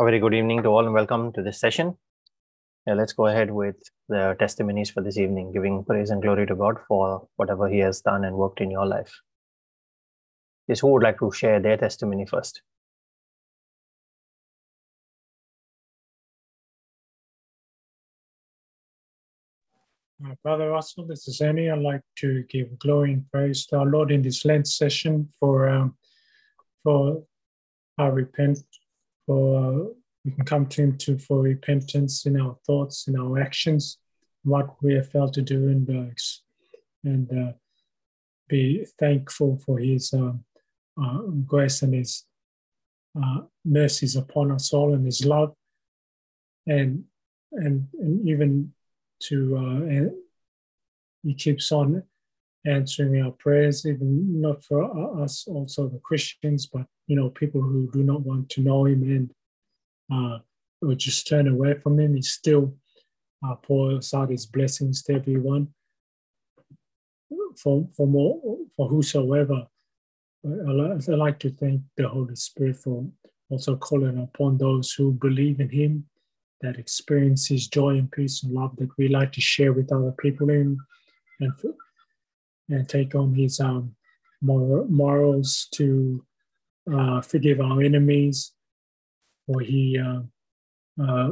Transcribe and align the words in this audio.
A 0.00 0.04
very 0.04 0.20
good 0.20 0.32
evening 0.32 0.62
to 0.62 0.68
all 0.68 0.84
and 0.84 0.94
welcome 0.94 1.32
to 1.32 1.42
this 1.42 1.58
session. 1.58 1.98
Yeah, 2.86 2.94
let's 2.94 3.12
go 3.12 3.26
ahead 3.26 3.50
with 3.50 3.74
the 4.08 4.36
testimonies 4.38 4.90
for 4.90 5.02
this 5.02 5.18
evening, 5.18 5.50
giving 5.50 5.82
praise 5.84 6.10
and 6.10 6.22
glory 6.22 6.46
to 6.46 6.54
God 6.54 6.76
for 6.86 7.26
whatever 7.34 7.68
He 7.68 7.80
has 7.80 8.00
done 8.00 8.24
and 8.24 8.36
worked 8.36 8.60
in 8.60 8.70
your 8.70 8.86
life. 8.86 9.12
Yes, 10.68 10.78
who 10.78 10.92
would 10.92 11.02
like 11.02 11.18
to 11.18 11.32
share 11.32 11.58
their 11.58 11.76
testimony 11.76 12.26
first? 12.26 12.62
Uh, 20.24 20.36
Father 20.44 20.70
Russell, 20.70 21.08
this 21.08 21.26
is 21.26 21.40
Annie. 21.40 21.70
I'd 21.70 21.80
like 21.80 22.02
to 22.18 22.44
give 22.44 22.78
glory 22.78 23.14
and 23.14 23.28
praise 23.32 23.66
to 23.66 23.78
our 23.78 23.86
Lord 23.86 24.12
in 24.12 24.22
this 24.22 24.44
Lent 24.44 24.68
session 24.68 25.28
for 25.40 25.68
um, 25.68 25.96
for 26.84 27.24
our 27.98 28.12
repent, 28.12 28.60
for 29.28 29.58
uh, 29.58 29.84
we 30.24 30.32
can 30.32 30.44
come 30.46 30.66
to 30.66 30.82
Him 30.82 30.96
to 30.98 31.18
for 31.18 31.42
repentance 31.42 32.24
in 32.24 32.40
our 32.40 32.56
thoughts, 32.66 33.06
in 33.08 33.20
our 33.20 33.38
actions, 33.38 33.98
what 34.42 34.82
we 34.82 34.94
have 34.94 35.10
failed 35.10 35.34
to 35.34 35.42
do 35.42 35.68
in 35.68 35.84
works, 35.84 36.42
and 37.04 37.30
uh, 37.30 37.52
be 38.48 38.86
thankful 38.98 39.60
for 39.64 39.78
His 39.78 40.12
um, 40.14 40.44
uh, 41.00 41.18
grace 41.46 41.82
and 41.82 41.94
His 41.94 42.24
uh, 43.22 43.42
mercies 43.66 44.16
upon 44.16 44.50
us 44.50 44.72
all 44.72 44.94
and 44.94 45.04
His 45.04 45.26
love, 45.26 45.54
and 46.66 47.04
and, 47.52 47.88
and 48.00 48.26
even 48.26 48.72
to 49.20 49.56
uh, 49.56 50.10
he 51.22 51.34
keeps 51.34 51.72
on 51.72 52.02
answering 52.68 53.22
our 53.22 53.32
prayers, 53.32 53.86
even 53.86 54.40
not 54.40 54.62
for 54.64 55.22
us, 55.22 55.46
also 55.48 55.88
the 55.88 55.98
Christians, 55.98 56.66
but 56.66 56.86
you 57.06 57.16
know 57.16 57.30
people 57.30 57.62
who 57.62 57.90
do 57.92 58.02
not 58.02 58.20
want 58.22 58.48
to 58.50 58.60
know 58.60 58.84
Him 58.84 59.02
and 59.02 59.30
uh, 60.12 60.38
or 60.82 60.94
just 60.94 61.26
turn 61.26 61.48
away 61.48 61.74
from 61.74 61.98
Him. 61.98 62.14
He 62.14 62.22
still 62.22 62.74
uh, 63.44 63.54
pours 63.56 64.12
out 64.14 64.30
His 64.30 64.46
blessings 64.46 65.02
to 65.04 65.14
everyone. 65.14 65.68
For 67.62 67.88
for 67.96 68.06
more 68.06 68.58
for 68.76 68.88
whosoever, 68.88 69.66
I 70.46 70.70
like 71.08 71.38
to 71.40 71.50
thank 71.50 71.82
the 71.96 72.08
Holy 72.08 72.36
Spirit 72.36 72.76
for 72.76 73.06
also 73.50 73.76
calling 73.76 74.18
upon 74.18 74.58
those 74.58 74.92
who 74.92 75.12
believe 75.12 75.60
in 75.60 75.70
Him 75.70 76.04
that 76.60 76.78
experiences 76.78 77.68
joy 77.68 77.90
and 77.90 78.10
peace 78.10 78.42
and 78.42 78.52
love 78.52 78.76
that 78.76 78.90
we 78.98 79.08
like 79.08 79.32
to 79.32 79.40
share 79.40 79.72
with 79.72 79.92
other 79.92 80.12
people 80.12 80.50
in 80.50 80.76
and, 81.40 81.52
and 82.68 82.88
take 82.88 83.14
on 83.14 83.34
his 83.34 83.60
um, 83.60 83.94
morals 84.40 85.68
to 85.74 86.24
uh, 86.92 87.20
forgive 87.20 87.60
our 87.60 87.82
enemies. 87.82 88.52
Or 89.46 89.60
he 89.60 89.98
uh, 89.98 90.20
uh, 91.02 91.30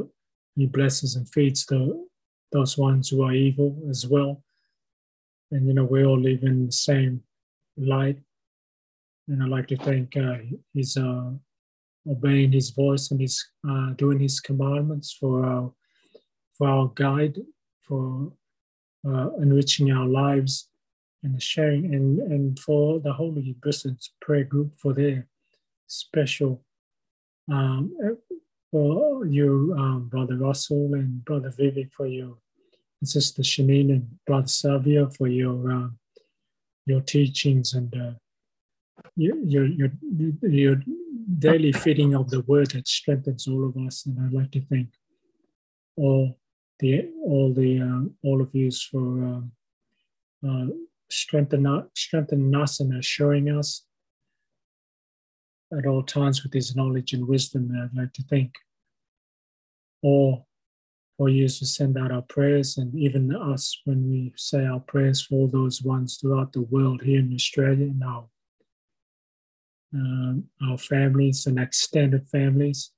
he 0.55 0.65
blesses 0.65 1.15
and 1.15 1.29
feeds 1.29 1.65
the 1.65 2.07
those 2.51 2.77
ones 2.77 3.09
who 3.09 3.23
are 3.23 3.33
evil 3.33 3.77
as 3.89 4.07
well. 4.07 4.43
And 5.51 5.67
you 5.67 5.73
know 5.73 5.83
we 5.83 6.03
all 6.03 6.19
live 6.19 6.43
in 6.43 6.65
the 6.65 6.71
same 6.71 7.23
light. 7.77 8.17
And 9.27 9.43
i'd 9.43 9.49
like 9.49 9.67
to 9.67 9.77
thank 9.77 10.17
uh, 10.17 10.37
his 10.73 10.97
uh, 10.97 11.31
obeying 12.09 12.53
his 12.53 12.71
voice 12.71 13.11
and 13.11 13.21
his 13.21 13.45
uh, 13.69 13.91
doing 13.97 14.19
his 14.19 14.39
commandments 14.39 15.15
for 15.19 15.45
our 15.45 15.71
for 16.57 16.67
our 16.67 16.91
guide 16.95 17.37
for 17.87 18.31
enriching 19.39 19.91
our 19.91 20.07
lives 20.07 20.69
and 21.23 21.35
the 21.35 21.41
sharing 21.41 21.93
and 21.93 22.19
and 22.19 22.59
for 22.59 22.99
the 22.99 23.13
holy 23.13 23.55
Bristol's 23.59 24.11
prayer 24.21 24.43
group 24.43 24.75
for 24.75 24.93
their 24.93 25.27
special 25.87 26.63
um, 27.51 27.95
for 28.71 29.25
you 29.25 29.75
um, 29.77 30.09
brother 30.09 30.37
Russell 30.37 30.93
and 30.93 31.23
brother 31.25 31.49
Vivek 31.49 31.91
for 31.91 32.07
your 32.07 32.37
and 33.01 33.09
sister 33.09 33.41
Shanine 33.41 33.91
and 33.91 34.07
brother 34.25 34.47
Savio 34.47 35.09
for 35.09 35.27
your 35.27 35.71
uh, 35.71 35.87
your 36.85 37.01
teachings 37.01 37.73
and 37.73 37.93
uh, 37.95 38.13
your, 39.15 39.37
your 39.37 39.65
your 39.65 39.91
your 40.41 40.83
daily 41.39 41.71
feeding 41.71 42.15
of 42.15 42.29
the 42.29 42.41
word 42.41 42.71
that 42.71 42.87
strengthens 42.87 43.47
all 43.47 43.65
of 43.67 43.77
us. 43.77 44.05
And 44.05 44.19
I'd 44.19 44.33
like 44.33 44.51
to 44.51 44.61
thank 44.61 44.89
all 45.95 46.37
the 46.79 47.09
all 47.23 47.53
the 47.53 47.81
uh, 47.81 48.27
all 48.27 48.41
of 48.41 48.53
you 48.53 48.71
for 48.71 49.43
um, 50.43 50.87
strengthening 51.09 51.87
strengthening 51.95 52.55
us 52.55 52.79
and 52.79 52.97
assuring 52.97 53.49
us 53.49 53.83
at 55.77 55.85
all 55.85 56.03
times 56.03 56.43
with 56.43 56.53
His 56.53 56.75
knowledge 56.75 57.13
and 57.13 57.27
wisdom. 57.27 57.69
And 57.71 57.83
I'd 57.83 58.01
like 58.01 58.13
to 58.13 58.23
thank 58.23 58.53
all 60.01 60.47
for 61.17 61.29
you 61.29 61.47
to 61.47 61.65
send 61.65 61.97
out 61.97 62.11
our 62.11 62.21
prayers 62.21 62.77
and 62.77 62.93
even 62.95 63.35
us 63.35 63.81
when 63.85 64.09
we 64.09 64.33
say 64.37 64.65
our 64.65 64.79
prayers 64.79 65.21
for 65.21 65.35
all 65.35 65.47
those 65.47 65.81
ones 65.81 66.17
throughout 66.17 66.53
the 66.53 66.61
world 66.61 67.01
here 67.01 67.19
in 67.19 67.33
Australia 67.33 67.85
and 67.85 68.03
our 68.03 68.27
um, 69.93 70.43
our 70.69 70.77
families 70.77 71.47
and 71.47 71.57
extended 71.57 72.27
families, 72.27 72.91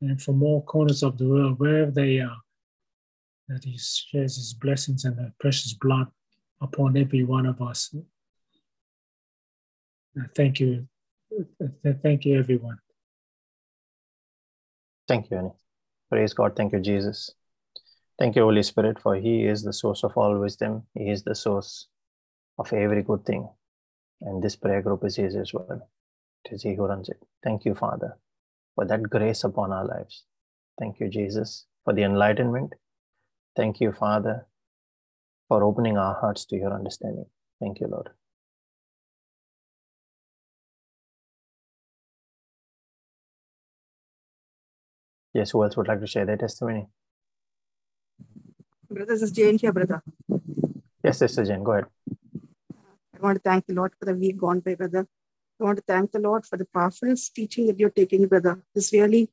and 0.00 0.20
from 0.20 0.42
all 0.42 0.62
corners 0.62 1.04
of 1.04 1.16
the 1.16 1.28
world, 1.28 1.60
wherever 1.60 1.92
they 1.92 2.18
are, 2.18 2.38
that 3.48 3.64
He 3.64 3.78
shares 3.78 4.36
His 4.36 4.52
blessings 4.52 5.04
and 5.04 5.16
the 5.16 5.32
precious 5.38 5.74
blood 5.74 6.08
upon 6.60 6.96
every 6.96 7.24
one 7.24 7.46
of 7.46 7.60
us. 7.62 7.94
Thank 10.34 10.60
you. 10.60 10.88
Thank 12.02 12.24
you, 12.24 12.38
everyone. 12.38 12.78
Thank 15.06 15.30
you, 15.30 15.38
Annie. 15.38 15.52
Praise 16.10 16.32
God. 16.32 16.56
Thank 16.56 16.72
you, 16.72 16.80
Jesus. 16.80 17.32
Thank 18.18 18.34
you, 18.34 18.42
Holy 18.42 18.62
Spirit, 18.62 18.98
for 18.98 19.14
He 19.14 19.44
is 19.44 19.62
the 19.62 19.72
source 19.72 20.02
of 20.02 20.16
all 20.16 20.38
wisdom. 20.38 20.82
He 20.94 21.10
is 21.10 21.22
the 21.22 21.34
source 21.34 21.86
of 22.58 22.72
every 22.72 23.02
good 23.02 23.24
thing. 23.24 23.48
And 24.22 24.42
this 24.42 24.56
prayer 24.56 24.82
group 24.82 25.04
is 25.04 25.16
His 25.16 25.36
as 25.36 25.54
well. 25.54 25.88
It 26.44 26.52
is 26.52 26.62
He 26.62 26.74
who 26.74 26.86
runs 26.86 27.08
it. 27.08 27.22
Thank 27.44 27.64
you, 27.64 27.74
Father, 27.74 28.18
for 28.74 28.84
that 28.86 29.02
grace 29.02 29.44
upon 29.44 29.72
our 29.72 29.84
lives. 29.84 30.24
Thank 30.78 30.98
you, 30.98 31.08
Jesus, 31.08 31.66
for 31.84 31.92
the 31.92 32.02
enlightenment. 32.02 32.74
Thank 33.54 33.80
you, 33.80 33.92
Father, 33.92 34.46
for 35.48 35.64
opening 35.64 35.96
our 35.96 36.14
hearts 36.20 36.44
to 36.46 36.56
your 36.56 36.72
understanding. 36.72 37.26
Thank 37.60 37.80
you, 37.80 37.88
Lord. 37.88 38.10
Yes, 45.34 45.50
who 45.50 45.62
else 45.62 45.76
would 45.76 45.88
like 45.88 46.00
to 46.00 46.06
share 46.06 46.26
their 46.26 46.36
testimony? 46.36 46.86
Brother, 48.90 49.12
this 49.12 49.22
is 49.22 49.30
Jane 49.30 49.58
here, 49.58 49.72
brother. 49.72 50.02
Yes, 51.04 51.18
Sister 51.18 51.44
Jane, 51.44 51.62
go 51.62 51.72
ahead. 51.72 51.84
I 52.72 53.20
want 53.20 53.36
to 53.36 53.42
thank 53.42 53.66
the 53.66 53.74
Lord 53.74 53.92
for 53.98 54.04
the 54.04 54.14
week 54.14 54.38
gone 54.38 54.60
by, 54.60 54.74
brother. 54.74 55.06
I 55.60 55.64
want 55.64 55.78
to 55.78 55.84
thank 55.86 56.12
the 56.12 56.20
Lord 56.20 56.46
for 56.46 56.56
the 56.56 56.66
powerful 56.66 57.14
teaching 57.34 57.66
that 57.66 57.78
you're 57.78 57.90
taking, 57.90 58.26
brother. 58.26 58.62
It's 58.74 58.92
really 58.92 59.28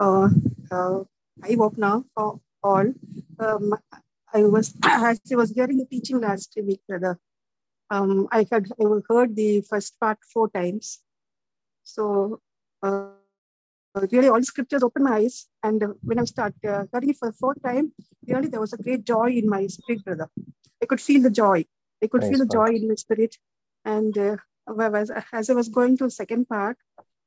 uh, 0.00 0.28
uh, 0.70 1.00
eye 1.42 1.56
opener 1.58 2.02
for 2.14 2.40
all. 2.62 2.92
Um, 3.38 3.74
I 4.34 4.42
was 4.42 4.74
as 4.84 5.20
I 5.32 5.36
was 5.36 5.50
hearing 5.50 5.78
the 5.78 5.86
teaching 5.86 6.20
last 6.20 6.52
week, 6.56 6.80
brother. 6.88 7.18
Um, 7.90 8.28
I 8.30 8.46
had 8.50 8.66
I 8.80 8.84
heard 9.08 9.34
the 9.34 9.62
first 9.62 9.98
part 9.98 10.18
four 10.32 10.50
times. 10.50 11.00
So 11.82 12.40
uh, 12.82 13.08
really, 14.12 14.28
all 14.28 14.38
the 14.38 14.44
scriptures 14.44 14.82
opened 14.82 15.06
my 15.06 15.16
eyes, 15.16 15.46
and 15.62 15.82
when 16.02 16.18
I 16.18 16.24
started 16.24 16.64
uh, 16.64 16.84
hearing 16.92 17.10
it 17.10 17.16
for 17.16 17.30
the 17.30 17.36
fourth 17.36 17.62
time, 17.62 17.92
really 18.26 18.48
there 18.48 18.60
was 18.60 18.74
a 18.74 18.82
great 18.82 19.04
joy 19.04 19.30
in 19.30 19.48
my 19.48 19.66
spirit, 19.66 20.04
brother. 20.04 20.28
I 20.82 20.86
could 20.86 21.00
feel 21.00 21.22
the 21.22 21.30
joy. 21.30 21.64
I 22.02 22.06
could 22.06 22.22
feel 22.22 22.38
the 22.38 22.46
joy 22.46 22.68
in 22.74 22.88
my 22.88 22.94
spirit, 22.94 23.36
and 23.84 24.16
uh, 24.18 24.36
as 25.32 25.50
I 25.50 25.54
was 25.54 25.68
going 25.68 25.96
to 25.98 26.04
the 26.04 26.10
second 26.10 26.48
part, 26.48 26.76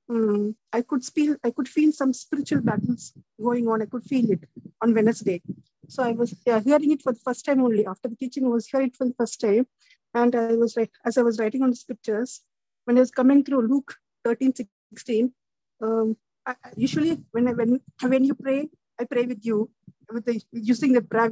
um, 0.10 0.56
I 0.74 0.82
could 0.82 1.04
feel 1.04 1.36
I 1.44 1.52
could 1.52 1.68
feel 1.68 1.92
some 1.92 2.14
spiritual 2.14 2.62
battles 2.62 3.14
going 3.42 3.68
on. 3.68 3.82
I 3.82 3.86
could 3.86 4.04
feel 4.04 4.32
it 4.32 4.44
on 4.82 4.94
Wednesday. 4.94 5.42
So 5.88 6.04
I 6.04 6.12
was 6.12 6.36
yeah, 6.46 6.60
hearing 6.60 6.92
it 6.92 7.02
for 7.02 7.14
the 7.14 7.20
first 7.20 7.46
time 7.46 7.64
only. 7.64 7.86
After 7.86 8.08
the 8.10 8.16
teaching, 8.16 8.46
I 8.46 8.50
was 8.50 8.68
hearing 8.68 8.88
it 8.88 8.96
for 8.96 9.06
the 9.06 9.14
first 9.14 9.42
time, 9.42 9.68
and 10.14 10.36
I 10.36 10.56
was 10.56 10.76
like, 10.78 10.92
as 11.06 11.18
I 11.18 11.22
was 11.22 11.40
writing 11.40 11.64
on 11.64 11.70
the 11.70 11.76
scriptures, 11.76 12.42
when 12.86 12.98
I 12.98 13.02
was 13.02 13.12
coming 13.12 13.44
through 13.44 13.68
Luke 13.68 13.96
13, 14.26 14.54
16, 14.94 15.34
um, 15.82 16.18
I, 16.46 16.56
usually 16.76 17.18
when 17.32 17.48
I, 17.48 17.54
when 17.54 17.80
when 18.02 18.24
you 18.24 18.36
pray, 18.36 18.70
I 19.00 19.06
pray 19.06 19.26
with 19.26 19.46
you 19.46 19.70
with 20.12 20.26
the 20.26 20.42
using 20.52 20.94
the 20.94 21.02
prayer 21.02 21.30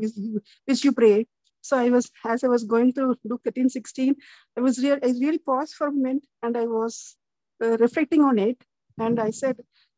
which 0.65 0.83
you 0.83 0.91
pray. 0.91 1.27
So 1.61 1.77
I 1.77 1.89
was, 1.89 2.09
as 2.25 2.43
I 2.43 2.47
was 2.47 2.63
going 2.63 2.93
through 2.93 3.17
Luke 3.25 3.41
13, 3.43 3.69
16, 3.69 4.15
I 4.57 4.61
was 4.61 4.79
real, 4.79 4.97
I 5.03 5.07
really 5.07 5.39
paused 5.39 5.73
for 5.73 5.87
a 5.87 5.91
minute 5.91 6.25
and 6.41 6.55
I 6.55 6.65
was 6.65 7.17
uh, 7.61 7.77
reflecting 7.77 8.23
on 8.23 8.39
it. 8.39 8.57
And 8.97 9.19
I 9.19 9.31
said, 9.31 9.57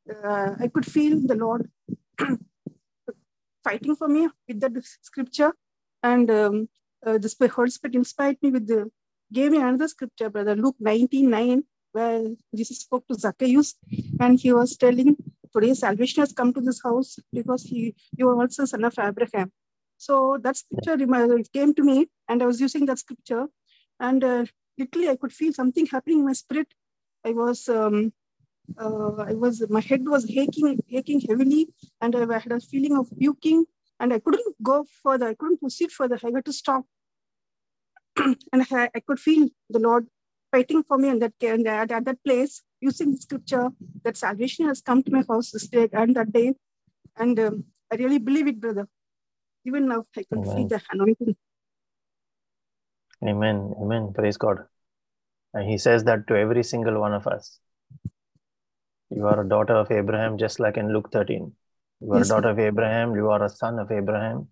uh, 0.09 0.55
I 0.59 0.67
could 0.67 0.85
feel 0.85 1.19
the 1.25 1.35
Lord 1.35 1.69
fighting 3.63 3.95
for 3.95 4.07
me 4.07 4.29
with 4.47 4.59
that 4.61 4.73
scripture. 5.01 5.53
And 6.03 6.29
um, 6.29 6.69
uh, 7.05 7.17
the 7.17 7.51
Holy 7.53 7.69
Spirit 7.69 7.95
inspired 7.95 8.37
me 8.41 8.51
with 8.51 8.67
the, 8.67 8.91
gave 9.31 9.51
me 9.51 9.57
another 9.57 9.87
scripture, 9.87 10.29
brother, 10.29 10.55
Luke 10.55 10.75
19, 10.79 11.29
9, 11.29 11.63
where 11.93 12.23
Jesus 12.55 12.79
spoke 12.79 13.07
to 13.07 13.15
Zacchaeus 13.15 13.75
and 14.19 14.39
he 14.39 14.53
was 14.53 14.77
telling, 14.77 15.15
today 15.53 15.73
salvation 15.73 16.21
has 16.21 16.33
come 16.33 16.53
to 16.53 16.61
this 16.61 16.81
house 16.83 17.17
because 17.33 17.63
he 17.63 17.95
you 18.17 18.29
are 18.29 18.41
also 18.41 18.65
son 18.65 18.83
of 18.83 18.97
Abraham. 18.97 19.51
So 19.97 20.39
that 20.41 20.57
scripture 20.57 20.95
it 20.99 21.51
came 21.53 21.73
to 21.75 21.83
me, 21.83 22.07
and 22.27 22.41
I 22.41 22.45
was 22.45 22.59
using 22.59 22.85
that 22.87 22.99
scripture, 22.99 23.47
and 23.99 24.23
uh, 24.23 24.45
literally 24.77 25.09
I 25.09 25.15
could 25.15 25.31
feel 25.31 25.53
something 25.53 25.85
happening 25.85 26.19
in 26.19 26.25
my 26.25 26.33
spirit. 26.33 26.67
I 27.25 27.31
was 27.31 27.67
um, 27.69 28.13
uh, 28.79 29.15
I 29.29 29.33
was 29.33 29.67
my 29.69 29.81
head 29.81 30.07
was 30.07 30.29
aching 30.29 30.79
aching 30.91 31.21
heavily, 31.21 31.67
and 32.01 32.15
I 32.15 32.39
had 32.39 32.51
a 32.51 32.59
feeling 32.59 32.97
of 32.97 33.09
puking, 33.19 33.65
and 33.99 34.13
I 34.13 34.19
couldn't 34.19 34.55
go 34.63 34.85
further. 35.03 35.27
I 35.27 35.33
couldn't 35.35 35.59
proceed 35.59 35.91
further. 35.91 36.19
I 36.23 36.31
had 36.33 36.45
to 36.45 36.53
stop, 36.53 36.85
and 38.17 38.65
I, 38.71 38.89
I 38.95 38.99
could 38.99 39.19
feel 39.19 39.49
the 39.69 39.79
Lord 39.79 40.07
fighting 40.51 40.83
for 40.83 40.97
me 40.97 41.09
and 41.09 41.21
that 41.21 41.33
and 41.41 41.67
at, 41.67 41.91
at 41.91 42.05
that 42.05 42.23
place 42.23 42.61
using 42.81 43.11
the 43.11 43.17
scripture 43.17 43.69
that 44.03 44.17
salvation 44.17 44.67
has 44.67 44.81
come 44.81 45.01
to 45.03 45.11
my 45.11 45.23
house 45.29 45.51
this 45.51 45.67
day 45.67 45.87
and 45.93 46.15
that 46.15 46.31
day 46.33 46.53
and 47.17 47.39
um, 47.39 47.63
i 47.91 47.95
really 47.95 48.19
believe 48.19 48.47
it 48.47 48.59
brother 48.59 48.87
even 49.65 49.87
now 49.87 50.03
i 50.17 50.23
can 50.23 50.43
Amen. 50.43 50.55
feel 50.55 50.67
the 50.67 50.81
anointing 50.91 51.35
Amen. 53.23 53.75
Amen. 53.79 54.13
Praise 54.13 54.37
God. 54.37 54.65
And 55.53 55.69
he 55.69 55.77
says 55.77 56.03
that 56.05 56.27
to 56.27 56.35
every 56.35 56.63
single 56.63 56.99
one 56.99 57.13
of 57.13 57.27
us. 57.27 57.59
You 59.09 59.27
are 59.27 59.41
a 59.41 59.47
daughter 59.47 59.75
of 59.75 59.91
Abraham, 59.91 60.37
just 60.37 60.59
like 60.59 60.77
in 60.77 60.93
Luke 60.93 61.11
13. 61.11 61.53
You 61.99 62.13
are 62.13 62.19
Yes, 62.19 62.27
a 62.27 62.29
daughter 62.29 62.49
of 62.49 62.59
Abraham. 62.59 63.15
You 63.15 63.29
are 63.29 63.43
a 63.43 63.49
son 63.49 63.79
of 63.79 63.91
Abraham. 63.91 64.47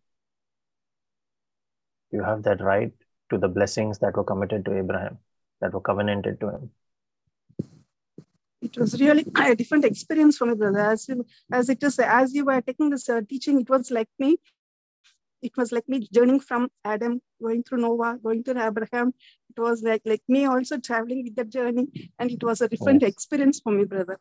You 2.12 2.24
have 2.24 2.44
that 2.44 2.60
right 2.62 2.92
to 3.30 3.38
the 3.38 3.48
blessings 3.48 4.00
that 4.00 4.18
were 4.18 4.24
committed 4.24 4.66
to 4.66 4.78
Abraham, 4.78 5.19
that 5.62 5.74
were 5.74 5.81
covenanted 5.81 6.40
to 6.42 6.50
him. 6.50 6.72
it 8.62 8.78
was 8.78 9.00
really 9.00 9.25
a 9.38 9.56
different 9.56 9.86
experience 9.86 10.38
for 10.38 10.46
me 10.48 10.54
brother 10.56 10.80
as, 10.80 11.07
you- 11.07 11.25
as 11.51 11.69
it 11.69 11.81
is 11.84 12.00
as 12.00 12.34
you 12.34 12.46
were 12.46 12.62
taking 12.62 12.90
this 12.90 13.07
uh, 13.10 13.22
teaching 13.30 13.62
it 13.62 13.69
was 13.69 13.92
like 13.92 14.10
me 14.19 14.38
it 15.41 15.56
was 15.57 15.71
like 15.71 15.88
me 15.88 16.07
journeying 16.13 16.39
from 16.39 16.69
adam 16.86 17.21
going 17.41 17.63
through 17.63 17.80
noah 17.80 18.18
going 18.24 18.44
to 18.44 18.51
abraham 18.68 19.13
it 19.50 19.59
was 19.59 19.83
like 19.83 20.01
like 20.06 20.24
me 20.27 20.45
also 20.45 20.77
traveling 20.77 21.24
with 21.24 21.36
that 21.36 21.50
journey 21.50 21.88
and 22.19 22.31
it 22.31 22.44
was 22.44 22.62
a 22.62 22.68
different 22.69 23.01
Yes. 23.01 23.12
experience 23.13 23.59
for 23.59 23.71
me 23.71 23.86
brother 23.86 24.18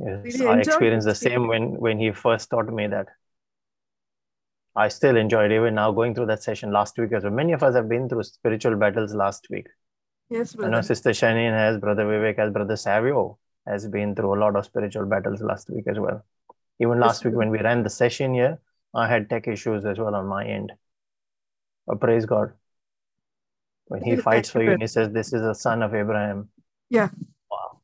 Yes, 0.00 0.24
Really 0.24 0.46
I 0.46 0.58
experienced 0.60 1.06
the 1.06 1.14
same 1.14 1.48
when 1.48 1.72
when 1.86 1.98
he 1.98 2.12
first 2.12 2.50
taught 2.50 2.72
me 2.72 2.86
that. 2.88 3.08
I 4.76 4.88
still 4.88 5.16
enjoyed 5.16 5.50
even 5.50 5.74
now 5.74 5.90
going 5.90 6.14
through 6.14 6.26
that 6.26 6.42
session 6.42 6.70
last 6.70 6.96
week 6.98 7.12
as 7.12 7.24
well. 7.24 7.32
Many 7.32 7.52
of 7.52 7.62
us 7.64 7.74
have 7.74 7.88
been 7.88 8.08
through 8.08 8.22
spiritual 8.22 8.76
battles 8.76 9.14
last 9.14 9.48
week. 9.50 9.66
yes 10.30 10.54
I 10.62 10.68
know 10.68 10.80
brother 10.80 10.82
Sister 10.82 11.10
Shanin 11.10 11.52
has, 11.52 11.78
Brother 11.78 12.04
Vivek 12.04 12.38
has, 12.38 12.52
Brother 12.52 12.76
Savio 12.76 13.38
has 13.66 13.88
been 13.88 14.14
through 14.14 14.34
a 14.34 14.40
lot 14.40 14.56
of 14.56 14.64
spiritual 14.64 15.06
battles 15.06 15.40
last 15.42 15.68
week 15.70 15.86
as 15.88 15.98
well. 15.98 16.24
Even 16.80 17.00
Yes, 17.00 17.00
last 17.00 17.24
week 17.24 17.34
when 17.34 17.50
we 17.50 17.58
ran 17.58 17.82
the 17.82 17.90
session 17.90 18.34
here, 18.34 18.60
I 18.94 19.08
had 19.08 19.28
tech 19.28 19.46
issues 19.48 19.84
as 19.84 19.98
well 19.98 20.14
on 20.14 20.26
my 20.26 20.44
end. 20.44 20.72
But 21.86 22.00
praise 22.00 22.26
God. 22.26 22.52
When 23.86 24.02
he 24.02 24.16
fights 24.16 24.50
for 24.50 24.62
you, 24.62 24.72
and 24.72 24.82
he 24.82 24.86
says, 24.86 25.10
This 25.10 25.32
is 25.32 25.42
a 25.42 25.54
son 25.54 25.82
of 25.82 25.94
Abraham. 25.94 26.50
Yeah. 26.90 27.08
Wow. 27.50 27.80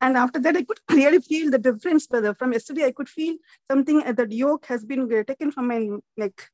And 0.00 0.16
after 0.16 0.40
that, 0.40 0.56
I 0.56 0.64
could 0.64 0.80
really 0.90 1.20
feel 1.20 1.50
the 1.50 1.58
difference, 1.58 2.06
brother. 2.06 2.34
From 2.34 2.52
yesterday, 2.52 2.86
I 2.86 2.92
could 2.92 3.08
feel 3.08 3.36
something 3.70 4.02
uh, 4.02 4.12
that 4.12 4.32
yoke 4.32 4.64
has 4.66 4.84
been 4.84 5.08
taken 5.26 5.50
from 5.50 5.68
my 5.68 5.88
neck. 6.16 6.50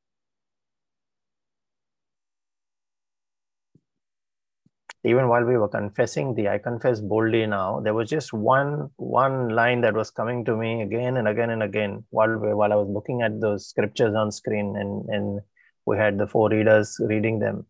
Even 5.09 5.27
while 5.31 5.43
we 5.49 5.57
were 5.57 5.73
confessing 5.75 6.33
the 6.35 6.47
i 6.53 6.57
confess 6.57 6.99
boldly 7.11 7.45
now 7.47 7.79
there 7.83 7.93
was 7.93 8.09
just 8.09 8.33
one 8.33 8.71
one 8.97 9.37
line 9.59 9.81
that 9.81 9.93
was 10.01 10.09
coming 10.11 10.43
to 10.45 10.55
me 10.63 10.81
again 10.87 11.17
and 11.17 11.27
again 11.27 11.51
and 11.51 11.63
again 11.63 12.03
while 12.09 12.37
we, 12.37 12.53
while 12.53 12.73
i 12.73 12.75
was 12.75 12.89
looking 12.97 13.21
at 13.21 13.39
those 13.41 13.67
scriptures 13.67 14.15
on 14.23 14.31
screen 14.31 14.75
and 14.77 15.07
and 15.09 15.39
we 15.87 15.97
had 15.97 16.17
the 16.17 16.27
four 16.27 16.49
readers 16.49 16.97
reading 16.99 17.39
them. 17.39 17.65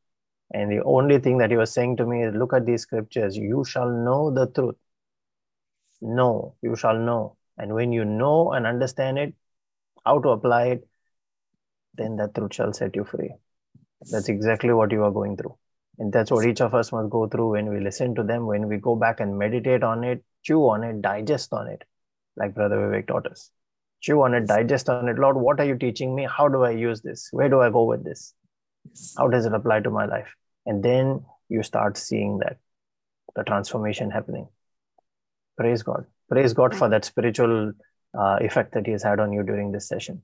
And 0.54 0.72
the 0.72 0.84
only 0.84 1.20
thing 1.20 1.38
that 1.38 1.52
he 1.52 1.58
was 1.58 1.72
saying 1.72 1.98
to 1.98 2.06
me 2.06 2.24
is 2.24 2.34
look 2.34 2.52
at 2.52 2.66
these 2.66 2.82
scriptures. 2.82 3.38
You 3.38 3.64
shall 3.64 3.90
know 3.90 4.32
the 4.34 4.48
truth. 4.48 4.76
Know. 6.02 6.56
You 6.64 6.76
shall 6.76 6.98
know. 6.98 7.38
And 7.58 7.74
when 7.74 7.92
you 7.92 8.06
know 8.06 8.54
and 8.54 8.66
understand 8.66 9.20
it 9.20 9.36
how 10.06 10.20
to 10.20 10.30
apply 10.30 10.68
it 10.68 10.88
then 11.96 12.16
that 12.16 12.34
truth 12.36 12.54
shall 12.54 12.74
set 12.74 12.96
you 12.96 13.04
free. 13.04 13.34
That's 14.12 14.30
exactly 14.30 14.72
what 14.72 14.92
you 14.92 15.04
are 15.04 15.12
going 15.12 15.36
through 15.38 15.58
and 16.00 16.14
that's 16.14 16.30
what 16.30 16.46
each 16.46 16.62
of 16.62 16.76
us 16.76 16.92
must 16.92 17.10
go 17.10 17.28
through 17.28 17.52
when 17.52 17.70
we 17.70 17.80
listen 17.80 18.14
to 18.16 18.24
them, 18.24 18.46
when 18.46 18.68
we 18.68 18.78
go 18.78 18.96
back 18.96 19.20
and 19.20 19.38
meditate 19.38 19.84
on 19.84 20.04
it, 20.04 20.24
chew 20.44 20.60
on 20.70 20.84
it, 20.84 21.02
digest 21.02 21.54
on 21.54 21.68
it, 21.68 21.84
like 22.36 22.54
Brother 22.54 22.78
Vivek 22.78 23.08
taught 23.08 23.26
us. 23.28 23.50
Chew 24.00 24.22
on 24.22 24.36
it, 24.36 24.46
digest 24.46 24.90
on 24.90 25.08
it. 25.08 25.18
Lord, 25.18 25.38
what 25.38 25.60
are 25.60 25.66
you 25.66 25.76
teaching 25.76 26.14
me? 26.14 26.28
How 26.30 26.48
do 26.48 26.64
I 26.64 26.70
use 26.72 27.02
this? 27.02 27.30
Where 27.32 27.50
do 27.50 27.62
I 27.62 27.72
go 27.72 27.84
with 27.84 28.04
this? 28.04 28.34
How 29.18 29.28
does 29.28 29.46
it 29.46 29.54
apply 29.54 29.80
to 29.82 29.90
my 29.90 30.06
life? 30.06 30.28
And 30.68 30.84
then 30.84 31.26
you 31.50 31.64
start 31.64 31.98
seeing 31.98 32.38
that 32.40 32.58
the 33.36 33.44
transformation 33.44 34.12
happening. 34.12 34.48
Praise 35.58 35.82
God. 35.82 36.06
Praise 36.30 36.54
God 36.54 36.76
for 36.76 36.90
that 36.90 37.06
spiritual 37.06 37.74
uh, 38.18 38.38
effect 38.42 38.74
that 38.74 38.86
He 38.86 38.92
has 38.92 39.02
had 39.02 39.20
on 39.20 39.34
you 39.34 39.42
during 39.42 39.72
this 39.72 39.88
session. 39.88 40.22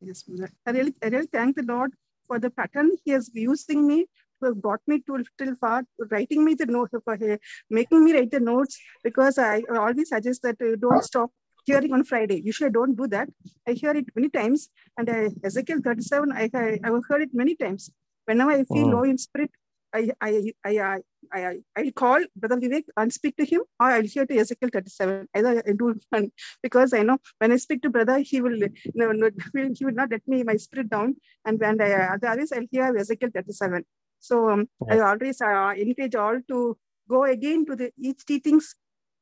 Yes. 0.00 0.24
I 0.64 0.70
really, 0.70 0.94
I 1.02 1.08
really 1.08 1.26
thank 1.26 1.56
the 1.56 1.62
Lord 1.62 1.92
for 2.28 2.38
the 2.38 2.50
pattern 2.50 2.92
He 3.04 3.12
is 3.12 3.30
using 3.34 3.86
me 3.86 4.06
to 4.40 4.46
have 4.46 4.62
brought 4.62 4.80
me 4.86 5.00
to 5.06 5.24
till 5.38 5.54
far, 5.56 5.84
writing 6.10 6.44
me 6.44 6.54
the 6.54 6.66
note 6.66 6.90
for 7.04 7.14
uh, 7.14 7.36
making 7.70 8.04
me 8.04 8.14
write 8.14 8.30
the 8.30 8.40
notes 8.40 8.78
because 9.02 9.38
I 9.38 9.62
always 9.70 10.08
suggest 10.08 10.42
that 10.42 10.60
uh, 10.60 10.76
don't 10.76 11.02
stop 11.02 11.30
hearing 11.64 11.92
on 11.92 12.04
Friday. 12.04 12.40
Usually 12.44 12.68
I 12.68 12.72
don't 12.72 12.96
do 12.96 13.06
that. 13.08 13.28
I 13.68 13.72
hear 13.72 13.92
it 13.92 14.06
many 14.14 14.28
times, 14.30 14.68
and 14.96 15.10
I, 15.10 15.30
Ezekiel 15.44 15.80
37, 15.84 16.32
I, 16.32 16.50
I 16.54 16.78
I 16.84 16.90
have 16.90 17.02
heard 17.08 17.22
it 17.22 17.34
many 17.34 17.56
times. 17.56 17.90
Whenever 18.26 18.50
I 18.50 18.64
feel 18.64 18.88
low 18.94 19.04
in 19.04 19.18
spirit, 19.18 19.50
I 19.92 20.10
I 20.20 20.52
I 20.64 20.78
I 20.78 20.98
I 21.32 21.40
I 21.46 21.58
I'll 21.76 21.92
call 21.92 22.24
Brother 22.36 22.56
Vivek 22.56 22.84
and 22.96 23.12
speak 23.12 23.36
to 23.36 23.44
him, 23.44 23.62
or 23.80 23.86
I'll 23.86 24.02
hear 24.02 24.26
to 24.26 24.38
Ezekiel 24.38 24.70
37. 24.72 25.28
Either 25.34 25.62
I 25.66 25.72
do 25.72 25.94
one 26.10 26.30
because 26.62 26.92
I 26.92 27.02
know 27.02 27.18
when 27.38 27.52
I 27.52 27.56
speak 27.56 27.82
to 27.82 27.90
brother, 27.90 28.18
he 28.18 28.40
will 28.40 28.58
no, 28.94 29.12
no, 29.12 29.30
he 29.74 29.84
will 29.84 29.94
not 29.94 30.10
let 30.10 30.26
me 30.26 30.42
my 30.42 30.56
spirit 30.56 30.90
down. 30.90 31.16
And 31.44 31.58
when 31.60 31.80
I 31.80 31.92
otherwise 32.14 32.52
I'll 32.52 32.66
hear 32.70 32.96
Ezekiel 32.96 33.30
37. 33.34 33.84
So 34.20 34.50
um, 34.50 34.68
I 34.90 34.98
always 35.00 35.40
uh, 35.40 35.74
encourage 35.76 36.14
all 36.14 36.40
to 36.48 36.76
go 37.08 37.24
again 37.24 37.64
to 37.66 37.76
the 37.76 37.92
each 37.98 38.24
teachings. 38.24 38.74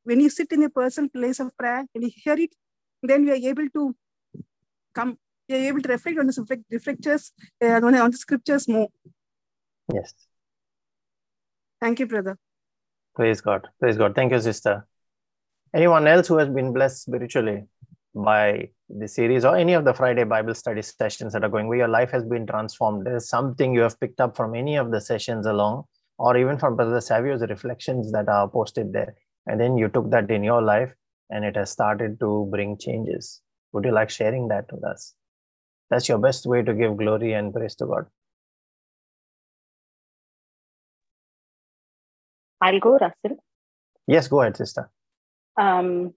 When 0.04 0.20
you 0.20 0.30
sit 0.30 0.52
in 0.52 0.62
a 0.62 0.70
personal 0.70 1.10
place 1.10 1.40
of 1.40 1.56
prayer 1.56 1.84
and 1.94 2.04
you 2.04 2.10
hear 2.14 2.38
it, 2.38 2.54
then 3.02 3.24
we 3.24 3.32
are 3.32 3.50
able 3.50 3.68
to 3.70 3.94
come. 4.94 5.18
We 5.48 5.56
are 5.56 5.68
able 5.68 5.82
to 5.82 5.88
reflect 5.88 6.18
on 6.18 6.26
the 6.26 6.32
subject, 6.32 6.64
reflectors 6.70 7.32
uh, 7.62 7.80
on, 7.82 7.94
on 7.94 8.10
the 8.10 8.16
scriptures 8.16 8.68
more. 8.68 8.88
Yes. 9.92 10.12
Thank 11.80 12.00
you, 12.00 12.06
brother. 12.06 12.38
Praise 13.14 13.40
God. 13.40 13.68
Praise 13.80 13.96
God. 13.96 14.14
Thank 14.14 14.32
you, 14.32 14.40
sister. 14.40 14.86
Anyone 15.74 16.06
else 16.06 16.28
who 16.28 16.38
has 16.38 16.48
been 16.48 16.72
blessed 16.72 17.02
spiritually 17.02 17.64
by 18.16 18.70
the 18.88 19.06
series 19.06 19.44
or 19.44 19.56
any 19.56 19.74
of 19.74 19.84
the 19.84 19.92
Friday 19.92 20.24
Bible 20.24 20.54
study 20.54 20.80
sessions 20.80 21.34
that 21.34 21.44
are 21.44 21.50
going, 21.50 21.68
where 21.68 21.78
your 21.78 21.88
life 21.88 22.10
has 22.10 22.24
been 22.24 22.46
transformed? 22.46 23.06
There's 23.06 23.28
something 23.28 23.74
you 23.74 23.82
have 23.82 24.00
picked 24.00 24.20
up 24.20 24.36
from 24.36 24.54
any 24.54 24.76
of 24.76 24.90
the 24.90 25.00
sessions 25.00 25.46
along, 25.46 25.84
or 26.18 26.36
even 26.36 26.58
from 26.58 26.76
Brother 26.76 27.00
Savio's 27.00 27.42
reflections 27.42 28.10
that 28.12 28.28
are 28.28 28.48
posted 28.48 28.92
there. 28.92 29.14
And 29.46 29.60
then 29.60 29.76
you 29.76 29.88
took 29.88 30.10
that 30.10 30.30
in 30.30 30.42
your 30.42 30.62
life 30.62 30.92
and 31.30 31.44
it 31.44 31.56
has 31.56 31.70
started 31.70 32.18
to 32.20 32.48
bring 32.50 32.78
changes. 32.78 33.42
Would 33.72 33.84
you 33.84 33.92
like 33.92 34.10
sharing 34.10 34.48
that 34.48 34.72
with 34.72 34.84
us? 34.84 35.14
That's 35.90 36.08
your 36.08 36.18
best 36.18 36.46
way 36.46 36.62
to 36.62 36.72
give 36.74 36.96
glory 36.96 37.34
and 37.34 37.52
praise 37.52 37.74
to 37.76 37.86
God. 37.86 38.06
I'll 42.60 42.80
go, 42.80 42.96
Russell. 42.96 43.36
Yes, 44.06 44.26
go 44.28 44.40
ahead, 44.40 44.56
sister. 44.56 44.90
Um, 45.60 46.14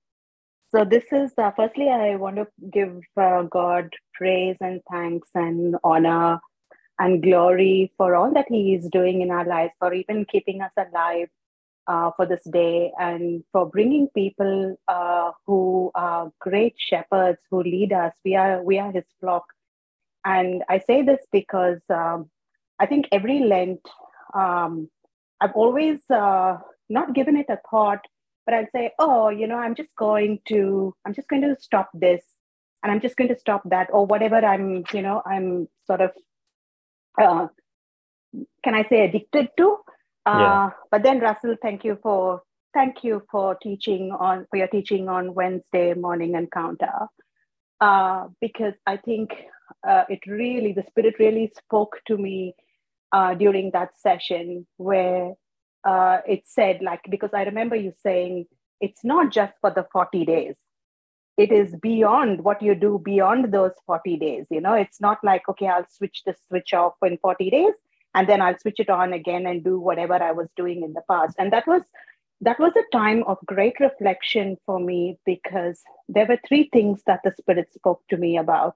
so 0.72 0.86
this 0.86 1.06
is 1.12 1.32
uh, 1.38 1.52
firstly, 1.56 1.90
I 1.90 2.16
want 2.16 2.36
to 2.36 2.48
give 2.72 3.02
uh, 3.18 3.44
God 3.44 3.90
praise 4.14 4.58
and 4.62 4.82
thanks 4.92 5.28
and 5.34 5.76
honor 5.84 6.40
and 7.00 7.24
glory 7.24 7.92
for 7.98 8.16
all 8.16 8.32
that 8.34 8.46
He 8.50 8.76
is 8.76 8.88
doing 8.90 9.22
in 9.22 9.32
our 9.32 9.46
lives, 9.46 9.74
for 9.80 9.94
even 9.94 10.26
keeping 10.26 10.62
us 10.62 10.72
alive 10.78 11.30
uh, 11.88 12.12
for 12.16 12.28
this 12.28 12.44
day, 12.52 12.92
and 13.00 13.44
for 13.52 13.68
bringing 13.68 14.10
people 14.10 14.78
uh, 14.88 15.32
who 15.48 15.92
are 15.96 16.32
great 16.40 16.76
shepherds 16.78 17.40
who 17.50 17.64
lead 17.64 17.92
us. 17.92 18.14
We 18.24 18.36
are 18.36 18.62
we 18.62 18.78
are 18.78 18.92
His 18.92 19.06
flock, 19.20 19.46
and 20.24 20.64
I 20.70 20.80
say 20.80 21.02
this 21.02 21.26
because 21.32 21.82
um, 21.90 22.30
I 22.80 22.86
think 22.86 23.08
every 23.12 23.40
Lent, 23.40 23.82
um, 24.36 24.90
I've 25.42 25.54
always 25.56 26.00
uh, 26.12 26.58
not 26.90 27.16
given 27.16 27.38
it 27.38 27.48
a 27.50 27.58
thought 27.72 28.06
but 28.50 28.58
I'll 28.58 28.68
say, 28.76 28.92
oh, 28.98 29.30
you 29.30 29.48
know, 29.48 29.58
I'm 29.58 29.76
just 29.76 29.96
going 29.96 30.40
to, 30.48 30.96
I'm 31.06 31.14
just 31.14 31.28
going 31.28 31.44
to 31.44 31.56
stop 31.60 31.90
this 31.94 32.24
and 32.82 32.92
I'm 32.92 33.00
just 33.00 33.16
going 33.16 33.30
to 33.30 33.40
stop 33.40 33.62
that 33.70 33.90
or 33.94 34.08
whatever 34.08 34.38
I'm, 34.38 34.84
you 34.92 35.04
know, 35.04 35.22
I'm 35.26 35.68
sort 35.86 36.02
of, 36.02 36.12
uh, 37.22 37.48
can 38.64 38.74
I 38.76 38.84
say 38.90 39.06
addicted 39.06 39.50
to? 39.58 39.78
Uh, 40.26 40.40
Yeah. 40.40 40.70
But 40.92 41.04
then, 41.04 41.20
Russell, 41.20 41.58
thank 41.62 41.84
you 41.84 42.00
for 42.02 42.42
thank 42.74 43.04
you 43.04 43.24
for 43.32 43.56
teaching 43.56 44.12
on 44.12 44.48
for 44.50 44.58
your 44.58 44.68
teaching 44.68 45.10
on 45.10 45.36
Wednesday 45.36 45.94
morning 45.94 46.36
encounter, 46.36 47.08
uh, 47.82 48.28
because 48.42 48.74
I 48.88 48.98
think 48.98 49.32
uh, 49.88 50.06
it 50.10 50.22
really 50.28 50.74
the 50.74 50.84
Spirit 50.88 51.16
really 51.20 51.52
spoke 51.58 52.00
to 52.08 52.18
me 52.18 52.56
uh, 53.12 53.36
during 53.36 53.72
that 53.74 53.92
session 54.00 54.68
where 54.78 55.34
uh, 55.84 56.20
it 56.28 56.44
said 56.46 56.82
like 56.82 57.02
because 57.10 57.32
I 57.34 57.44
remember 57.44 57.76
you 57.76 57.94
saying 58.04 58.46
it's 58.82 59.04
not 59.04 59.32
just 59.32 59.54
for 59.62 59.72
the 59.72 59.86
forty 59.92 60.26
days. 60.26 60.56
It 61.38 61.54
is 61.54 61.74
beyond 61.76 62.44
what 62.44 62.62
you 62.62 62.76
do 62.76 63.00
beyond 63.02 63.54
those 63.54 63.72
40 63.86 64.18
days. 64.18 64.48
You 64.52 64.60
know, 64.60 64.74
it's 64.74 65.00
not 65.00 65.20
like, 65.24 65.48
okay, 65.48 65.68
I'll 65.68 65.88
switch 65.90 66.24
the 66.26 66.36
switch 66.50 66.74
off 66.74 66.96
in 67.02 67.18
40 67.18 67.50
days 67.50 67.76
and 68.14 68.28
then 68.28 68.42
I'll 68.42 68.60
switch 68.60 68.82
it 68.82 68.90
on 68.90 69.14
again 69.14 69.46
and 69.46 69.64
do 69.64 69.80
whatever 69.80 70.22
I 70.22 70.34
was 70.34 70.50
doing 70.58 70.84
in 70.84 70.92
the 70.92 71.02
past. 71.10 71.36
And 71.40 71.54
that 71.54 71.66
was 71.66 71.84
that 72.42 72.60
was 72.60 72.74
a 72.76 72.98
time 72.98 73.24
of 73.24 73.38
great 73.46 73.80
reflection 73.80 74.58
for 74.66 74.80
me 74.80 75.18
because 75.26 75.82
there 76.10 76.26
were 76.26 76.40
three 76.46 76.70
things 76.74 77.04
that 77.06 77.22
the 77.24 77.32
spirit 77.32 77.74
spoke 77.74 78.02
to 78.10 78.18
me 78.18 78.38
about 78.38 78.76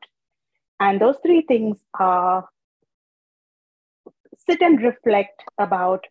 and 0.79 0.99
those 0.99 1.15
three 1.25 1.41
things 1.41 1.77
are 1.97 2.47
sit 4.45 4.61
and 4.61 4.81
reflect 4.81 5.43
about 5.57 6.05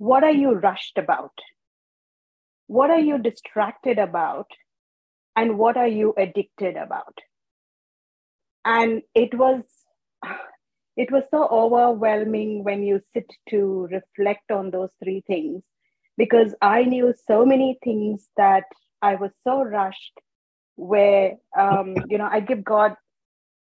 what 0.00 0.24
are 0.24 0.32
you 0.32 0.52
rushed 0.52 0.96
about? 0.96 1.32
What 2.68 2.88
are 2.88 3.00
you 3.00 3.18
distracted 3.18 3.98
about? 3.98 4.46
And 5.36 5.58
what 5.58 5.76
are 5.76 5.88
you 5.88 6.14
addicted 6.16 6.76
about? 6.76 7.18
And 8.64 9.02
it 9.14 9.34
was 9.34 9.62
it 10.96 11.12
was 11.12 11.24
so 11.30 11.46
overwhelming 11.48 12.64
when 12.64 12.82
you 12.82 13.02
sit 13.12 13.30
to 13.50 13.88
reflect 13.90 14.50
on 14.50 14.70
those 14.70 14.88
three 15.04 15.22
things 15.26 15.62
because 16.16 16.54
I 16.62 16.84
knew 16.84 17.12
so 17.26 17.44
many 17.44 17.78
things 17.84 18.26
that 18.38 18.64
I 19.02 19.16
was 19.16 19.32
so 19.44 19.62
rushed 19.62 20.18
where 20.76 21.36
um, 21.58 21.94
you 22.08 22.16
know 22.16 22.28
I 22.30 22.40
give 22.40 22.64
God 22.64 22.94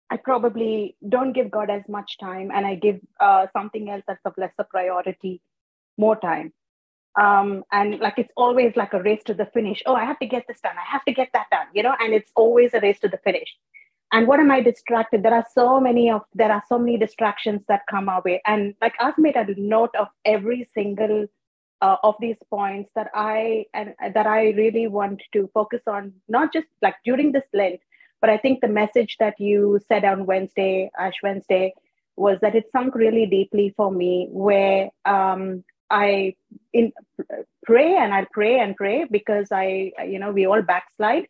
I 0.08 0.16
probably 0.16 0.96
don't 1.08 1.32
give 1.32 1.50
God 1.50 1.70
as 1.70 1.82
much 1.88 2.18
time 2.18 2.50
and 2.54 2.64
I 2.64 2.76
give 2.76 3.00
uh, 3.18 3.46
something 3.52 3.90
else 3.90 4.04
that's 4.06 4.24
of 4.24 4.34
lesser 4.36 4.66
priority 4.70 5.40
more 6.00 6.18
time. 6.18 6.52
Um, 7.20 7.64
and 7.72 7.98
like 7.98 8.18
it's 8.18 8.32
always 8.36 8.76
like 8.76 8.92
a 8.94 9.02
race 9.02 9.22
to 9.24 9.34
the 9.34 9.46
finish. 9.46 9.82
Oh, 9.86 9.94
I 9.94 10.04
have 10.04 10.18
to 10.20 10.26
get 10.26 10.44
this 10.46 10.60
done. 10.60 10.76
I 10.76 10.88
have 10.90 11.04
to 11.06 11.12
get 11.12 11.30
that 11.32 11.46
done, 11.50 11.66
you 11.74 11.82
know, 11.82 11.94
and 12.00 12.14
it's 12.14 12.32
always 12.36 12.72
a 12.74 12.80
race 12.80 13.00
to 13.00 13.08
the 13.08 13.18
finish. 13.24 13.50
And 14.12 14.26
what 14.26 14.40
am 14.40 14.50
I 14.50 14.60
distracted? 14.60 15.22
There 15.22 15.34
are 15.34 15.46
so 15.54 15.80
many 15.80 16.10
of 16.10 16.22
there 16.34 16.52
are 16.52 16.62
so 16.68 16.78
many 16.78 16.96
distractions 16.98 17.64
that 17.68 17.82
come 17.90 18.08
our 18.08 18.22
way. 18.24 18.40
And 18.46 18.74
like 18.80 18.94
I've 18.98 19.18
made 19.18 19.36
a 19.36 19.46
note 19.56 19.94
of 19.98 20.08
every 20.24 20.68
single 20.74 21.26
uh, 21.82 21.96
of 22.02 22.14
these 22.20 22.38
points 22.48 22.90
that 22.94 23.08
I 23.14 23.66
and 23.74 23.94
that 24.14 24.26
I 24.26 24.50
really 24.50 24.86
want 24.86 25.22
to 25.32 25.48
focus 25.54 25.82
on, 25.86 26.12
not 26.28 26.52
just 26.52 26.66
like 26.82 26.96
during 27.04 27.32
this 27.32 27.48
Lent, 27.52 27.80
but 28.20 28.30
I 28.30 28.36
think 28.36 28.60
the 28.60 28.68
message 28.68 29.16
that 29.18 29.38
you 29.38 29.80
said 29.88 30.04
on 30.04 30.26
Wednesday, 30.26 30.90
Ash 30.98 31.18
Wednesday, 31.22 31.72
was 32.16 32.38
that 32.42 32.54
it 32.54 32.70
sunk 32.70 32.94
really 32.94 33.26
deeply 33.26 33.72
for 33.76 33.90
me, 33.90 34.28
where 34.30 34.90
um, 35.04 35.64
I 35.90 36.34
in 36.72 36.92
pray 37.64 37.96
and 37.96 38.14
I 38.14 38.26
pray 38.32 38.60
and 38.60 38.76
pray 38.76 39.06
because 39.10 39.48
I, 39.52 39.92
you 40.06 40.18
know, 40.18 40.30
we 40.32 40.46
all 40.46 40.62
backslide, 40.62 41.26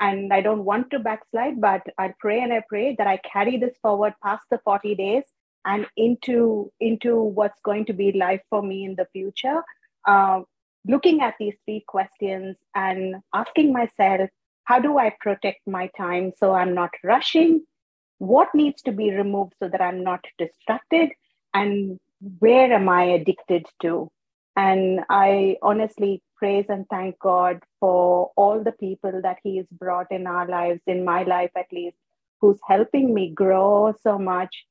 and 0.00 0.32
I 0.32 0.40
don't 0.40 0.64
want 0.64 0.90
to 0.90 0.98
backslide, 0.98 1.60
but 1.60 1.82
I 1.98 2.14
pray 2.20 2.40
and 2.40 2.52
I 2.52 2.62
pray 2.68 2.94
that 2.98 3.06
I 3.06 3.18
carry 3.18 3.56
this 3.56 3.76
forward 3.82 4.14
past 4.22 4.44
the 4.50 4.58
forty 4.64 4.94
days 4.94 5.24
and 5.64 5.86
into 5.96 6.72
into 6.80 7.16
what's 7.16 7.60
going 7.64 7.86
to 7.86 7.92
be 7.92 8.12
life 8.12 8.42
for 8.50 8.62
me 8.62 8.84
in 8.84 8.94
the 8.94 9.06
future 9.12 9.62
uh, 10.06 10.40
looking 10.86 11.20
at 11.20 11.34
these 11.38 11.54
three 11.64 11.84
questions 11.86 12.56
and 12.74 13.16
asking 13.34 13.72
myself, 13.72 14.30
how 14.64 14.78
do 14.78 14.98
I 14.98 15.14
protect 15.20 15.60
my 15.66 15.90
time 15.96 16.32
so 16.38 16.52
I'm 16.52 16.74
not 16.74 16.90
rushing? 17.02 17.64
What 18.18 18.48
needs 18.54 18.82
to 18.82 18.92
be 18.92 19.10
removed 19.10 19.54
so 19.60 19.68
that 19.68 19.80
I'm 19.80 20.02
not 20.02 20.24
distracted? 20.38 21.10
And 21.54 21.98
where 22.20 22.72
am 22.72 22.88
I 22.88 23.04
addicted 23.04 23.66
to? 23.82 24.10
And 24.56 25.00
I 25.10 25.56
honestly 25.62 26.22
praise 26.36 26.66
and 26.68 26.86
thank 26.88 27.18
God 27.18 27.60
for 27.80 28.30
all 28.36 28.62
the 28.62 28.72
people 28.72 29.20
that 29.22 29.38
He 29.42 29.58
has 29.58 29.66
brought 29.70 30.10
in 30.10 30.26
our 30.26 30.48
lives, 30.48 30.80
in 30.86 31.04
my 31.04 31.24
life 31.24 31.50
at 31.56 31.72
least, 31.72 31.96
who's 32.40 32.58
helping 32.66 33.12
me 33.14 33.30
grow 33.30 33.94
so 34.02 34.18
much 34.18 34.66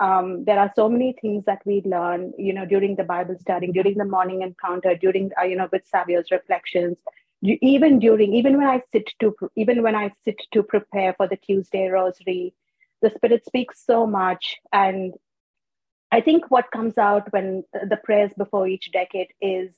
um, 0.00 0.44
there 0.44 0.58
are 0.58 0.72
so 0.74 0.88
many 0.88 1.14
things 1.20 1.44
that 1.44 1.60
we 1.66 1.82
learn, 1.84 2.32
you 2.38 2.54
know, 2.54 2.64
during 2.64 2.96
the 2.96 3.04
Bible 3.04 3.36
study, 3.38 3.70
during 3.70 3.98
the 3.98 4.06
morning 4.06 4.40
encounter, 4.40 4.96
during, 4.96 5.30
uh, 5.38 5.44
you 5.44 5.56
know, 5.56 5.68
with 5.70 5.86
Savio's 5.86 6.30
reflections, 6.30 6.96
you, 7.42 7.58
even 7.60 7.98
during, 7.98 8.34
even 8.34 8.56
when 8.56 8.66
I 8.66 8.80
sit 8.90 9.10
to, 9.20 9.36
even 9.56 9.82
when 9.82 9.94
I 9.94 10.10
sit 10.24 10.40
to 10.52 10.62
prepare 10.62 11.12
for 11.14 11.28
the 11.28 11.36
Tuesday 11.36 11.88
Rosary, 11.88 12.54
the 13.02 13.10
Spirit 13.10 13.44
speaks 13.44 13.84
so 13.84 14.06
much. 14.06 14.56
And 14.72 15.12
I 16.12 16.20
think 16.20 16.50
what 16.50 16.70
comes 16.72 16.98
out 16.98 17.32
when 17.32 17.64
the 17.72 17.98
prayers 18.02 18.32
before 18.36 18.66
each 18.66 18.90
decade 18.92 19.28
is 19.40 19.70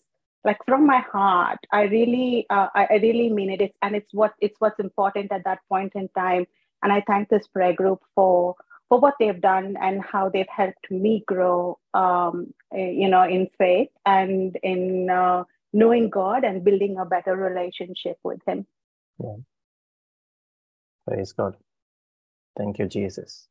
like 0.45 0.59
from 0.67 0.87
my 0.87 1.01
heart. 1.01 1.59
I 1.73 1.83
really, 1.83 2.47
uh, 2.51 2.69
I, 2.75 2.99
really 3.03 3.31
mean 3.31 3.51
it. 3.51 3.61
It's, 3.61 3.77
and 3.83 3.95
it's 3.95 4.13
what, 4.13 4.33
it's 4.41 4.57
what's 4.59 4.81
important 4.81 5.31
at 5.31 5.45
that 5.45 5.59
point 5.69 5.93
in 5.95 6.09
time. 6.17 6.47
And 6.83 6.93
I 6.93 7.03
thank 7.07 7.29
this 7.29 7.47
prayer 7.47 7.73
group 7.73 8.01
for 8.15 8.57
for 8.93 9.01
what 9.01 9.15
they've 9.19 9.41
done 9.41 9.75
and 9.81 10.05
how 10.05 10.29
they've 10.29 10.55
helped 10.55 10.91
me 10.91 11.25
grow, 11.27 11.79
um, 11.95 12.53
eh, 12.77 12.91
you 12.91 13.09
know, 13.09 13.23
in 13.23 13.49
faith 13.57 13.89
and 14.05 14.55
in 14.63 15.09
uh, 15.09 15.45
knowing 15.73 16.11
God 16.11 16.45
and 16.45 16.63
building 16.63 16.99
a 16.99 17.07
better 17.07 17.35
relationship 17.35 18.19
with 18.23 18.41
Him. 18.47 18.67
Yeah. 19.19 19.37
Praise 21.09 21.33
God. 21.33 21.57
Thank 22.55 22.79
you, 22.79 22.87
Jesus. 22.87 23.49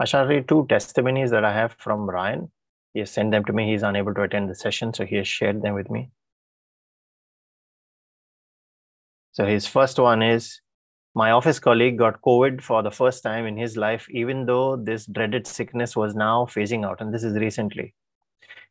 I 0.00 0.06
shall 0.06 0.26
read 0.26 0.48
two 0.48 0.64
testimonies 0.70 1.30
that 1.30 1.44
I 1.44 1.52
have 1.52 1.76
from 1.78 2.08
Ryan. 2.08 2.50
He 2.94 3.00
has 3.00 3.10
sent 3.10 3.32
them 3.32 3.44
to 3.44 3.52
me. 3.52 3.70
He's 3.70 3.82
unable 3.82 4.14
to 4.14 4.22
attend 4.22 4.48
the 4.48 4.54
session, 4.54 4.94
so 4.94 5.04
he 5.04 5.16
has 5.16 5.28
shared 5.28 5.60
them 5.60 5.74
with 5.74 5.90
me. 5.90 6.08
So 9.32 9.44
his 9.44 9.66
first 9.66 9.98
one 9.98 10.22
is 10.22 10.62
my 11.14 11.32
office 11.32 11.58
colleague 11.58 11.98
got 11.98 12.22
COVID 12.22 12.62
for 12.62 12.82
the 12.82 12.90
first 12.90 13.22
time 13.22 13.44
in 13.44 13.58
his 13.58 13.76
life, 13.76 14.08
even 14.10 14.46
though 14.46 14.74
this 14.74 15.04
dreaded 15.04 15.46
sickness 15.46 15.94
was 15.94 16.14
now 16.14 16.46
phasing 16.46 16.86
out. 16.86 17.02
And 17.02 17.12
this 17.12 17.22
is 17.22 17.36
recently. 17.36 17.94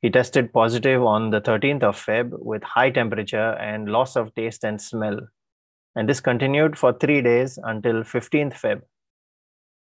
He 0.02 0.10
tested 0.10 0.52
positive 0.52 1.04
on 1.04 1.30
the 1.30 1.42
13th 1.42 1.84
of 1.84 2.04
Feb 2.04 2.32
with 2.40 2.64
high 2.64 2.90
temperature 2.90 3.52
and 3.60 3.92
loss 3.92 4.16
of 4.16 4.34
taste 4.34 4.64
and 4.64 4.82
smell. 4.82 5.20
And 5.96 6.10
this 6.10 6.22
continued 6.22 6.76
for 6.76 6.92
three 6.92 7.22
days 7.22 7.60
until 7.62 8.02
15th 8.02 8.54
Feb. 8.54 8.82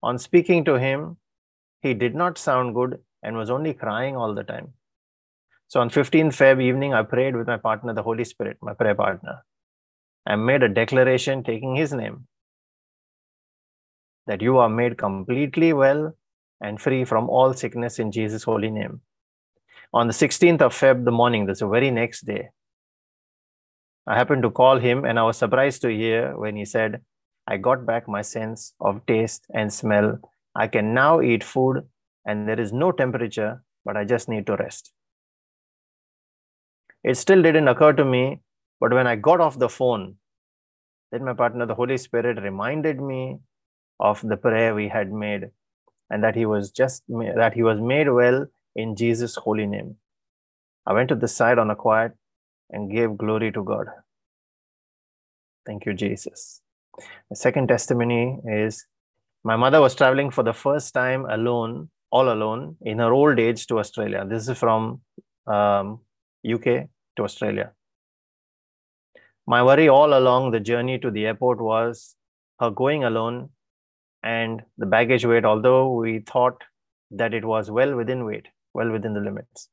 On 0.04 0.18
speaking 0.18 0.64
to 0.66 0.76
him, 0.76 1.18
he 1.84 1.94
did 1.94 2.16
not 2.16 2.38
sound 2.38 2.74
good 2.74 3.00
and 3.22 3.38
was 3.38 3.50
only 3.52 3.74
crying 3.74 4.16
all 4.18 4.34
the 4.34 4.44
time. 4.44 4.74
So 5.68 5.82
on 5.82 5.90
15 5.90 6.32
Feb 6.32 6.62
evening, 6.62 6.94
I 6.94 7.04
prayed 7.04 7.36
with 7.36 7.48
my 7.48 7.58
partner, 7.58 7.94
the 7.94 8.04
Holy 8.04 8.24
Spirit, 8.24 8.58
my 8.62 8.74
prayer 8.74 8.96
partner 8.96 9.44
I 10.26 10.36
made 10.38 10.64
a 10.64 10.70
declaration 10.70 11.44
taking 11.44 11.76
his 11.76 11.92
name 11.92 12.28
that 14.26 14.42
you 14.42 14.58
are 14.58 14.70
made 14.70 14.98
completely 14.98 15.74
well 15.74 16.14
and 16.62 16.80
free 16.80 17.04
from 17.04 17.30
all 17.30 17.54
sickness 17.54 18.00
in 18.00 18.12
Jesus' 18.12 18.44
holy 18.44 18.72
name. 18.72 19.02
On 19.94 20.08
the 20.08 20.14
16th 20.14 20.62
of 20.62 20.74
Feb, 20.74 21.04
the 21.04 21.12
morning, 21.12 21.46
that's 21.46 21.60
the 21.60 21.68
very 21.68 21.92
next 21.92 22.26
day, 22.26 22.50
I 24.08 24.16
happened 24.16 24.44
to 24.44 24.50
call 24.50 24.80
him 24.80 25.04
and 25.04 25.20
I 25.20 25.24
was 25.24 25.38
surprised 25.38 25.82
to 25.82 25.90
hear 25.90 26.38
when 26.38 26.56
he 26.56 26.64
said, 26.64 27.02
I 27.46 27.58
got 27.58 27.86
back 27.86 28.08
my 28.08 28.22
sense 28.22 28.74
of 28.80 29.06
taste 29.06 29.46
and 29.54 29.74
smell. 29.74 30.20
I 30.56 30.68
can 30.68 30.94
now 30.94 31.22
eat 31.22 31.44
food 31.44 31.84
and 32.26 32.48
there 32.48 32.60
is 32.60 32.72
no 32.72 32.92
temperature, 32.92 33.64
but 33.86 33.98
I 33.98 34.06
just 34.06 34.30
need 34.30 34.46
to 34.48 34.56
rest. 34.56 34.94
It 37.04 37.18
still 37.18 37.42
didn't 37.42 37.68
occur 37.68 37.94
to 37.94 38.06
me 38.06 38.40
but 38.84 38.92
when 38.92 39.08
I 39.08 39.16
got 39.16 39.40
off 39.40 39.58
the 39.58 39.70
phone, 39.70 40.16
then 41.14 41.24
my 41.24 41.34
partner, 41.34 41.66
the 41.66 41.74
Holy 41.74 41.96
Spirit, 41.96 42.42
reminded 42.42 43.00
me 43.00 43.40
of 43.98 44.20
the 44.22 44.36
prayer 44.36 44.76
we 44.76 44.90
had 44.90 45.10
made 45.10 45.52
and 46.10 46.22
that 46.22 46.36
he 46.36 46.46
was 46.46 46.70
just 46.70 47.04
that 47.08 47.54
he 47.54 47.64
was 47.64 47.80
made 47.80 48.10
well 48.10 48.46
in 48.76 48.98
Jesus' 48.98 49.38
holy 49.38 49.66
name. 49.66 49.96
I 50.86 50.92
went 50.92 51.08
to 51.10 51.16
the 51.16 51.30
side 51.30 51.60
on 51.60 51.70
a 51.70 51.78
quiet 51.78 52.12
and 52.72 52.92
gave 52.92 53.18
glory 53.18 53.54
to 53.54 53.64
God. 53.64 53.88
Thank 55.66 55.86
you, 55.86 55.94
Jesus. 55.94 56.60
The 57.30 57.38
second 57.38 57.70
testimony 57.70 58.42
is 58.46 58.86
my 59.44 59.56
mother 59.56 59.82
was 59.82 59.96
traveling 59.96 60.32
for 60.32 60.44
the 60.44 60.54
first 60.54 60.94
time 60.94 61.26
alone, 61.26 61.90
all 62.12 62.32
alone, 62.32 62.78
in 62.82 63.00
her 63.00 63.12
old 63.12 63.40
age 63.40 63.68
to 63.68 63.80
Australia. 63.80 64.26
This 64.28 64.48
is 64.48 64.58
from 64.58 65.02
um, 65.48 66.00
UK 66.50 66.88
to 67.18 67.24
Australia. 67.24 67.72
My 69.46 69.62
worry 69.62 69.90
all 69.90 70.18
along 70.18 70.52
the 70.52 70.62
journey 70.62 70.98
to 71.00 71.12
the 71.12 71.26
airport 71.26 71.60
was 71.60 72.16
her 72.62 72.70
going 72.70 73.04
alone 73.04 73.50
and 74.24 74.62
the 74.78 74.86
baggage 74.86 75.26
weight, 75.26 75.44
although 75.44 75.94
we 75.94 76.20
thought 76.20 76.64
that 77.12 77.34
it 77.34 77.44
was 77.44 77.70
well 77.70 77.96
within 77.96 78.24
weight, 78.24 78.48
well 78.74 78.90
within 78.90 79.14
the 79.14 79.20
limits. 79.20 79.68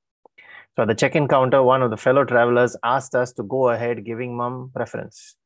So 0.74 0.82
at 0.82 0.88
the 0.88 0.94
check-in 0.94 1.28
counter, 1.28 1.62
one 1.62 1.82
of 1.82 1.90
the 1.90 1.96
fellow 1.96 2.24
travelers 2.24 2.76
asked 2.82 3.14
us 3.14 3.32
to 3.34 3.44
go 3.44 3.68
ahead, 3.68 4.04
giving 4.04 4.36
mom 4.36 4.72
preference. 4.74 5.36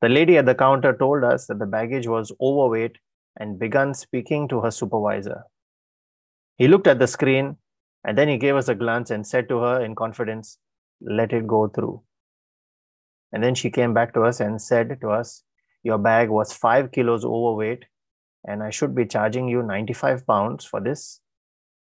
The 0.00 0.08
lady 0.08 0.38
at 0.38 0.46
the 0.46 0.54
counter 0.54 0.96
told 0.96 1.24
us 1.24 1.46
that 1.46 1.58
the 1.58 1.66
baggage 1.66 2.06
was 2.08 2.32
overweight 2.40 2.96
and 3.38 3.58
began 3.58 3.92
speaking 3.92 4.48
to 4.48 4.60
her 4.60 4.70
supervisor. 4.70 5.44
He 6.56 6.68
looked 6.68 6.86
at 6.86 6.98
the 6.98 7.06
screen 7.06 7.56
and 8.04 8.16
then 8.16 8.28
he 8.28 8.38
gave 8.38 8.56
us 8.56 8.68
a 8.68 8.74
glance 8.74 9.10
and 9.10 9.26
said 9.26 9.48
to 9.50 9.58
her 9.58 9.84
in 9.84 9.94
confidence, 9.94 10.58
Let 11.02 11.32
it 11.32 11.46
go 11.46 11.68
through. 11.68 12.02
And 13.32 13.44
then 13.44 13.54
she 13.54 13.70
came 13.70 13.92
back 13.92 14.14
to 14.14 14.22
us 14.22 14.40
and 14.40 14.60
said 14.60 14.98
to 15.02 15.10
us, 15.10 15.44
Your 15.82 15.98
bag 15.98 16.30
was 16.30 16.52
five 16.52 16.92
kilos 16.92 17.24
overweight, 17.24 17.84
and 18.46 18.62
I 18.62 18.70
should 18.70 18.94
be 18.94 19.04
charging 19.04 19.48
you 19.48 19.62
95 19.62 20.26
pounds 20.26 20.64
for 20.64 20.80
this. 20.80 21.20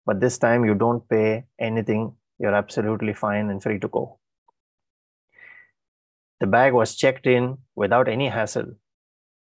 But 0.06 0.20
this 0.20 0.38
time 0.38 0.66
you 0.66 0.76
don't 0.76 1.08
pay 1.08 1.46
anything. 1.60 2.14
You're 2.38 2.56
absolutely 2.56 3.14
fine 3.14 3.50
and 3.50 3.64
free 3.64 3.80
to 3.80 3.88
go. 3.88 4.19
The 6.40 6.48
bag 6.48 6.74
was 6.74 6.96
checked 6.96 7.28
in 7.28 7.58
without 7.76 8.08
any 8.08 8.30
hassle. 8.30 8.76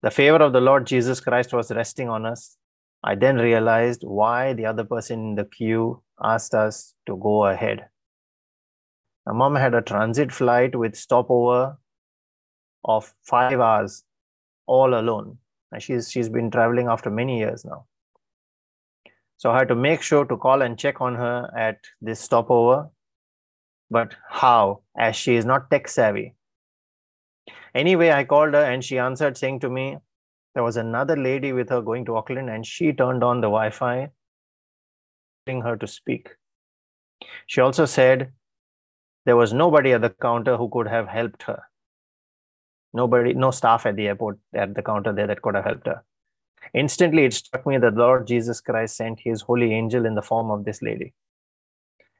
The 0.02 0.12
favor 0.12 0.38
of 0.38 0.54
the 0.54 0.62
Lord 0.62 0.88
Jesus 0.88 1.20
Christ 1.20 1.54
was 1.54 1.72
resting 1.72 2.10
on 2.10 2.26
us. 2.26 2.58
I 3.04 3.16
then 3.16 3.38
realized 3.38 4.04
why 4.04 4.54
the 4.54 4.66
other 4.66 4.84
person 4.84 5.20
in 5.20 5.36
the 5.36 5.46
queue 5.46 6.02
asked 6.24 6.54
us 6.54 6.96
to 7.06 7.18
go 7.18 7.46
ahead. 7.46 7.88
My 9.26 9.34
mom 9.34 9.56
had 9.56 9.74
a 9.74 9.82
transit 9.82 10.32
flight 10.32 10.76
with 10.76 10.96
stopover 10.96 11.78
of 12.84 13.14
five 13.24 13.60
hours 13.60 14.04
all 14.68 14.94
alone. 14.98 15.38
And 15.72 15.82
she's, 15.82 16.12
she's 16.12 16.30
been 16.30 16.52
traveling 16.52 16.88
after 16.88 17.10
many 17.10 17.40
years 17.40 17.66
now. 17.66 17.86
So 19.38 19.52
I 19.52 19.58
had 19.58 19.68
to 19.68 19.76
make 19.76 20.02
sure 20.02 20.26
to 20.26 20.38
call 20.38 20.62
and 20.62 20.78
check 20.78 21.02
on 21.02 21.16
her 21.16 21.52
at 21.58 21.80
this 22.02 22.20
stopover. 22.20 22.90
But 23.92 24.16
how? 24.30 24.82
As 24.98 25.16
she 25.16 25.36
is 25.36 25.46
not 25.46 25.70
tech 25.70 25.88
savvy. 25.88 26.36
Anyway, 27.76 28.10
I 28.10 28.24
called 28.24 28.54
her 28.54 28.64
and 28.64 28.84
she 28.84 28.98
answered, 28.98 29.38
saying 29.38 29.60
to 29.60 29.70
me, 29.70 29.98
there 30.54 30.64
was 30.64 30.78
another 30.78 31.18
lady 31.18 31.52
with 31.52 31.70
her 31.70 31.82
going 31.82 32.06
to 32.06 32.16
Auckland 32.16 32.50
and 32.50 32.66
she 32.66 32.94
turned 32.94 33.24
on 33.24 33.42
the 33.42 33.48
Wi 33.48 33.70
Fi, 33.70 34.10
her 35.48 35.76
to 35.76 35.86
speak. 35.86 36.30
She 37.46 37.62
also 37.62 37.86
said 37.86 38.32
there 39.26 39.36
was 39.36 39.54
nobody 39.54 39.92
at 39.94 40.02
the 40.02 40.10
counter 40.10 40.58
who 40.58 40.70
could 40.70 40.88
have 40.88 41.08
helped 41.08 41.44
her. 41.44 41.64
Nobody, 42.94 43.34
no 43.34 43.52
staff 43.52 43.86
at 43.86 43.98
the 43.98 44.08
airport 44.08 44.40
at 44.54 44.74
the 44.74 44.82
counter 44.82 45.12
there 45.12 45.28
that 45.28 45.42
could 45.42 45.56
have 45.56 45.66
helped 45.66 45.88
her. 45.88 46.04
Instantly, 46.74 47.26
it 47.26 47.34
struck 47.34 47.68
me 47.68 47.78
that 47.78 47.96
Lord 47.96 48.26
Jesus 48.26 48.62
Christ 48.62 48.96
sent 48.96 49.20
his 49.20 49.42
holy 49.42 49.74
angel 49.74 50.06
in 50.06 50.16
the 50.16 50.22
form 50.22 50.50
of 50.50 50.64
this 50.64 50.82
lady. 50.82 51.14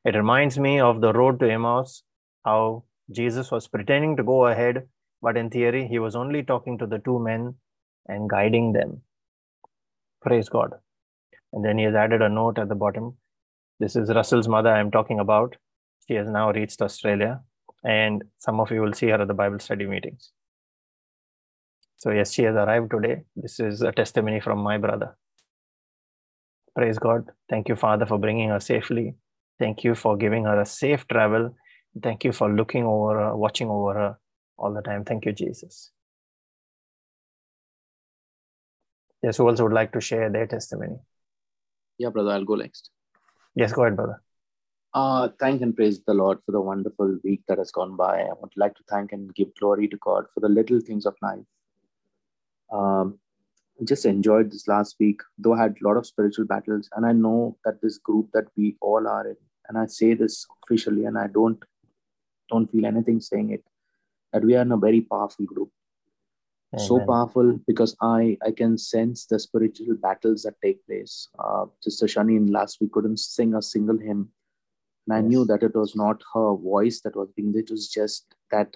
It 0.04 0.16
reminds 0.16 0.60
me 0.60 0.80
of 0.80 1.02
the 1.02 1.14
road 1.14 1.40
to 1.40 1.50
Emmaus, 1.50 2.04
how 2.44 2.84
Jesus 3.10 3.50
was 3.50 3.68
pretending 3.68 4.18
to 4.18 4.24
go 4.24 4.48
ahead, 4.48 4.88
but 5.26 5.38
in 5.42 5.50
theory, 5.50 5.88
he 5.88 5.98
was 5.98 6.16
only 6.16 6.44
talking 6.44 6.78
to 6.78 6.86
the 6.86 7.00
two 7.00 7.18
men 7.18 7.56
and 8.08 8.30
guiding 8.30 8.74
them. 8.74 9.02
Praise 10.22 10.50
God. 10.50 10.74
And 11.52 11.66
then 11.66 11.80
he 11.80 11.86
has 11.86 11.96
added 11.96 12.22
a 12.22 12.30
note 12.30 12.60
at 12.60 12.70
the 12.70 12.76
bottom. 12.76 13.18
This 13.80 13.96
is 13.96 14.14
Russell's 14.14 14.48
mother 14.48 14.70
I'm 14.70 14.92
talking 14.92 15.20
about. 15.20 15.56
She 16.08 16.14
has 16.14 16.30
now 16.30 16.52
reached 16.52 16.80
Australia, 16.80 17.40
and 17.84 18.24
some 18.38 18.60
of 18.60 18.70
you 18.72 18.82
will 18.82 18.94
see 18.94 19.08
her 19.08 19.20
at 19.20 19.28
the 19.28 19.34
Bible 19.34 19.58
study 19.58 19.88
meetings. 19.88 20.32
So, 21.98 22.12
yes, 22.12 22.32
she 22.32 22.44
has 22.44 22.54
arrived 22.56 22.92
today. 22.92 23.24
This 23.36 23.60
is 23.60 23.82
a 23.82 23.92
testimony 23.92 24.40
from 24.40 24.60
my 24.60 24.78
brother. 24.78 25.18
Praise 26.76 27.00
God. 27.00 27.32
Thank 27.50 27.68
you, 27.68 27.76
Father, 27.76 28.06
for 28.06 28.20
bringing 28.20 28.50
her 28.50 28.60
safely. 28.60 29.16
Thank 29.58 29.84
you 29.84 29.96
for 29.96 30.18
giving 30.18 30.46
her 30.46 30.60
a 30.62 30.68
safe 30.68 31.08
travel. 31.08 31.56
Thank 32.04 32.26
you 32.26 32.32
for 32.32 32.48
looking 32.54 32.86
over 32.86 33.20
her, 33.22 33.36
watching 33.36 33.70
over 33.70 33.94
her 33.96 34.18
all 34.58 34.74
the 34.74 34.82
time. 34.82 35.04
Thank 35.04 35.26
you, 35.26 35.34
Jesus. 35.34 35.92
Yes, 39.24 39.38
who 39.38 39.50
else 39.50 39.62
would 39.62 39.74
like 39.74 39.92
to 39.94 40.02
share 40.02 40.30
their 40.30 40.48
testimony? 40.48 40.98
Yeah, 41.98 42.10
brother, 42.10 42.32
I'll 42.32 42.46
go 42.46 42.56
next. 42.56 42.92
Yes, 43.56 43.72
go 43.74 43.84
ahead, 43.84 43.96
brother. 43.96 44.22
Uh, 44.94 45.30
thank 45.40 45.62
and 45.62 45.76
praise 45.76 46.02
the 46.06 46.14
Lord 46.14 46.40
for 46.46 46.52
the 46.52 46.62
wonderful 46.62 47.18
week 47.24 47.42
that 47.48 47.58
has 47.58 47.72
gone 47.72 47.96
by. 47.96 48.22
I 48.22 48.34
would 48.40 48.52
like 48.56 48.76
to 48.76 48.84
thank 48.90 49.12
and 49.12 49.34
give 49.36 49.54
glory 49.60 49.88
to 49.88 49.98
God 49.98 50.26
for 50.34 50.40
the 50.40 50.50
little 50.50 50.80
things 50.80 51.06
of 51.06 51.16
life 51.22 51.46
um, 52.72 53.20
just 53.84 54.06
enjoyed 54.06 54.52
this 54.52 54.68
last 54.68 54.96
week, 55.00 55.22
though 55.38 55.54
I 55.54 55.64
had 55.64 55.76
a 55.82 55.88
lot 55.88 55.98
of 55.98 56.06
spiritual 56.06 56.46
battles. 56.46 56.90
And 56.96 57.06
I 57.06 57.12
know 57.12 57.58
that 57.66 57.82
this 57.82 57.98
group 57.98 58.30
that 58.34 58.46
we 58.56 58.78
all 58.82 59.08
are 59.08 59.28
in, 59.28 59.36
and 59.68 59.78
I 59.78 59.86
say 59.88 60.14
this 60.14 60.46
officially, 60.64 61.06
and 61.06 61.18
I 61.18 61.28
don't 61.28 61.62
don't 62.50 62.72
feel 62.72 62.86
anything 62.86 63.20
saying 63.20 63.50
it, 63.52 63.64
that 64.36 64.44
we 64.44 64.56
are 64.56 64.62
in 64.62 64.72
a 64.74 64.78
very 64.78 65.02
powerful 65.02 65.46
group. 65.46 65.70
Amen. 66.74 66.88
So 66.88 67.00
powerful 67.08 67.60
because 67.66 67.96
I 68.02 68.38
I 68.46 68.52
can 68.52 68.78
sense 68.78 69.26
the 69.26 69.40
spiritual 69.40 69.96
battles 70.08 70.44
that 70.44 70.62
take 70.62 70.86
place. 70.86 71.30
Uh, 71.40 71.66
Sister 71.80 72.06
Shanin 72.06 72.50
last 72.52 72.82
week 72.82 72.92
couldn't 72.92 73.22
sing 73.26 73.54
a 73.56 73.62
single 73.62 73.98
hymn, 74.08 74.30
and 75.08 75.18
I 75.18 75.22
yes. 75.22 75.30
knew 75.30 75.46
that 75.46 75.64
it 75.64 75.76
was 75.84 75.96
not 75.96 76.22
her 76.34 76.50
voice 76.56 77.00
that 77.02 77.16
was 77.16 77.30
being. 77.38 77.54
It 77.56 77.72
was 77.72 77.88
just 78.00 78.36
that 78.52 78.76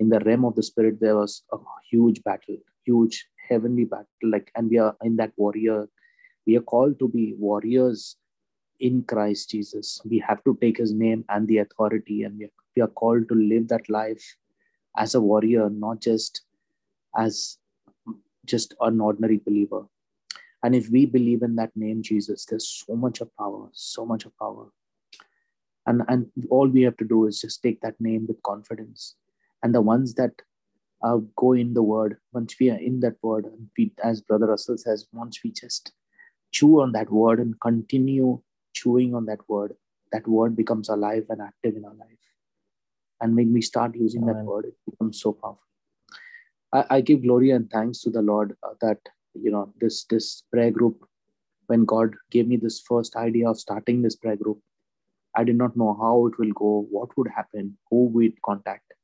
in 0.00 0.08
the 0.08 0.20
realm 0.20 0.44
of 0.44 0.56
the 0.56 0.62
spirit 0.62 0.98
there 1.00 1.16
was 1.16 1.42
a 1.52 1.58
huge 1.90 2.22
battle 2.24 2.56
huge 2.84 3.26
heavenly 3.48 3.84
battle 3.84 4.30
like 4.34 4.50
and 4.56 4.70
we 4.70 4.78
are 4.78 4.96
in 5.02 5.16
that 5.16 5.32
warrior 5.36 5.86
we 6.46 6.56
are 6.56 6.66
called 6.72 6.98
to 6.98 7.08
be 7.08 7.34
warriors 7.38 8.16
in 8.80 9.02
christ 9.02 9.50
jesus 9.50 10.00
we 10.10 10.18
have 10.18 10.42
to 10.44 10.56
take 10.60 10.78
his 10.78 10.92
name 10.92 11.24
and 11.28 11.46
the 11.48 11.58
authority 11.58 12.22
and 12.22 12.38
we 12.38 12.44
are, 12.44 12.54
we 12.76 12.82
are 12.82 12.94
called 13.02 13.28
to 13.28 13.34
live 13.34 13.68
that 13.68 13.88
life 13.90 14.36
as 14.96 15.14
a 15.14 15.20
warrior 15.20 15.70
not 15.70 16.00
just 16.00 16.42
as 17.16 17.58
just 18.46 18.74
an 18.80 19.00
ordinary 19.00 19.40
believer. 19.44 19.86
And 20.62 20.74
if 20.74 20.88
we 20.90 21.06
believe 21.06 21.42
in 21.42 21.56
that 21.56 21.70
name 21.74 22.02
jesus 22.02 22.44
there's 22.44 22.68
so 22.68 22.94
much 22.94 23.20
of 23.20 23.34
power 23.36 23.68
so 23.72 24.04
much 24.04 24.24
of 24.26 24.36
power. 24.38 24.66
And 25.86 26.02
and 26.08 26.26
all 26.50 26.68
we 26.68 26.82
have 26.82 26.96
to 26.98 27.04
do 27.04 27.26
is 27.26 27.40
just 27.40 27.62
take 27.62 27.80
that 27.80 28.00
name 28.00 28.26
with 28.26 28.42
confidence. 28.42 29.16
And 29.62 29.74
the 29.74 29.80
ones 29.80 30.14
that 30.14 30.32
uh, 31.02 31.18
go 31.36 31.52
in 31.52 31.74
the 31.74 31.82
word 31.82 32.18
once 32.32 32.54
we 32.60 32.70
are 32.70 32.78
in 32.78 33.00
that 33.00 33.16
word 33.22 33.46
we, 33.76 33.92
as 34.04 34.20
brother 34.20 34.46
russell 34.46 34.76
says 34.76 35.06
once 35.12 35.40
we 35.42 35.50
just 35.50 35.92
chew 36.52 36.80
on 36.80 36.92
that 36.92 37.10
word 37.10 37.40
and 37.40 37.58
continue 37.60 38.40
chewing 38.72 39.14
on 39.14 39.26
that 39.26 39.40
word 39.48 39.74
that 40.12 40.26
word 40.26 40.56
becomes 40.56 40.88
alive 40.88 41.24
and 41.30 41.40
active 41.40 41.76
in 41.76 41.84
our 41.84 41.94
life 41.94 42.29
and 43.20 43.36
when 43.36 43.52
we 43.52 43.62
start 43.62 43.94
using 43.94 44.22
Amen. 44.22 44.36
that 44.36 44.44
word 44.44 44.64
it 44.66 44.74
becomes 44.90 45.20
so 45.20 45.32
powerful. 45.32 45.62
I, 46.72 46.84
I, 46.90 47.00
give 47.00 47.22
glory 47.22 47.50
and 47.50 47.70
thanks 47.70 48.00
to 48.02 48.10
the 48.10 48.22
lord 48.22 48.56
uh, 48.62 48.74
that 48.80 48.98
you 49.34 49.50
know 49.50 49.72
this 49.80 50.04
this 50.04 50.42
prayer 50.52 50.70
group 50.70 51.04
when 51.66 51.84
god 51.84 52.14
gave 52.30 52.48
me 52.48 52.56
this 52.56 52.80
first 52.80 53.16
idea 53.16 53.48
of 53.48 53.58
starting 53.58 54.02
this 54.02 54.16
prayer 54.16 54.36
group 54.36 54.60
i 55.36 55.44
did 55.44 55.56
not 55.56 55.76
know 55.76 55.96
how 56.00 56.26
it 56.26 56.38
will 56.38 56.52
go 56.52 56.86
what 56.90 57.16
would 57.16 57.28
happen 57.28 57.76
who 57.90 58.06
we'd 58.06 58.40
contact. 58.42 58.94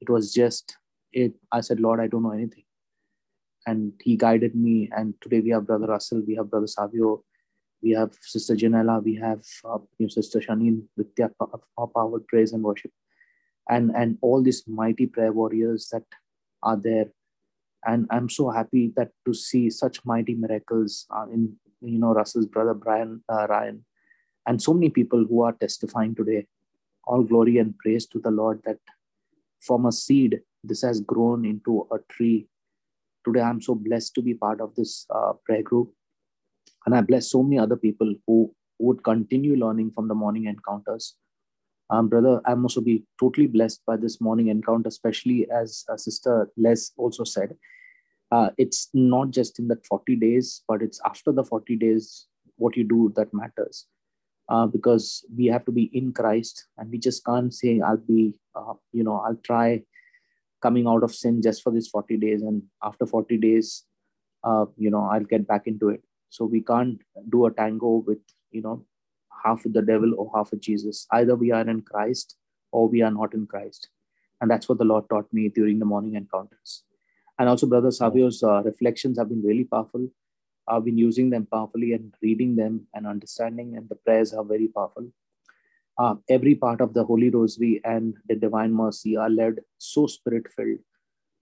It 0.00 0.10
was 0.10 0.34
just 0.34 0.76
it 1.12 1.34
i 1.52 1.60
said 1.60 1.80
lord 1.80 2.00
i 2.00 2.06
don't 2.06 2.22
know 2.22 2.32
anything. 2.32 2.64
And 3.64 3.92
he 4.02 4.16
guided 4.16 4.56
me 4.56 4.90
and 4.90 5.14
today 5.20 5.38
we 5.40 5.50
have 5.50 5.66
brother 5.66 5.86
russell 5.86 6.22
we 6.26 6.34
have 6.34 6.50
brother 6.50 6.66
savio 6.66 7.22
we 7.80 7.90
have 7.90 8.14
sister 8.20 8.56
janella 8.56 8.96
we 9.04 9.14
have 9.14 9.42
uh, 9.64 9.78
sister 10.08 10.40
shanin 10.40 10.82
with 10.96 11.14
their 11.14 11.30
power 11.38 12.18
praise 12.32 12.52
and 12.52 12.64
worship 12.64 12.90
and 13.68 13.90
and 13.94 14.18
all 14.20 14.42
these 14.42 14.64
mighty 14.66 15.06
prayer 15.06 15.32
warriors 15.32 15.88
that 15.92 16.04
are 16.62 16.76
there 16.76 17.06
and 17.84 18.06
i'm 18.10 18.28
so 18.28 18.50
happy 18.50 18.92
that 18.96 19.10
to 19.26 19.34
see 19.34 19.70
such 19.70 20.04
mighty 20.04 20.34
miracles 20.34 21.06
uh, 21.16 21.26
in 21.32 21.54
you 21.80 21.98
know 21.98 22.12
russell's 22.12 22.46
brother 22.46 22.74
brian 22.74 23.22
uh, 23.32 23.46
ryan 23.48 23.84
and 24.46 24.60
so 24.60 24.74
many 24.74 24.88
people 24.90 25.24
who 25.28 25.42
are 25.42 25.52
testifying 25.52 26.14
today 26.14 26.46
all 27.04 27.22
glory 27.22 27.58
and 27.58 27.76
praise 27.78 28.06
to 28.06 28.18
the 28.20 28.30
lord 28.30 28.60
that 28.64 28.78
from 29.60 29.86
a 29.86 29.92
seed 29.92 30.40
this 30.64 30.82
has 30.82 31.00
grown 31.00 31.44
into 31.44 31.86
a 31.92 31.98
tree. 32.08 32.46
Today, 33.24 33.40
I'm 33.40 33.60
so 33.60 33.74
blessed 33.74 34.14
to 34.14 34.22
be 34.22 34.34
part 34.34 34.60
of 34.60 34.74
this 34.74 35.06
uh, 35.10 35.32
prayer 35.44 35.62
group. 35.62 35.92
And 36.86 36.94
I 36.94 37.00
bless 37.00 37.30
so 37.30 37.42
many 37.42 37.58
other 37.58 37.76
people 37.76 38.14
who 38.26 38.54
would 38.78 39.04
continue 39.04 39.56
learning 39.56 39.92
from 39.92 40.08
the 40.08 40.14
morning 40.14 40.46
encounters. 40.46 41.16
Um, 41.92 42.08
brother, 42.08 42.40
I'm 42.46 42.64
also 42.64 42.80
be 42.80 43.04
totally 43.20 43.46
blessed 43.46 43.82
by 43.86 43.96
this 43.96 44.18
morning 44.18 44.48
encounter, 44.48 44.88
especially 44.88 45.46
as 45.50 45.84
uh, 45.90 45.96
Sister 45.98 46.48
Les 46.56 46.90
also 46.96 47.22
said. 47.22 47.54
Uh, 48.30 48.48
it's 48.56 48.88
not 48.94 49.30
just 49.30 49.58
in 49.58 49.68
that 49.68 49.84
40 49.84 50.16
days, 50.16 50.62
but 50.66 50.80
it's 50.80 51.00
after 51.04 51.32
the 51.32 51.44
40 51.44 51.76
days 51.76 52.28
what 52.56 52.78
you 52.78 52.84
do 52.84 53.12
that 53.16 53.34
matters. 53.34 53.86
Uh, 54.48 54.66
because 54.66 55.24
we 55.36 55.46
have 55.46 55.66
to 55.66 55.70
be 55.70 55.90
in 55.92 56.12
Christ, 56.12 56.66
and 56.78 56.90
we 56.90 56.98
just 56.98 57.24
can't 57.24 57.52
say, 57.54 57.80
"I'll 57.80 57.96
be," 57.96 58.34
uh, 58.54 58.74
you 58.92 59.04
know, 59.04 59.16
"I'll 59.16 59.40
try 59.44 59.82
coming 60.62 60.86
out 60.86 61.02
of 61.02 61.14
sin 61.14 61.42
just 61.42 61.62
for 61.62 61.72
these 61.72 61.88
40 61.88 62.16
days 62.16 62.42
and 62.42 62.62
after 62.82 63.04
40 63.04 63.36
days 63.36 63.84
uh, 64.44 64.66
you 64.76 64.90
know 64.90 65.02
i'll 65.12 65.28
get 65.34 65.46
back 65.46 65.66
into 65.66 65.88
it 65.88 66.02
so 66.30 66.44
we 66.44 66.60
can't 66.62 67.00
do 67.30 67.46
a 67.46 67.52
tango 67.52 68.04
with 68.06 68.20
you 68.50 68.62
know 68.62 68.84
half 69.44 69.64
of 69.64 69.72
the 69.72 69.82
devil 69.82 70.14
or 70.16 70.30
half 70.34 70.52
of 70.52 70.60
jesus. 70.60 71.06
Either 71.12 71.34
we 71.34 71.50
are 71.50 71.68
in 71.68 71.80
christ 71.82 72.36
or 72.70 72.88
we 72.88 73.02
are 73.02 73.10
not 73.10 73.34
in 73.34 73.46
christ. 73.46 73.88
And 74.40 74.50
that's 74.50 74.68
what 74.68 74.78
the 74.78 74.84
lord 74.84 75.08
taught 75.08 75.32
me 75.32 75.48
during 75.48 75.78
the 75.78 75.84
morning 75.84 76.14
encounters. 76.14 76.84
And 77.38 77.48
also 77.48 77.66
brother 77.66 77.90
savio's 77.90 78.42
uh, 78.42 78.62
reflections 78.62 79.18
have 79.18 79.28
been 79.28 79.42
really 79.42 79.64
powerful. 79.64 80.08
I've 80.68 80.84
been 80.84 80.98
using 80.98 81.30
them 81.30 81.46
powerfully 81.46 81.92
and 81.92 82.14
reading 82.22 82.56
them 82.56 82.86
and 82.94 83.06
understanding 83.06 83.76
and 83.76 83.88
the 83.88 83.96
prayers 83.96 84.32
are 84.32 84.44
very 84.44 84.68
powerful. 84.68 85.08
Uh, 85.98 86.14
every 86.28 86.54
part 86.54 86.80
of 86.80 86.94
the 86.94 87.04
holy 87.04 87.28
rosary 87.28 87.80
and 87.84 88.16
the 88.28 88.34
divine 88.34 88.72
mercy 88.72 89.16
are 89.16 89.28
led 89.28 89.60
so 89.78 90.06
spirit 90.06 90.46
filled 90.56 90.78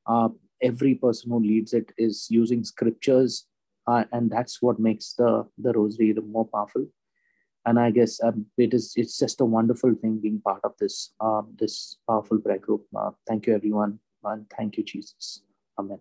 uh, 0.06 0.28
every 0.62 0.94
person 0.94 1.30
who 1.30 1.40
leads 1.40 1.72
it 1.72 1.92
is 1.96 2.26
using 2.30 2.64
scriptures 2.64 3.46
uh, 3.86 4.04
and 4.12 4.30
that's 4.30 4.60
what 4.60 4.78
makes 4.78 5.14
the 5.14 5.46
the 5.58 5.72
rosary 5.72 6.12
more 6.26 6.46
powerful 6.46 6.86
and 7.66 7.78
i 7.78 7.90
guess 7.90 8.22
um, 8.22 8.46
it 8.58 8.72
is 8.74 8.92
it's 8.96 9.18
just 9.18 9.40
a 9.40 9.44
wonderful 9.44 9.94
thing 10.00 10.18
being 10.18 10.40
part 10.40 10.60
of 10.64 10.72
this 10.78 11.12
um, 11.20 11.48
this 11.58 11.96
powerful 12.08 12.38
prayer 12.38 12.58
group 12.58 12.86
uh, 12.96 13.10
thank 13.26 13.46
you 13.46 13.54
everyone 13.54 13.98
and 14.24 14.46
thank 14.56 14.76
you 14.76 14.84
jesus 14.84 15.42
amen 15.78 15.98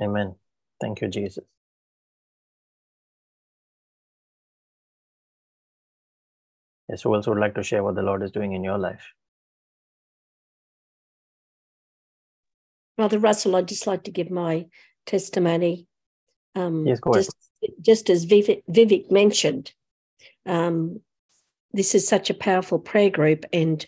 Amen. 0.00 0.34
Thank 0.80 1.00
you, 1.00 1.08
Jesus. 1.08 1.44
Yes, 6.88 7.02
who 7.02 7.14
else 7.14 7.26
would 7.26 7.38
like 7.38 7.54
to 7.56 7.62
share 7.62 7.82
what 7.82 7.96
the 7.96 8.02
Lord 8.02 8.22
is 8.22 8.30
doing 8.30 8.52
in 8.52 8.64
your 8.64 8.78
life? 8.78 9.12
Brother 12.96 13.18
Russell, 13.18 13.56
I'd 13.56 13.68
just 13.68 13.86
like 13.86 14.04
to 14.04 14.10
give 14.10 14.30
my 14.30 14.66
testimony. 15.06 15.86
Um, 16.54 16.86
Yes, 16.86 17.00
go 17.00 17.12
ahead. 17.12 17.24
just, 17.24 17.36
just 17.80 18.10
as 18.10 18.26
Vivek, 18.26 18.62
Vivek 18.70 19.10
mentioned, 19.10 19.72
um, 20.48 21.00
this 21.72 21.94
is 21.94 22.08
such 22.08 22.30
a 22.30 22.34
powerful 22.34 22.78
prayer 22.78 23.10
group, 23.10 23.44
and 23.52 23.84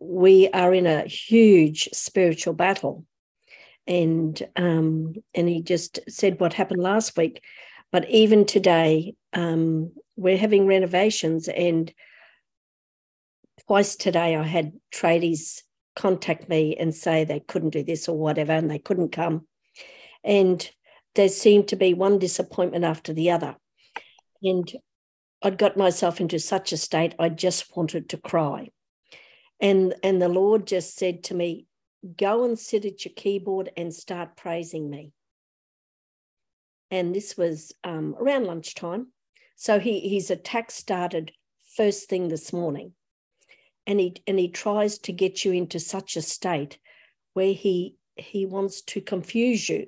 we 0.00 0.48
are 0.50 0.74
in 0.74 0.86
a 0.86 1.02
huge 1.06 1.88
spiritual 1.92 2.54
battle. 2.54 3.06
And 3.86 4.40
um, 4.56 5.14
and 5.34 5.48
he 5.48 5.62
just 5.62 6.00
said 6.08 6.40
what 6.40 6.54
happened 6.54 6.82
last 6.82 7.16
week, 7.16 7.42
but 7.92 8.08
even 8.10 8.44
today, 8.46 9.14
um, 9.32 9.92
we're 10.16 10.38
having 10.38 10.66
renovations, 10.66 11.48
and 11.48 11.92
twice 13.66 13.96
today 13.96 14.36
I 14.36 14.42
had 14.42 14.72
tradies 14.92 15.62
contact 15.94 16.48
me 16.48 16.76
and 16.76 16.94
say 16.94 17.24
they 17.24 17.40
couldn't 17.40 17.70
do 17.70 17.84
this 17.84 18.08
or 18.08 18.18
whatever, 18.18 18.52
and 18.52 18.70
they 18.70 18.78
couldn't 18.78 19.12
come. 19.12 19.46
And 20.24 20.68
there 21.14 21.28
seemed 21.28 21.68
to 21.68 21.76
be 21.76 21.94
one 21.94 22.18
disappointment 22.18 22.84
after 22.84 23.12
the 23.12 23.30
other. 23.30 23.56
And 24.42 24.72
I'd 25.44 25.58
got 25.58 25.76
myself 25.76 26.20
into 26.20 26.38
such 26.38 26.72
a 26.72 26.76
state, 26.76 27.14
I 27.18 27.28
just 27.28 27.76
wanted 27.76 28.08
to 28.08 28.16
cry. 28.16 28.70
And, 29.60 29.94
and 30.02 30.20
the 30.20 30.28
Lord 30.28 30.66
just 30.66 30.96
said 30.96 31.22
to 31.24 31.34
me, 31.34 31.66
Go 32.18 32.44
and 32.44 32.58
sit 32.58 32.84
at 32.84 33.04
your 33.04 33.14
keyboard 33.14 33.70
and 33.76 33.94
start 33.94 34.36
praising 34.36 34.90
me. 34.90 35.12
And 36.90 37.14
this 37.14 37.36
was 37.36 37.72
um, 37.82 38.14
around 38.20 38.44
lunchtime. 38.44 39.12
So 39.56 39.78
he, 39.78 40.00
his 40.00 40.30
attack 40.30 40.70
started 40.70 41.32
first 41.76 42.08
thing 42.08 42.28
this 42.28 42.52
morning 42.52 42.92
and 43.86 44.00
he 44.00 44.14
and 44.26 44.38
he 44.38 44.48
tries 44.48 44.98
to 44.98 45.12
get 45.12 45.44
you 45.44 45.52
into 45.52 45.78
such 45.78 46.16
a 46.16 46.22
state 46.22 46.78
where 47.34 47.52
he 47.52 47.96
he 48.16 48.46
wants 48.46 48.82
to 48.82 49.00
confuse 49.00 49.68
you 49.68 49.86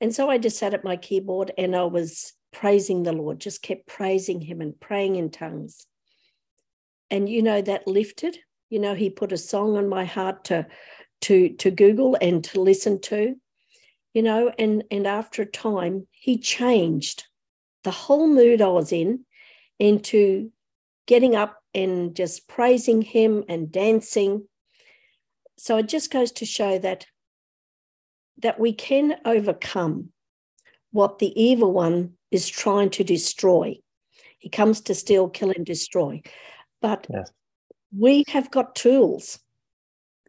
and 0.00 0.14
so 0.14 0.30
i 0.30 0.38
just 0.38 0.58
sat 0.58 0.74
at 0.74 0.84
my 0.84 0.96
keyboard 0.96 1.52
and 1.58 1.76
i 1.76 1.84
was 1.84 2.32
praising 2.52 3.02
the 3.02 3.12
lord 3.12 3.38
just 3.38 3.62
kept 3.62 3.86
praising 3.86 4.40
him 4.40 4.60
and 4.60 4.78
praying 4.80 5.16
in 5.16 5.30
tongues 5.30 5.86
and 7.10 7.28
you 7.28 7.42
know 7.42 7.60
that 7.60 7.86
lifted 7.86 8.38
you 8.68 8.78
know 8.78 8.94
he 8.94 9.10
put 9.10 9.32
a 9.32 9.38
song 9.38 9.76
on 9.76 9.88
my 9.88 10.04
heart 10.04 10.44
to 10.44 10.66
to 11.20 11.50
to 11.50 11.70
google 11.70 12.16
and 12.20 12.44
to 12.44 12.60
listen 12.60 13.00
to 13.00 13.34
you 14.14 14.22
know 14.22 14.52
and 14.58 14.84
and 14.90 15.06
after 15.06 15.42
a 15.42 15.46
time 15.46 16.06
he 16.10 16.38
changed 16.38 17.24
the 17.84 17.90
whole 17.90 18.26
mood 18.26 18.60
i 18.60 18.68
was 18.68 18.92
in 18.92 19.24
into 19.78 20.50
getting 21.06 21.34
up 21.34 21.60
and 21.74 22.14
just 22.14 22.46
praising 22.48 23.02
him 23.02 23.44
and 23.48 23.72
dancing. 23.72 24.46
So 25.58 25.78
it 25.78 25.88
just 25.88 26.12
goes 26.12 26.32
to 26.32 26.46
show 26.46 26.78
that 26.78 27.06
that 28.42 28.58
we 28.58 28.72
can 28.72 29.16
overcome 29.24 30.12
what 30.92 31.18
the 31.18 31.40
evil 31.40 31.72
one 31.72 32.12
is 32.30 32.48
trying 32.48 32.90
to 32.90 33.04
destroy. 33.04 33.78
He 34.38 34.48
comes 34.48 34.80
to 34.82 34.94
steal, 34.94 35.28
kill, 35.28 35.50
and 35.50 35.66
destroy. 35.66 36.22
But 36.80 37.06
Yes. 37.10 37.30
we 37.96 38.24
have 38.28 38.50
got 38.50 38.74
tools. 38.74 39.38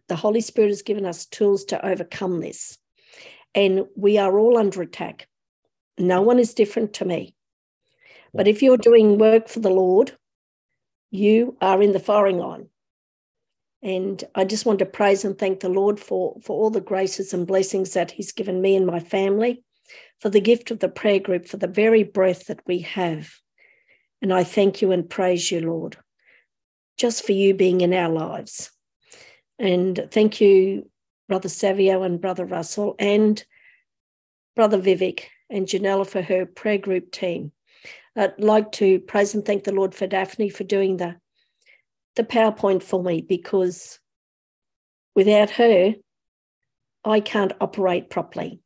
The 0.07 0.15
Holy 0.15 0.41
Spirit 0.41 0.69
has 0.69 0.81
given 0.81 1.05
us 1.05 1.25
tools 1.25 1.65
to 1.65 1.85
overcome 1.85 2.41
this. 2.41 2.77
And 3.55 3.87
we 3.95 4.17
are 4.17 4.37
all 4.37 4.57
under 4.57 4.81
attack. 4.81 5.27
No 5.97 6.21
one 6.21 6.39
is 6.39 6.53
different 6.53 6.93
to 6.95 7.05
me. 7.05 7.35
But 8.33 8.47
if 8.47 8.61
you're 8.61 8.77
doing 8.77 9.17
work 9.17 9.47
for 9.47 9.59
the 9.59 9.69
Lord, 9.69 10.17
you 11.11 11.57
are 11.61 11.81
in 11.81 11.91
the 11.91 11.99
firing 11.99 12.37
line. 12.37 12.67
And 13.83 14.23
I 14.35 14.45
just 14.45 14.65
want 14.65 14.79
to 14.79 14.85
praise 14.85 15.25
and 15.25 15.37
thank 15.37 15.59
the 15.59 15.69
Lord 15.69 15.99
for, 15.99 16.37
for 16.41 16.57
all 16.57 16.69
the 16.69 16.81
graces 16.81 17.33
and 17.33 17.47
blessings 17.47 17.93
that 17.93 18.11
He's 18.11 18.31
given 18.31 18.61
me 18.61 18.75
and 18.75 18.85
my 18.85 18.99
family, 18.99 19.63
for 20.21 20.29
the 20.29 20.39
gift 20.39 20.69
of 20.71 20.79
the 20.79 20.89
prayer 20.89 21.19
group, 21.19 21.47
for 21.47 21.57
the 21.57 21.67
very 21.67 22.03
breath 22.03 22.45
that 22.45 22.61
we 22.67 22.79
have. 22.79 23.33
And 24.21 24.31
I 24.31 24.43
thank 24.43 24.81
you 24.81 24.91
and 24.91 25.09
praise 25.09 25.51
you, 25.51 25.61
Lord, 25.61 25.97
just 26.95 27.25
for 27.25 27.31
you 27.31 27.55
being 27.55 27.81
in 27.81 27.93
our 27.93 28.09
lives. 28.09 28.71
And 29.57 30.07
thank 30.11 30.39
you, 30.39 30.89
Brother 31.27 31.49
Savio 31.49 32.03
and 32.03 32.21
Brother 32.21 32.45
Russell, 32.45 32.95
and 32.99 33.43
Brother 34.55 34.79
Vivek 34.79 35.23
and 35.49 35.65
Janella 35.65 36.07
for 36.07 36.21
her 36.21 36.45
prayer 36.45 36.77
group 36.77 37.11
team. 37.11 37.51
I'd 38.15 38.39
like 38.39 38.71
to 38.73 38.99
praise 38.99 39.33
and 39.33 39.43
thank 39.43 39.63
the 39.63 39.73
Lord 39.73 39.95
for 39.95 40.05
Daphne 40.05 40.49
for 40.49 40.63
doing 40.63 40.97
the, 40.97 41.15
the 42.15 42.23
PowerPoint 42.23 42.83
for 42.83 43.01
me 43.01 43.21
because 43.21 43.99
without 45.15 45.49
her, 45.51 45.95
I 47.03 47.19
can't 47.21 47.53
operate 47.59 48.09
properly. 48.09 48.60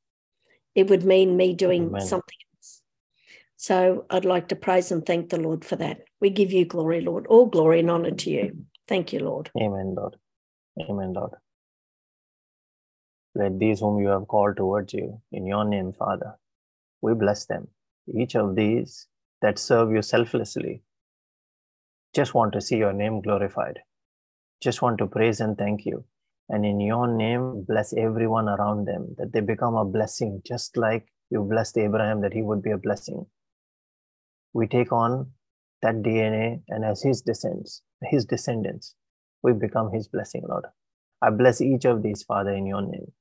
It 0.75 0.89
would 0.89 1.05
mean 1.05 1.37
me 1.37 1.53
doing 1.53 1.87
Amen. 1.87 2.01
something 2.01 2.37
else. 2.55 2.81
So 3.57 4.05
I'd 4.09 4.25
like 4.25 4.49
to 4.49 4.55
praise 4.55 4.91
and 4.91 5.05
thank 5.05 5.29
the 5.29 5.39
Lord 5.39 5.63
for 5.63 5.77
that. 5.77 6.01
We 6.19 6.29
give 6.29 6.51
you 6.51 6.65
glory, 6.65 7.01
Lord. 7.01 7.25
All 7.27 7.45
glory 7.45 7.79
and 7.79 7.89
honor 7.89 8.11
to 8.11 8.29
you. 8.29 8.65
Thank 8.87 9.13
you, 9.13 9.19
Lord. 9.19 9.49
Amen, 9.59 9.95
Lord. 9.95 10.17
Amen, 10.81 11.13
Lord. 11.13 11.31
Let 13.33 13.57
these 13.59 13.79
whom 13.79 13.99
you 13.99 14.09
have 14.09 14.27
called 14.27 14.57
towards 14.57 14.93
you 14.93 15.21
in 15.31 15.45
your 15.45 15.65
name, 15.65 15.93
Father, 15.93 16.35
we 17.01 17.13
bless 17.13 17.45
them. 17.45 17.67
Each 18.13 18.35
of 18.35 18.55
these 18.55 19.07
that 19.41 19.59
serve 19.59 19.91
you 19.91 20.01
selflessly 20.01 20.83
just 22.13 22.33
want 22.33 22.53
to 22.53 22.61
see 22.61 22.77
your 22.77 22.93
name 22.93 23.21
glorified, 23.21 23.79
just 24.61 24.81
want 24.81 24.97
to 24.99 25.07
praise 25.07 25.41
and 25.41 25.57
thank 25.57 25.85
you. 25.85 26.05
And 26.49 26.65
in 26.65 26.79
your 26.79 27.07
name, 27.07 27.65
bless 27.67 27.93
everyone 27.97 28.47
around 28.47 28.85
them, 28.85 29.15
that 29.17 29.33
they 29.33 29.41
become 29.41 29.75
a 29.75 29.85
blessing, 29.85 30.41
just 30.45 30.77
like 30.77 31.07
you 31.31 31.41
blessed 31.41 31.77
Abraham, 31.77 32.21
that 32.21 32.33
he 32.33 32.43
would 32.43 32.61
be 32.61 32.71
a 32.71 32.77
blessing. 32.77 33.25
We 34.53 34.67
take 34.67 34.91
on 34.91 35.31
that 35.81 35.95
DNA, 35.95 36.61
and 36.69 36.85
as 36.85 37.01
his 37.01 37.21
descendants, 37.21 37.81
his 38.03 38.25
descendants, 38.25 38.95
we 39.41 39.53
become 39.53 39.91
his 39.91 40.07
blessing, 40.07 40.43
Lord. 40.47 40.65
I 41.21 41.31
bless 41.31 41.61
each 41.61 41.85
of 41.85 42.03
these, 42.03 42.23
Father, 42.23 42.53
in 42.53 42.67
your 42.67 42.81
name, 42.81 43.11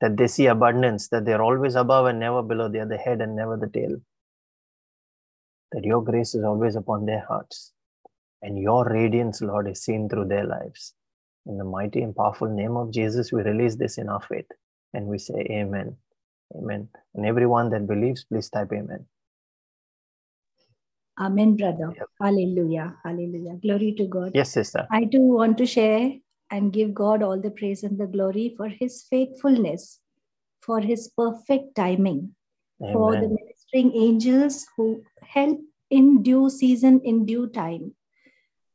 that 0.00 0.16
they 0.16 0.28
see 0.28 0.46
abundance, 0.46 1.08
that 1.08 1.24
they're 1.24 1.42
always 1.42 1.74
above 1.74 2.06
and 2.06 2.20
never 2.20 2.42
below, 2.42 2.68
they 2.68 2.78
are 2.78 2.86
the 2.86 2.96
head 2.96 3.20
and 3.20 3.34
never 3.34 3.56
the 3.56 3.68
tail, 3.68 3.96
that 5.72 5.84
your 5.84 6.02
grace 6.02 6.34
is 6.34 6.44
always 6.44 6.76
upon 6.76 7.06
their 7.06 7.24
hearts, 7.26 7.72
and 8.40 8.58
your 8.58 8.84
radiance, 8.84 9.42
Lord, 9.42 9.68
is 9.68 9.82
seen 9.82 10.08
through 10.08 10.28
their 10.28 10.46
lives. 10.46 10.94
In 11.46 11.58
the 11.58 11.64
mighty 11.64 12.02
and 12.02 12.14
powerful 12.14 12.48
name 12.48 12.76
of 12.76 12.92
Jesus, 12.92 13.32
we 13.32 13.42
release 13.42 13.74
this 13.76 13.98
in 13.98 14.08
our 14.08 14.20
faith 14.20 14.46
and 14.94 15.06
we 15.06 15.18
say, 15.18 15.46
Amen. 15.50 15.96
Amen. 16.56 16.88
And 17.14 17.26
everyone 17.26 17.70
that 17.70 17.86
believes, 17.86 18.24
please 18.24 18.48
type 18.48 18.72
Amen. 18.72 19.06
Amen, 21.18 21.56
brother. 21.56 21.92
Yep. 21.96 22.08
Hallelujah. 22.20 22.96
Hallelujah. 23.04 23.56
Glory 23.62 23.94
to 23.98 24.06
God. 24.06 24.32
Yes, 24.34 24.52
sister. 24.52 24.86
I 24.90 25.04
too 25.04 25.20
want 25.20 25.58
to 25.58 25.66
share 25.66 26.12
and 26.50 26.72
give 26.72 26.94
God 26.94 27.22
all 27.22 27.40
the 27.40 27.50
praise 27.50 27.82
and 27.82 27.98
the 27.98 28.06
glory 28.06 28.54
for 28.56 28.68
his 28.68 29.04
faithfulness, 29.10 30.00
for 30.60 30.80
his 30.80 31.10
perfect 31.16 31.74
timing, 31.74 32.34
for 32.78 33.14
the 33.14 33.28
ministering 33.28 33.94
angels 33.94 34.66
who 34.76 35.02
help 35.22 35.58
in 35.90 36.22
due 36.22 36.48
season, 36.48 37.00
in 37.04 37.26
due 37.26 37.48
time. 37.48 37.94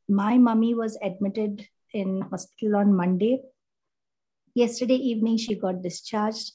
My 0.08 0.38
mummy 0.38 0.74
was 0.74 0.98
admitted 1.02 1.66
in 1.92 2.22
hospital 2.22 2.76
on 2.76 2.94
Monday. 2.94 3.42
Yesterday 4.54 4.96
evening, 4.96 5.36
she 5.36 5.54
got 5.54 5.82
discharged. 5.82 6.52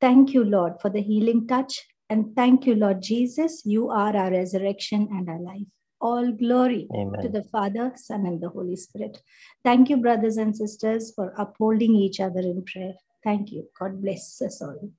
Thank 0.00 0.32
you, 0.34 0.44
Lord, 0.44 0.80
for 0.80 0.90
the 0.90 1.02
healing 1.02 1.46
touch 1.46 1.80
And 2.10 2.34
thank 2.34 2.66
you, 2.66 2.74
Lord 2.74 3.00
Jesus. 3.00 3.62
You 3.64 3.90
are 3.90 4.14
our 4.16 4.30
resurrection 4.32 5.08
and 5.12 5.28
our 5.28 5.38
life. 5.38 5.68
All 6.00 6.32
glory 6.32 6.88
Amen. 6.92 7.22
to 7.22 7.28
the 7.28 7.44
Father, 7.44 7.92
Son, 7.94 8.26
and 8.26 8.40
the 8.40 8.48
Holy 8.48 8.74
Spirit. 8.74 9.22
Thank 9.62 9.90
you, 9.90 9.96
brothers 9.98 10.36
and 10.36 10.56
sisters, 10.56 11.12
for 11.14 11.32
upholding 11.38 11.94
each 11.94 12.18
other 12.18 12.40
in 12.40 12.64
prayer. 12.64 12.94
Thank 13.22 13.52
you. 13.52 13.68
God 13.78 14.02
bless 14.02 14.42
us 14.42 14.60
all. 14.60 14.90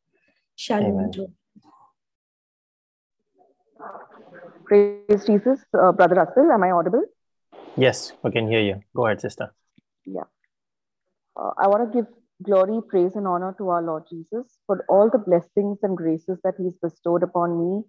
Shalom. 0.56 1.00
Amen. 1.00 1.12
to- 1.12 1.34
Praise 4.66 5.26
Jesus. 5.26 5.60
Uh, 5.74 5.92
Brother 5.92 6.16
Russell, 6.16 6.50
am 6.50 6.64
I 6.64 6.72
audible? 6.72 7.04
Yes, 7.76 8.14
we 8.24 8.32
can 8.32 8.48
hear 8.48 8.62
you. 8.62 8.82
Go 8.96 9.06
ahead, 9.08 9.20
sister. 9.20 9.54
Uh, 11.40 11.52
I 11.58 11.68
want 11.68 11.92
to 11.92 11.98
give 11.98 12.08
glory, 12.44 12.82
praise, 12.90 13.16
and 13.16 13.28
honor 13.28 13.56
to 13.58 13.70
our 13.70 13.82
Lord 13.82 14.04
Jesus 14.10 14.58
for 14.66 14.84
all 14.90 15.10
the 15.10 15.20
blessings 15.20 15.80
and 15.84 15.96
graces 15.96 16.40
that 16.44 16.56
He's 16.58 16.78
bestowed 16.82 17.24
upon 17.24 17.58
me 17.58 17.84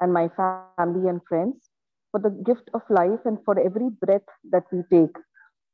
and 0.00 0.12
my 0.12 0.28
family 0.36 1.08
and 1.08 1.20
friends, 1.28 1.70
for 2.10 2.20
the 2.20 2.30
gift 2.44 2.70
of 2.74 2.82
life 2.88 3.20
and 3.24 3.38
for 3.44 3.58
every 3.58 3.90
breath 4.00 4.28
that 4.50 4.64
we 4.72 4.82
take. 4.90 5.16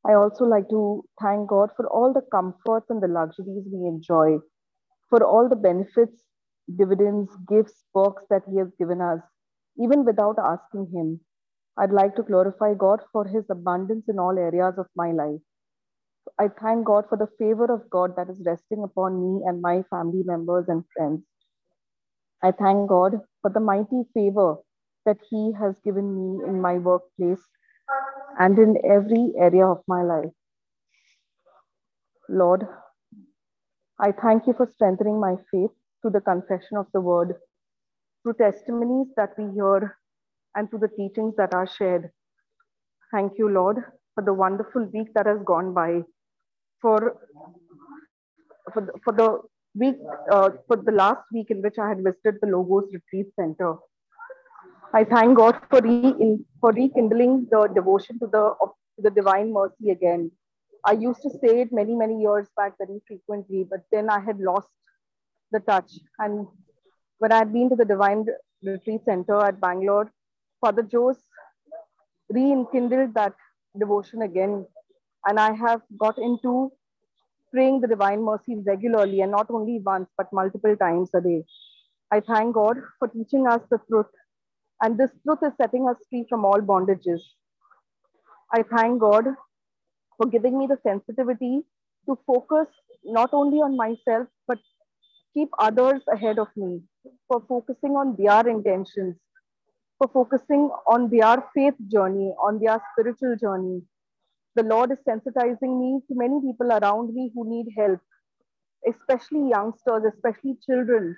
I 0.06 0.14
also 0.14 0.44
like 0.44 0.68
to 0.70 1.04
thank 1.20 1.48
God 1.48 1.70
for 1.76 1.86
all 1.88 2.12
the 2.12 2.22
comforts 2.30 2.90
and 2.90 3.02
the 3.02 3.08
luxuries 3.08 3.64
we 3.72 3.86
enjoy, 3.86 4.38
for 5.10 5.24
all 5.24 5.48
the 5.48 5.56
benefits, 5.56 6.24
dividends, 6.76 7.30
gifts, 7.48 7.84
perks 7.94 8.24
that 8.30 8.42
He 8.50 8.58
has 8.58 8.68
given 8.78 9.00
us, 9.00 9.20
even 9.78 10.04
without 10.04 10.36
asking 10.38 10.90
Him. 10.92 11.20
I'd 11.78 11.92
like 11.92 12.14
to 12.16 12.22
glorify 12.22 12.74
God 12.74 13.00
for 13.12 13.26
His 13.26 13.44
abundance 13.50 14.04
in 14.08 14.18
all 14.18 14.38
areas 14.38 14.74
of 14.78 14.86
my 14.96 15.12
life. 15.12 15.40
I 16.40 16.48
thank 16.62 16.86
God 16.86 17.06
for 17.08 17.18
the 17.18 17.28
favor 17.38 17.66
of 17.72 17.90
God 17.90 18.16
that 18.16 18.30
is 18.30 18.42
resting 18.46 18.82
upon 18.84 19.20
me 19.22 19.44
and 19.46 19.62
my 19.62 19.82
family 19.90 20.22
members 20.24 20.66
and 20.68 20.84
friends. 20.96 21.22
I 22.42 22.52
thank 22.52 22.88
God 22.88 23.20
for 23.42 23.50
the 23.50 23.60
mighty 23.60 24.04
favor 24.14 24.56
that 25.06 25.18
He 25.30 25.52
has 25.60 25.76
given 25.84 26.14
me 26.16 26.44
in 26.48 26.60
my 26.60 26.74
workplace 26.78 27.42
and 28.38 28.58
in 28.58 28.76
every 28.84 29.32
area 29.38 29.66
of 29.66 29.82
my 29.88 30.02
life. 30.02 30.32
Lord, 32.28 32.66
I 34.00 34.12
thank 34.12 34.46
you 34.46 34.54
for 34.54 34.68
strengthening 34.72 35.20
my 35.20 35.36
faith 35.52 35.70
through 36.02 36.12
the 36.12 36.22
confession 36.22 36.76
of 36.78 36.86
the 36.94 37.00
word, 37.00 37.36
through 38.22 38.34
testimonies 38.34 39.08
that 39.16 39.30
we 39.38 39.52
hear, 39.54 39.98
and 40.56 40.70
through 40.70 40.80
the 40.80 40.88
teachings 40.88 41.34
that 41.38 41.54
are 41.54 41.66
shared. 41.68 42.10
Thank 43.12 43.34
you, 43.38 43.48
Lord, 43.48 43.78
for 44.14 44.24
the 44.24 44.34
wonderful 44.34 44.86
week 44.94 45.14
that 45.14 45.26
has 45.26 45.40
gone 45.44 45.74
by, 45.74 46.02
for 46.84 47.16
for 48.72 48.82
the, 48.86 48.92
for 49.04 49.12
the 49.20 49.28
week 49.82 49.96
uh, 50.30 50.50
for 50.68 50.76
the 50.76 50.92
last 50.92 51.24
week 51.32 51.50
in 51.50 51.62
which 51.66 51.78
I 51.78 51.88
had 51.88 52.04
visited 52.06 52.38
the 52.40 52.48
Logos 52.54 52.88
Retreat 52.92 53.34
Center. 53.40 53.74
I 54.92 55.02
thank 55.04 55.38
God 55.38 55.60
for 55.70 55.80
re 55.86 56.14
in, 56.24 56.32
for 56.60 56.72
rekindling 56.72 57.48
the 57.50 57.62
devotion 57.78 58.18
to 58.20 58.28
the 58.34 58.44
of 58.66 58.72
the 59.06 59.10
Divine 59.10 59.52
Mercy 59.52 59.90
again. 59.90 60.30
I 60.84 60.92
used 60.92 61.22
to 61.22 61.30
say 61.40 61.52
it 61.62 61.72
many 61.80 61.96
many 62.02 62.20
years 62.26 62.48
back 62.58 62.74
very 62.82 63.00
frequently, 63.08 63.64
but 63.74 63.86
then 63.96 64.10
I 64.16 64.20
had 64.28 64.44
lost 64.50 64.68
the 65.56 65.60
touch. 65.60 65.96
And 66.18 66.46
when 67.18 67.32
I 67.32 67.38
had 67.38 67.52
been 67.52 67.70
to 67.70 67.76
the 67.82 67.90
Divine 67.94 68.26
Retreat 68.62 69.04
Center 69.10 69.40
at 69.48 69.60
Bangalore, 69.60 70.12
Father 70.60 70.86
Jose 70.92 71.20
rekindled 72.38 73.14
that 73.14 73.34
devotion 73.78 74.22
again, 74.22 74.66
and 75.26 75.40
I 75.40 75.52
have 75.54 75.82
got 75.98 76.18
into 76.18 76.72
praying 77.52 77.80
the 77.80 77.88
Divine 77.88 78.22
Mercy 78.24 78.56
regularly 78.66 79.20
and 79.22 79.30
not 79.32 79.50
only 79.50 79.80
once 79.84 80.08
but 80.18 80.32
multiple 80.32 80.76
times 80.76 81.10
a 81.14 81.20
day. 81.20 81.44
I 82.12 82.20
thank 82.20 82.54
God 82.54 82.78
for 82.98 83.08
teaching 83.08 83.46
us 83.46 83.60
the 83.70 83.78
truth, 83.88 84.06
and 84.82 84.98
this 84.98 85.10
truth 85.24 85.40
is 85.42 85.52
setting 85.60 85.88
us 85.88 85.96
free 86.10 86.26
from 86.28 86.44
all 86.44 86.60
bondages. 86.60 87.20
I 88.52 88.62
thank 88.62 89.00
God 89.00 89.26
for 90.16 90.26
giving 90.26 90.58
me 90.58 90.66
the 90.66 90.78
sensitivity 90.82 91.62
to 92.06 92.18
focus 92.26 92.68
not 93.04 93.30
only 93.32 93.58
on 93.58 93.76
myself 93.76 94.28
but 94.46 94.58
keep 95.34 95.48
others 95.58 96.02
ahead 96.12 96.38
of 96.38 96.48
me, 96.56 96.82
for 97.28 97.42
focusing 97.48 97.92
on 97.96 98.16
their 98.16 98.46
intentions, 98.48 99.16
for 99.98 100.08
focusing 100.12 100.70
on 100.86 101.10
their 101.10 101.44
faith 101.54 101.74
journey, 101.88 102.34
on 102.42 102.60
their 102.60 102.82
spiritual 102.92 103.36
journey. 103.36 103.82
The 104.56 104.62
Lord 104.62 104.92
is 104.92 104.98
sensitizing 105.08 105.78
me 105.80 106.00
to 106.08 106.14
many 106.14 106.40
people 106.40 106.70
around 106.70 107.12
me 107.12 107.30
who 107.34 107.48
need 107.48 107.66
help, 107.76 108.00
especially 108.88 109.48
youngsters, 109.50 110.04
especially 110.14 110.56
children 110.64 111.16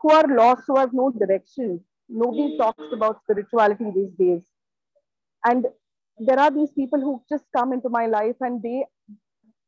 who 0.00 0.10
are 0.10 0.26
lost, 0.26 0.64
who 0.66 0.76
have 0.76 0.92
no 0.92 1.10
direction. 1.10 1.80
Nobody 2.08 2.52
hmm. 2.52 2.62
talks 2.62 2.84
about 2.92 3.20
spirituality 3.22 3.90
these 3.94 4.12
days. 4.18 4.42
And 5.44 5.66
there 6.18 6.38
are 6.38 6.50
these 6.50 6.70
people 6.72 7.00
who 7.00 7.22
just 7.28 7.44
come 7.56 7.72
into 7.72 7.88
my 7.88 8.06
life 8.06 8.36
and 8.40 8.62
they, 8.62 8.84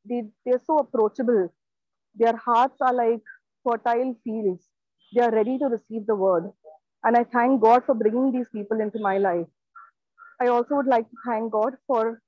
they 0.08 0.22
they're 0.44 0.60
so 0.64 0.78
approachable. 0.78 1.52
Their 2.14 2.36
hearts 2.36 2.76
are 2.80 2.94
like 2.94 3.22
fertile 3.64 4.14
fields. 4.24 4.64
They 5.14 5.22
are 5.22 5.30
ready 5.30 5.58
to 5.58 5.66
receive 5.66 6.06
the 6.06 6.14
word. 6.14 6.52
And 7.02 7.16
I 7.16 7.24
thank 7.24 7.60
God 7.60 7.82
for 7.86 7.94
bringing 7.94 8.32
these 8.32 8.48
people 8.48 8.80
into 8.80 8.98
my 8.98 9.18
life. 9.18 9.46
I 10.40 10.48
also 10.48 10.76
would 10.76 10.86
like 10.86 11.08
to 11.10 11.16
thank 11.26 11.52
God 11.52 11.74
for 11.86 12.20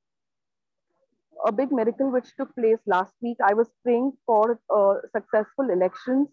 a 1.46 1.52
big 1.52 1.72
miracle 1.72 2.10
which 2.10 2.28
took 2.38 2.54
place 2.54 2.78
last 2.86 3.14
week. 3.22 3.38
I 3.44 3.54
was 3.54 3.70
praying 3.84 4.12
for 4.26 4.60
uh, 4.74 4.94
successful 5.16 5.70
elections 5.70 6.28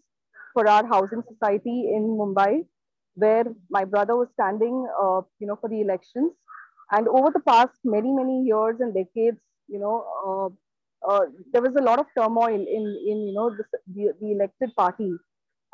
for 0.53 0.67
our 0.67 0.85
housing 0.87 1.23
society 1.31 1.91
in 1.95 2.03
Mumbai, 2.19 2.65
where 3.15 3.45
my 3.69 3.85
brother 3.85 4.15
was 4.15 4.29
standing, 4.33 4.87
uh, 5.01 5.21
you 5.39 5.47
know, 5.47 5.57
for 5.61 5.69
the 5.69 5.81
elections. 5.81 6.33
And 6.91 7.07
over 7.07 7.31
the 7.33 7.39
past 7.41 7.79
many, 7.83 8.11
many 8.11 8.43
years 8.43 8.77
and 8.79 8.93
decades, 8.93 9.39
you 9.67 9.79
know, 9.79 9.95
uh, 10.27 11.09
uh, 11.09 11.25
there 11.51 11.61
was 11.61 11.75
a 11.75 11.81
lot 11.83 11.99
of 11.99 12.05
turmoil 12.17 12.55
in, 12.55 12.85
in 13.07 13.27
you 13.27 13.33
know, 13.33 13.49
the, 13.51 13.63
the, 13.93 14.13
the 14.21 14.31
elected 14.33 14.75
party. 14.75 15.11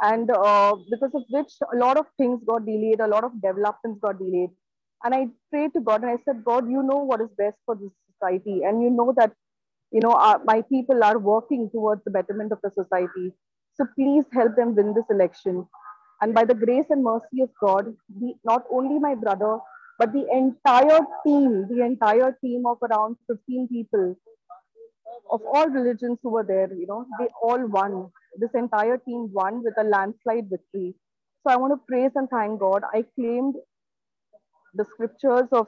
And 0.01 0.31
uh, 0.31 0.75
because 0.89 1.11
of 1.13 1.23
which 1.29 1.53
a 1.73 1.77
lot 1.77 1.97
of 1.97 2.05
things 2.17 2.41
got 2.47 2.65
delayed, 2.65 3.01
a 3.01 3.07
lot 3.07 3.23
of 3.25 3.33
developments 3.41 3.99
got 4.01 4.17
delayed. 4.19 4.51
And 5.03 5.15
I 5.15 5.27
prayed 5.51 5.73
to 5.73 5.81
God 5.81 6.03
and 6.03 6.11
I 6.11 6.17
said, 6.25 6.43
God, 6.45 6.69
you 6.69 6.83
know 6.83 6.97
what 6.97 7.21
is 7.21 7.29
best 7.37 7.57
for 7.65 7.75
this 7.75 7.91
society. 8.19 8.61
And 8.63 8.83
you 8.83 8.89
know 8.89 9.13
that, 9.17 9.33
you 9.91 10.01
know, 10.01 10.13
our, 10.13 10.41
my 10.45 10.61
people 10.63 11.03
are 11.03 11.19
working 11.19 11.69
towards 11.71 12.03
the 12.05 12.11
betterment 12.11 12.51
of 12.51 12.59
the 12.63 12.71
society. 12.71 13.33
So 13.75 13.85
please 13.95 14.25
help 14.33 14.55
them 14.55 14.75
win 14.75 14.93
this 14.93 15.05
election. 15.09 15.67
And 16.21 16.33
by 16.33 16.45
the 16.45 16.55
grace 16.55 16.87
and 16.89 17.03
mercy 17.03 17.41
of 17.41 17.49
God, 17.61 17.95
the, 18.19 18.33
not 18.45 18.65
only 18.71 18.99
my 18.99 19.15
brother, 19.15 19.59
but 19.99 20.13
the 20.13 20.27
entire 20.31 20.99
team, 21.25 21.67
the 21.69 21.83
entire 21.85 22.37
team 22.43 22.65
of 22.67 22.77
around 22.83 23.17
15 23.27 23.69
people 23.69 24.15
of 25.31 25.41
all 25.53 25.67
religions 25.69 26.19
who 26.23 26.29
were 26.31 26.43
there, 26.43 26.71
you 26.73 26.87
know, 26.87 27.05
they 27.19 27.27
all 27.43 27.65
won. 27.67 28.11
This 28.39 28.51
entire 28.53 28.97
team 28.97 29.29
won 29.33 29.63
with 29.63 29.75
a 29.79 29.83
landslide 29.83 30.49
victory. 30.49 30.95
So 31.43 31.53
I 31.53 31.57
want 31.57 31.73
to 31.73 31.81
praise 31.87 32.11
and 32.15 32.29
thank 32.29 32.59
God. 32.59 32.83
I 32.93 33.05
claimed 33.15 33.55
the 34.75 34.85
scriptures 34.85 35.47
of 35.51 35.67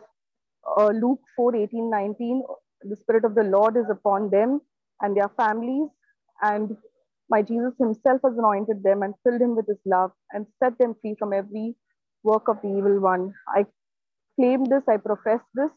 uh, 0.77 0.89
Luke 0.89 1.21
4 1.35 1.55
18, 1.55 1.89
19. 1.89 2.43
The 2.83 2.95
Spirit 2.97 3.25
of 3.25 3.35
the 3.35 3.43
Lord 3.43 3.77
is 3.77 3.85
upon 3.89 4.29
them 4.29 4.61
and 5.01 5.15
their 5.15 5.29
families. 5.37 5.89
And 6.41 6.77
my 7.29 7.41
Jesus 7.41 7.73
himself 7.79 8.21
has 8.25 8.37
anointed 8.37 8.83
them 8.83 9.03
and 9.03 9.13
filled 9.23 9.41
him 9.41 9.55
with 9.55 9.67
his 9.67 9.79
love 9.85 10.11
and 10.31 10.45
set 10.61 10.77
them 10.79 10.95
free 11.01 11.15
from 11.19 11.33
every 11.33 11.75
work 12.23 12.47
of 12.47 12.57
the 12.61 12.69
evil 12.69 12.99
one. 12.99 13.33
I 13.47 13.65
claim 14.39 14.65
this, 14.65 14.83
I 14.89 14.97
profess 14.97 15.41
this, 15.55 15.71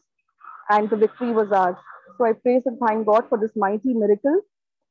and 0.69 0.89
the 0.89 0.97
victory 0.97 1.31
was 1.31 1.51
ours. 1.51 1.77
So 2.17 2.25
I 2.25 2.33
praise 2.33 2.63
and 2.65 2.79
thank 2.79 3.05
God 3.05 3.25
for 3.29 3.37
this 3.37 3.51
mighty 3.55 3.93
miracle, 3.93 4.41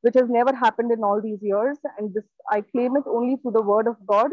which 0.01 0.15
has 0.15 0.29
never 0.29 0.55
happened 0.55 0.91
in 0.91 1.03
all 1.03 1.21
these 1.21 1.39
years. 1.41 1.77
And 1.97 2.13
this 2.13 2.25
I 2.51 2.61
claim 2.61 2.95
it 2.97 3.03
only 3.07 3.37
through 3.37 3.51
the 3.53 3.61
word 3.61 3.87
of 3.87 3.97
God 4.07 4.31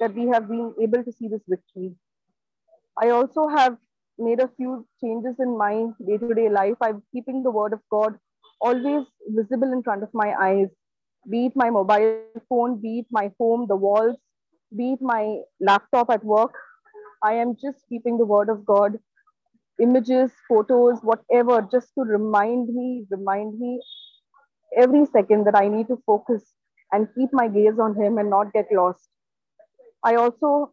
that 0.00 0.14
we 0.14 0.28
have 0.28 0.48
been 0.48 0.74
able 0.82 1.04
to 1.04 1.12
see 1.12 1.28
this 1.28 1.42
victory. 1.48 1.94
I 3.02 3.10
also 3.10 3.48
have 3.48 3.76
made 4.18 4.40
a 4.40 4.50
few 4.56 4.86
changes 5.00 5.36
in 5.38 5.56
my 5.58 5.86
day-to-day 6.06 6.48
life. 6.48 6.76
I'm 6.80 7.02
keeping 7.12 7.42
the 7.42 7.50
word 7.50 7.72
of 7.72 7.80
God 7.90 8.18
always 8.60 9.06
visible 9.28 9.72
in 9.72 9.82
front 9.82 10.02
of 10.02 10.08
my 10.14 10.34
eyes, 10.40 10.68
be 11.30 11.46
it 11.46 11.52
my 11.54 11.70
mobile 11.70 12.22
phone, 12.48 12.80
be 12.80 13.00
it 13.00 13.06
my 13.10 13.30
home, 13.38 13.66
the 13.68 13.76
walls, 13.76 14.16
be 14.76 14.92
it 14.92 15.02
my 15.02 15.38
laptop 15.60 16.10
at 16.10 16.24
work. 16.24 16.54
I 17.22 17.34
am 17.34 17.56
just 17.60 17.78
keeping 17.88 18.18
the 18.18 18.24
word 18.24 18.48
of 18.48 18.64
God, 18.64 18.98
images, 19.80 20.30
photos, 20.48 21.00
whatever, 21.02 21.66
just 21.70 21.88
to 21.98 22.02
remind 22.02 22.68
me, 22.68 23.06
remind 23.10 23.58
me 23.58 23.80
every 24.76 25.06
second 25.06 25.44
that 25.46 25.56
I 25.56 25.68
need 25.68 25.88
to 25.88 26.02
focus 26.06 26.42
and 26.92 27.08
keep 27.16 27.32
my 27.32 27.48
gaze 27.48 27.78
on 27.78 28.00
Him 28.00 28.18
and 28.18 28.30
not 28.30 28.52
get 28.52 28.66
lost. 28.72 29.08
I 30.04 30.16
also 30.16 30.72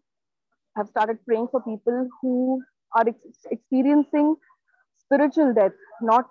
have 0.75 0.87
started 0.89 1.17
praying 1.25 1.47
for 1.51 1.61
people 1.61 2.07
who 2.21 2.61
are 2.95 3.05
ex- 3.07 3.45
experiencing 3.51 4.35
spiritual 4.97 5.53
death, 5.53 5.73
not 6.01 6.25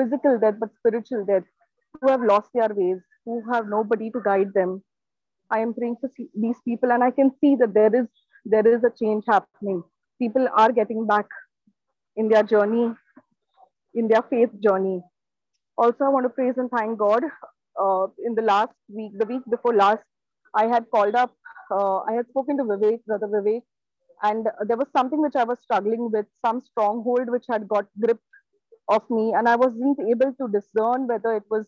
physical 0.00 0.38
death, 0.38 0.54
but 0.60 0.74
spiritual 0.76 1.24
death, 1.24 1.44
who 2.00 2.08
have 2.10 2.22
lost 2.22 2.50
their 2.54 2.68
ways, 2.74 2.98
who 3.24 3.42
have 3.52 3.68
nobody 3.68 4.10
to 4.10 4.20
guide 4.24 4.52
them. 4.54 4.82
I 5.50 5.60
am 5.60 5.74
praying 5.74 5.96
for 6.00 6.10
these 6.34 6.56
people, 6.64 6.92
and 6.92 7.04
I 7.04 7.10
can 7.10 7.30
see 7.40 7.56
that 7.56 7.74
there 7.74 7.94
is 7.94 8.06
there 8.44 8.66
is 8.66 8.84
a 8.84 8.90
change 8.90 9.24
happening. 9.28 9.82
People 10.20 10.48
are 10.56 10.72
getting 10.72 11.06
back 11.06 11.26
in 12.16 12.28
their 12.28 12.42
journey, 12.42 12.94
in 13.94 14.08
their 14.08 14.22
faith 14.22 14.50
journey. 14.62 15.02
Also, 15.78 16.04
I 16.04 16.08
want 16.08 16.24
to 16.24 16.30
praise 16.30 16.54
and 16.56 16.70
thank 16.70 16.98
God. 16.98 17.24
Uh, 17.80 18.06
in 18.24 18.34
the 18.34 18.42
last 18.42 18.72
week, 18.88 19.12
the 19.18 19.26
week 19.26 19.42
before 19.50 19.74
last, 19.74 20.02
I 20.54 20.66
had 20.66 20.86
called 20.90 21.14
up, 21.14 21.34
uh, 21.70 21.98
I 22.00 22.12
had 22.14 22.28
spoken 22.28 22.56
to 22.58 22.64
Vivek, 22.64 23.04
Brother 23.04 23.26
Vivek, 23.26 23.62
and 24.22 24.46
there 24.66 24.76
was 24.76 24.88
something 24.96 25.20
which 25.20 25.36
I 25.36 25.44
was 25.44 25.60
struggling 25.60 26.10
with, 26.10 26.26
some 26.44 26.60
stronghold 26.60 27.30
which 27.30 27.44
had 27.48 27.68
got 27.68 27.86
grip 28.00 28.20
of 28.88 29.02
me, 29.10 29.32
and 29.34 29.48
I 29.48 29.56
wasn't 29.56 29.98
able 30.00 30.32
to 30.34 30.48
discern 30.48 31.06
whether 31.06 31.34
it 31.34 31.44
was 31.50 31.66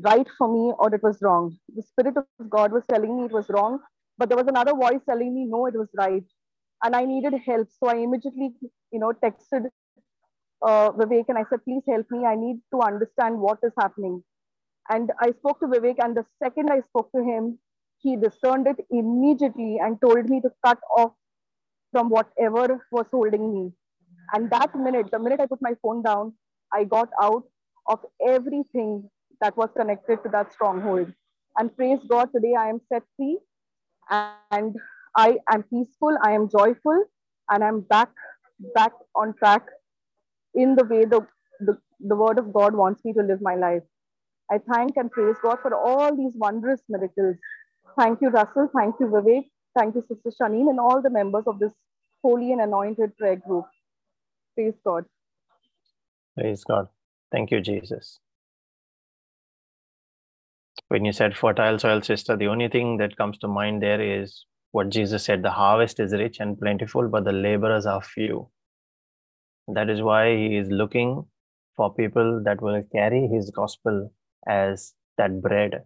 right 0.00 0.26
for 0.38 0.48
me 0.52 0.72
or 0.78 0.94
it 0.94 1.02
was 1.02 1.18
wrong. 1.22 1.56
The 1.74 1.82
Spirit 1.82 2.16
of 2.16 2.50
God 2.50 2.72
was 2.72 2.84
telling 2.90 3.16
me 3.18 3.26
it 3.26 3.32
was 3.32 3.48
wrong, 3.50 3.80
but 4.18 4.28
there 4.28 4.38
was 4.38 4.48
another 4.48 4.74
voice 4.74 5.00
telling 5.08 5.34
me 5.34 5.46
no, 5.46 5.66
it 5.66 5.74
was 5.74 5.88
right, 5.96 6.24
and 6.84 6.96
I 6.96 7.04
needed 7.04 7.34
help. 7.46 7.68
So 7.82 7.90
I 7.90 7.96
immediately, 7.96 8.54
you 8.92 8.98
know, 9.00 9.12
texted 9.22 9.66
uh, 10.62 10.90
Vivek 10.92 11.26
and 11.28 11.38
I 11.38 11.44
said, 11.50 11.64
please 11.64 11.82
help 11.88 12.06
me. 12.10 12.24
I 12.24 12.34
need 12.34 12.60
to 12.72 12.80
understand 12.80 13.38
what 13.40 13.58
is 13.62 13.72
happening. 13.78 14.22
And 14.88 15.10
I 15.20 15.32
spoke 15.32 15.60
to 15.60 15.66
Vivek, 15.66 15.96
and 16.02 16.16
the 16.16 16.24
second 16.42 16.70
I 16.70 16.80
spoke 16.80 17.10
to 17.12 17.22
him, 17.22 17.58
he 17.98 18.16
discerned 18.16 18.66
it 18.66 18.76
immediately 18.90 19.78
and 19.80 20.00
told 20.00 20.28
me 20.28 20.40
to 20.40 20.50
cut 20.64 20.78
off 20.96 21.12
from 21.92 22.08
whatever 22.10 22.86
was 22.90 23.06
holding 23.10 23.52
me. 23.54 23.72
And 24.32 24.50
that 24.50 24.74
minute, 24.74 25.10
the 25.10 25.18
minute 25.18 25.40
I 25.40 25.46
put 25.46 25.62
my 25.62 25.74
phone 25.82 26.02
down, 26.02 26.34
I 26.72 26.84
got 26.84 27.08
out 27.22 27.44
of 27.88 28.00
everything 28.26 29.08
that 29.40 29.56
was 29.56 29.70
connected 29.76 30.22
to 30.24 30.28
that 30.30 30.52
stronghold. 30.52 31.12
And 31.58 31.74
praise 31.76 32.00
God, 32.08 32.30
today 32.34 32.54
I 32.58 32.68
am 32.68 32.80
set 32.92 33.02
free 33.16 33.38
and 34.10 34.76
I 35.16 35.38
am 35.50 35.62
peaceful, 35.62 36.16
I 36.22 36.32
am 36.32 36.48
joyful, 36.48 37.04
and 37.50 37.64
I'm 37.64 37.80
back, 37.80 38.10
back 38.74 38.92
on 39.14 39.34
track 39.38 39.62
in 40.54 40.74
the 40.74 40.84
way 40.84 41.04
the, 41.04 41.26
the, 41.60 41.78
the 42.00 42.16
word 42.16 42.38
of 42.38 42.52
God 42.52 42.74
wants 42.74 43.04
me 43.04 43.12
to 43.14 43.22
live 43.22 43.40
my 43.40 43.54
life. 43.54 43.82
I 44.50 44.58
thank 44.72 44.96
and 44.96 45.10
praise 45.10 45.36
God 45.42 45.58
for 45.62 45.74
all 45.74 46.14
these 46.14 46.32
wondrous 46.36 46.82
miracles. 46.88 47.36
Thank 47.98 48.20
you, 48.20 48.28
Russell. 48.28 48.68
Thank 48.74 48.96
you, 49.00 49.06
Vivek. 49.06 49.50
Thank 49.78 49.94
you, 49.94 50.04
Sister 50.08 50.30
Shanin, 50.40 50.70
and 50.70 50.80
all 50.80 51.02
the 51.02 51.10
members 51.10 51.44
of 51.46 51.58
this 51.58 51.72
holy 52.22 52.52
and 52.52 52.60
anointed 52.60 53.16
prayer 53.16 53.36
group. 53.36 53.66
Praise 54.54 54.74
God. 54.84 55.04
Praise 56.36 56.64
God. 56.64 56.88
Thank 57.32 57.50
you, 57.50 57.60
Jesus. 57.60 58.20
When 60.88 61.04
you 61.04 61.12
said 61.12 61.36
fertile 61.36 61.78
soil, 61.78 62.02
sister, 62.02 62.36
the 62.36 62.46
only 62.48 62.68
thing 62.68 62.98
that 62.98 63.16
comes 63.16 63.38
to 63.38 63.48
mind 63.48 63.82
there 63.82 64.00
is 64.00 64.44
what 64.72 64.90
Jesus 64.90 65.24
said 65.24 65.42
the 65.42 65.50
harvest 65.50 65.98
is 66.00 66.12
rich 66.12 66.38
and 66.40 66.58
plentiful, 66.58 67.08
but 67.08 67.24
the 67.24 67.32
laborers 67.32 67.86
are 67.86 68.02
few. 68.02 68.48
That 69.68 69.90
is 69.90 70.02
why 70.02 70.36
he 70.36 70.56
is 70.56 70.68
looking 70.70 71.26
for 71.76 71.92
people 71.94 72.42
that 72.44 72.62
will 72.62 72.82
carry 72.92 73.26
his 73.26 73.50
gospel 73.50 74.12
as 74.46 74.94
that 75.18 75.42
bread 75.42 75.84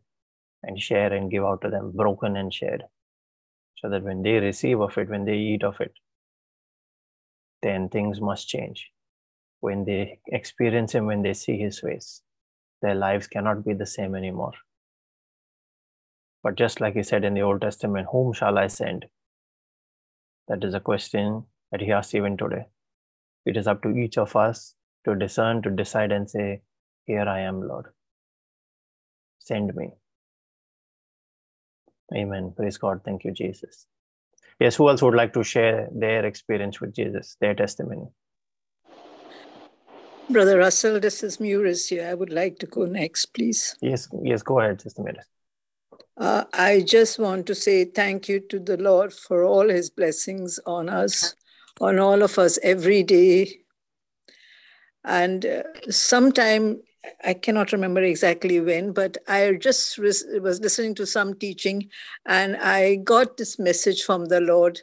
and 0.62 0.80
share 0.80 1.12
and 1.12 1.30
give 1.30 1.44
out 1.44 1.62
to 1.62 1.70
them, 1.70 1.92
broken 1.92 2.36
and 2.36 2.52
shared. 2.52 2.84
So 3.78 3.88
that 3.88 4.02
when 4.02 4.22
they 4.22 4.32
receive 4.32 4.80
of 4.80 4.96
it, 4.98 5.08
when 5.08 5.24
they 5.24 5.36
eat 5.36 5.64
of 5.64 5.80
it, 5.80 5.94
then 7.62 7.88
things 7.88 8.20
must 8.20 8.48
change. 8.48 8.90
When 9.60 9.84
they 9.84 10.18
experience 10.26 10.92
him, 10.92 11.06
when 11.06 11.22
they 11.22 11.34
see 11.34 11.58
his 11.58 11.80
face, 11.80 12.22
their 12.82 12.94
lives 12.94 13.26
cannot 13.26 13.64
be 13.64 13.74
the 13.74 13.86
same 13.86 14.14
anymore. 14.14 14.52
But 16.42 16.56
just 16.56 16.80
like 16.80 16.94
he 16.94 17.02
said 17.02 17.24
in 17.24 17.34
the 17.34 17.42
Old 17.42 17.60
Testament, 17.60 18.08
whom 18.10 18.32
shall 18.32 18.58
I 18.58 18.68
send? 18.68 19.06
That 20.48 20.64
is 20.64 20.74
a 20.74 20.80
question 20.80 21.44
that 21.70 21.80
he 21.80 21.92
asks 21.92 22.14
even 22.14 22.36
today. 22.36 22.66
It 23.44 23.56
is 23.56 23.66
up 23.66 23.82
to 23.82 23.90
each 23.90 24.18
of 24.18 24.34
us 24.36 24.74
to 25.04 25.14
discern, 25.14 25.62
to 25.62 25.70
decide, 25.70 26.12
and 26.12 26.28
say, 26.28 26.62
Here 27.06 27.28
I 27.28 27.40
am, 27.40 27.66
Lord. 27.66 27.86
Send 29.38 29.74
me. 29.74 29.90
Amen. 32.14 32.52
Praise 32.56 32.78
God. 32.78 33.02
Thank 33.04 33.24
you, 33.24 33.32
Jesus. 33.32 33.86
Yes, 34.58 34.76
who 34.76 34.88
else 34.88 35.02
would 35.02 35.14
like 35.14 35.32
to 35.32 35.42
share 35.42 35.88
their 35.92 36.24
experience 36.26 36.80
with 36.80 36.94
Jesus, 36.94 37.36
their 37.40 37.54
testimony? 37.54 38.08
Brother 40.28 40.58
Russell, 40.58 41.00
this 41.00 41.22
is 41.22 41.38
Muris 41.38 41.88
here. 41.88 42.06
I 42.06 42.14
would 42.14 42.30
like 42.30 42.58
to 42.60 42.66
go 42.66 42.84
next, 42.84 43.26
please. 43.26 43.76
Yes, 43.80 44.08
yes, 44.22 44.42
go 44.42 44.60
ahead, 44.60 44.80
Sister 44.80 45.02
Muris. 45.02 45.24
Uh, 46.16 46.44
I 46.52 46.82
just 46.82 47.18
want 47.18 47.46
to 47.46 47.54
say 47.54 47.86
thank 47.86 48.28
you 48.28 48.40
to 48.40 48.60
the 48.60 48.76
Lord 48.76 49.12
for 49.12 49.44
all 49.44 49.68
his 49.68 49.88
blessings 49.88 50.60
on 50.66 50.88
us, 50.88 51.34
on 51.80 51.98
all 51.98 52.22
of 52.22 52.38
us 52.38 52.58
every 52.62 53.02
day. 53.02 53.60
And 55.04 55.46
uh, 55.46 55.62
sometime, 55.88 56.82
I 57.24 57.34
cannot 57.34 57.72
remember 57.72 58.02
exactly 58.02 58.60
when, 58.60 58.92
but 58.92 59.16
I 59.26 59.52
just 59.54 59.98
was 59.98 60.24
listening 60.28 60.94
to 60.96 61.06
some 61.06 61.34
teaching 61.34 61.88
and 62.26 62.56
I 62.56 62.96
got 62.96 63.36
this 63.36 63.58
message 63.58 64.02
from 64.02 64.26
the 64.26 64.40
Lord, 64.40 64.80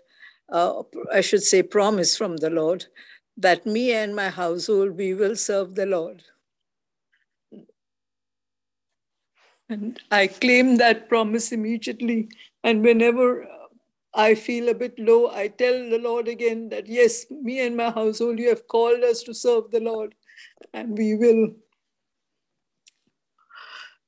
uh, 0.52 0.82
I 1.14 1.22
should 1.22 1.44
say, 1.44 1.62
promise 1.62 2.18
from 2.18 2.38
the 2.38 2.50
Lord, 2.50 2.86
that 3.38 3.66
me 3.66 3.94
and 3.94 4.16
my 4.16 4.30
household, 4.30 4.98
we 4.98 5.14
will 5.14 5.36
serve 5.36 5.76
the 5.76 5.86
Lord. 5.86 6.24
And 9.70 10.00
I 10.10 10.28
claim 10.28 10.78
that 10.78 11.10
promise 11.10 11.52
immediately. 11.52 12.30
And 12.64 12.84
whenever 12.84 13.48
I 14.14 14.34
feel 14.34 14.70
a 14.70 14.74
bit 14.74 14.98
low, 14.98 15.30
I 15.30 15.50
tell 15.50 15.90
the 15.90 16.00
Lord 16.00 16.28
again 16.28 16.70
that, 16.70 16.88
yes, 16.88 17.30
me 17.30 17.60
and 17.60 17.78
my 17.78 17.92
household, 17.92 18.40
you 18.40 18.50
have 18.50 18.68
called 18.68 19.04
us 19.04 19.22
to 19.24 19.36
serve 19.36 19.70
the 19.70 19.82
Lord, 19.82 20.16
and 20.74 20.98
we 20.98 21.16
will. 21.16 21.52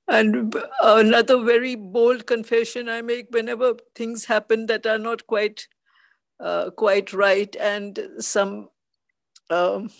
And 0.09 0.55
another 0.81 1.43
very 1.43 1.75
bold 1.75 2.25
confession 2.25 2.89
I 2.89 3.01
make 3.01 3.27
whenever 3.29 3.75
things 3.93 4.25
happen 4.25 4.65
that 4.65 4.85
are 4.87 4.97
not 4.97 5.27
quite 5.27 5.67
uh, 6.39 6.69
quite 6.71 7.13
right, 7.13 7.53
and 7.59 7.99
some 8.19 8.69
um, 9.49 9.91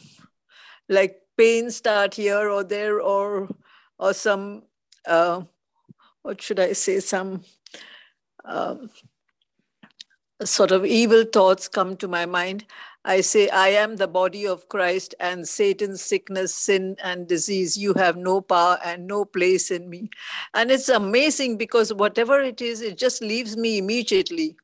like 0.88 1.18
pain 1.38 1.70
start 1.70 2.16
here 2.16 2.50
or 2.50 2.64
there, 2.64 3.02
or 3.02 3.50
or 4.00 4.14
some 4.14 4.64
uh, 5.06 5.42
what 6.24 6.42
should 6.42 6.60
I 6.60 6.74
say, 6.74 7.00
some 7.00 7.44
um, 8.46 8.90
sort 10.44 10.72
of 10.72 10.86
evil 10.86 11.24
thoughts 11.24 11.68
come 11.68 11.98
to 11.98 12.08
my 12.08 12.26
mind. 12.26 12.66
I 13.06 13.22
say, 13.22 13.48
I 13.50 13.70
am 13.70 13.96
the 13.96 14.08
body 14.08 14.46
of 14.46 14.68
Christ, 14.68 15.16
and 15.20 15.48
Satan's 15.48 16.02
sickness, 16.02 16.54
sin, 16.54 16.98
and 17.02 17.28
disease, 17.28 17.78
you 17.78 17.94
have 17.94 18.18
no 18.18 18.42
power 18.42 18.78
and 18.84 19.08
no 19.08 19.24
place 19.24 19.72
in 19.72 19.90
me. 19.90 20.10
And 20.54 20.70
it's 20.70 20.90
amazing 20.90 21.58
because 21.58 21.94
whatever 21.94 22.42
it 22.42 22.62
is, 22.62 22.82
it 22.82 22.98
just 22.98 23.22
leaves 23.22 23.56
me 23.56 23.78
immediately. 23.78 24.58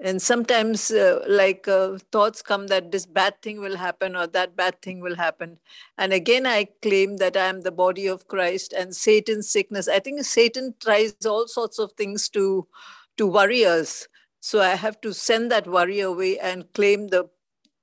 And 0.00 0.22
sometimes 0.22 0.92
uh, 0.92 1.24
like 1.26 1.66
uh, 1.66 1.98
thoughts 2.12 2.40
come 2.40 2.68
that 2.68 2.92
this 2.92 3.04
bad 3.04 3.42
thing 3.42 3.60
will 3.60 3.76
happen 3.76 4.14
or 4.14 4.28
that 4.28 4.54
bad 4.54 4.80
thing 4.80 5.00
will 5.00 5.16
happen. 5.16 5.58
And 5.96 6.12
again 6.12 6.46
i 6.46 6.68
claim 6.82 7.16
that 7.16 7.36
i 7.36 7.46
am 7.46 7.62
the 7.62 7.72
body 7.72 8.06
of 8.06 8.28
christ 8.28 8.72
and 8.72 8.94
satan's 8.94 9.50
sickness. 9.50 9.88
I 9.88 9.98
think 9.98 10.22
satan 10.22 10.74
tries 10.80 11.16
all 11.26 11.48
sorts 11.48 11.80
of 11.80 11.92
things 11.94 12.28
to 12.28 12.68
to 13.16 13.26
worry 13.26 13.64
us. 13.64 14.06
So 14.38 14.60
i 14.60 14.76
have 14.76 15.00
to 15.00 15.12
send 15.12 15.50
that 15.50 15.66
worry 15.66 15.98
away 15.98 16.38
and 16.38 16.72
claim 16.74 17.08
the 17.08 17.28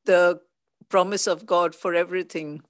the 0.06 0.40
promise 0.90 1.28
of 1.28 1.46
god 1.46 1.76
for 1.76 1.94
everything. 1.94 2.62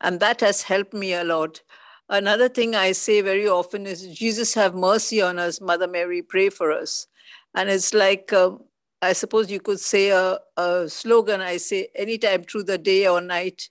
And 0.00 0.20
that 0.20 0.40
has 0.40 0.62
helped 0.62 0.92
me 0.92 1.14
a 1.14 1.24
lot. 1.24 1.62
Another 2.08 2.48
thing 2.48 2.74
i 2.76 2.92
say 2.92 3.20
very 3.20 3.48
often 3.48 3.86
is 3.86 4.06
jesus 4.06 4.54
have 4.54 4.74
mercy 4.74 5.20
on 5.20 5.38
us. 5.38 5.60
Mother 5.60 5.88
mary 5.88 6.22
pray 6.22 6.50
for 6.50 6.72
us. 6.72 7.06
And 7.54 7.68
it's 7.68 7.92
like 7.94 8.32
uh, 8.32 8.52
i 9.02 9.12
suppose 9.12 9.50
you 9.50 9.60
could 9.60 9.80
say 9.80 10.10
a, 10.10 10.38
a 10.56 10.88
slogan 10.88 11.40
i 11.40 11.56
say 11.56 11.88
anytime 11.94 12.44
through 12.44 12.64
the 12.64 12.78
day 12.78 13.06
or 13.08 13.20
night 13.20 13.68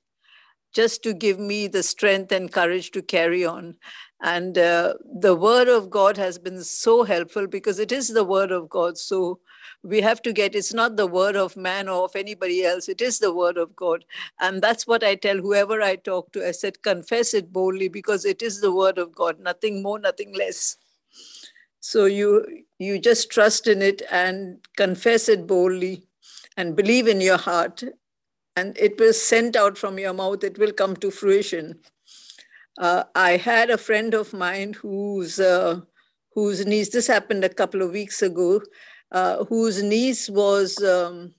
just 0.75 1.01
to 1.03 1.13
give 1.13 1.39
me 1.39 1.67
the 1.67 1.81
strength 1.81 2.31
and 2.33 2.51
courage 2.51 2.91
to 2.91 3.01
carry 3.01 3.45
on. 3.45 3.77
And 4.21 4.57
uh, 4.57 4.95
the 5.21 5.33
word 5.33 5.69
of 5.69 5.89
god 5.89 6.17
has 6.17 6.37
been 6.37 6.63
so 6.63 7.03
helpful 7.03 7.47
because 7.47 7.79
it 7.79 7.91
is 7.91 8.09
the 8.09 8.25
word 8.25 8.51
of 8.51 8.69
god. 8.69 8.97
So 8.97 9.39
we 9.85 10.01
have 10.01 10.21
to 10.23 10.33
get 10.33 10.55
it's 10.55 10.73
not 10.73 10.97
the 10.97 11.05
word 11.05 11.35
of 11.35 11.55
man 11.55 11.87
or 11.87 12.05
of 12.05 12.15
anybody 12.15 12.65
else 12.65 12.89
it 12.89 13.01
is 13.01 13.19
the 13.19 13.33
word 13.33 13.57
of 13.57 13.75
god. 13.75 14.03
And 14.39 14.61
that's 14.61 14.87
what 14.87 15.03
i 15.03 15.15
tell 15.15 15.37
whoever 15.37 15.81
i 15.81 15.95
talk 15.95 16.31
to 16.33 16.47
i 16.47 16.51
said 16.51 16.81
confess 16.81 17.33
it 17.33 17.53
boldly 17.53 17.87
because 17.87 18.25
it 18.25 18.41
is 18.41 18.61
the 18.61 18.73
word 18.73 18.97
of 18.97 19.13
god 19.13 19.39
nothing 19.39 19.83
more 19.83 19.99
nothing 19.99 20.33
less. 20.35 20.77
So 21.79 22.05
you 22.05 22.63
you 22.79 22.99
just 22.99 23.29
trust 23.29 23.67
in 23.67 23.81
it 23.81 24.01
and 24.11 24.57
confess 24.75 25.29
it 25.29 25.45
boldly 25.45 26.03
and 26.57 26.75
believe 26.75 27.07
in 27.07 27.21
your 27.21 27.37
heart. 27.37 27.83
And 28.55 28.77
it 28.77 28.99
will 28.99 29.13
sent 29.13 29.55
out 29.55 29.77
from 29.77 29.99
your 29.99 30.13
mouth 30.13 30.43
it 30.43 30.57
will 30.57 30.71
come 30.71 30.95
to 30.97 31.11
fruition. 31.11 31.79
Uh, 32.77 33.03
i 33.13 33.37
had 33.37 33.69
a 33.69 33.77
friend 33.77 34.13
of 34.13 34.33
mine 34.33 34.73
whose 34.73 35.39
uh, 35.39 35.79
whose 36.33 36.65
niece 36.65 36.89
this 36.89 37.07
happened 37.07 37.43
a 37.45 37.53
couple 37.61 37.81
of 37.81 37.91
weeks 37.91 38.21
ago 38.21 38.61
uh, 39.11 39.43
whose 39.45 39.81
niece 39.81 40.29
was 40.29 40.81
um, 40.83 41.33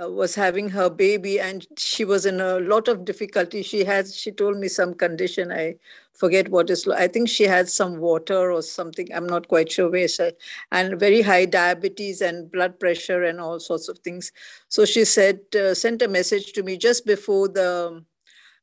uh, 0.00 0.08
was 0.08 0.34
having 0.34 0.68
her 0.68 0.88
baby 0.88 1.40
and 1.40 1.66
she 1.76 2.04
was 2.04 2.24
in 2.24 2.40
a 2.40 2.60
lot 2.60 2.88
of 2.88 3.04
difficulty. 3.04 3.62
She 3.62 3.84
has 3.84 4.16
she 4.16 4.30
told 4.30 4.56
me 4.56 4.68
some 4.68 4.94
condition. 4.94 5.50
I 5.50 5.76
forget 6.14 6.48
what 6.48 6.68
is 6.68 6.86
i 6.88 7.06
think 7.06 7.28
she 7.28 7.44
had 7.44 7.68
some 7.68 7.98
water 7.98 8.52
or 8.52 8.62
something. 8.62 9.08
I'm 9.14 9.26
not 9.26 9.48
quite 9.48 9.70
sure 9.70 9.90
where 9.90 10.08
she, 10.08 10.30
and 10.72 10.98
very 10.98 11.22
high 11.22 11.44
diabetes 11.46 12.20
and 12.20 12.50
blood 12.50 12.78
pressure 12.80 13.24
and 13.24 13.40
all 13.40 13.60
sorts 13.60 13.88
of 13.88 13.98
things. 13.98 14.32
So 14.68 14.84
she 14.84 15.04
said 15.04 15.40
uh, 15.54 15.74
sent 15.74 16.02
a 16.02 16.08
message 16.08 16.52
to 16.54 16.62
me 16.62 16.76
just 16.76 17.06
before 17.06 17.48
the 17.48 18.04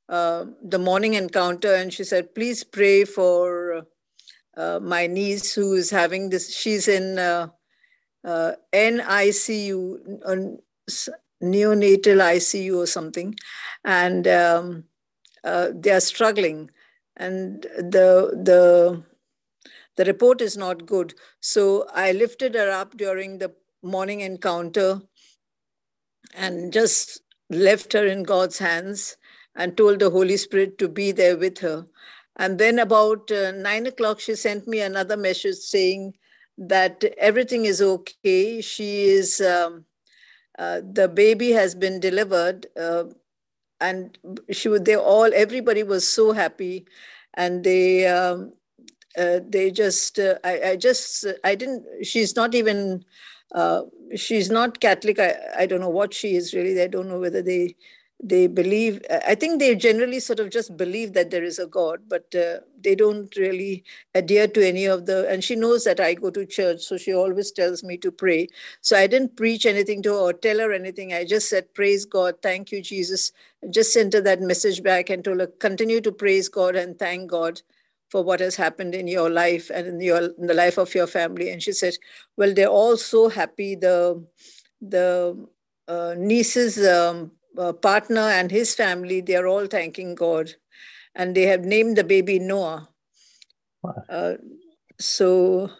uh, 0.08 0.46
the 0.64 0.80
morning 0.80 1.16
encounter 1.16 1.74
and 1.74 1.92
she 1.92 2.04
said 2.04 2.36
please 2.36 2.64
pray 2.64 3.04
for 3.06 3.86
uh, 4.56 4.80
my 4.82 5.08
niece 5.08 5.54
who 5.54 5.74
is 5.74 5.90
having 5.90 6.30
this. 6.30 6.56
She's 6.56 6.88
in 6.88 7.20
uh, 7.20 7.50
uh, 8.26 8.54
NICU, 8.74 10.20
neonatal 11.44 12.22
ICU 12.36 12.78
or 12.78 12.88
something, 12.88 13.36
and 13.84 14.28
um, 14.28 14.84
uh, 15.44 15.70
they 15.74 15.92
are 15.92 16.00
struggling, 16.00 16.72
and 17.16 17.64
the 17.78 18.32
the 18.44 19.04
the 19.96 20.06
report 20.06 20.42
is 20.42 20.58
not 20.58 20.86
good. 20.86 21.14
So 21.40 21.88
I 21.94 22.12
lifted 22.12 22.56
her 22.56 22.72
up 22.72 22.98
during 22.98 23.38
the 23.38 23.54
morning 23.84 24.22
encounter, 24.22 25.02
and 26.34 26.74
just 26.74 27.22
left 27.50 27.94
her 27.94 28.06
in 28.06 28.24
God's 28.24 28.58
hands, 28.58 29.18
and 29.56 29.78
told 29.78 30.00
the 30.00 30.10
Holy 30.10 30.38
Spirit 30.38 30.78
to 30.80 30.88
be 30.88 31.12
there 31.12 31.38
with 31.38 31.60
her. 31.60 31.86
And 32.38 32.58
then 32.60 32.80
about 32.80 33.32
uh, 33.32 33.52
nine 33.52 33.86
o'clock, 33.86 34.20
she 34.20 34.36
sent 34.36 34.68
me 34.68 34.82
another 34.82 35.16
message 35.16 35.56
saying 35.56 36.16
that 36.58 37.04
everything 37.18 37.66
is 37.66 37.82
okay. 37.82 38.62
She 38.62 39.04
is. 39.06 39.42
Um, 39.42 39.86
uh, 40.58 40.82
the 40.94 41.08
baby 41.08 41.52
has 41.52 41.76
been 41.76 42.00
delivered 42.00 42.68
uh, 42.80 43.06
and 43.82 44.18
she 44.52 44.70
would 44.70 44.86
they 44.86 44.96
all 44.96 45.30
everybody 45.34 45.84
was 45.84 46.08
so 46.08 46.32
happy 46.32 46.86
and 47.36 47.64
they 47.64 48.08
um, 48.08 48.54
uh, 49.18 49.40
they 49.48 49.72
just 49.72 50.20
uh, 50.20 50.36
I, 50.44 50.62
I 50.72 50.76
just 50.78 51.26
i 51.44 51.56
didn't 51.56 51.86
she's 52.06 52.36
not 52.36 52.56
even 52.56 53.04
uh, 53.54 53.84
she's 54.16 54.50
not 54.50 54.80
catholic 54.80 55.20
I, 55.20 55.36
I 55.60 55.66
don't 55.66 55.82
know 55.82 55.90
what 55.90 56.14
she 56.14 56.36
is 56.36 56.54
really 56.54 56.82
i 56.82 56.88
don't 56.88 57.10
know 57.10 57.20
whether 57.20 57.42
they 57.42 57.76
they 58.24 58.48
believe 58.48 59.02
i 59.28 59.36
think 59.36 59.60
they 59.60 59.76
generally 59.76 60.20
sort 60.20 60.40
of 60.40 60.50
just 60.50 60.78
believe 60.78 61.12
that 61.14 61.32
there 61.32 61.44
is 61.44 61.60
a 61.60 61.68
god 61.68 62.00
but 62.08 62.34
uh, 62.34 62.58
they 62.82 62.96
don't 62.96 63.36
really 63.36 63.84
adhere 64.14 64.48
to 64.48 64.66
any 64.66 64.86
of 64.86 65.06
the 65.06 65.28
and 65.30 65.44
she 65.44 65.56
knows 65.56 65.84
that 65.84 66.00
i 66.00 66.14
go 66.14 66.30
to 66.30 66.46
church 66.46 66.82
so 66.82 66.98
she 66.98 67.14
always 67.14 67.52
tells 67.52 67.84
me 67.84 67.98
to 67.98 68.12
pray. 68.12 68.48
So 68.82 68.96
i 68.98 69.06
didn't 69.06 69.36
preach 69.36 69.66
anything 69.66 70.02
to 70.04 70.14
her 70.14 70.20
or 70.30 70.34
tell 70.34 70.60
her 70.60 70.72
anything. 70.72 71.14
I 71.14 71.26
just 71.26 71.50
said 71.50 71.74
praise 71.74 72.06
god 72.06 72.42
thank 72.42 72.72
you 72.72 72.82
jesus. 72.82 73.32
Just 73.70 73.92
sent 73.94 74.14
her 74.14 74.22
that 74.22 74.42
message 74.42 74.82
back 74.82 75.10
and 75.10 75.24
told 75.24 75.40
her 75.42 75.48
continue 75.48 76.00
to 76.02 76.12
praise 76.12 76.48
god 76.48 76.76
and 76.76 76.98
thank 76.98 77.30
god 77.30 77.62
for 78.10 78.24
what 78.24 78.40
has 78.40 78.56
happened 78.56 78.96
in 78.96 79.08
your 79.08 79.30
life 79.30 79.70
and 79.74 79.88
in 79.88 80.00
your 80.00 80.30
in 80.38 80.48
the 80.48 80.54
life 80.54 80.78
of 80.78 80.96
your 80.96 81.08
family. 81.08 81.50
And 81.50 81.62
she 81.62 81.74
said 81.74 81.96
well 82.38 82.54
they're 82.54 82.68
all 82.68 82.96
so 82.96 83.28
happy. 83.28 83.76
The 83.76 84.24
the 84.82 85.48
uh, 85.88 86.16
nieces 86.18 86.84
um, 86.88 87.32
uh, 87.58 87.74
partner 87.74 88.22
and 88.22 88.52
his 88.52 88.76
family, 88.76 89.22
they 89.22 89.36
are 89.36 89.48
all 89.48 89.68
thanking 89.68 90.16
God. 90.16 90.56
And 91.16 91.36
they 91.36 91.44
have 91.44 91.62
named 91.62 91.98
the 91.98 92.04
baby 92.04 92.40
Noah. 92.40 92.90
Wow. 93.82 94.04
Uh, 94.10 94.34
so, 95.00 95.72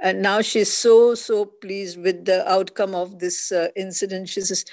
and 0.00 0.22
now 0.22 0.40
she's 0.40 0.72
so, 0.72 1.14
so 1.14 1.44
pleased 1.44 2.00
with 2.00 2.24
the 2.24 2.48
outcome 2.48 2.94
of 2.94 3.18
this 3.18 3.50
uh, 3.50 3.68
incident. 3.74 4.28
She 4.28 4.40
says, 4.40 4.64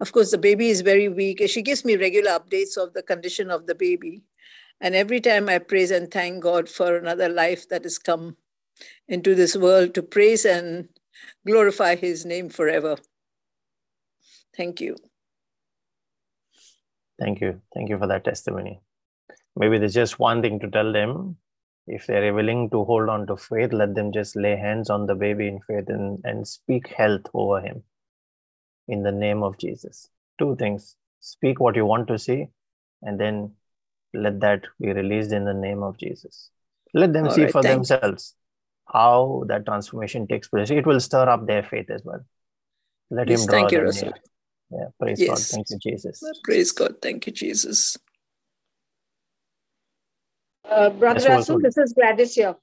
of 0.00 0.12
course, 0.12 0.30
the 0.30 0.38
baby 0.38 0.70
is 0.70 0.80
very 0.80 1.08
weak. 1.08 1.42
She 1.46 1.60
gives 1.60 1.84
me 1.84 1.96
regular 1.96 2.30
updates 2.30 2.78
of 2.78 2.94
the 2.94 3.02
condition 3.02 3.50
of 3.50 3.66
the 3.66 3.74
baby. 3.74 4.22
And 4.80 4.94
every 4.94 5.20
time 5.20 5.48
I 5.48 5.58
praise 5.58 5.90
and 5.90 6.10
thank 6.10 6.42
God 6.42 6.68
for 6.68 6.96
another 6.96 7.28
life 7.28 7.68
that 7.68 7.84
has 7.84 7.98
come 7.98 8.36
into 9.08 9.34
this 9.34 9.54
world 9.56 9.94
to 9.94 10.02
praise 10.02 10.46
and 10.46 10.88
glorify 11.46 11.96
his 11.96 12.24
name 12.24 12.48
forever. 12.48 12.96
Thank 14.56 14.80
you. 14.80 14.96
Thank 17.20 17.40
you. 17.40 17.60
Thank 17.74 17.90
you 17.90 17.98
for 17.98 18.06
that 18.06 18.24
testimony. 18.24 18.80
Maybe 19.54 19.78
there's 19.78 19.94
just 19.94 20.18
one 20.18 20.42
thing 20.42 20.58
to 20.60 20.70
tell 20.70 20.92
them. 20.92 21.36
If 21.86 22.06
they're 22.06 22.32
willing 22.32 22.70
to 22.70 22.84
hold 22.84 23.08
on 23.08 23.26
to 23.26 23.36
faith, 23.36 23.72
let 23.72 23.94
them 23.94 24.12
just 24.12 24.36
lay 24.36 24.56
hands 24.56 24.90
on 24.90 25.06
the 25.06 25.14
baby 25.14 25.48
in 25.48 25.60
faith 25.60 25.88
and, 25.88 26.20
and 26.24 26.46
speak 26.46 26.88
health 26.88 27.22
over 27.34 27.60
him 27.60 27.82
in 28.88 29.02
the 29.02 29.12
name 29.12 29.42
of 29.42 29.58
Jesus. 29.58 30.08
Two 30.38 30.56
things 30.56 30.96
speak 31.20 31.60
what 31.60 31.76
you 31.76 31.84
want 31.84 32.08
to 32.08 32.18
see, 32.18 32.48
and 33.02 33.20
then 33.20 33.52
let 34.14 34.40
that 34.40 34.64
be 34.80 34.92
released 34.92 35.32
in 35.32 35.44
the 35.44 35.54
name 35.54 35.82
of 35.82 35.98
Jesus. 35.98 36.50
Let 36.94 37.12
them 37.12 37.26
All 37.26 37.34
see 37.34 37.42
right, 37.42 37.52
for 37.52 37.62
themselves 37.62 38.34
you. 38.34 38.92
how 38.92 39.44
that 39.48 39.66
transformation 39.66 40.26
takes 40.26 40.48
place. 40.48 40.70
It 40.70 40.86
will 40.86 41.00
stir 41.00 41.28
up 41.28 41.46
their 41.46 41.62
faith 41.62 41.90
as 41.90 42.02
well. 42.04 42.20
Let 43.10 43.28
yes, 43.28 43.40
him 43.40 43.46
draw 43.46 43.68
thank 43.68 43.72
you, 43.72 43.92
near. 43.92 44.14
Yeah, 44.70 44.86
praise 44.98 45.20
yes. 45.20 45.28
God. 45.28 45.56
Thank 45.56 45.70
you, 45.70 45.78
Jesus. 45.78 46.22
Praise 46.44 46.72
God. 46.72 46.94
Thank 47.02 47.26
you, 47.26 47.32
Jesus. 47.32 47.96
Uh, 50.64 50.90
Brother 50.90 51.20
yes, 51.20 51.28
Russell, 51.28 51.58
this 51.60 51.76
is 51.76 51.92
Gladys 51.92 52.34
here. 52.34 52.54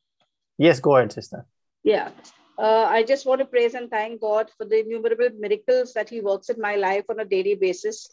Yes, 0.57 0.79
go 0.79 0.95
ahead, 0.95 1.11
sister. 1.11 1.45
Yeah. 1.83 2.11
Uh, 2.57 2.85
I 2.89 3.03
just 3.03 3.25
want 3.25 3.39
to 3.39 3.45
praise 3.45 3.75
and 3.75 3.89
thank 3.89 4.21
God 4.21 4.49
for 4.57 4.65
the 4.65 4.79
innumerable 4.79 5.29
miracles 5.37 5.93
that 5.93 6.09
He 6.09 6.21
works 6.21 6.49
in 6.49 6.59
my 6.59 6.75
life 6.75 7.05
on 7.09 7.19
a 7.19 7.25
daily 7.25 7.55
basis. 7.55 8.09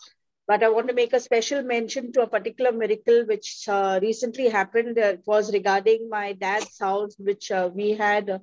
But 0.47 0.63
I 0.63 0.69
want 0.69 0.89
to 0.89 0.95
make 0.95 1.15
a 1.15 1.21
special 1.21 1.63
mention 1.63 2.13
to 2.13 2.23
a 2.23 2.27
particular 2.27 2.71
miracle 2.71 3.25
which 3.25 3.65
uh, 3.67 3.99
recently 4.03 4.49
happened. 4.49 4.99
Uh, 4.99 5.15
it 5.15 5.23
was 5.25 5.53
regarding 5.53 6.11
my 6.11 6.33
dad's 6.35 6.79
house, 6.79 7.15
which 7.19 7.51
uh, 7.51 7.71
we 7.73 7.93
had 7.93 8.43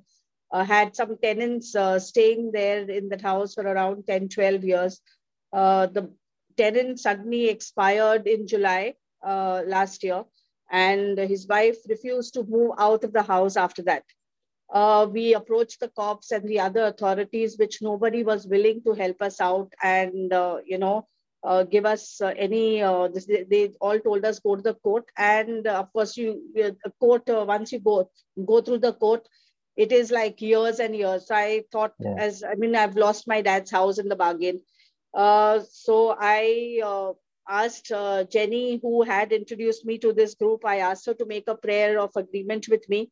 uh, 0.50 0.64
had 0.64 0.96
some 0.96 1.16
tenants 1.22 1.76
staying 1.98 2.50
there 2.52 2.90
in 2.90 3.08
that 3.10 3.22
house 3.22 3.54
for 3.54 3.62
around 3.62 4.04
10, 4.08 4.30
12 4.30 4.64
years. 4.64 5.00
Uh, 5.52 5.86
the 5.86 6.10
tenant 6.56 6.98
suddenly 7.00 7.48
expired 7.48 8.26
in 8.26 8.46
July 8.46 8.94
uh, 9.24 9.62
last 9.66 10.02
year, 10.02 10.24
and 10.70 11.18
his 11.18 11.46
wife 11.46 11.76
refused 11.88 12.34
to 12.34 12.44
move 12.44 12.72
out 12.78 13.04
of 13.04 13.12
the 13.12 13.22
house 13.22 13.56
after 13.56 13.82
that. 13.82 14.04
Uh, 14.72 15.06
we 15.10 15.34
approached 15.34 15.80
the 15.80 15.88
cops 15.88 16.30
and 16.30 16.48
the 16.48 16.58
other 16.58 16.84
authorities, 16.84 17.58
which 17.58 17.82
nobody 17.82 18.24
was 18.24 18.46
willing 18.46 18.82
to 18.82 18.94
help 18.94 19.20
us 19.20 19.38
out 19.38 19.70
and, 19.82 20.32
uh, 20.32 20.58
you 20.64 20.78
know, 20.78 21.06
uh, 21.44 21.62
give 21.64 21.84
us 21.84 22.20
uh, 22.22 22.32
any, 22.38 22.80
this, 23.12 23.26
they, 23.26 23.42
they, 23.42 23.70
all 23.80 23.98
told 23.98 24.24
us 24.24 24.38
go 24.38 24.56
to 24.56 24.62
the 24.62 24.74
court. 24.74 25.04
And 25.18 25.66
of 25.66 25.92
course, 25.92 26.16
you 26.16 26.40
the 26.54 26.92
court, 26.98 27.24
once 27.26 27.72
you 27.72 27.80
go, 27.80 28.08
go 28.46 28.62
through 28.62 28.78
the 28.78 28.94
court, 28.94 29.28
it 29.76 29.92
is 29.92 30.10
like 30.10 30.40
years 30.40 30.78
and 30.78 30.94
years. 30.96 31.26
So 31.26 31.34
I 31.34 31.64
thought 31.70 31.92
yeah. 31.98 32.14
as, 32.18 32.42
I 32.42 32.54
mean, 32.54 32.74
I've 32.76 32.96
lost 32.96 33.28
my 33.28 33.42
dad's 33.42 33.70
house 33.70 33.98
in 33.98 34.08
the 34.08 34.16
bargain. 34.16 34.60
Uh, 35.14 35.60
so 35.70 36.16
I 36.18 36.80
uh, 36.84 37.12
asked 37.48 37.92
uh, 37.92 38.24
Jenny, 38.24 38.78
who 38.80 39.02
had 39.02 39.32
introduced 39.32 39.84
me 39.84 39.98
to 39.98 40.12
this 40.12 40.34
group, 40.34 40.64
I 40.64 40.78
asked 40.78 41.06
her 41.06 41.14
to 41.14 41.26
make 41.26 41.48
a 41.48 41.54
prayer 41.54 41.98
of 41.98 42.10
agreement 42.16 42.66
with 42.68 42.88
me, 42.88 43.10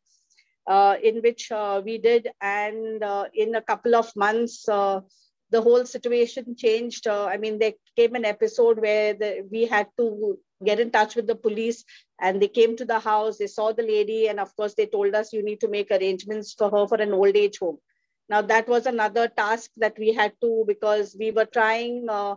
uh, 0.67 0.95
in 1.01 1.21
which 1.21 1.51
uh, 1.51 1.81
we 1.83 1.97
did. 1.97 2.29
And 2.41 3.03
in 3.33 3.55
a 3.55 3.61
couple 3.61 3.95
of 3.95 4.11
months, 4.15 4.65
the 4.65 5.61
whole 5.61 5.85
situation 5.85 6.55
changed. 6.55 7.07
I 7.07 7.37
mean, 7.37 7.59
there 7.59 7.73
came 7.97 8.15
an 8.15 8.25
episode 8.25 8.79
where 8.79 9.13
the, 9.13 9.47
we 9.51 9.65
had 9.65 9.87
to 9.97 10.39
get 10.63 10.79
in 10.79 10.91
touch 10.91 11.15
with 11.15 11.27
the 11.27 11.35
police 11.35 11.83
and 12.21 12.41
they 12.41 12.47
came 12.47 12.77
to 12.77 12.85
the 12.85 12.99
house, 12.99 13.37
they 13.37 13.47
saw 13.47 13.73
the 13.73 13.83
lady, 13.83 14.27
and 14.27 14.39
of 14.39 14.55
course, 14.55 14.75
they 14.75 14.85
told 14.85 15.13
us 15.15 15.33
you 15.33 15.43
need 15.43 15.59
to 15.59 15.67
make 15.67 15.91
arrangements 15.91 16.53
for 16.53 16.69
her 16.69 16.87
for 16.87 17.01
an 17.01 17.13
old 17.13 17.35
age 17.35 17.57
home. 17.59 17.79
Now 18.31 18.41
that 18.43 18.69
was 18.69 18.85
another 18.85 19.27
task 19.27 19.71
that 19.75 19.99
we 19.99 20.13
had 20.13 20.33
to 20.41 20.63
because 20.65 21.17
we 21.19 21.31
were 21.31 21.45
trying 21.45 22.05
uh, 22.09 22.35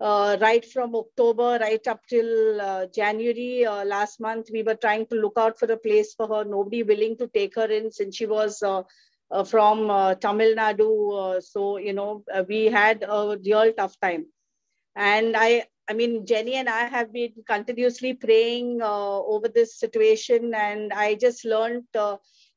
uh, 0.00 0.36
right 0.40 0.64
from 0.64 0.96
October 0.96 1.58
right 1.60 1.86
up 1.86 2.00
till 2.08 2.60
uh, 2.60 2.86
January 2.86 3.64
uh, 3.64 3.84
last 3.84 4.18
month. 4.20 4.48
We 4.52 4.64
were 4.64 4.74
trying 4.74 5.06
to 5.06 5.14
look 5.14 5.34
out 5.38 5.56
for 5.56 5.70
a 5.70 5.76
place 5.76 6.14
for 6.14 6.26
her. 6.26 6.44
Nobody 6.44 6.82
willing 6.82 7.16
to 7.18 7.28
take 7.28 7.54
her 7.54 7.66
in 7.66 7.92
since 7.92 8.16
she 8.16 8.26
was 8.26 8.60
uh, 8.60 8.82
uh, 9.30 9.44
from 9.44 9.86
Tamil 10.18 10.56
Nadu. 10.56 11.40
so 11.42 11.78
you 11.78 11.92
know 11.92 12.24
we 12.48 12.64
had 12.66 13.04
a 13.08 13.38
real 13.46 13.72
tough 13.72 13.98
time, 14.00 14.26
and 14.96 15.36
I. 15.36 15.66
I 15.88 15.92
mean, 15.94 16.26
Jenny 16.26 16.54
and 16.56 16.68
I 16.68 16.86
have 16.92 17.12
been 17.12 17.44
continuously 17.48 18.12
praying 18.14 18.80
over 18.82 19.46
this 19.46 19.78
situation, 19.78 20.52
and 20.52 20.92
I 20.92 21.14
just 21.14 21.44
learned 21.44 21.84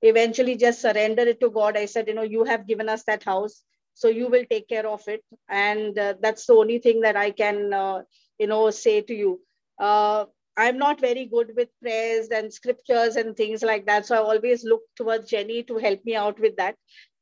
eventually 0.01 0.55
just 0.55 0.81
surrender 0.81 1.23
it 1.23 1.39
to 1.41 1.49
God. 1.49 1.77
I 1.77 1.85
said, 1.85 2.07
you 2.07 2.13
know, 2.13 2.23
you 2.23 2.43
have 2.45 2.67
given 2.67 2.89
us 2.89 3.03
that 3.03 3.23
house, 3.23 3.63
so 3.93 4.07
you 4.07 4.27
will 4.29 4.45
take 4.49 4.67
care 4.67 4.87
of 4.87 5.07
it. 5.07 5.23
And 5.49 5.97
uh, 5.97 6.15
that's 6.21 6.45
the 6.45 6.53
only 6.53 6.79
thing 6.79 7.01
that 7.01 7.15
I 7.15 7.31
can, 7.31 7.73
uh, 7.73 8.01
you 8.39 8.47
know, 8.47 8.69
say 8.71 9.01
to 9.01 9.13
you. 9.13 9.41
Uh, 9.79 10.25
I'm 10.57 10.77
not 10.77 10.99
very 10.99 11.25
good 11.25 11.51
with 11.55 11.69
prayers 11.81 12.27
and 12.29 12.53
scriptures 12.53 13.15
and 13.15 13.35
things 13.35 13.63
like 13.63 13.85
that. 13.87 14.05
So 14.05 14.15
I 14.15 14.19
always 14.19 14.63
look 14.65 14.81
towards 14.95 15.29
Jenny 15.29 15.63
to 15.63 15.77
help 15.77 16.03
me 16.05 16.15
out 16.15 16.39
with 16.39 16.57
that. 16.57 16.75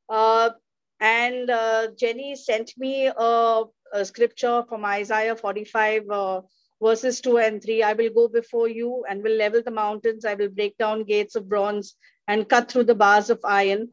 Uh, 0.09 0.51
And 0.99 1.49
uh, 1.49 1.88
Jenny 1.97 2.36
sent 2.36 2.73
me 2.78 3.07
a, 3.07 3.63
a, 3.93 4.05
scripture 4.05 4.63
from 4.69 4.86
Isaiah 4.86 5.36
45, 5.36 6.09
uh, 6.09 6.41
verses 6.82 7.21
2 7.21 7.38
and 7.38 7.63
3. 7.63 7.84
I 7.84 7.93
will 7.93 8.09
go 8.09 8.28
before 8.28 8.67
you 8.67 9.05
and 9.09 9.23
will 9.23 9.36
level 9.36 9.61
the 9.63 9.71
mountains. 9.71 10.25
I 10.25 10.36
will 10.36 10.49
break 10.49 10.78
down 10.78 11.03
gates 11.03 11.36
of 11.36 11.49
bronze 11.49 11.95
and 12.28 12.47
cut 12.47 12.71
through 12.71 12.86
the 12.86 12.95
bars 12.95 13.30
of 13.30 13.39
iron. 13.43 13.89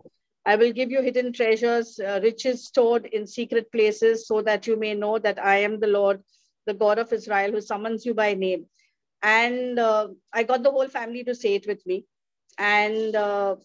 I 0.46 0.56
will 0.56 0.72
give 0.72 0.90
you 0.90 1.00
hidden 1.00 1.32
treasures, 1.32 1.98
uh, 1.98 2.20
riches 2.22 2.66
stored 2.66 3.06
in 3.06 3.26
secret 3.26 3.72
places, 3.72 4.26
so 4.26 4.42
that 4.42 4.66
you 4.66 4.76
may 4.76 4.94
know 4.94 5.18
that 5.18 5.42
I 5.42 5.56
am 5.58 5.80
the 5.80 5.86
Lord, 5.86 6.22
the 6.66 6.74
God 6.74 6.98
of 6.98 7.12
Israel, 7.12 7.52
who 7.52 7.60
summons 7.62 8.04
you 8.04 8.12
by 8.12 8.34
name. 8.34 8.66
And 9.22 9.78
uh, 9.78 10.08
I 10.32 10.42
got 10.42 10.62
the 10.62 10.70
whole 10.70 10.88
family 10.88 11.24
to 11.24 11.34
say 11.34 11.54
it 11.54 11.66
with 11.66 11.84
me. 11.86 12.04
And 12.58 13.16
uh, 13.16 13.56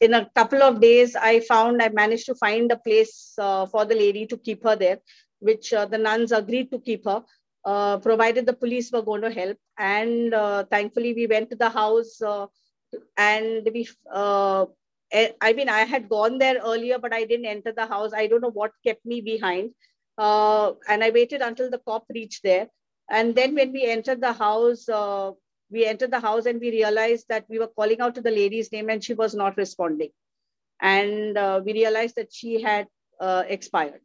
in 0.00 0.12
a 0.12 0.28
couple 0.34 0.62
of 0.62 0.80
days, 0.80 1.16
I 1.16 1.40
found 1.40 1.82
I 1.82 1.88
managed 1.88 2.26
to 2.26 2.34
find 2.34 2.70
a 2.70 2.76
place 2.76 3.32
uh, 3.38 3.64
for 3.66 3.86
the 3.86 3.94
lady 3.94 4.26
to 4.26 4.36
keep 4.36 4.64
her 4.64 4.76
there, 4.76 4.98
which 5.40 5.72
uh, 5.72 5.86
the 5.86 5.98
nuns 5.98 6.32
agreed 6.32 6.70
to 6.70 6.80
keep 6.80 7.06
her. 7.06 7.24
Uh, 7.64 7.98
provided 7.98 8.46
the 8.46 8.52
police 8.52 8.90
were 8.92 9.02
going 9.02 9.20
to 9.20 9.30
help. 9.30 9.56
And 9.78 10.32
uh, 10.32 10.64
thankfully, 10.64 11.12
we 11.12 11.26
went 11.26 11.50
to 11.50 11.56
the 11.56 11.68
house 11.68 12.20
uh, 12.22 12.46
and 13.16 13.68
we, 13.72 13.88
uh, 14.12 14.66
I 15.12 15.52
mean, 15.52 15.68
I 15.68 15.80
had 15.80 16.08
gone 16.08 16.38
there 16.38 16.60
earlier, 16.64 16.98
but 16.98 17.12
I 17.12 17.24
didn't 17.24 17.46
enter 17.46 17.72
the 17.72 17.86
house. 17.86 18.12
I 18.14 18.26
don't 18.26 18.40
know 18.40 18.50
what 18.50 18.72
kept 18.86 19.04
me 19.04 19.20
behind. 19.20 19.70
and 20.18 21.04
I 21.04 21.10
waited 21.12 21.42
until 21.42 21.70
the 21.70 21.78
cop 21.78 22.04
reached 22.14 22.42
there. 22.42 22.68
And 23.10 23.34
then 23.34 23.54
when 23.54 23.72
we 23.72 23.84
entered 23.84 24.20
the 24.20 24.32
house, 24.32 24.88
we 25.70 25.84
entered 25.84 26.10
the 26.10 26.20
house 26.20 26.46
and 26.46 26.60
we 26.60 26.70
realized 26.70 27.26
that 27.28 27.44
we 27.48 27.58
were 27.58 27.68
calling 27.68 28.00
out 28.00 28.14
to 28.14 28.20
the 28.20 28.30
lady's 28.30 28.72
name 28.72 28.88
and 28.88 29.02
she 29.02 29.14
was 29.14 29.34
not 29.34 29.56
responding. 29.56 30.10
And 30.80 31.36
uh, 31.36 31.60
we 31.64 31.72
realized 31.72 32.16
that 32.16 32.32
she 32.32 32.62
had 32.62 32.86
uh, 33.20 33.44
expired. 33.46 34.00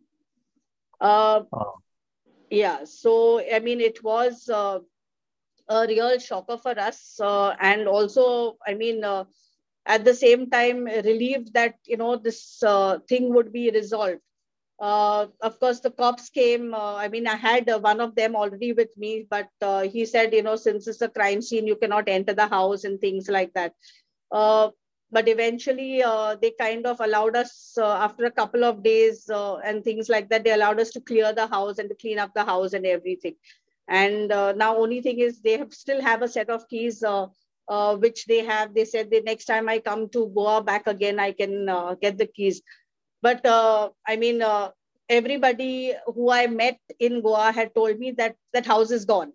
Uh, 0.99 1.43
oh. 1.53 1.75
Yeah, 2.53 2.83
so 2.85 3.41
I 3.41 3.59
mean, 3.59 3.81
it 3.81 4.03
was 4.03 4.47
uh, 4.49 4.79
a 5.69 5.87
real 5.87 6.19
shocker 6.19 6.57
for 6.57 6.77
us. 6.79 7.19
Uh, 7.21 7.55
and 7.59 7.87
also, 7.87 8.57
I 8.67 8.75
mean, 8.75 9.03
uh, 9.03 9.25
at 9.85 10.05
the 10.05 10.13
same 10.13 10.49
time, 10.49 10.85
relieved 10.85 11.53
that, 11.53 11.75
you 11.85 11.97
know, 11.97 12.17
this 12.17 12.61
thing 13.09 13.33
would 13.33 13.51
be 13.51 13.71
resolved 13.71 14.21
uh, 14.79 15.27
of 15.41 15.59
course, 15.59 15.79
the 15.79 15.91
cops 15.91 16.29
came. 16.29 16.73
Uh, 16.73 16.95
I 16.95 17.07
mean, 17.07 17.27
I 17.27 17.35
had 17.35 17.69
uh, 17.69 17.79
one 17.79 18.01
of 18.01 18.15
them 18.15 18.35
already 18.35 18.73
with 18.73 18.97
me, 18.97 19.25
but 19.29 19.47
uh, 19.61 19.83
he 19.83 20.05
said, 20.05 20.33
you 20.33 20.43
know, 20.43 20.55
since 20.57 20.87
it's 20.87 21.01
a 21.01 21.09
crime 21.09 21.41
scene, 21.41 21.67
you 21.67 21.77
cannot 21.77 22.09
enter 22.09 22.33
the 22.33 22.47
house 22.47 22.83
and 22.83 22.99
things 22.99 23.29
like 23.29 23.53
that. 23.53 23.73
Uh, 25.13 25.23
but 25.23 25.27
eventually, 25.29 26.03
uh, 26.03 26.35
they 26.41 26.51
kind 26.51 26.85
of 26.87 26.99
allowed 26.99 27.35
us, 27.35 27.77
after 27.77 28.25
a 28.25 28.31
couple 28.31 28.63
of 28.63 28.83
days 28.83 29.29
and 29.65 29.83
things 29.83 30.09
like 30.09 30.29
that, 30.29 30.43
they 30.43 30.51
allowed 30.51 30.79
us 30.79 30.91
to 30.91 31.01
clear 31.01 31.33
the 31.33 31.47
house 31.47 31.79
and 31.79 31.89
to 31.89 31.95
clean 31.95 32.19
up 32.19 32.33
the 32.33 32.45
house 32.45 32.73
and 32.73 32.85
everything. 32.85 33.35
And 33.87 34.29
now, 34.29 34.77
only 34.77 35.01
thing 35.01 35.19
is, 35.19 35.41
they 35.41 35.57
have 35.57 35.73
still 35.73 36.01
have 36.01 36.21
a 36.21 36.27
set 36.27 36.49
of 36.49 36.67
keys. 36.69 37.03
which 38.03 38.25
they 38.25 38.43
have 38.45 38.73
they 38.73 38.85
said 38.85 39.09
the 39.09 39.21
next 39.21 39.45
time 39.45 39.69
i 39.69 39.79
come 39.79 40.09
to 40.09 40.21
goa 40.37 40.61
back 40.69 40.87
again 40.87 41.19
i 41.25 41.31
can 41.31 41.53
get 42.01 42.17
the 42.17 42.27
keys 42.27 42.61
but 43.21 43.45
uh, 43.45 43.89
I 44.07 44.17
mean, 44.17 44.41
uh, 44.41 44.71
everybody 45.09 45.93
who 46.13 46.29
I 46.31 46.47
met 46.47 46.79
in 46.99 47.21
Goa 47.21 47.51
had 47.53 47.73
told 47.73 47.99
me 47.99 48.11
that 48.11 48.35
that 48.53 48.65
house 48.65 48.91
is 48.91 49.05
gone. 49.05 49.33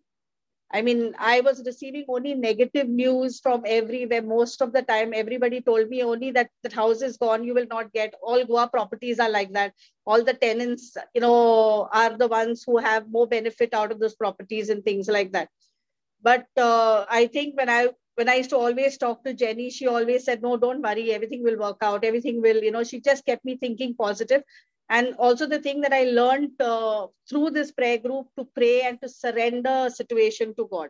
I 0.70 0.82
mean, 0.82 1.14
I 1.18 1.40
was 1.40 1.62
receiving 1.64 2.04
only 2.08 2.34
negative 2.34 2.88
news 2.88 3.40
from 3.40 3.62
everywhere. 3.66 4.20
Most 4.20 4.60
of 4.60 4.72
the 4.72 4.82
time, 4.82 5.12
everybody 5.14 5.62
told 5.62 5.88
me 5.88 6.02
only 6.02 6.30
that 6.32 6.50
that 6.62 6.74
house 6.74 7.00
is 7.00 7.16
gone. 7.16 7.44
You 7.44 7.54
will 7.54 7.66
not 7.70 7.92
get. 7.92 8.14
All 8.22 8.44
Goa 8.44 8.68
properties 8.68 9.18
are 9.18 9.30
like 9.30 9.52
that. 9.54 9.72
All 10.04 10.22
the 10.22 10.34
tenants, 10.34 10.94
you 11.14 11.22
know, 11.22 11.88
are 11.92 12.16
the 12.18 12.28
ones 12.28 12.64
who 12.66 12.76
have 12.76 13.10
more 13.10 13.26
benefit 13.26 13.72
out 13.72 13.92
of 13.92 13.98
those 13.98 14.14
properties 14.14 14.68
and 14.68 14.84
things 14.84 15.08
like 15.08 15.32
that. 15.32 15.48
But 16.22 16.46
uh, 16.56 17.06
I 17.08 17.28
think 17.28 17.56
when 17.56 17.70
I 17.70 17.88
when 18.16 18.28
I 18.28 18.34
used 18.34 18.50
to 18.50 18.56
always 18.56 18.98
talk 18.98 19.24
to 19.24 19.32
Jenny, 19.32 19.70
she 19.70 19.86
always 19.86 20.24
said, 20.24 20.42
no, 20.42 20.56
don't 20.56 20.82
worry, 20.82 21.12
everything 21.12 21.44
will 21.44 21.56
work 21.56 21.78
out. 21.80 22.04
Everything 22.04 22.42
will, 22.42 22.62
you 22.62 22.72
know, 22.72 22.82
she 22.82 23.00
just 23.00 23.24
kept 23.24 23.44
me 23.44 23.56
thinking 23.56 23.94
positive. 23.94 24.42
And 24.90 25.14
also 25.16 25.46
the 25.46 25.58
thing 25.58 25.82
that 25.82 25.92
I 25.92 26.04
learned 26.04 26.60
uh, 26.60 27.08
through 27.28 27.50
this 27.50 27.72
prayer 27.72 27.98
group 27.98 28.28
to 28.38 28.44
pray 28.54 28.82
and 28.82 29.00
to 29.02 29.08
surrender 29.08 29.90
situation 29.90 30.54
to 30.56 30.66
God 30.70 30.88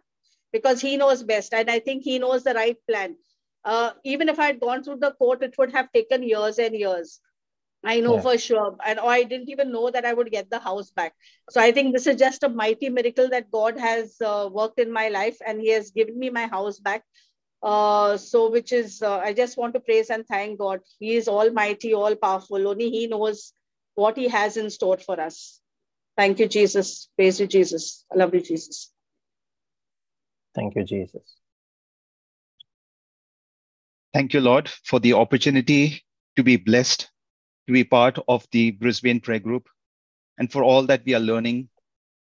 because 0.52 0.80
he 0.80 0.96
knows 0.96 1.22
best. 1.22 1.52
And 1.52 1.70
I 1.70 1.80
think 1.80 2.04
he 2.04 2.18
knows 2.18 2.44
the 2.44 2.54
right 2.54 2.76
plan. 2.88 3.16
Uh, 3.64 3.90
even 4.04 4.28
if 4.28 4.38
I 4.38 4.46
had 4.46 4.60
gone 4.60 4.84
through 4.84 4.98
the 4.98 5.12
court, 5.12 5.42
it 5.42 5.56
would 5.58 5.72
have 5.72 5.92
taken 5.92 6.22
years 6.22 6.58
and 6.58 6.74
years. 6.74 7.20
I 7.84 8.00
know 8.00 8.16
yeah. 8.16 8.22
for 8.22 8.38
sure. 8.38 8.76
And 8.84 8.98
I 8.98 9.22
didn't 9.22 9.50
even 9.50 9.72
know 9.72 9.90
that 9.90 10.04
I 10.04 10.12
would 10.12 10.30
get 10.30 10.50
the 10.50 10.58
house 10.58 10.90
back. 10.90 11.14
So 11.50 11.60
I 11.60 11.70
think 11.70 11.92
this 11.92 12.06
is 12.06 12.16
just 12.16 12.42
a 12.42 12.48
mighty 12.48 12.88
miracle 12.88 13.28
that 13.30 13.50
God 13.50 13.78
has 13.78 14.16
uh, 14.20 14.48
worked 14.50 14.80
in 14.80 14.92
my 14.92 15.08
life 15.08 15.38
and 15.46 15.60
He 15.60 15.68
has 15.70 15.90
given 15.90 16.18
me 16.18 16.30
my 16.30 16.46
house 16.46 16.78
back. 16.80 17.04
Uh, 17.62 18.16
so, 18.16 18.50
which 18.50 18.72
is, 18.72 19.02
uh, 19.02 19.18
I 19.18 19.32
just 19.32 19.56
want 19.56 19.74
to 19.74 19.80
praise 19.80 20.10
and 20.10 20.26
thank 20.26 20.58
God. 20.58 20.80
He 21.00 21.16
is 21.16 21.28
almighty, 21.28 21.94
all 21.94 22.14
powerful. 22.14 22.68
Only 22.68 22.90
He 22.90 23.06
knows 23.06 23.52
what 23.98 24.16
He 24.16 24.28
has 24.28 24.56
in 24.56 24.70
store 24.70 24.98
for 24.98 25.20
us. 25.20 25.60
Thank 26.16 26.38
you, 26.38 26.48
Jesus. 26.48 27.08
Praise 27.16 27.40
you, 27.40 27.46
Jesus. 27.46 28.04
I 28.12 28.16
love 28.16 28.34
you, 28.34 28.40
Jesus. 28.40 28.90
Thank 30.54 30.76
you, 30.76 30.84
Jesus. 30.84 31.22
Thank 34.14 34.34
you, 34.34 34.40
Lord, 34.40 34.68
for 34.68 34.98
the 35.00 35.12
opportunity 35.12 36.02
to 36.36 36.42
be 36.42 36.56
blessed 36.56 37.10
to 37.68 37.72
be 37.72 37.84
part 37.84 38.18
of 38.28 38.46
the 38.50 38.70
Brisbane 38.70 39.20
prayer 39.20 39.38
group 39.38 39.68
and 40.38 40.50
for 40.50 40.64
all 40.64 40.86
that 40.86 41.02
we 41.04 41.14
are 41.14 41.20
learning 41.20 41.68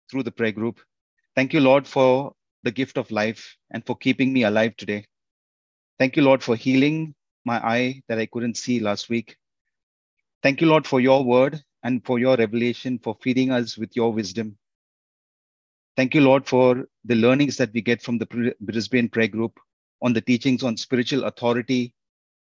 through 0.10 0.24
the 0.24 0.32
prayer 0.32 0.54
group. 0.54 0.80
Thank 1.36 1.52
you, 1.52 1.60
Lord, 1.60 1.86
for 1.86 2.34
the 2.64 2.72
gift 2.72 2.98
of 2.98 3.12
life 3.12 3.58
and 3.70 3.86
for 3.86 3.98
keeping 3.98 4.32
me 4.32 4.44
alive 4.44 4.78
today. 4.78 5.06
Thank 6.00 6.16
you, 6.16 6.24
Lord, 6.24 6.42
for 6.42 6.56
healing 6.56 7.14
my 7.44 7.58
eye 7.58 8.02
that 8.08 8.20
I 8.20 8.26
couldn't 8.26 8.56
see 8.56 8.80
last 8.80 9.10
week. 9.10 9.36
Thank 10.44 10.62
you, 10.62 10.68
Lord, 10.68 10.86
for 10.86 11.00
your 11.00 11.24
word 11.24 11.64
and 11.84 12.06
for 12.06 12.20
your 12.20 12.36
revelation, 12.36 13.00
for 13.00 13.18
feeding 13.22 13.52
us 13.52 13.78
with 13.78 13.96
your 13.96 14.14
wisdom. 14.14 14.58
Thank 15.96 16.16
you, 16.16 16.22
Lord, 16.22 16.48
for 16.48 16.86
the 17.06 17.16
learnings 17.16 17.58
that 17.58 17.74
we 17.74 17.82
get 17.82 18.02
from 18.02 18.18
the 18.18 18.56
Brisbane 18.62 19.10
prayer 19.10 19.28
group 19.30 19.60
on 20.02 20.14
the 20.14 20.22
teachings 20.22 20.64
on 20.64 20.78
spiritual 20.78 21.26
authority 21.26 21.94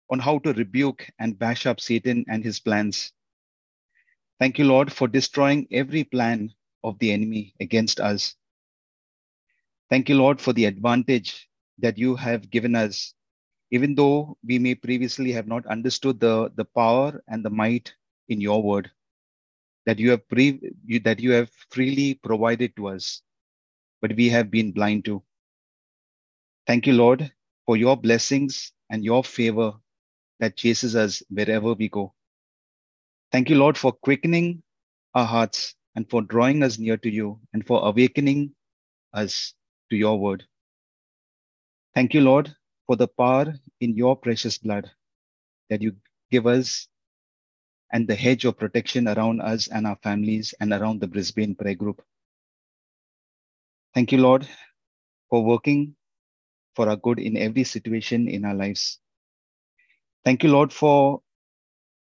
on 0.10 0.20
how 0.20 0.40
to 0.40 0.54
rebuke 0.54 1.10
and 1.20 1.40
bash 1.40 1.66
up 1.66 1.82
Satan 1.82 2.26
and 2.30 2.44
his 2.44 2.60
plans. 2.60 3.12
Thank 4.40 4.60
you, 4.60 4.66
Lord, 4.66 4.92
for 4.92 5.08
destroying 5.08 5.68
every 5.72 6.04
plan 6.04 6.54
of 6.84 7.00
the 7.00 7.12
enemy 7.12 7.54
against 7.60 8.00
us. 8.00 8.36
Thank 9.90 10.10
you, 10.10 10.16
Lord, 10.16 10.40
for 10.40 10.54
the 10.54 10.66
advantage 10.66 11.50
that 11.80 11.98
you 11.98 12.16
have 12.16 12.50
given 12.50 12.76
us, 12.76 13.14
even 13.72 13.96
though 13.96 14.38
we 14.46 14.60
may 14.60 14.76
previously 14.76 15.32
have 15.34 15.48
not 15.48 15.66
understood 15.68 16.20
the, 16.20 16.52
the 16.56 16.66
power 16.66 17.22
and 17.28 17.46
the 17.46 17.50
might 17.52 17.94
in 18.30 18.42
your 18.42 18.64
word 18.64 18.92
that 19.88 20.00
you 20.00 20.12
have 20.12 20.28
pre- 20.30 20.62
you, 20.86 21.00
that 21.02 21.20
you 21.22 21.32
have 21.34 21.52
freely 21.72 22.16
provided 22.16 22.76
to 22.78 22.90
us, 22.90 23.24
but 24.02 24.16
we 24.16 24.30
have 24.30 24.52
been 24.52 24.72
blind 24.72 25.06
to. 25.06 25.24
Thank 26.68 26.88
you, 26.88 26.94
Lord, 26.94 27.32
for 27.66 27.78
your 27.78 27.98
blessings 27.98 28.72
and 28.90 29.04
your 29.06 29.24
favor 29.24 29.74
that 30.40 30.58
chases 30.58 30.96
us 30.96 31.24
wherever 31.30 31.74
we 31.74 31.90
go. 31.90 32.14
Thank 33.32 33.50
you, 33.50 33.58
Lord, 33.58 33.78
for 33.78 33.92
quickening 33.94 34.64
our 35.16 35.26
hearts 35.26 35.76
and 35.96 36.10
for 36.10 36.22
drawing 36.22 36.64
us 36.64 36.80
near 36.80 36.98
to 36.98 37.12
you 37.12 37.40
and 37.54 37.66
for 37.66 37.86
awakening 37.88 38.54
us 39.14 39.54
to 39.92 39.98
your 39.98 40.20
word. 40.20 40.46
Thank 41.96 42.14
you, 42.14 42.22
Lord, 42.22 42.56
for 42.88 42.96
the 42.96 43.08
power 43.08 43.54
in 43.82 43.96
your 43.96 44.16
precious 44.16 44.58
blood 44.58 44.90
that 45.70 45.82
you 45.82 45.96
give 46.32 46.48
us 46.48 46.88
and 47.94 48.08
the 48.08 48.16
hedge 48.16 48.46
of 48.46 48.58
protection 48.58 49.08
around 49.08 49.42
us 49.42 49.68
and 49.68 49.88
our 49.88 49.98
families 50.04 50.54
and 50.60 50.74
around 50.74 51.02
the 51.02 51.08
Brisbane 51.08 51.56
prayer 51.56 51.76
group. 51.76 52.02
Thank 53.94 54.12
you, 54.12 54.20
Lord, 54.20 54.48
for 55.30 55.44
working 55.44 55.96
for 56.76 56.90
our 56.90 56.96
good 56.98 57.20
in 57.20 57.38
every 57.38 57.64
situation 57.64 58.28
in 58.28 58.46
our 58.46 58.54
lives. 58.56 59.00
Thank 60.26 60.44
you, 60.44 60.52
Lord, 60.52 60.74
for 60.74 61.22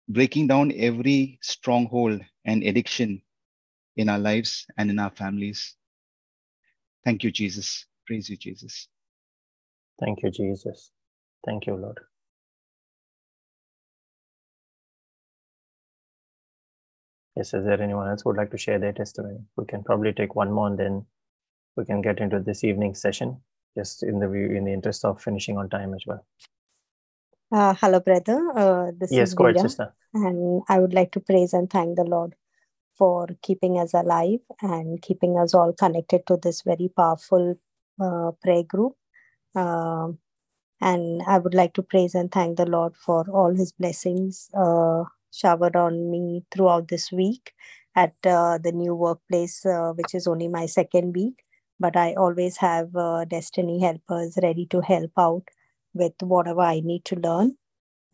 breaking 0.10 0.48
down 0.48 0.74
every 0.76 1.40
stronghold 1.42 2.22
and 2.46 2.64
addiction 2.64 3.22
in 3.98 4.10
our 4.10 4.20
lives 4.20 4.66
and 4.78 4.90
in 4.90 5.00
our 5.00 5.12
families. 5.12 5.76
Thank 7.06 7.24
you, 7.24 7.32
Jesus. 7.32 7.86
Praise 8.08 8.30
you, 8.30 8.38
Jesus. 8.38 8.88
Thank 10.02 10.24
you, 10.24 10.32
Jesus. 10.32 10.92
Thank 11.46 11.68
you, 11.68 11.76
Lord. 11.76 12.00
Yes, 17.36 17.54
is 17.54 17.64
there 17.66 17.82
anyone 17.82 18.10
else 18.10 18.24
who 18.24 18.30
would 18.30 18.38
like 18.38 18.52
to 18.52 18.58
share 18.58 18.80
their 18.80 18.94
testimony? 18.94 19.40
We 19.56 19.66
can 19.66 19.84
probably 19.84 20.12
take 20.12 20.36
one 20.36 20.52
more 20.52 20.68
and 20.68 20.78
then 20.78 21.06
we 21.78 21.86
can 21.86 22.02
get 22.02 22.20
into 22.20 22.40
this 22.40 22.64
evening 22.64 22.96
session, 22.96 23.38
just 23.78 24.04
in 24.04 24.20
the 24.20 24.28
view, 24.28 24.48
in 24.48 24.66
the 24.66 24.74
interest 24.74 25.06
of 25.06 25.22
finishing 25.22 25.58
on 25.58 25.70
time 25.70 25.94
as 25.94 26.04
well. 26.06 26.26
Uh, 27.52 27.74
hello, 27.76 28.00
brother. 28.00 28.52
Uh, 28.56 28.92
this 28.98 29.12
yes, 29.12 29.30
is 29.30 29.36
go 29.36 29.46
ahead, 29.46 29.60
sister. 29.60 29.94
and 30.14 30.64
I 30.68 30.80
would 30.80 30.94
like 30.94 31.12
to 31.14 31.20
praise 31.20 31.54
and 31.54 31.70
thank 31.70 31.96
the 31.96 32.04
Lord 32.04 32.36
for 32.98 33.28
keeping 33.42 33.80
us 33.80 33.94
alive 33.94 34.40
and 34.62 35.02
keeping 35.02 35.38
us 35.40 35.54
all 35.54 35.74
connected 35.74 36.28
to 36.28 36.38
this 36.38 36.62
very 36.62 36.92
powerful 36.96 37.56
uh, 38.00 38.32
prayer 38.42 38.64
group. 38.64 38.96
Um, 39.56 40.20
and 40.82 41.22
I 41.28 41.38
would 41.40 41.54
like 41.54 41.74
to 41.76 41.84
praise 41.84 42.16
and 42.16 42.32
thank 42.32 42.58
the 42.58 42.66
Lord 42.66 42.96
for 42.98 43.26
all 43.32 43.54
His 43.56 43.72
blessings 43.72 44.50
uh, 44.54 45.04
showered 45.32 45.76
on 45.76 46.12
me 46.12 46.46
throughout 46.52 46.88
this 46.90 47.12
week 47.12 47.54
at 47.96 48.16
uh, 48.26 48.58
the 48.58 48.72
new 48.72 48.96
workplace, 48.96 49.66
uh, 49.66 49.94
which 49.94 50.16
is 50.16 50.28
only 50.28 50.48
my 50.48 50.66
second 50.66 51.16
week. 51.16 51.44
But 51.80 51.98
I 51.98 52.14
always 52.14 52.58
have 52.58 52.96
uh, 52.96 53.26
destiny 53.26 53.82
helpers 53.82 54.38
ready 54.42 54.66
to 54.68 54.82
help 54.82 55.12
out 55.18 55.44
with 55.94 56.14
whatever 56.22 56.62
I 56.62 56.82
need 56.82 57.06
to 57.06 57.16
learn. 57.16 57.58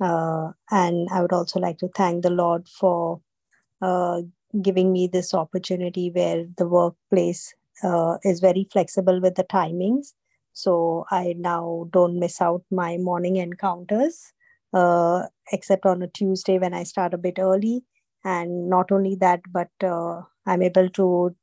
Uh, 0.01 0.51
and 0.71 1.07
I 1.11 1.21
would 1.21 1.33
also 1.33 1.59
like 1.59 1.79
to 1.79 1.89
thank 1.95 2.23
the 2.23 2.29
Lord 2.31 2.67
for 2.69 3.21
giving 4.61 4.91
me 4.93 5.07
this 5.07 5.33
opportunity 5.33 6.09
where 6.11 6.45
the 6.57 6.67
workplace 6.67 7.53
is 8.23 8.39
very 8.39 8.67
flexible 8.71 9.21
with 9.21 9.35
the 9.35 9.43
timings. 9.43 10.13
So 10.58 11.05
I 11.12 11.36
now 11.38 11.88
don't 11.91 12.20
miss 12.20 12.41
out 12.41 12.64
my 12.72 12.97
morning 12.97 13.36
encounters, 13.36 14.34
uh, 14.74 15.28
except 15.51 15.86
on 15.86 16.01
a 16.01 16.08
Tuesday 16.08 16.58
when 16.58 16.74
I 16.74 16.82
start 16.84 17.14
a 17.14 17.18
bit 17.20 17.38
early. 17.38 17.84
And 18.24 18.68
not 18.68 18.91
only 18.91 19.16
that, 19.18 19.41
but 19.51 19.70
uh, 19.84 20.24
I'm 20.47 20.64
able 20.64 20.89
to 20.89 21.36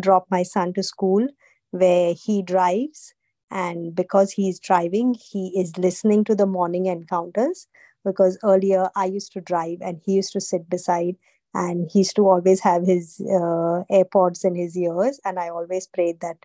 drop 0.00 0.26
my 0.30 0.42
son 0.42 0.72
to 0.74 0.82
school 0.82 1.28
where 1.72 2.14
he 2.14 2.42
drives. 2.42 3.12
And 3.50 3.94
because 3.94 4.32
he's 4.32 4.58
driving 4.58 5.14
he 5.14 5.52
is 5.54 5.76
listening 5.76 6.24
to 6.24 6.34
the 6.34 6.46
morning 6.46 6.86
encounters. 6.86 7.66
Because 8.04 8.38
earlier 8.42 8.88
i 8.96 9.04
used 9.04 9.32
to 9.32 9.40
drive 9.40 9.78
and 9.80 10.00
he 10.04 10.14
used 10.14 10.32
to 10.32 10.40
sit 10.40 10.68
beside 10.70 11.16
and 11.54 11.88
he 11.92 12.00
used 12.00 12.16
to 12.16 12.26
always 12.28 12.60
have 12.60 12.84
his 12.86 13.20
uh, 13.20 13.84
airpods 13.92 14.42
in 14.42 14.54
his 14.54 14.76
ears. 14.76 15.20
And 15.24 15.38
i 15.38 15.50
always 15.50 15.86
prayed 15.86 16.20
that 16.20 16.38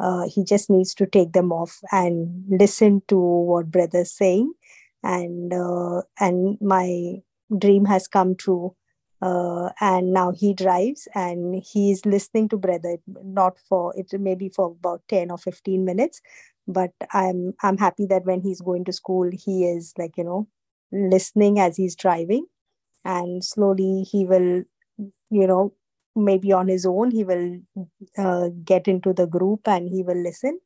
uh, 0.00 0.28
he 0.28 0.44
just 0.44 0.70
needs 0.70 0.94
to 0.94 1.06
take 1.06 1.32
them 1.32 1.52
off 1.52 1.78
and 1.92 2.44
listen 2.48 3.02
to 3.08 3.18
what 3.18 3.70
brother's 3.70 4.12
saying. 4.12 4.52
And 5.02 5.52
uh, 5.52 6.02
and 6.18 6.58
my 6.60 7.16
dream 7.56 7.84
has 7.84 8.08
come 8.08 8.34
true. 8.34 8.74
Uh, 9.22 9.70
and 9.80 10.12
now 10.12 10.32
he 10.32 10.52
drives 10.52 11.08
and 11.14 11.62
he's 11.64 12.04
listening 12.04 12.46
to 12.46 12.58
brother 12.58 12.98
not 13.22 13.58
for 13.58 13.94
it 13.96 14.12
maybe 14.20 14.50
for 14.50 14.66
about 14.72 15.00
10 15.08 15.30
or 15.30 15.38
15 15.38 15.84
minutes. 15.84 16.20
But 16.66 16.90
i'm 17.12 17.54
i'm 17.62 17.78
happy 17.78 18.06
that 18.06 18.24
when 18.24 18.40
he's 18.40 18.60
going 18.60 18.84
to 18.86 18.92
school 18.92 19.30
he 19.32 19.64
is 19.64 19.94
like 19.98 20.16
you 20.18 20.24
know 20.24 20.48
listening 20.92 21.58
as 21.58 21.76
he's 21.76 21.96
driving. 21.96 22.46
And 23.04 23.44
slowly 23.44 24.02
he 24.10 24.24
will 24.26 24.64
you 25.30 25.46
know 25.46 25.72
maybe 26.16 26.52
on 26.52 26.68
his 26.68 26.86
own 26.86 27.10
he 27.10 27.24
will 27.24 27.58
uh, 28.18 28.48
get 28.64 28.88
into 28.88 29.12
the 29.12 29.26
group 29.26 29.60
and 29.66 29.88
he 29.88 30.02
will 30.02 30.22
listen 30.22 30.58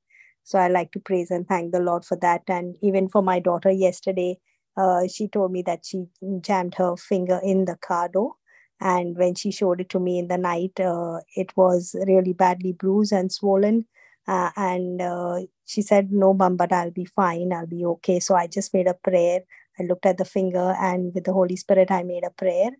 so 0.44 0.58
i 0.58 0.68
like 0.68 0.92
to 0.92 1.00
praise 1.00 1.30
and 1.30 1.48
thank 1.48 1.72
the 1.72 1.80
lord 1.80 2.04
for 2.04 2.16
that 2.18 2.42
and 2.48 2.76
even 2.82 3.08
for 3.08 3.22
my 3.22 3.38
daughter 3.40 3.70
yesterday 3.70 4.38
uh, 4.76 5.08
she 5.08 5.28
told 5.28 5.52
me 5.52 5.62
that 5.62 5.84
she 5.84 6.06
jammed 6.40 6.74
her 6.76 6.96
finger 6.96 7.40
in 7.44 7.64
the 7.66 7.76
car 7.76 8.08
door 8.08 8.34
and 8.80 9.16
when 9.18 9.34
she 9.34 9.50
showed 9.52 9.80
it 9.80 9.88
to 9.90 10.00
me 10.00 10.18
in 10.18 10.28
the 10.28 10.38
night 10.38 10.78
uh, 10.80 11.18
it 11.36 11.56
was 11.56 11.96
really 12.06 12.32
badly 12.34 12.72
bruised 12.72 13.12
and 13.12 13.32
swollen 13.32 13.86
uh, 14.26 14.50
and 14.56 15.02
uh, 15.02 15.40
she 15.66 15.82
said, 15.82 16.10
No, 16.12 16.32
mom, 16.34 16.56
but 16.56 16.72
I'll 16.72 16.90
be 16.90 17.04
fine. 17.04 17.52
I'll 17.52 17.66
be 17.66 17.84
okay. 17.84 18.20
So 18.20 18.34
I 18.34 18.46
just 18.46 18.72
made 18.74 18.86
a 18.86 18.94
prayer. 18.94 19.40
I 19.78 19.84
looked 19.84 20.06
at 20.06 20.18
the 20.18 20.24
finger, 20.24 20.74
and 20.80 21.12
with 21.14 21.24
the 21.24 21.32
Holy 21.32 21.56
Spirit, 21.56 21.90
I 21.90 22.02
made 22.04 22.24
a 22.24 22.30
prayer. 22.30 22.70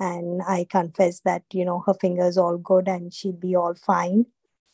And 0.00 0.42
I 0.42 0.66
confessed 0.68 1.24
that, 1.24 1.42
you 1.52 1.64
know, 1.64 1.82
her 1.86 1.94
finger 1.94 2.26
is 2.26 2.38
all 2.38 2.58
good 2.58 2.88
and 2.88 3.12
she'll 3.12 3.32
be 3.32 3.56
all 3.56 3.74
fine. 3.74 4.26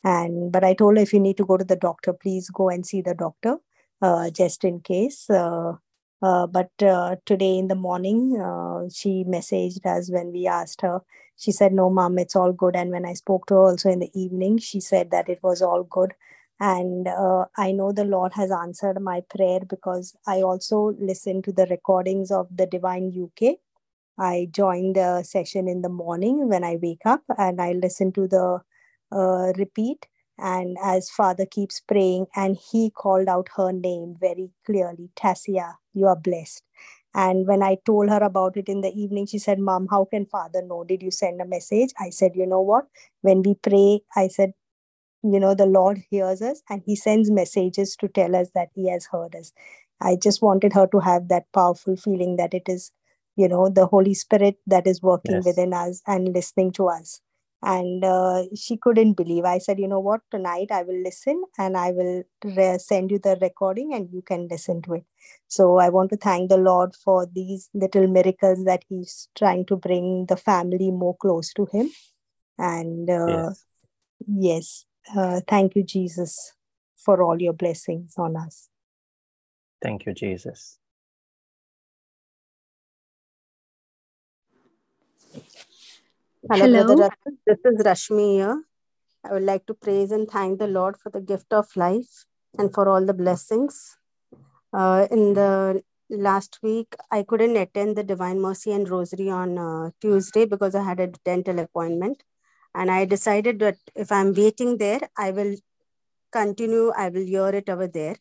And 0.04 0.52
but 0.52 0.64
I 0.64 0.74
told 0.74 0.96
her, 0.96 1.02
if 1.02 1.12
you 1.14 1.20
need 1.20 1.36
to 1.38 1.46
go 1.46 1.56
to 1.56 1.64
the 1.64 1.76
doctor, 1.76 2.12
please 2.12 2.50
go 2.50 2.68
and 2.68 2.84
see 2.84 3.00
the 3.00 3.14
doctor, 3.14 3.56
uh, 4.02 4.30
just 4.30 4.64
in 4.64 4.80
case. 4.80 5.30
Uh, 5.30 5.74
uh, 6.22 6.46
but 6.46 6.70
uh, 6.82 7.16
today 7.26 7.58
in 7.58 7.68
the 7.68 7.74
morning, 7.74 8.40
uh, 8.40 8.88
she 8.92 9.24
messaged 9.24 9.84
us 9.86 10.10
when 10.10 10.32
we 10.32 10.46
asked 10.46 10.82
her. 10.82 11.00
She 11.36 11.52
said, 11.52 11.72
No, 11.72 11.90
mom, 11.90 12.18
it's 12.18 12.36
all 12.36 12.52
good. 12.52 12.76
And 12.76 12.90
when 12.90 13.06
I 13.06 13.14
spoke 13.14 13.46
to 13.46 13.54
her 13.54 13.60
also 13.60 13.90
in 13.90 14.00
the 14.00 14.10
evening, 14.14 14.58
she 14.58 14.80
said 14.80 15.10
that 15.10 15.28
it 15.28 15.40
was 15.42 15.62
all 15.62 15.84
good. 15.84 16.12
And 16.60 17.08
uh, 17.08 17.46
I 17.56 17.72
know 17.72 17.92
the 17.92 18.04
Lord 18.04 18.32
has 18.34 18.50
answered 18.50 19.00
my 19.00 19.22
prayer 19.28 19.60
because 19.68 20.14
I 20.26 20.42
also 20.42 20.94
listened 20.98 21.44
to 21.44 21.52
the 21.52 21.66
recordings 21.66 22.30
of 22.30 22.48
the 22.54 22.66
Divine 22.66 23.12
UK. 23.12 23.56
I 24.18 24.48
joined 24.50 24.96
the 24.96 25.22
session 25.22 25.68
in 25.68 25.82
the 25.82 25.88
morning 25.88 26.48
when 26.48 26.64
I 26.64 26.78
wake 26.80 27.02
up 27.04 27.22
and 27.36 27.60
I 27.60 27.72
listen 27.72 28.12
to 28.12 28.28
the 28.28 28.60
uh, 29.12 29.52
repeat. 29.58 30.06
And 30.38 30.76
as 30.82 31.10
father 31.10 31.46
keeps 31.46 31.80
praying 31.80 32.26
and 32.34 32.56
he 32.56 32.90
called 32.90 33.28
out 33.28 33.48
her 33.56 33.72
name 33.72 34.16
very 34.20 34.50
clearly 34.66 35.10
tassia 35.16 35.74
you 35.92 36.06
are 36.06 36.16
blessed. 36.16 36.62
And 37.14 37.46
when 37.46 37.62
i 37.62 37.76
told 37.86 38.08
her 38.10 38.18
about 38.18 38.56
it 38.56 38.68
in 38.68 38.80
the 38.80 38.90
evening 39.00 39.26
she 39.26 39.38
said 39.38 39.60
mom 39.60 39.86
how 39.90 40.06
can 40.06 40.26
father 40.26 40.60
know? 40.62 40.82
Did 40.84 41.02
you 41.02 41.12
send 41.12 41.40
a 41.40 41.44
message? 41.46 41.90
I 42.00 42.10
said 42.10 42.32
you 42.34 42.46
know 42.46 42.60
what? 42.60 42.86
When 43.22 43.42
we 43.42 43.54
pray 43.54 44.00
i 44.16 44.26
said 44.28 44.54
you 45.22 45.40
know 45.40 45.54
the 45.54 45.66
lord 45.66 46.02
hears 46.10 46.42
us 46.42 46.62
and 46.70 46.82
he 46.86 46.96
sends 46.96 47.30
messages 47.30 47.96
to 47.96 48.08
tell 48.08 48.36
us 48.36 48.50
that 48.54 48.68
he 48.74 48.88
has 48.90 49.06
heard 49.06 49.34
us. 49.36 49.52
I 50.00 50.16
just 50.16 50.42
wanted 50.42 50.72
her 50.74 50.86
to 50.88 50.98
have 51.00 51.28
that 51.28 51.50
powerful 51.52 51.96
feeling 51.96 52.36
that 52.36 52.54
it 52.54 52.64
is 52.68 52.90
you 53.36 53.48
know 53.48 53.68
the 53.68 53.86
holy 53.86 54.14
spirit 54.14 54.56
that 54.66 54.86
is 54.86 55.02
working 55.02 55.36
Yes. 55.36 55.46
within 55.46 55.72
us 55.74 56.02
and 56.06 56.32
listening 56.32 56.72
to 56.72 56.88
us 56.88 57.20
and 57.62 58.04
uh, 58.04 58.42
she 58.54 58.76
couldn't 58.76 59.14
believe 59.14 59.44
i 59.44 59.58
said 59.58 59.78
you 59.78 59.88
know 59.88 60.00
what 60.00 60.20
tonight 60.30 60.70
i 60.70 60.82
will 60.82 61.00
listen 61.02 61.42
and 61.58 61.76
i 61.76 61.90
will 61.92 62.22
re- 62.44 62.78
send 62.78 63.10
you 63.10 63.18
the 63.18 63.36
recording 63.40 63.94
and 63.94 64.08
you 64.12 64.22
can 64.22 64.46
listen 64.48 64.82
to 64.82 64.94
it 64.94 65.04
so 65.48 65.78
i 65.78 65.88
want 65.88 66.10
to 66.10 66.16
thank 66.16 66.50
the 66.50 66.56
lord 66.56 66.94
for 66.94 67.26
these 67.34 67.70
little 67.74 68.06
miracles 68.06 68.64
that 68.64 68.84
he's 68.88 69.28
trying 69.34 69.64
to 69.64 69.76
bring 69.76 70.26
the 70.26 70.36
family 70.36 70.90
more 70.90 71.16
close 71.16 71.52
to 71.52 71.66
him 71.72 71.88
and 72.58 73.08
uh, 73.10 73.26
Yes. 73.26 73.64
yes 74.28 74.84
uh, 75.16 75.40
thank 75.48 75.74
you 75.74 75.82
jesus 75.82 76.52
for 76.96 77.22
all 77.22 77.40
your 77.40 77.52
blessings 77.52 78.14
on 78.18 78.36
us 78.36 78.68
Thank 79.82 80.06
you, 80.06 80.14
Jesus. 80.14 80.78
Hello, 86.50 86.66
Hello. 86.66 86.84
Brother. 86.84 87.10
This 87.46 87.58
is 87.64 87.82
Rashmi 87.86 88.34
here. 88.34 88.64
I 89.24 89.32
would 89.32 89.44
like 89.44 89.64
to 89.64 89.72
praise 89.72 90.12
and 90.12 90.28
thank 90.28 90.58
the 90.58 90.66
Lord 90.66 90.98
for 90.98 91.08
the 91.08 91.22
gift 91.22 91.54
of 91.54 91.74
life 91.74 92.26
and 92.58 92.70
for 92.74 92.86
all 92.86 93.02
the 93.06 93.14
blessings. 93.14 93.96
Uh, 94.70 95.06
in 95.10 95.32
the 95.32 95.82
last 96.10 96.58
week, 96.62 96.96
I 97.10 97.22
couldn't 97.22 97.56
attend 97.56 97.96
the 97.96 98.04
Divine 98.04 98.42
Mercy 98.42 98.72
and 98.72 98.86
Rosary 98.86 99.30
on 99.30 99.56
uh, 99.56 99.90
Tuesday 100.02 100.44
because 100.44 100.74
I 100.74 100.82
had 100.82 101.00
a 101.00 101.06
dental 101.24 101.60
appointment. 101.60 102.22
And 102.74 102.90
I 102.90 103.06
decided 103.06 103.58
that 103.60 103.78
if 103.94 104.12
I'm 104.12 104.34
waiting 104.34 104.76
there, 104.76 105.00
I 105.16 105.30
will 105.30 105.56
continue, 106.30 106.92
I 106.94 107.08
will 107.08 107.24
hear 107.24 107.48
it 107.48 107.70
over 107.70 107.86
there. 107.86 108.16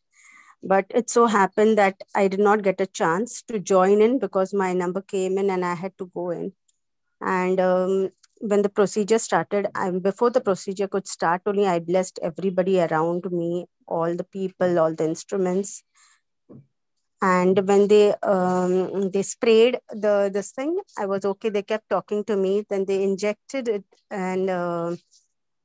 But 0.64 0.86
it 0.92 1.10
so 1.10 1.26
happened 1.26 1.78
that 1.78 2.02
I 2.16 2.30
did 2.30 2.40
not 2.40 2.64
get 2.64 2.80
a 2.80 2.88
chance 2.88 3.42
to 3.50 3.60
join 3.60 4.02
in 4.02 4.18
because 4.18 4.54
my 4.54 4.72
number 4.72 5.02
came 5.02 5.38
in 5.38 5.50
and 5.50 5.66
I 5.66 5.74
had 5.76 5.98
to 5.98 6.10
go 6.16 6.30
in 6.30 6.54
and 7.24 7.60
um, 7.60 8.10
when 8.42 8.62
the 8.62 8.70
procedure 8.70 9.20
started 9.20 9.68
and 9.76 10.04
before 10.04 10.30
the 10.30 10.42
procedure 10.42 10.88
could 10.88 11.08
start 11.08 11.42
only 11.46 11.66
i 11.66 11.80
blessed 11.80 12.20
everybody 12.22 12.80
around 12.82 13.26
me 13.32 13.66
all 13.88 14.16
the 14.16 14.26
people 14.26 14.80
all 14.80 14.94
the 14.94 15.06
instruments. 15.06 15.84
And 17.22 17.68
when 17.68 17.88
they 17.88 18.14
um, 18.22 19.10
they 19.12 19.24
sprayed 19.24 19.80
the 19.90 20.30
this 20.34 20.52
thing 20.52 20.78
i 21.00 21.06
was 21.06 21.26
okay. 21.26 21.50
They 21.50 21.64
kept 21.64 21.90
talking 21.90 22.26
to 22.26 22.36
me. 22.36 22.66
Then 22.70 22.86
they 22.86 23.02
injected 23.04 23.70
it. 23.70 23.86
And 24.12 24.50
uh, 24.50 24.98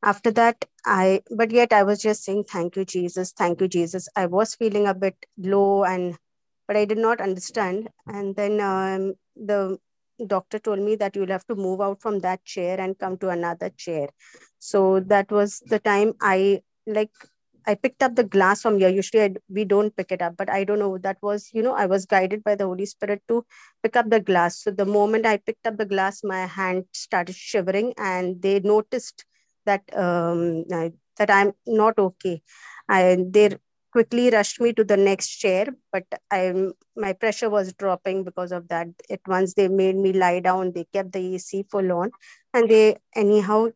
after 0.03 0.31
that 0.31 0.65
i 0.87 1.23
but 1.37 1.51
yet 1.51 1.73
i 1.73 1.83
was 1.83 2.01
just 2.01 2.25
saying 2.25 2.45
thank 2.45 2.77
you 2.77 2.85
jesus. 2.85 3.33
Thank 3.33 3.61
you 3.61 3.69
jesus. 3.69 4.09
I 4.17 4.27
was 4.27 4.55
feeling 4.55 4.87
a 4.87 4.95
bit 4.95 5.17
low 5.37 5.85
and 5.85 6.17
but 6.69 6.77
i 6.77 6.85
did 6.85 6.99
not 6.99 7.21
understand. 7.21 7.89
And 8.07 8.37
then 8.37 8.61
um, 8.61 9.15
the 9.37 9.79
doctor 10.27 10.59
told 10.59 10.81
me 10.81 10.97
that 10.97 11.17
you'll 11.17 11.29
have 11.29 11.47
to 11.47 11.55
move 11.55 11.81
out 11.81 12.01
from 12.01 12.21
that 12.21 12.45
chair 12.45 12.81
and 12.81 12.99
come 12.99 13.17
to 13.19 13.29
another 13.31 13.71
chair. 13.71 14.09
So 14.59 15.01
that 15.01 15.31
was 15.31 15.61
the 15.67 15.79
time 15.79 16.15
i 16.21 16.63
like 16.87 17.11
i 17.67 17.75
picked 17.75 18.03
up 18.03 18.15
the 18.17 18.25
glass 18.25 18.63
from 18.63 18.79
here. 18.79 18.89
Usually 18.89 19.23
I, 19.23 19.35
we 19.49 19.65
don't 19.65 19.95
pick 19.97 20.11
it 20.13 20.23
up 20.23 20.37
but 20.37 20.51
i 20.51 20.65
don't 20.65 20.79
know. 20.79 20.99
That 20.99 21.19
was 21.23 21.51
you 21.53 21.63
know 21.63 21.75
i 21.75 21.87
was 21.87 22.07
guided 22.07 22.43
by 22.45 22.55
the 22.55 22.67
holy 22.67 22.87
spirit 22.87 23.23
to 23.29 23.45
pick 23.83 23.97
up 23.97 24.11
the 24.11 24.21
glass. 24.21 24.59
So 24.63 24.71
the 24.71 24.87
moment 24.87 25.27
i 25.27 25.37
picked 25.37 25.67
up 25.67 25.77
the 25.77 25.87
glass 25.87 26.23
my 26.25 26.47
hand 26.47 26.85
started 26.93 27.35
shivering 27.37 27.95
and 27.99 28.41
they 28.43 28.61
noticed 28.61 29.25
that 29.67 29.83
um, 29.97 30.65
I- 30.73 30.93
that 31.19 31.31
i'm 31.31 31.53
not 31.67 31.99
okay. 31.99 32.43
And 32.89 33.33
they 33.33 33.51
quickly 33.99 34.31
rushed 34.31 34.61
me 34.61 34.73
to 34.73 34.85
the 34.85 34.97
next 34.97 35.39
chair, 35.39 35.67
but 35.93 36.05
I 36.31 36.43
my 36.95 37.13
pressure 37.15 37.51
was 37.51 37.73
dropping 37.73 38.23
because 38.23 38.53
of 38.53 38.69
that. 38.69 38.87
At 39.11 39.21
once 39.27 39.55
they 39.55 39.67
made 39.67 39.97
me 39.97 40.13
lie 40.13 40.39
down. 40.39 40.71
They 40.73 40.85
kept 40.93 41.13
the 41.13 41.23
AC 41.35 41.65
full 41.69 41.91
on, 41.91 42.13
and 42.55 42.69
they 42.69 42.99
anyhow 43.17 43.71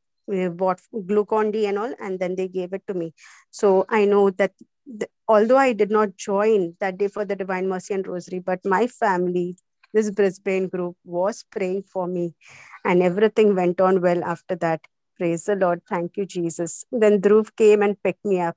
bought 0.61 0.81
Glucon-D 0.95 1.67
and 1.67 1.77
all, 1.77 1.95
and 2.01 2.21
then 2.21 2.37
they 2.37 2.47
gave 2.47 2.73
it 2.73 2.87
to 2.87 2.95
me. 2.95 3.13
So 3.51 3.85
I 3.89 4.05
know 4.05 4.31
that 4.31 4.53
the, 4.87 5.09
although 5.27 5.57
I 5.57 5.73
did 5.73 5.91
not 5.91 6.17
join 6.17 6.77
that 6.79 6.99
day 6.99 7.09
for 7.09 7.25
the 7.25 7.35
Divine 7.35 7.69
Mercy 7.69 7.95
and 7.95 8.07
Rosary, 8.07 8.39
but 8.39 8.65
my 8.65 8.87
family, 8.87 9.57
this 9.93 10.13
Brisbane 10.13 10.69
group, 10.69 10.97
was 11.05 11.45
praying 11.51 11.83
for 11.83 12.07
me, 12.07 12.37
and 12.85 13.03
everything 13.03 13.57
went 13.57 13.81
on 13.81 14.01
well 14.01 14.23
after 14.23 14.55
that. 14.67 14.87
Praise 15.19 15.45
the 15.45 15.57
Lord. 15.57 15.83
Thank 15.89 16.17
you, 16.17 16.27
Jesus. 16.27 16.85
Then 16.93 17.21
Dhruv 17.21 17.55
came 17.57 17.83
and 17.83 18.03
picked 18.03 18.25
me 18.25 18.41
up. 18.41 18.57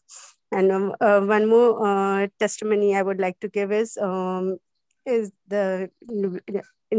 And 0.55 0.71
um, 0.71 0.95
uh, 1.01 1.19
one 1.19 1.49
more 1.49 1.85
uh, 1.85 2.27
testimony 2.39 2.95
I 2.95 3.01
would 3.01 3.19
like 3.19 3.39
to 3.41 3.49
give 3.49 3.73
is 3.73 3.97
um, 3.97 4.57
is 5.05 5.31
the 5.47 5.89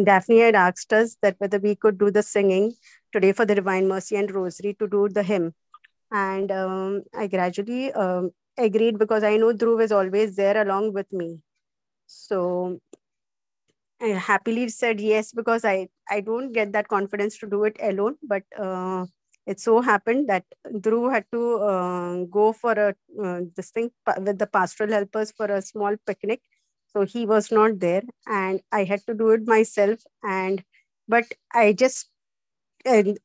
Daphne 0.05 0.41
had 0.41 0.55
asked 0.55 0.93
us 0.93 1.17
that 1.23 1.37
whether 1.39 1.59
we 1.59 1.75
could 1.75 1.97
do 1.99 2.11
the 2.11 2.23
singing 2.23 2.75
today 3.13 3.33
for 3.33 3.47
the 3.47 3.55
Divine 3.55 3.89
Mercy 3.89 4.17
and 4.17 4.31
Rosary 4.31 4.75
to 4.79 4.87
do 4.87 5.09
the 5.09 5.23
hymn. 5.23 5.55
And 6.13 6.53
um, 6.53 7.03
I 7.17 7.29
gradually 7.29 7.95
um, 7.95 8.31
agreed 8.59 8.99
because 8.99 9.25
I 9.25 9.39
know 9.39 9.55
Dhruv 9.55 9.83
is 9.83 9.91
always 9.91 10.37
there 10.37 10.61
along 10.61 10.93
with 10.93 11.11
me. 11.11 11.41
So 12.07 12.79
I 14.03 14.09
happily 14.09 14.69
said 14.69 15.01
yes 15.01 15.33
because 15.33 15.65
I, 15.65 15.89
I 16.11 16.21
don't 16.21 16.53
get 16.53 16.73
that 16.75 16.89
confidence 16.89 17.39
to 17.39 17.47
do 17.47 17.65
it 17.65 17.79
alone. 17.81 18.17
But 18.23 18.43
uh, 18.59 19.07
it 19.47 19.61
so 19.61 19.81
happened 19.81 20.29
that 20.29 20.45
Dhruv 20.67 21.13
had 21.13 21.25
to 21.33 21.57
uh, 21.59 22.25
go 22.25 22.53
for 22.53 22.73
a 22.73 22.95
uh, 23.23 23.41
this 23.55 23.71
thing 23.71 23.91
with 24.19 24.39
the 24.39 24.47
pastoral 24.47 24.91
helpers 24.91 25.33
for 25.33 25.47
a 25.47 25.63
small 25.63 25.97
picnic. 26.07 26.41
So 26.93 27.05
he 27.05 27.27
was 27.27 27.53
not 27.53 27.79
there, 27.79 28.03
and 28.27 28.61
I 28.73 28.85
had 28.85 29.01
to 29.07 29.15
do 29.15 29.31
it 29.31 29.47
myself. 29.47 30.01
And 30.23 30.65
but 31.09 31.25
I 31.55 31.73
just 31.73 32.11
and 32.85 33.19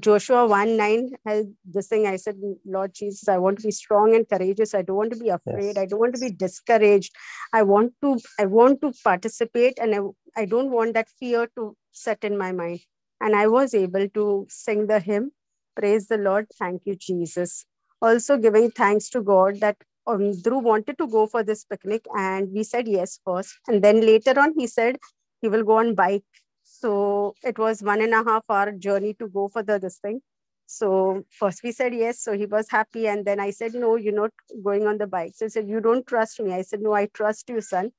Joshua 0.00 0.46
1 0.46 0.76
9 0.76 1.10
has 1.26 1.46
this 1.64 1.88
thing. 1.88 2.06
I 2.06 2.16
said, 2.16 2.36
Lord 2.64 2.94
Jesus, 2.94 3.28
I 3.28 3.38
want 3.38 3.58
to 3.58 3.64
be 3.64 3.70
strong 3.70 4.14
and 4.14 4.28
courageous. 4.28 4.74
I 4.74 4.82
don't 4.82 4.96
want 4.96 5.12
to 5.12 5.18
be 5.18 5.28
afraid. 5.28 5.76
Yes. 5.76 5.78
I 5.78 5.86
don't 5.86 6.00
want 6.00 6.14
to 6.14 6.20
be 6.20 6.30
discouraged. 6.30 7.14
I 7.52 7.62
want 7.62 7.92
to, 8.02 8.18
I 8.38 8.46
want 8.46 8.80
to 8.80 8.92
participate 9.04 9.78
and 9.78 9.94
I, 9.94 10.40
I 10.40 10.44
don't 10.46 10.70
want 10.70 10.94
that 10.94 11.08
fear 11.20 11.48
to 11.56 11.76
set 11.92 12.24
in 12.24 12.38
my 12.38 12.52
mind. 12.52 12.80
And 13.20 13.36
I 13.36 13.46
was 13.46 13.74
able 13.74 14.08
to 14.08 14.46
sing 14.48 14.86
the 14.86 15.00
hymn. 15.00 15.32
Praise 15.78 16.08
the 16.08 16.18
Lord. 16.18 16.48
Thank 16.58 16.82
you, 16.86 16.96
Jesus. 16.96 17.66
Also 18.02 18.38
giving 18.38 18.70
thanks 18.72 19.10
to 19.10 19.22
God 19.22 19.60
that 19.60 19.76
um, 20.06 20.32
wanted 20.46 20.98
to 20.98 21.08
go 21.08 21.26
for 21.28 21.44
this 21.44 21.64
picnic 21.64 22.06
and 22.16 22.52
we 22.52 22.64
said 22.64 22.88
yes 22.88 23.20
first. 23.24 23.56
And 23.68 23.84
then 23.84 24.00
later 24.02 24.38
on, 24.40 24.54
he 24.58 24.66
said 24.66 24.98
he 25.42 25.48
will 25.48 25.64
go 25.64 25.78
on 25.78 25.94
bike 25.94 26.24
so 26.64 27.34
it 27.44 27.58
was 27.58 27.82
one 27.82 28.00
and 28.02 28.14
a 28.14 28.24
half 28.24 28.44
hour 28.50 28.72
journey 28.72 29.14
to 29.14 29.28
go 29.28 29.48
for 29.48 29.62
the 29.62 29.78
this 29.78 29.98
thing. 29.98 30.20
So 30.66 31.24
first 31.30 31.62
we 31.64 31.72
said 31.72 31.94
yes. 31.94 32.20
So 32.20 32.34
he 32.38 32.46
was 32.46 32.70
happy. 32.70 33.08
And 33.08 33.24
then 33.26 33.40
I 33.40 33.50
said, 33.50 33.74
no, 33.74 33.96
you're 33.96 34.14
not 34.14 34.32
going 34.64 34.86
on 34.86 34.98
the 34.98 35.06
bike. 35.06 35.32
So 35.36 35.46
he 35.46 35.50
said, 35.50 35.68
you 35.68 35.80
don't 35.80 36.06
trust 36.06 36.40
me. 36.40 36.52
I 36.54 36.62
said, 36.62 36.82
no, 36.82 36.94
I 36.94 37.06
trust 37.14 37.48
you, 37.50 37.60
son. 37.62 37.90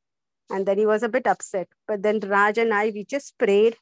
And 0.50 0.66
then 0.66 0.78
he 0.78 0.86
was 0.86 1.04
a 1.04 1.10
bit 1.10 1.28
upset. 1.28 1.68
But 1.88 2.04
then 2.04 2.20
Raj 2.22 2.58
and 2.58 2.74
I, 2.74 2.92
we 2.94 3.06
just 3.06 3.38
prayed. 3.38 3.78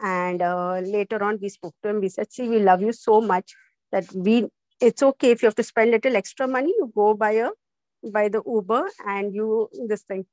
And 0.00 0.42
uh, 0.42 0.78
later 0.80 1.22
on, 1.22 1.38
we 1.40 1.48
spoke 1.48 1.74
to 1.82 1.90
him. 1.90 2.00
We 2.00 2.08
said, 2.08 2.32
see, 2.32 2.48
we 2.48 2.60
love 2.60 2.80
you 2.82 2.92
so 2.92 3.20
much 3.20 3.54
that 3.90 4.12
we, 4.14 4.46
it's 4.80 5.02
okay 5.02 5.30
if 5.30 5.42
you 5.42 5.46
have 5.46 5.54
to 5.56 5.62
spend 5.62 5.90
little 5.90 6.16
extra 6.16 6.46
money, 6.48 6.72
you 6.76 6.90
go 6.94 7.14
by 7.14 7.32
a, 7.32 7.50
by 8.12 8.28
the 8.28 8.42
Uber 8.46 8.88
and 9.06 9.34
you, 9.34 9.68
this 9.86 10.02
thing. 10.02 10.26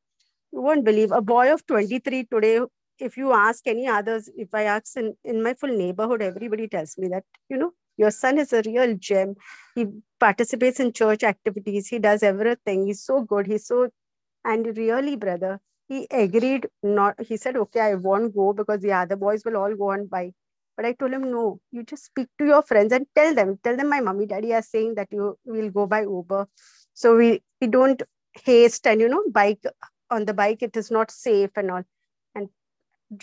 You 0.51 0.62
won't 0.62 0.86
believe 0.86 1.12
a 1.12 1.22
boy 1.22 1.53
of 1.53 1.66
23 1.68 2.26
today 2.32 2.62
if 2.99 3.18
you 3.18 3.34
ask 3.34 3.66
any 3.68 3.88
others, 3.88 4.30
if 4.36 4.53
I 4.53 4.64
ask 4.64 4.97
in, 4.97 5.16
in 5.24 5.41
my 5.41 5.53
full 5.53 5.76
neighborhood, 5.76 6.22
everybody 6.22 6.68
tells 6.68 6.97
me 6.97 7.07
that, 7.10 7.24
you 7.49 7.57
know, 7.57 7.72
your 7.97 8.12
son 8.12 8.38
is 8.38 8.53
a 8.53 8.62
real 8.66 8.95
gem. 8.95 9.36
He 9.76 9.88
participates 10.20 10.80
in 10.80 10.93
church 10.93 11.24
activities. 11.24 11.88
He 11.88 11.99
does 11.99 12.24
everything. 12.24 12.88
He's 12.88 13.03
so 13.03 13.22
good. 13.22 13.47
He's 13.47 13.68
so, 13.68 13.89
and 14.45 14.78
really, 14.78 15.16
brother, 15.16 15.60
he 15.89 16.07
agreed 16.11 16.67
not, 16.83 17.19
he 17.19 17.35
said, 17.35 17.57
okay, 17.57 17.79
I 17.81 17.95
won't 17.95 18.35
go 18.35 18.53
because 18.53 18.81
the 18.81 18.93
other 18.93 19.15
boys 19.15 19.43
will 19.43 19.57
all 19.57 19.75
go 19.75 19.91
on 19.91 20.05
bike. 20.05 20.33
But 20.77 20.85
I 20.85 20.93
told 20.93 21.11
him, 21.11 21.29
no, 21.31 21.59
you 21.71 21.83
just 21.83 22.05
speak 22.05 22.27
to 22.37 22.45
your 22.45 22.61
friends 22.61 22.93
and 22.93 23.05
tell 23.15 23.33
them, 23.33 23.59
tell 23.63 23.75
them 23.75 23.89
my 23.89 23.99
mommy, 23.99 24.27
daddy 24.27 24.53
are 24.53 24.61
saying 24.61 24.95
that 24.95 25.09
you 25.11 25.37
will 25.43 25.71
go 25.71 25.87
by 25.87 26.03
Uber. 26.03 26.47
So 26.93 27.17
we, 27.17 27.43
we 27.59 27.67
don't 27.67 28.01
haste 28.45 28.87
and, 28.87 29.01
you 29.01 29.09
know, 29.09 29.23
bike 29.31 29.63
on 30.11 30.25
the 30.25 30.33
bike, 30.33 30.61
it 30.61 30.77
is 30.77 30.91
not 30.91 31.11
safe 31.11 31.49
and 31.55 31.71
all 31.71 31.83
And 32.35 32.49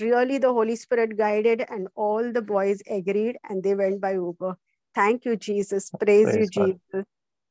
really 0.01 0.39
the 0.39 0.53
Holy 0.53 0.77
Spirit 0.77 1.17
guided, 1.17 1.65
and 1.69 1.89
all 1.95 2.33
the 2.33 2.43
boys 2.43 2.83
agreed 2.91 3.37
and 3.49 3.63
they 3.63 3.75
went 3.75 4.01
by 4.01 4.15
Uber. 4.15 4.57
Thank 4.95 5.25
you, 5.25 5.37
Jesus. 5.37 5.91
Praise, 5.91 6.25
Praise 6.25 6.51
you, 6.55 6.61
God. 6.61 6.81
Jesus. 6.93 7.07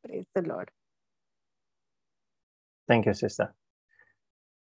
Praise 0.05 0.26
the 0.36 0.41
Lord. 0.41 0.70
Thank 2.88 3.05
you, 3.07 3.13
sister. 3.13 3.53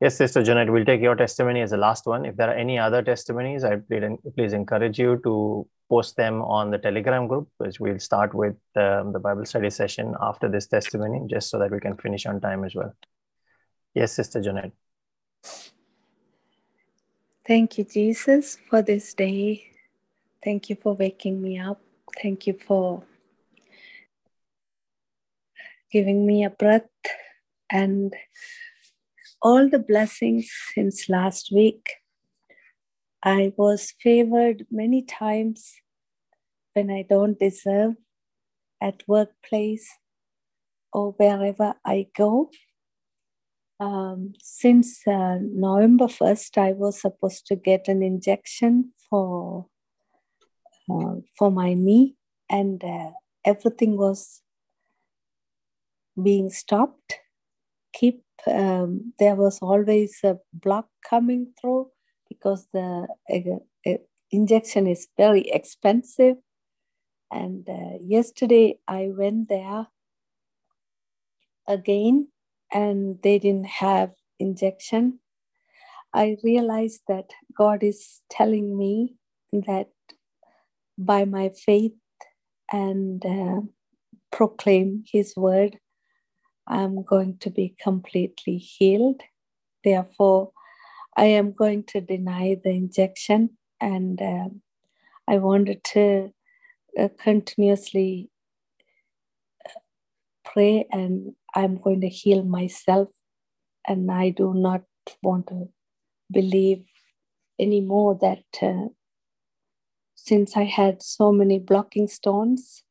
Yes, 0.00 0.16
Sister 0.16 0.44
Janet, 0.44 0.70
we'll 0.70 0.84
take 0.84 1.00
your 1.00 1.16
testimony 1.16 1.60
as 1.60 1.70
the 1.70 1.76
last 1.76 2.06
one. 2.06 2.24
If 2.24 2.36
there 2.36 2.48
are 2.48 2.54
any 2.54 2.78
other 2.78 3.02
testimonies, 3.02 3.64
I 3.64 3.78
please 4.36 4.52
encourage 4.52 4.96
you 4.96 5.20
to 5.24 5.66
post 5.90 6.16
them 6.16 6.40
on 6.42 6.70
the 6.70 6.78
Telegram 6.78 7.26
group, 7.26 7.48
which 7.58 7.80
we'll 7.80 7.98
start 7.98 8.32
with 8.32 8.54
um, 8.76 9.12
the 9.12 9.18
Bible 9.18 9.44
study 9.44 9.70
session 9.70 10.14
after 10.20 10.48
this 10.48 10.68
testimony, 10.68 11.26
just 11.28 11.50
so 11.50 11.58
that 11.58 11.72
we 11.72 11.80
can 11.80 11.96
finish 11.96 12.26
on 12.26 12.40
time 12.40 12.62
as 12.62 12.76
well. 12.76 12.94
Yes, 13.92 14.12
Sister 14.12 14.40
Janet. 14.40 14.72
Thank 17.44 17.78
you, 17.78 17.84
Jesus, 17.84 18.58
for 18.70 18.82
this 18.82 19.14
day. 19.14 19.64
Thank 20.44 20.70
you 20.70 20.76
for 20.76 20.94
waking 20.94 21.42
me 21.42 21.58
up. 21.58 21.80
Thank 22.22 22.46
you 22.46 22.52
for 22.52 23.02
giving 25.90 26.24
me 26.24 26.44
a 26.44 26.50
breath 26.50 26.88
and 27.70 28.14
all 29.42 29.68
the 29.68 29.78
blessings 29.78 30.50
since 30.74 31.08
last 31.08 31.50
week. 31.52 31.86
I 33.22 33.52
was 33.56 33.94
favored 34.00 34.66
many 34.70 35.02
times 35.02 35.74
when 36.74 36.90
I 36.90 37.02
don't 37.08 37.38
deserve 37.38 37.94
at 38.80 39.02
workplace 39.08 39.88
or 40.92 41.12
wherever 41.12 41.74
I 41.84 42.06
go 42.16 42.50
um, 43.80 44.32
since 44.42 45.06
uh, 45.06 45.38
November 45.40 46.06
1st, 46.06 46.58
I 46.58 46.72
was 46.72 47.00
supposed 47.00 47.46
to 47.46 47.56
get 47.56 47.88
an 47.88 48.02
injection 48.02 48.92
for, 49.08 49.66
uh, 50.90 51.16
for 51.36 51.50
my 51.50 51.74
knee, 51.74 52.16
and 52.50 52.82
uh, 52.82 53.10
everything 53.44 53.96
was 53.96 54.42
being 56.20 56.50
stopped. 56.50 57.20
Keep 57.94 58.22
um, 58.46 59.12
there 59.18 59.34
was 59.34 59.58
always 59.60 60.18
a 60.24 60.36
block 60.52 60.88
coming 61.08 61.52
through 61.60 61.90
because 62.28 62.66
the 62.72 63.06
uh, 63.32 63.90
uh, 63.90 63.96
injection 64.30 64.86
is 64.86 65.08
very 65.16 65.42
expensive. 65.50 66.36
And 67.30 67.68
uh, 67.68 67.98
yesterday 68.00 68.78
I 68.88 69.10
went 69.16 69.48
there 69.48 69.86
again 71.68 72.28
and 72.72 73.18
they 73.22 73.38
didn't 73.38 73.66
have 73.66 74.10
injection 74.38 75.18
i 76.14 76.36
realized 76.42 77.00
that 77.08 77.30
god 77.56 77.82
is 77.82 78.22
telling 78.30 78.76
me 78.78 79.14
that 79.52 79.88
by 80.98 81.24
my 81.24 81.50
faith 81.50 81.92
and 82.72 83.24
uh, 83.26 83.60
proclaim 84.32 85.04
his 85.12 85.34
word 85.36 85.78
i'm 86.68 87.02
going 87.02 87.36
to 87.38 87.50
be 87.50 87.74
completely 87.82 88.58
healed. 88.58 89.22
Therefore 89.84 90.52
i 91.16 91.24
am 91.24 91.52
going 91.52 91.84
to 91.84 92.00
deny 92.00 92.56
the 92.62 92.70
injection 92.70 93.56
and 93.80 94.20
uh, 94.20 94.48
i 95.26 95.38
wanted 95.38 95.82
to 95.84 96.32
uh, 96.98 97.08
continuously 97.18 98.30
uh, 99.66 99.80
pray 100.44 100.86
and 100.90 101.34
I'm 101.54 101.76
going 101.76 102.00
to 102.02 102.08
heal 102.08 102.44
myself. 102.44 103.08
And 103.86 104.10
I 104.10 104.30
do 104.30 104.52
not 104.54 104.82
want 105.22 105.48
to 105.48 105.68
believe 106.30 106.84
anymore 107.58 108.18
that 108.20 108.44
uh, 108.62 108.88
since 110.14 110.56
I 110.56 110.64
had 110.64 111.02
so 111.02 111.32
many 111.32 111.58
blocking 111.58 112.06
stones, 112.06 112.84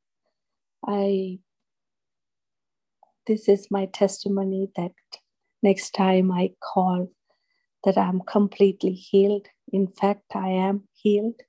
I 0.85 1.39
this 3.27 3.49
is 3.49 3.67
my 3.69 3.85
testimony 3.87 4.69
that 4.75 4.93
next 5.61 5.91
time 5.91 6.31
I 6.31 6.51
call 6.61 7.11
that 7.83 7.97
I'm 7.97 8.21
completely 8.21 8.93
healed. 8.93 9.47
In 9.71 9.87
fact, 9.87 10.35
I 10.35 10.49
am 10.49 10.87
healed. 10.93 11.41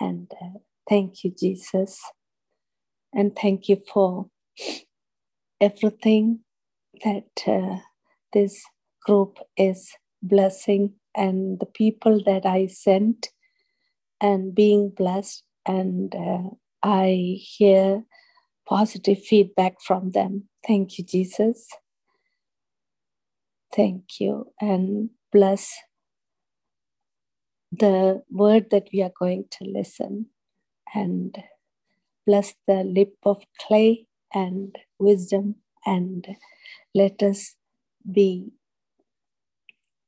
And 0.00 0.30
uh, 0.42 0.58
thank 0.88 1.24
you, 1.24 1.32
Jesus. 1.38 2.00
And 3.12 3.36
thank 3.36 3.68
you 3.68 3.80
for 3.92 4.26
everything 5.60 6.40
that 7.04 7.30
uh, 7.46 7.78
this 8.32 8.62
group 9.04 9.38
is 9.56 9.92
blessing 10.22 10.94
and 11.14 11.60
the 11.60 11.66
people 11.66 12.22
that 12.24 12.44
I 12.46 12.66
sent 12.66 13.28
and 14.20 14.54
being 14.54 14.90
blessed 14.90 15.44
and 15.66 16.14
uh, 16.14 16.50
I 16.82 17.38
hear 17.40 18.04
positive 18.66 19.22
feedback 19.22 19.80
from 19.80 20.12
them. 20.12 20.48
Thank 20.66 20.98
you, 20.98 21.04
Jesus. 21.04 21.68
Thank 23.74 24.20
you 24.20 24.52
and 24.60 25.10
bless 25.32 25.74
the 27.72 28.22
word 28.30 28.70
that 28.70 28.88
we 28.92 29.02
are 29.02 29.12
going 29.18 29.46
to 29.50 29.64
listen 29.64 30.26
and 30.94 31.36
bless 32.26 32.54
the 32.66 32.84
lip 32.84 33.16
of 33.24 33.42
clay 33.60 34.06
and 34.32 34.76
wisdom 34.98 35.56
and 35.84 36.26
let 36.94 37.22
us 37.22 37.56
be 38.10 38.52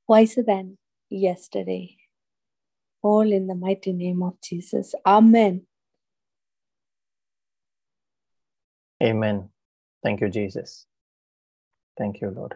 wiser 0.08 0.42
than 0.42 0.78
yesterday. 1.10 1.96
All 3.02 3.30
in 3.32 3.46
the 3.46 3.54
mighty 3.54 3.92
name 3.92 4.22
of 4.22 4.40
Jesus. 4.40 4.94
Amen. 5.04 5.66
Amen. 9.02 9.50
Thank 10.02 10.20
you, 10.20 10.28
Jesus. 10.28 10.86
Thank 11.98 12.20
you, 12.20 12.30
Lord. 12.30 12.54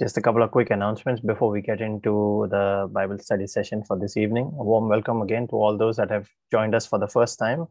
Just 0.00 0.16
a 0.16 0.20
couple 0.20 0.42
of 0.42 0.50
quick 0.50 0.70
announcements 0.70 1.20
before 1.20 1.50
we 1.50 1.60
get 1.60 1.80
into 1.80 2.48
the 2.50 2.88
Bible 2.90 3.18
study 3.18 3.46
session 3.46 3.84
for 3.84 3.98
this 3.98 4.16
evening. 4.16 4.46
A 4.58 4.64
warm 4.64 4.88
welcome 4.88 5.22
again 5.22 5.46
to 5.48 5.56
all 5.56 5.76
those 5.76 5.96
that 5.96 6.10
have 6.10 6.28
joined 6.50 6.74
us 6.74 6.86
for 6.86 6.98
the 6.98 7.06
first 7.06 7.38
time. 7.38 7.66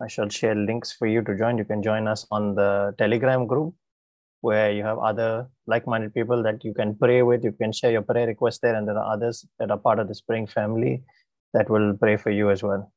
I 0.00 0.08
shall 0.08 0.28
share 0.28 0.54
links 0.54 0.92
for 0.92 1.06
you 1.06 1.22
to 1.22 1.36
join. 1.36 1.58
You 1.58 1.64
can 1.64 1.82
join 1.82 2.08
us 2.08 2.26
on 2.30 2.54
the 2.54 2.94
Telegram 2.98 3.46
group 3.46 3.74
where 4.40 4.72
you 4.72 4.82
have 4.82 4.98
other 4.98 5.46
like-minded 5.66 6.12
people 6.12 6.42
that 6.42 6.64
you 6.64 6.74
can 6.74 6.96
pray 6.96 7.22
with. 7.22 7.44
You 7.44 7.52
can 7.52 7.72
share 7.72 7.92
your 7.92 8.02
prayer 8.02 8.26
requests 8.26 8.58
there, 8.58 8.74
and 8.74 8.88
there 8.88 8.98
are 8.98 9.12
others 9.12 9.46
that 9.58 9.70
are 9.70 9.78
part 9.78 9.98
of 9.98 10.08
the 10.08 10.14
Spring 10.14 10.46
family 10.46 11.04
that 11.54 11.70
will 11.70 11.96
pray 11.96 12.16
for 12.16 12.30
you 12.30 12.50
as 12.50 12.62
well. 12.62 12.92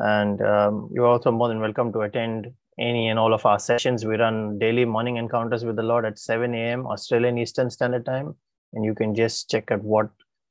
And 0.00 0.40
um, 0.40 0.88
you're 0.92 1.06
also 1.06 1.30
more 1.30 1.48
than 1.48 1.60
welcome 1.60 1.92
to 1.92 2.00
attend 2.00 2.50
any 2.78 3.08
and 3.08 3.18
all 3.18 3.34
of 3.34 3.44
our 3.44 3.58
sessions. 3.58 4.06
We 4.06 4.16
run 4.16 4.58
daily 4.58 4.86
morning 4.86 5.16
encounters 5.16 5.62
with 5.62 5.76
the 5.76 5.82
Lord 5.82 6.06
at 6.06 6.18
7 6.18 6.54
a.m. 6.54 6.86
Australian 6.86 7.36
Eastern 7.36 7.68
Standard 7.68 8.06
Time. 8.06 8.34
And 8.72 8.82
you 8.82 8.94
can 8.94 9.14
just 9.14 9.50
check 9.50 9.70
at 9.70 9.82
what 9.82 10.08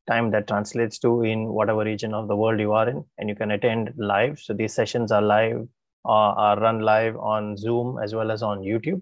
time 0.08 0.30
that 0.32 0.48
translates 0.48 1.00
to 1.00 1.24
in 1.24 1.48
whatever 1.48 1.84
region 1.84 2.14
of 2.14 2.28
the 2.28 2.36
world 2.36 2.60
you 2.60 2.74
are 2.74 2.88
in. 2.88 3.04
And 3.18 3.28
you 3.28 3.34
can 3.34 3.50
attend 3.50 3.92
live. 3.98 4.40
So 4.40 4.54
these 4.54 4.74
sessions 4.74 5.12
are 5.12 5.22
live, 5.22 5.68
uh, 6.06 6.34
are 6.46 6.60
run 6.60 6.82
live 6.82 7.18
on 7.18 7.58
Zoom 7.58 7.98
as 8.04 8.14
well 8.14 8.30
as 8.30 8.44
on 8.44 8.60
YouTube. 8.60 9.02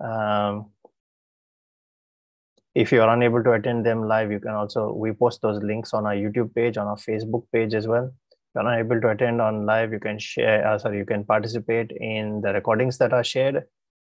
Um, 0.00 0.70
if 2.74 2.90
you 2.90 3.02
are 3.02 3.12
unable 3.12 3.44
to 3.44 3.52
attend 3.52 3.84
them 3.84 4.08
live, 4.08 4.32
you 4.32 4.40
can 4.40 4.52
also, 4.52 4.94
we 4.94 5.12
post 5.12 5.42
those 5.42 5.62
links 5.62 5.92
on 5.92 6.06
our 6.06 6.14
YouTube 6.14 6.54
page, 6.54 6.78
on 6.78 6.86
our 6.86 6.96
Facebook 6.96 7.44
page 7.52 7.74
as 7.74 7.86
well 7.86 8.14
you're 8.56 8.64
not 8.64 8.78
able 8.78 9.00
to 9.00 9.10
attend 9.10 9.40
on 9.40 9.66
live, 9.66 9.92
you 9.92 10.00
can 10.00 10.18
share, 10.18 10.66
uh, 10.66 10.78
sorry, 10.78 10.96
you 10.96 11.04
can 11.04 11.24
participate 11.24 11.92
in 11.92 12.40
the 12.40 12.52
recordings 12.54 12.96
that 12.98 13.12
are 13.12 13.22
shared 13.22 13.64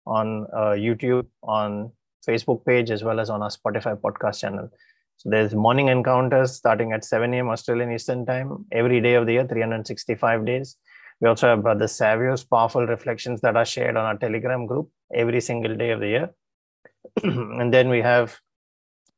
on 0.06 0.46
uh, 0.54 0.76
YouTube, 0.86 1.26
on 1.42 1.90
Facebook 2.26 2.64
page, 2.64 2.90
as 2.90 3.02
well 3.02 3.18
as 3.18 3.30
on 3.30 3.42
our 3.42 3.50
Spotify 3.50 3.96
podcast 3.96 4.40
channel. 4.40 4.70
So 5.16 5.30
there's 5.30 5.54
morning 5.54 5.88
encounters 5.88 6.52
starting 6.52 6.92
at 6.92 7.04
7 7.04 7.34
a.m. 7.34 7.48
Australian 7.48 7.90
Eastern 7.90 8.24
Time 8.24 8.64
every 8.70 9.00
day 9.00 9.14
of 9.14 9.26
the 9.26 9.32
year, 9.32 9.46
365 9.46 10.46
days. 10.46 10.76
We 11.20 11.28
also 11.28 11.48
have 11.48 11.62
Brother 11.62 11.88
Savio's 11.88 12.44
powerful 12.44 12.86
reflections 12.86 13.40
that 13.40 13.56
are 13.56 13.64
shared 13.64 13.96
on 13.96 14.04
our 14.04 14.16
Telegram 14.16 14.66
group 14.66 14.88
every 15.12 15.40
single 15.40 15.74
day 15.74 15.90
of 15.90 15.98
the 15.98 16.06
year. 16.06 16.30
and 17.24 17.74
then 17.74 17.88
we 17.88 18.00
have 18.02 18.38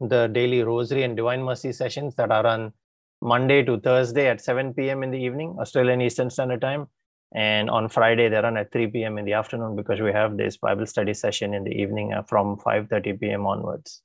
the 0.00 0.28
daily 0.28 0.62
rosary 0.62 1.02
and 1.02 1.14
divine 1.14 1.42
mercy 1.42 1.72
sessions 1.72 2.14
that 2.14 2.30
are 2.30 2.46
on 2.46 2.72
Monday 3.22 3.62
to 3.64 3.78
Thursday 3.78 4.28
at 4.28 4.40
7 4.40 4.74
p.m. 4.74 5.02
in 5.02 5.10
the 5.10 5.18
evening, 5.18 5.56
Australian 5.60 6.00
Eastern 6.00 6.30
Standard 6.30 6.60
Time. 6.60 6.86
And 7.32 7.70
on 7.70 7.88
Friday, 7.88 8.28
they 8.28 8.38
run 8.38 8.56
at 8.56 8.72
3 8.72 8.88
p.m. 8.88 9.18
in 9.18 9.24
the 9.24 9.34
afternoon 9.34 9.76
because 9.76 10.00
we 10.00 10.12
have 10.12 10.36
this 10.36 10.56
Bible 10.56 10.86
study 10.86 11.14
session 11.14 11.54
in 11.54 11.62
the 11.62 11.70
evening 11.70 12.12
uh, 12.12 12.22
from 12.22 12.56
5.30 12.56 13.20
p.m. 13.20 13.46
onwards. 13.46 14.02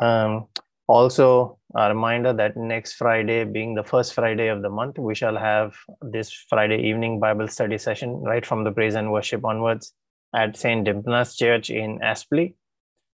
Um, 0.00 0.46
also, 0.86 1.58
a 1.74 1.88
reminder 1.88 2.32
that 2.34 2.56
next 2.56 2.94
Friday, 2.94 3.44
being 3.44 3.74
the 3.74 3.82
first 3.82 4.14
Friday 4.14 4.48
of 4.48 4.62
the 4.62 4.70
month, 4.70 4.98
we 4.98 5.14
shall 5.14 5.36
have 5.36 5.74
this 6.00 6.30
Friday 6.48 6.82
evening 6.82 7.18
Bible 7.18 7.48
study 7.48 7.78
session 7.78 8.22
right 8.22 8.44
from 8.44 8.62
the 8.62 8.72
praise 8.72 8.94
and 8.94 9.10
worship 9.10 9.44
onwards 9.44 9.94
at 10.34 10.56
St. 10.56 10.86
Dympna's 10.86 11.34
Church 11.34 11.70
in 11.70 11.98
Aspley 12.00 12.54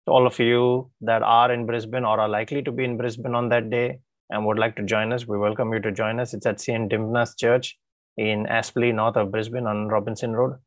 all 0.09 0.27
of 0.27 0.39
you 0.39 0.91
that 1.01 1.23
are 1.23 1.53
in 1.53 1.67
Brisbane 1.67 2.05
or 2.05 2.19
are 2.21 2.29
likely 2.29 2.63
to 2.63 2.73
be 2.73 2.85
in 2.85 2.97
Brisbane 2.97 3.35
on 3.35 3.49
that 3.51 3.71
day 3.71 4.01
and 4.31 4.45
would 4.45 4.59
like 4.59 4.77
to 4.77 4.83
join 4.83 5.13
us, 5.13 5.27
we 5.27 5.39
welcome 5.39 5.73
you 5.73 5.81
to 5.81 5.93
join 5.93 6.21
us. 6.21 6.35
It's 6.35 6.47
at 6.47 6.61
St. 6.61 6.91
Dympna's 6.91 7.35
Church 7.35 7.79
in 8.17 8.47
Aspley, 8.47 8.95
north 8.95 9.17
of 9.17 9.31
Brisbane 9.31 9.67
on 9.67 9.89
Robinson 9.89 10.35
Road. 10.35 10.59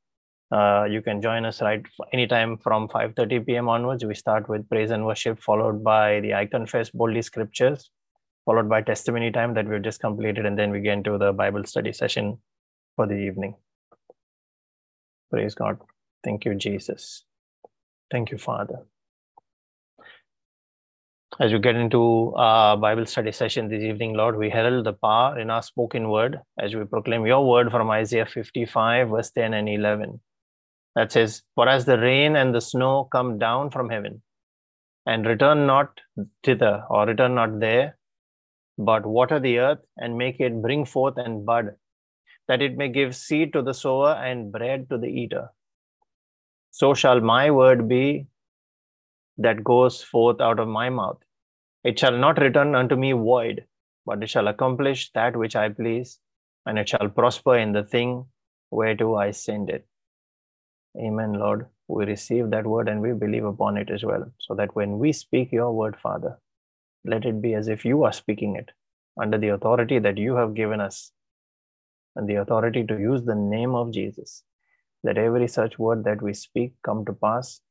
Uh, 0.51 0.85
you 0.89 1.01
can 1.01 1.21
join 1.21 1.45
us 1.45 1.61
right 1.61 1.83
anytime 2.13 2.57
from 2.57 2.87
5.30 2.87 3.45
p.m. 3.45 3.69
onwards. 3.69 4.03
We 4.03 4.15
start 4.15 4.49
with 4.49 4.67
praise 4.69 4.91
and 4.91 5.05
worship, 5.05 5.39
followed 5.39 5.83
by 5.83 6.19
the 6.19 6.33
I 6.33 6.45
Confess 6.45 6.89
Boldly 6.89 7.21
Scriptures, 7.21 7.89
followed 8.45 8.67
by 8.69 8.81
testimony 8.81 9.31
time 9.31 9.53
that 9.53 9.67
we've 9.67 9.81
just 9.81 10.01
completed, 10.01 10.45
and 10.45 10.57
then 10.57 10.71
we 10.71 10.81
get 10.81 10.93
into 10.93 11.17
the 11.17 11.31
Bible 11.31 11.63
study 11.63 11.93
session 11.93 12.37
for 12.95 13.07
the 13.07 13.15
evening. 13.15 13.55
Praise 15.29 15.55
God. 15.55 15.79
Thank 16.23 16.43
you, 16.43 16.55
Jesus. 16.55 17.23
Thank 18.11 18.31
you, 18.31 18.37
Father 18.37 18.81
as 21.41 21.51
we 21.51 21.57
get 21.57 21.75
into 21.75 22.31
our 22.35 22.77
Bible 22.77 23.07
study 23.07 23.31
session 23.31 23.67
this 23.67 23.81
evening, 23.81 24.13
Lord, 24.13 24.37
we 24.37 24.47
herald 24.47 24.85
the 24.85 24.93
power 24.93 25.39
in 25.39 25.49
our 25.49 25.63
spoken 25.63 26.07
word 26.09 26.39
as 26.59 26.75
we 26.75 26.85
proclaim 26.85 27.25
your 27.25 27.49
word 27.49 27.71
from 27.71 27.89
Isaiah 27.89 28.27
55, 28.27 29.09
verse 29.09 29.31
10 29.31 29.55
and 29.55 29.67
11. 29.67 30.19
That 30.95 31.11
says, 31.11 31.41
For 31.55 31.67
as 31.67 31.85
the 31.85 31.97
rain 31.97 32.35
and 32.35 32.53
the 32.53 32.61
snow 32.61 33.09
come 33.11 33.39
down 33.39 33.71
from 33.71 33.89
heaven 33.89 34.21
and 35.07 35.25
return 35.25 35.65
not 35.65 35.99
thither 36.43 36.83
or 36.91 37.07
return 37.07 37.33
not 37.33 37.59
there, 37.59 37.97
but 38.77 39.03
water 39.03 39.39
the 39.39 39.57
earth 39.57 39.79
and 39.97 40.19
make 40.19 40.39
it 40.39 40.61
bring 40.61 40.85
forth 40.85 41.17
and 41.17 41.43
bud, 41.43 41.71
that 42.49 42.61
it 42.61 42.77
may 42.77 42.89
give 42.89 43.15
seed 43.15 43.51
to 43.53 43.63
the 43.63 43.73
sower 43.73 44.11
and 44.11 44.51
bread 44.51 44.87
to 44.91 44.97
the 44.99 45.07
eater. 45.07 45.49
So 46.69 46.93
shall 46.93 47.19
my 47.19 47.49
word 47.49 47.89
be 47.89 48.27
that 49.39 49.63
goes 49.63 50.03
forth 50.03 50.39
out 50.39 50.59
of 50.59 50.67
my 50.67 50.89
mouth. 50.91 51.17
It 51.83 51.97
shall 51.97 52.15
not 52.15 52.37
return 52.37 52.75
unto 52.75 52.95
me 52.95 53.11
void, 53.11 53.65
but 54.05 54.21
it 54.21 54.29
shall 54.29 54.47
accomplish 54.47 55.11
that 55.13 55.35
which 55.35 55.55
I 55.55 55.69
please, 55.69 56.19
and 56.67 56.77
it 56.77 56.87
shall 56.89 57.09
prosper 57.09 57.57
in 57.57 57.71
the 57.71 57.83
thing 57.83 58.25
whereto 58.69 59.15
I 59.15 59.31
send 59.31 59.71
it. 59.71 59.87
Amen, 60.95 61.33
Lord. 61.33 61.65
We 61.87 62.05
receive 62.05 62.51
that 62.51 62.67
word 62.67 62.87
and 62.87 63.01
we 63.01 63.13
believe 63.13 63.45
upon 63.45 63.77
it 63.77 63.89
as 63.89 64.03
well, 64.03 64.31
so 64.37 64.53
that 64.55 64.75
when 64.75 64.99
we 64.99 65.11
speak 65.11 65.51
your 65.51 65.71
word, 65.73 65.97
Father, 65.97 66.39
let 67.03 67.25
it 67.25 67.41
be 67.41 67.55
as 67.55 67.67
if 67.67 67.83
you 67.83 68.03
are 68.03 68.13
speaking 68.13 68.55
it 68.55 68.69
under 69.19 69.39
the 69.39 69.49
authority 69.49 69.97
that 69.99 70.17
you 70.17 70.35
have 70.35 70.53
given 70.53 70.79
us 70.79 71.11
and 72.15 72.29
the 72.29 72.35
authority 72.35 72.83
to 72.85 72.99
use 72.99 73.23
the 73.23 73.35
name 73.35 73.73
of 73.73 73.91
Jesus. 73.91 74.43
Let 75.03 75.17
every 75.17 75.47
such 75.47 75.79
word 75.79 76.03
that 76.03 76.21
we 76.21 76.35
speak 76.35 76.73
come 76.83 77.05
to 77.05 77.13
pass 77.13 77.61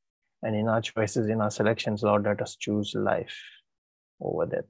and 0.42 0.56
in 0.56 0.68
our 0.68 0.80
choices, 0.80 1.28
in 1.28 1.40
our 1.40 1.50
selections, 1.50 2.02
Lord, 2.02 2.24
let 2.24 2.42
us 2.42 2.56
choose 2.56 2.94
life 2.94 3.38
over 4.20 4.46
death. 4.46 4.64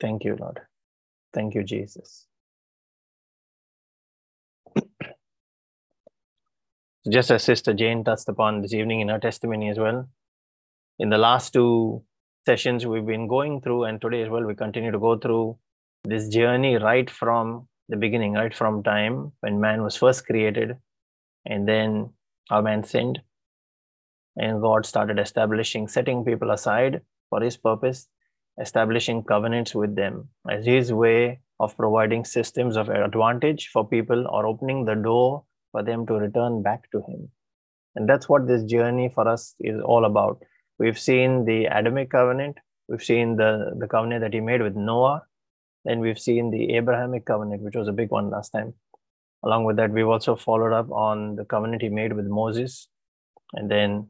Thank 0.00 0.24
you, 0.24 0.36
Lord. 0.38 0.60
Thank 1.32 1.54
you, 1.54 1.62
Jesus. 1.62 2.26
Just 7.10 7.30
as 7.30 7.42
Sister 7.42 7.74
Jane 7.74 8.04
touched 8.04 8.28
upon 8.28 8.60
this 8.60 8.72
evening 8.72 9.00
in 9.00 9.08
her 9.08 9.18
testimony 9.18 9.68
as 9.70 9.78
well, 9.78 10.08
in 10.98 11.10
the 11.10 11.18
last 11.18 11.52
two 11.52 12.02
sessions 12.46 12.86
we've 12.86 13.06
been 13.06 13.26
going 13.26 13.60
through, 13.60 13.84
and 13.84 14.00
today 14.00 14.22
as 14.22 14.28
well, 14.28 14.44
we 14.44 14.54
continue 14.54 14.92
to 14.92 14.98
go 14.98 15.16
through 15.18 15.56
this 16.04 16.28
journey 16.28 16.76
right 16.76 17.10
from 17.10 17.66
the 17.88 17.96
beginning, 17.96 18.34
right 18.34 18.54
from 18.54 18.82
time 18.82 19.32
when 19.40 19.60
man 19.60 19.82
was 19.82 19.96
first 19.96 20.26
created, 20.26 20.76
and 21.44 21.66
then 21.66 22.10
our 22.50 22.62
man 22.62 22.84
sinned, 22.84 23.20
and 24.36 24.60
God 24.60 24.86
started 24.86 25.18
establishing, 25.18 25.88
setting 25.88 26.24
people 26.24 26.50
aside 26.52 27.00
for 27.32 27.40
His 27.40 27.56
purpose, 27.56 28.08
establishing 28.60 29.22
covenants 29.24 29.74
with 29.74 29.96
them 29.96 30.28
as 30.50 30.66
His 30.66 30.92
way 30.92 31.40
of 31.58 31.76
providing 31.76 32.26
systems 32.26 32.76
of 32.76 32.90
advantage 32.90 33.68
for 33.72 33.88
people 33.88 34.26
or 34.28 34.44
opening 34.46 34.84
the 34.84 34.94
door 34.94 35.44
for 35.70 35.82
them 35.82 36.06
to 36.08 36.14
return 36.24 36.62
back 36.62 36.90
to 36.90 36.98
Him. 37.08 37.30
And 37.94 38.08
that's 38.08 38.28
what 38.28 38.46
this 38.46 38.64
journey 38.64 39.08
for 39.14 39.26
us 39.26 39.54
is 39.60 39.80
all 39.80 40.04
about. 40.04 40.42
We've 40.78 40.98
seen 40.98 41.46
the 41.46 41.64
Adamic 41.78 42.10
covenant, 42.10 42.58
we've 42.88 43.08
seen 43.10 43.36
the, 43.36 43.72
the 43.78 43.88
covenant 43.88 44.20
that 44.22 44.34
He 44.34 44.40
made 44.40 44.60
with 44.60 44.76
Noah, 44.76 45.22
then 45.86 46.00
we've 46.00 46.18
seen 46.18 46.50
the 46.50 46.74
Abrahamic 46.76 47.24
covenant, 47.24 47.62
which 47.62 47.76
was 47.76 47.88
a 47.88 47.92
big 47.92 48.10
one 48.10 48.30
last 48.30 48.50
time. 48.50 48.74
Along 49.44 49.64
with 49.64 49.76
that, 49.76 49.90
we've 49.90 50.14
also 50.16 50.36
followed 50.36 50.72
up 50.72 50.90
on 50.92 51.36
the 51.36 51.44
covenant 51.44 51.82
he 51.82 51.88
made 51.88 52.12
with 52.12 52.26
Moses 52.26 52.88
and 53.54 53.70
then 53.70 54.08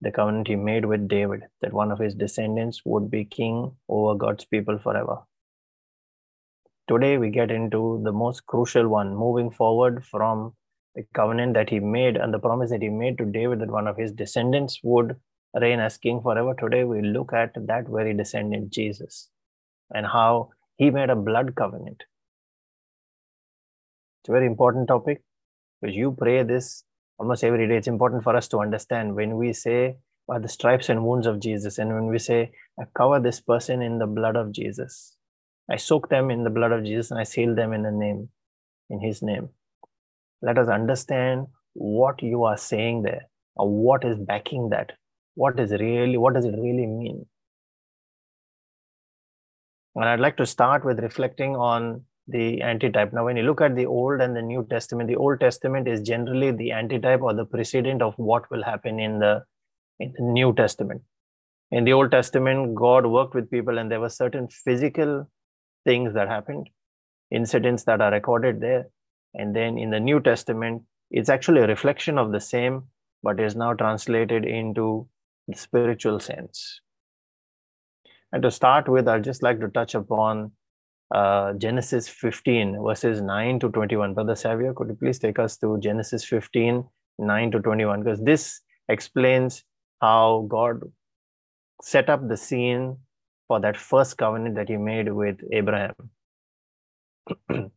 the 0.00 0.10
covenant 0.10 0.48
he 0.48 0.56
made 0.56 0.84
with 0.84 1.08
David 1.08 1.42
that 1.62 1.72
one 1.72 1.90
of 1.90 1.98
his 1.98 2.14
descendants 2.14 2.82
would 2.84 3.10
be 3.10 3.24
king 3.24 3.72
over 3.88 4.14
God's 4.14 4.44
people 4.44 4.78
forever. 4.78 5.18
Today, 6.88 7.18
we 7.18 7.30
get 7.30 7.50
into 7.50 8.00
the 8.04 8.12
most 8.12 8.46
crucial 8.46 8.88
one, 8.88 9.16
moving 9.16 9.50
forward 9.50 10.04
from 10.04 10.54
the 10.94 11.04
covenant 11.14 11.54
that 11.54 11.68
he 11.68 11.80
made 11.80 12.16
and 12.16 12.32
the 12.32 12.38
promise 12.38 12.70
that 12.70 12.82
he 12.82 12.88
made 12.88 13.18
to 13.18 13.24
David 13.24 13.60
that 13.60 13.70
one 13.70 13.88
of 13.88 13.96
his 13.96 14.12
descendants 14.12 14.80
would 14.82 15.16
reign 15.60 15.80
as 15.80 15.98
king 15.98 16.20
forever. 16.20 16.54
Today, 16.54 16.84
we 16.84 17.02
look 17.02 17.32
at 17.32 17.54
that 17.54 17.88
very 17.88 18.14
descendant, 18.14 18.70
Jesus, 18.70 19.28
and 19.92 20.06
how 20.06 20.50
he 20.76 20.90
made 20.90 21.10
a 21.10 21.16
blood 21.16 21.54
covenant. 21.56 22.04
It's 24.20 24.28
a 24.28 24.32
very 24.32 24.46
important 24.46 24.88
topic 24.88 25.22
because 25.80 25.96
you 25.96 26.12
pray 26.12 26.42
this 26.42 26.84
almost 27.18 27.44
every 27.44 27.66
day. 27.68 27.76
It's 27.76 27.88
important 27.88 28.24
for 28.24 28.36
us 28.36 28.48
to 28.48 28.60
understand 28.60 29.14
when 29.14 29.36
we 29.36 29.52
say, 29.52 29.96
by 30.28 30.38
the 30.38 30.48
stripes 30.48 30.88
and 30.88 31.04
wounds 31.04 31.26
of 31.26 31.40
Jesus, 31.40 31.78
and 31.78 31.94
when 31.94 32.06
we 32.06 32.18
say, 32.18 32.50
I 32.80 32.84
cover 32.96 33.20
this 33.20 33.40
person 33.40 33.80
in 33.80 33.98
the 33.98 34.06
blood 34.06 34.36
of 34.36 34.52
Jesus, 34.52 35.14
I 35.70 35.76
soak 35.76 36.08
them 36.08 36.30
in 36.30 36.44
the 36.44 36.50
blood 36.50 36.72
of 36.72 36.84
Jesus 36.84 37.10
and 37.10 37.20
I 37.20 37.24
seal 37.24 37.54
them 37.54 37.72
in 37.72 37.82
the 37.82 37.92
name, 37.92 38.28
in 38.90 39.00
his 39.00 39.22
name. 39.22 39.48
Let 40.42 40.58
us 40.58 40.68
understand 40.68 41.46
what 41.74 42.22
you 42.22 42.44
are 42.44 42.56
saying 42.56 43.02
there 43.02 43.28
or 43.54 43.68
what 43.68 44.04
is 44.04 44.18
backing 44.18 44.70
that. 44.70 44.92
What 45.34 45.60
is 45.60 45.70
really, 45.70 46.16
what 46.16 46.34
does 46.34 46.44
it 46.44 46.54
really 46.56 46.86
mean? 46.86 47.26
And 49.94 50.04
I'd 50.04 50.20
like 50.20 50.36
to 50.38 50.46
start 50.46 50.84
with 50.84 51.00
reflecting 51.00 51.56
on 51.56 52.02
the 52.28 52.60
antitype. 52.62 53.12
Now, 53.12 53.24
when 53.24 53.36
you 53.36 53.44
look 53.44 53.60
at 53.60 53.76
the 53.76 53.86
Old 53.86 54.20
and 54.20 54.34
the 54.34 54.42
New 54.42 54.66
Testament, 54.68 55.08
the 55.08 55.16
Old 55.16 55.40
Testament 55.40 55.86
is 55.86 56.00
generally 56.02 56.50
the 56.50 56.72
antitype 56.72 57.22
or 57.22 57.34
the 57.34 57.44
precedent 57.44 58.02
of 58.02 58.14
what 58.16 58.50
will 58.50 58.64
happen 58.64 58.98
in 58.98 59.18
the, 59.18 59.44
in 60.00 60.12
the 60.16 60.24
New 60.24 60.54
Testament. 60.54 61.02
In 61.70 61.84
the 61.84 61.92
Old 61.92 62.10
Testament, 62.10 62.74
God 62.74 63.06
worked 63.06 63.34
with 63.34 63.50
people, 63.50 63.78
and 63.78 63.90
there 63.90 64.00
were 64.00 64.08
certain 64.08 64.48
physical 64.48 65.28
things 65.84 66.14
that 66.14 66.28
happened, 66.28 66.68
incidents 67.30 67.84
that 67.84 68.00
are 68.00 68.10
recorded 68.10 68.60
there. 68.60 68.86
And 69.34 69.54
then 69.54 69.78
in 69.78 69.90
the 69.90 70.00
New 70.00 70.20
Testament, 70.20 70.82
it's 71.10 71.28
actually 71.28 71.60
a 71.60 71.66
reflection 71.66 72.18
of 72.18 72.32
the 72.32 72.40
same, 72.40 72.84
but 73.22 73.38
is 73.40 73.54
now 73.54 73.72
translated 73.74 74.44
into 74.44 75.08
the 75.46 75.56
spiritual 75.56 76.18
sense. 76.18 76.80
And 78.32 78.42
to 78.42 78.50
start 78.50 78.88
with, 78.88 79.06
I'd 79.06 79.24
just 79.24 79.42
like 79.42 79.60
to 79.60 79.68
touch 79.68 79.94
upon 79.94 80.52
uh, 81.14 81.52
Genesis 81.54 82.08
15, 82.08 82.82
verses 82.82 83.22
9 83.22 83.60
to 83.60 83.70
21. 83.70 84.14
Brother 84.14 84.36
Savio, 84.36 84.72
could 84.74 84.88
you 84.88 84.94
please 84.94 85.18
take 85.18 85.38
us 85.38 85.56
to 85.58 85.78
Genesis 85.78 86.24
15, 86.24 86.84
9 87.18 87.50
to 87.52 87.60
21? 87.60 88.02
Because 88.02 88.22
this 88.22 88.60
explains 88.88 89.64
how 90.00 90.46
God 90.48 90.80
set 91.82 92.10
up 92.10 92.26
the 92.28 92.36
scene 92.36 92.96
for 93.48 93.60
that 93.60 93.76
first 93.76 94.18
covenant 94.18 94.56
that 94.56 94.68
he 94.68 94.76
made 94.76 95.12
with 95.12 95.38
Abraham. 95.52 95.94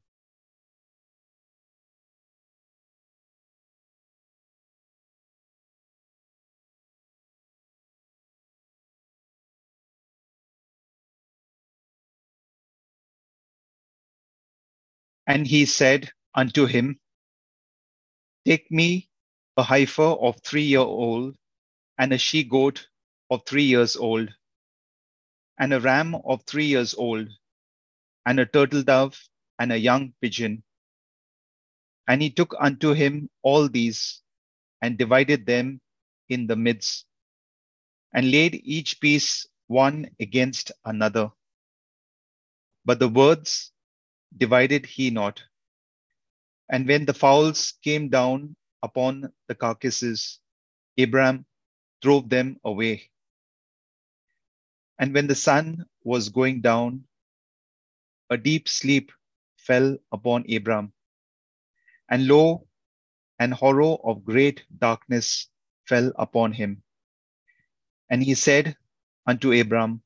And 15.29 15.45
he 15.45 15.67
said 15.67 16.11
unto 16.33 16.65
him, 16.65 16.99
Take 18.45 18.71
me 18.71 19.09
a 19.57 19.63
heifer 19.63 20.01
of 20.01 20.41
three 20.43 20.63
year 20.63 20.79
old, 20.79 21.37
and 21.99 22.11
a 22.11 22.17
she 22.17 22.43
goat 22.43 22.89
of 23.29 23.45
three 23.45 23.65
years 23.65 23.95
old, 23.95 24.33
and 25.59 25.71
a 25.71 25.79
ram 25.79 26.15
of 26.15 26.43
three 26.47 26.65
years 26.65 26.95
old, 26.95 27.29
and 28.25 28.39
a 28.39 28.47
turtle 28.47 28.81
dove, 28.81 29.21
and 29.59 29.71
a 29.71 29.77
young 29.77 30.13
pigeon. 30.19 30.63
And 32.07 32.23
he 32.23 32.31
took 32.31 32.55
unto 32.59 32.93
him 32.93 33.29
all 33.43 33.69
these, 33.69 34.23
and 34.81 34.97
divided 34.97 35.45
them 35.45 35.79
in 36.29 36.47
the 36.47 36.55
midst, 36.55 37.05
and 38.15 38.31
laid 38.31 38.55
each 38.65 38.99
piece 38.99 39.45
one 39.67 40.09
against 40.19 40.71
another. 40.85 41.29
But 42.83 42.97
the 42.97 43.09
words 43.09 43.71
divided 44.35 44.85
he 44.85 45.09
not. 45.09 45.41
And 46.69 46.87
when 46.87 47.05
the 47.05 47.13
fowls 47.13 47.73
came 47.83 48.09
down 48.09 48.55
upon 48.83 49.31
the 49.47 49.55
carcasses, 49.55 50.39
Abraham 50.97 51.45
drove 52.01 52.29
them 52.29 52.59
away. 52.63 53.09
And 54.99 55.13
when 55.13 55.27
the 55.27 55.35
sun 55.35 55.85
was 56.03 56.29
going 56.29 56.61
down, 56.61 57.05
a 58.29 58.37
deep 58.37 58.67
sleep 58.67 59.11
fell 59.57 59.97
upon 60.11 60.45
Abraham. 60.47 60.93
And 62.09 62.27
lo, 62.27 62.67
an 63.39 63.51
horror 63.51 63.95
of 64.03 64.25
great 64.25 64.63
darkness 64.77 65.47
fell 65.85 66.11
upon 66.17 66.51
him. 66.51 66.83
And 68.09 68.21
he 68.21 68.35
said 68.35 68.75
unto 69.25 69.53
Abraham, 69.53 70.01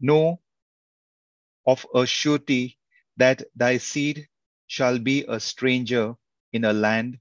Know 0.00 0.40
of 1.66 1.84
a 1.94 2.06
surety 2.06 2.77
that 3.18 3.42
thy 3.56 3.78
seed 3.78 4.28
shall 4.66 4.98
be 4.98 5.24
a 5.28 5.40
stranger 5.40 6.14
in 6.52 6.64
a 6.64 6.72
land 6.72 7.18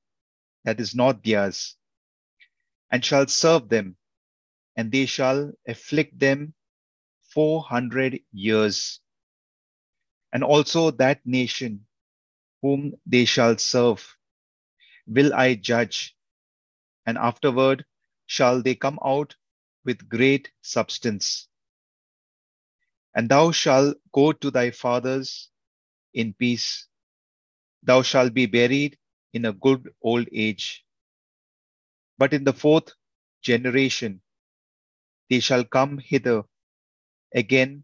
that 0.64 0.80
is 0.80 0.95
not 0.95 1.24
theirs, 1.24 1.76
and 2.91 3.04
shall 3.04 3.28
serve 3.28 3.70
them, 3.70 3.98
and 4.76 4.91
they 4.91 5.06
shall 5.06 5.52
afflict 5.68 6.18
them 6.20 6.54
four 7.34 7.62
hundred 7.64 8.20
years. 8.32 9.00
And 10.34 10.43
also 10.43 10.91
that 10.91 11.22
nation 11.26 11.86
whom 12.62 12.93
they 13.06 13.26
shall 13.26 13.58
serve 13.58 14.16
will 15.08 15.34
I 15.34 15.56
judge, 15.56 16.16
and 17.06 17.18
afterward 17.18 17.86
shall 18.26 18.62
they 18.62 18.76
come 18.76 19.00
out 19.04 19.36
with 19.86 20.10
great 20.10 20.52
substance. 20.62 21.48
And 23.16 23.30
thou 23.30 23.52
shalt 23.52 23.98
go 24.12 24.32
to 24.34 24.52
thy 24.52 24.72
fathers 24.72 25.50
in 26.18 26.34
peace. 26.34 26.88
Thou 27.84 28.01
shalt 28.01 28.34
be 28.34 28.47
buried 28.47 28.97
in 29.34 29.45
a 29.45 29.53
good 29.53 29.93
old 30.01 30.28
age. 30.34 30.84
But 32.18 32.34
in 32.34 32.43
the 32.43 32.53
fourth 32.53 32.91
generation, 33.43 34.22
they 35.30 35.39
shall 35.39 35.63
come 35.63 35.99
hither 35.99 36.43
again, 37.36 37.84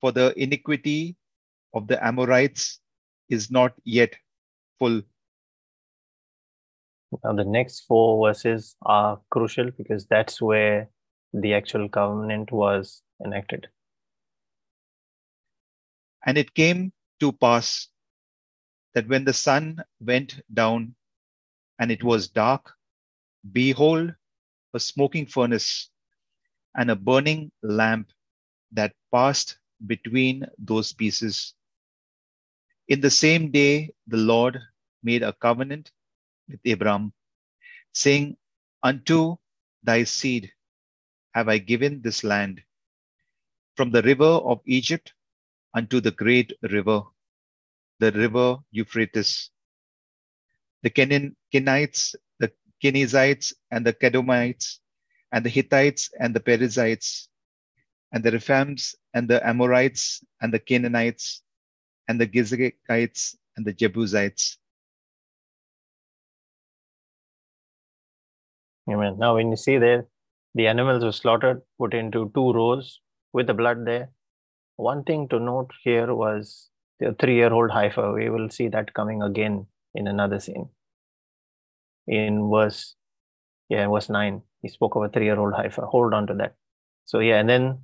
for 0.00 0.12
the 0.12 0.38
iniquity 0.40 1.16
of 1.72 1.88
the 1.88 2.04
Amorites 2.04 2.80
is 3.30 3.50
not 3.50 3.72
yet 3.84 4.14
full. 4.78 5.00
Now, 7.24 7.32
the 7.32 7.44
next 7.44 7.86
four 7.88 8.28
verses 8.28 8.76
are 8.82 9.18
crucial 9.30 9.70
because 9.70 10.04
that's 10.06 10.42
where 10.42 10.90
the 11.32 11.54
actual 11.54 11.88
covenant 11.88 12.52
was 12.52 13.02
enacted. 13.24 13.68
And 16.26 16.36
it 16.36 16.52
came 16.52 16.92
to 17.20 17.32
pass 17.32 17.88
that 18.94 19.08
when 19.08 19.24
the 19.24 19.32
sun 19.32 19.82
went 20.00 20.40
down 20.52 20.94
and 21.78 21.90
it 21.90 22.02
was 22.02 22.28
dark, 22.28 22.74
behold, 23.52 24.14
a 24.74 24.80
smoking 24.80 25.26
furnace 25.26 25.90
and 26.76 26.90
a 26.90 26.96
burning 26.96 27.50
lamp 27.62 28.10
that 28.72 28.94
passed 29.12 29.58
between 29.86 30.46
those 30.58 30.92
pieces. 30.92 31.54
In 32.88 33.00
the 33.00 33.10
same 33.10 33.50
day, 33.50 33.92
the 34.06 34.16
Lord 34.16 34.60
made 35.02 35.22
a 35.22 35.32
covenant 35.32 35.90
with 36.48 36.60
Abram, 36.66 37.12
saying, 37.92 38.36
Unto 38.82 39.36
thy 39.82 40.04
seed 40.04 40.52
have 41.34 41.48
I 41.48 41.58
given 41.58 42.00
this 42.02 42.24
land, 42.24 42.62
from 43.76 43.90
the 43.90 44.02
river 44.02 44.24
of 44.24 44.60
Egypt 44.66 45.12
unto 45.74 46.00
the 46.00 46.10
great 46.10 46.52
river, 46.62 47.02
the 48.00 48.12
river 48.12 48.56
Euphrates. 48.70 49.50
The 50.82 50.90
Kenites, 50.90 52.14
the 52.38 52.52
Kenizzites, 52.82 53.52
and 53.70 53.84
the 53.84 53.92
Kadmonites, 53.92 54.78
and 55.32 55.44
the 55.44 55.50
Hittites, 55.50 56.10
and 56.20 56.34
the 56.34 56.40
Perizzites, 56.40 57.28
and 58.12 58.22
the 58.22 58.30
Rephaims, 58.30 58.94
and 59.12 59.28
the 59.28 59.46
Amorites, 59.46 60.22
and 60.40 60.54
the 60.54 60.60
Canaanites, 60.60 61.42
and 62.06 62.20
the 62.20 62.26
Girgashites, 62.26 63.36
and 63.56 63.66
the 63.66 63.72
Jebusites. 63.72 64.56
Amen. 68.88 69.18
Now, 69.18 69.34
when 69.34 69.50
you 69.50 69.56
see 69.56 69.76
there, 69.78 70.06
the 70.54 70.68
animals 70.68 71.04
were 71.04 71.12
slaughtered, 71.12 71.60
put 71.76 71.92
into 71.92 72.30
two 72.34 72.52
rows 72.52 73.00
with 73.32 73.46
the 73.46 73.52
blood 73.54 73.84
there. 73.84 74.10
One 74.78 75.02
thing 75.02 75.26
to 75.30 75.40
note 75.40 75.72
here 75.82 76.14
was 76.14 76.70
the 77.00 77.12
three 77.18 77.34
year 77.34 77.52
old 77.52 77.72
heifer. 77.72 78.12
We 78.12 78.30
will 78.30 78.48
see 78.48 78.68
that 78.68 78.94
coming 78.94 79.22
again 79.22 79.66
in 79.92 80.06
another 80.06 80.38
scene. 80.38 80.68
In 82.06 82.48
verse, 82.48 82.94
yeah, 83.68 83.88
verse 83.88 84.08
9, 84.08 84.40
he 84.62 84.68
spoke 84.68 84.94
of 84.94 85.02
a 85.02 85.08
three 85.08 85.24
year 85.24 85.38
old 85.38 85.54
heifer. 85.56 85.82
Hold 85.82 86.14
on 86.14 86.28
to 86.28 86.34
that. 86.34 86.54
So, 87.06 87.18
yeah, 87.18 87.40
and 87.40 87.48
then 87.48 87.80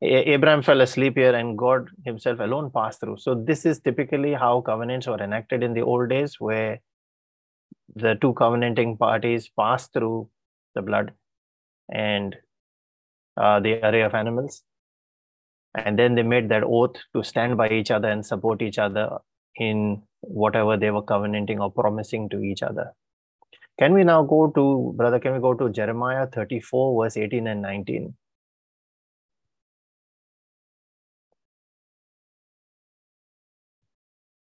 Abraham 0.00 0.62
fell 0.62 0.80
asleep 0.80 1.18
here 1.18 1.34
and 1.34 1.58
God 1.58 1.90
himself 2.06 2.40
alone 2.40 2.70
passed 2.74 3.00
through. 3.00 3.18
So, 3.18 3.34
this 3.34 3.66
is 3.66 3.80
typically 3.80 4.32
how 4.32 4.62
covenants 4.62 5.06
were 5.06 5.22
enacted 5.22 5.62
in 5.62 5.74
the 5.74 5.82
old 5.82 6.08
days, 6.08 6.36
where 6.38 6.80
the 7.94 8.14
two 8.14 8.32
covenanting 8.32 8.96
parties 8.96 9.50
pass 9.58 9.88
through 9.88 10.30
the 10.74 10.80
blood 10.80 11.12
and 11.92 12.36
uh, 13.36 13.60
the 13.60 13.86
array 13.86 14.00
of 14.00 14.14
animals. 14.14 14.62
And 15.74 15.98
then 15.98 16.14
they 16.14 16.22
made 16.22 16.48
that 16.48 16.64
oath 16.64 16.96
to 17.14 17.22
stand 17.22 17.56
by 17.56 17.68
each 17.68 17.90
other 17.90 18.08
and 18.08 18.24
support 18.24 18.62
each 18.62 18.78
other 18.78 19.18
in 19.56 20.02
whatever 20.20 20.76
they 20.76 20.90
were 20.90 21.02
covenanting 21.02 21.60
or 21.60 21.70
promising 21.70 22.28
to 22.30 22.40
each 22.40 22.62
other. 22.62 22.92
Can 23.78 23.94
we 23.94 24.02
now 24.04 24.22
go 24.24 24.50
to, 24.54 24.92
brother, 24.96 25.20
can 25.20 25.34
we 25.34 25.40
go 25.40 25.54
to 25.54 25.70
Jeremiah 25.70 26.26
34, 26.26 27.04
verse 27.04 27.16
18 27.16 27.46
and 27.46 27.62
19? 27.62 28.14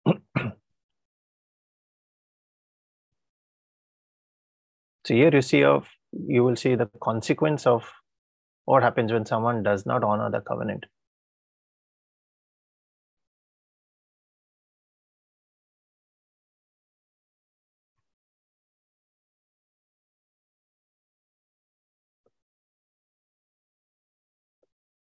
so 5.03 5.13
here 5.13 5.29
you 5.33 5.41
see 5.41 5.63
of 5.63 5.87
you 6.11 6.43
will 6.43 6.55
see 6.55 6.75
the 6.75 6.89
consequence 7.01 7.67
of 7.67 7.83
what 8.65 8.83
happens 8.83 9.11
when 9.11 9.25
someone 9.25 9.61
does 9.63 9.85
not 9.85 10.03
honor 10.03 10.29
the 10.29 10.39
covenant. 10.41 10.85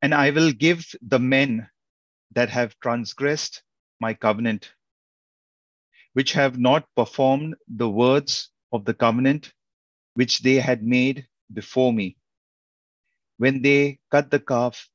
And 0.05 0.13
I 0.13 0.29
will 0.29 0.51
give 0.51 0.93
the 1.01 1.17
men 1.17 1.67
that 2.35 2.49
have 2.49 2.79
transgressed 2.79 3.63
my 3.99 4.13
covenant, 4.13 4.71
which 6.13 6.33
have 6.33 6.59
not 6.59 6.87
performed 6.95 7.55
the 7.67 7.89
words 7.89 8.51
of 8.71 8.85
the 8.85 8.93
covenant 8.93 9.51
which 10.13 10.41
they 10.41 10.57
had 10.61 10.83
made 10.83 11.27
before 11.51 11.91
me, 11.91 12.17
when 13.37 13.63
they 13.63 13.97
cut 14.11 14.29
the 14.29 14.39
calf 14.39 14.87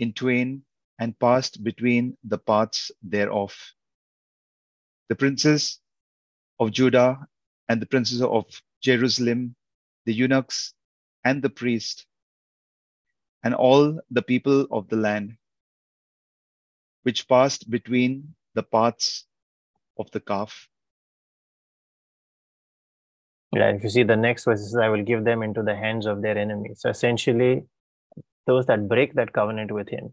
in 0.00 0.12
twain 0.12 0.64
and 0.98 1.16
passed 1.20 1.62
between 1.62 2.18
the 2.24 2.38
parts 2.38 2.90
thereof. 3.04 3.54
The 5.10 5.14
princes 5.14 5.78
of 6.58 6.72
Judah 6.72 7.28
and 7.68 7.80
the 7.80 7.86
princes 7.86 8.20
of 8.20 8.46
Jerusalem, 8.80 9.54
the 10.06 10.12
eunuchs 10.12 10.74
and 11.24 11.40
the 11.40 11.50
priest, 11.50 12.04
and 13.44 13.54
all 13.54 14.00
the 14.10 14.22
people 14.22 14.66
of 14.70 14.88
the 14.88 14.96
land, 14.96 15.36
which 17.02 17.28
passed 17.28 17.70
between 17.70 18.34
the 18.54 18.62
paths 18.62 19.26
of 19.98 20.10
the 20.10 20.20
calf. 20.20 20.68
Yeah, 23.52 23.70
if 23.70 23.84
you 23.84 23.90
see 23.90 24.02
the 24.02 24.16
next 24.16 24.46
verses, 24.46 24.74
I 24.74 24.88
will 24.88 25.02
give 25.02 25.24
them 25.24 25.42
into 25.42 25.62
the 25.62 25.76
hands 25.76 26.06
of 26.06 26.22
their 26.22 26.36
enemies. 26.36 26.80
So 26.80 26.88
essentially, 26.88 27.64
those 28.46 28.66
that 28.66 28.88
break 28.88 29.14
that 29.14 29.32
covenant 29.32 29.70
with 29.70 29.88
him 29.88 30.12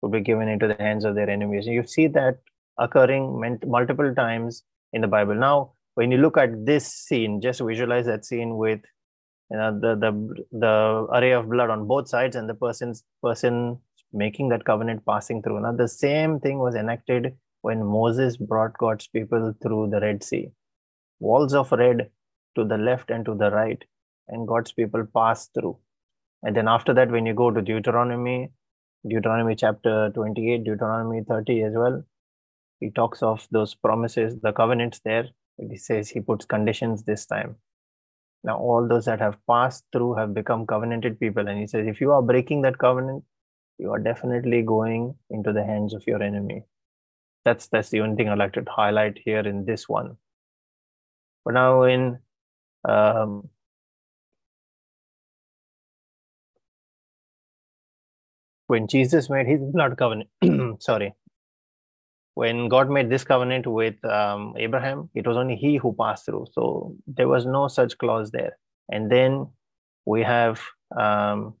will 0.00 0.10
be 0.10 0.20
given 0.20 0.48
into 0.48 0.68
the 0.68 0.76
hands 0.76 1.04
of 1.04 1.14
their 1.16 1.28
enemies. 1.28 1.66
And 1.66 1.74
You 1.74 1.84
see 1.84 2.06
that 2.08 2.38
occurring 2.78 3.58
multiple 3.66 4.14
times 4.14 4.62
in 4.92 5.00
the 5.00 5.08
Bible. 5.08 5.34
Now, 5.34 5.72
when 5.94 6.12
you 6.12 6.18
look 6.18 6.38
at 6.38 6.64
this 6.64 6.86
scene, 6.86 7.40
just 7.40 7.60
visualize 7.60 8.06
that 8.06 8.24
scene 8.24 8.56
with 8.56 8.80
you 9.50 9.56
know 9.56 9.78
the 9.80 9.94
the 9.96 10.44
the 10.52 11.06
array 11.16 11.32
of 11.32 11.48
blood 11.48 11.70
on 11.70 11.86
both 11.86 12.08
sides 12.08 12.36
and 12.36 12.48
the 12.48 12.54
person's 12.54 13.04
person 13.22 13.78
making 14.12 14.48
that 14.48 14.64
covenant 14.64 15.04
passing 15.06 15.42
through. 15.42 15.60
Now, 15.60 15.72
the 15.72 15.88
same 15.88 16.40
thing 16.40 16.58
was 16.58 16.74
enacted 16.74 17.36
when 17.62 17.84
Moses 17.84 18.36
brought 18.36 18.78
God's 18.78 19.06
people 19.06 19.54
through 19.62 19.90
the 19.90 20.00
Red 20.00 20.22
Sea. 20.22 20.50
Walls 21.20 21.54
of 21.54 21.72
red 21.72 22.10
to 22.56 22.64
the 22.64 22.78
left 22.78 23.10
and 23.10 23.24
to 23.24 23.34
the 23.34 23.50
right, 23.50 23.82
and 24.28 24.46
God's 24.46 24.72
people 24.72 25.04
passed 25.14 25.50
through. 25.54 25.76
And 26.42 26.56
then 26.56 26.68
after 26.68 26.94
that, 26.94 27.10
when 27.10 27.26
you 27.26 27.34
go 27.34 27.50
to 27.50 27.60
Deuteronomy, 27.60 28.50
Deuteronomy 29.08 29.56
chapter 29.56 30.10
28, 30.14 30.64
Deuteronomy 30.64 31.22
30 31.28 31.62
as 31.64 31.72
well, 31.74 32.04
he 32.80 32.90
talks 32.90 33.22
of 33.22 33.46
those 33.50 33.74
promises, 33.74 34.40
the 34.40 34.52
covenants 34.52 35.00
there. 35.04 35.28
He 35.58 35.76
says 35.76 36.08
he 36.08 36.20
puts 36.20 36.44
conditions 36.44 37.02
this 37.02 37.26
time. 37.26 37.56
Now, 38.44 38.58
all 38.58 38.88
those 38.88 39.06
that 39.06 39.20
have 39.20 39.36
passed 39.46 39.84
through 39.92 40.14
have 40.14 40.34
become 40.34 40.66
covenanted 40.66 41.20
people. 41.20 41.48
And 41.48 41.58
he 41.58 41.66
says, 41.66 41.86
if 41.86 42.00
you 42.00 42.12
are 42.12 42.22
breaking 42.22 42.62
that 42.62 42.78
covenant, 42.78 43.24
you 43.78 43.92
are 43.92 43.98
definitely 43.98 44.62
going 44.62 45.14
into 45.30 45.52
the 45.52 45.64
hands 45.64 45.94
of 45.94 46.04
your 46.06 46.22
enemy. 46.22 46.64
That's 47.44 47.68
that's 47.68 47.90
the 47.90 48.00
only 48.00 48.16
thing 48.16 48.28
I'd 48.28 48.38
like 48.38 48.52
to 48.54 48.64
highlight 48.68 49.18
here 49.24 49.40
in 49.40 49.64
this 49.64 49.88
one. 49.88 50.16
But 51.44 51.54
now 51.54 51.84
in 51.84 52.18
um, 52.88 53.48
when 58.66 58.88
Jesus 58.88 59.30
made 59.30 59.46
his 59.46 59.60
blood 59.62 59.96
covenant, 59.98 60.30
sorry, 60.82 61.14
when 62.38 62.68
God 62.68 62.88
made 62.88 63.10
this 63.10 63.24
covenant 63.24 63.66
with 63.66 64.02
um, 64.04 64.54
Abraham, 64.56 65.10
it 65.12 65.26
was 65.26 65.36
only 65.36 65.56
he 65.56 65.76
who 65.76 65.92
passed 65.98 66.24
through. 66.24 66.46
So 66.52 66.94
there 67.08 67.26
was 67.26 67.46
no 67.46 67.66
such 67.66 67.98
clause 67.98 68.30
there. 68.30 68.56
And 68.92 69.10
then 69.10 69.48
we 70.06 70.22
have 70.22 70.60
um, 70.96 71.54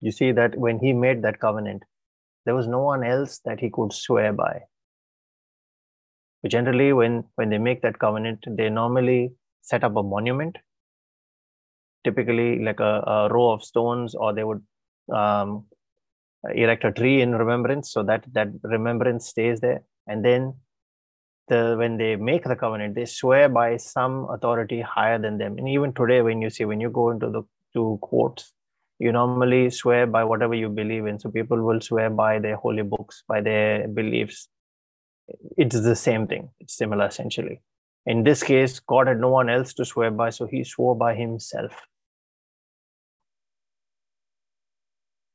you 0.00 0.12
see 0.12 0.30
that 0.30 0.56
when 0.56 0.78
he 0.78 0.92
made 0.92 1.22
that 1.22 1.40
covenant, 1.40 1.82
there 2.46 2.54
was 2.54 2.68
no 2.68 2.78
one 2.78 3.02
else 3.02 3.40
that 3.44 3.58
he 3.58 3.68
could 3.68 3.92
swear 3.92 4.32
by. 4.32 4.60
But 6.42 6.52
generally, 6.52 6.92
when, 6.92 7.24
when 7.34 7.50
they 7.50 7.58
make 7.58 7.82
that 7.82 7.98
covenant, 7.98 8.44
they 8.46 8.70
normally 8.70 9.32
set 9.62 9.82
up 9.82 9.96
a 9.96 10.02
monument, 10.04 10.58
typically 12.04 12.60
like 12.60 12.78
a, 12.78 13.02
a 13.16 13.28
row 13.30 13.50
of 13.50 13.64
stones, 13.64 14.14
or 14.14 14.32
they 14.32 14.44
would 14.44 14.62
um, 15.12 15.66
erect 16.54 16.84
a 16.84 16.92
tree 16.92 17.20
in 17.20 17.34
remembrance 17.34 17.92
so 17.92 18.02
that 18.04 18.24
that 18.32 18.48
remembrance 18.62 19.28
stays 19.28 19.60
there. 19.60 19.82
And 20.06 20.24
then 20.24 20.54
the, 21.48 21.74
when 21.78 21.96
they 21.96 22.16
make 22.16 22.44
the 22.44 22.56
covenant, 22.56 22.94
they 22.94 23.04
swear 23.04 23.48
by 23.48 23.76
some 23.76 24.26
authority 24.30 24.80
higher 24.80 25.18
than 25.18 25.38
them. 25.38 25.58
And 25.58 25.68
even 25.68 25.92
today, 25.92 26.22
when 26.22 26.40
you 26.42 26.50
see, 26.50 26.64
when 26.64 26.80
you 26.80 26.90
go 26.90 27.10
into 27.10 27.30
the 27.30 27.42
two 27.74 27.98
courts, 28.02 28.52
you 28.98 29.12
normally 29.12 29.70
swear 29.70 30.06
by 30.06 30.24
whatever 30.24 30.54
you 30.54 30.68
believe 30.68 31.06
in. 31.06 31.18
So 31.18 31.30
people 31.30 31.62
will 31.62 31.80
swear 31.80 32.10
by 32.10 32.38
their 32.38 32.56
holy 32.56 32.82
books, 32.82 33.24
by 33.26 33.40
their 33.40 33.88
beliefs 33.88 34.48
it's 35.56 35.80
the 35.80 35.96
same 35.96 36.26
thing. 36.26 36.50
It's 36.60 36.76
similar 36.76 37.06
essentially. 37.06 37.60
In 38.06 38.24
this 38.24 38.42
case, 38.42 38.80
God 38.80 39.06
had 39.06 39.20
no 39.20 39.28
one 39.28 39.50
else 39.50 39.74
to 39.74 39.84
swear 39.84 40.10
by, 40.10 40.30
so 40.30 40.46
he 40.46 40.64
swore 40.64 40.96
by 40.96 41.14
himself. 41.14 41.72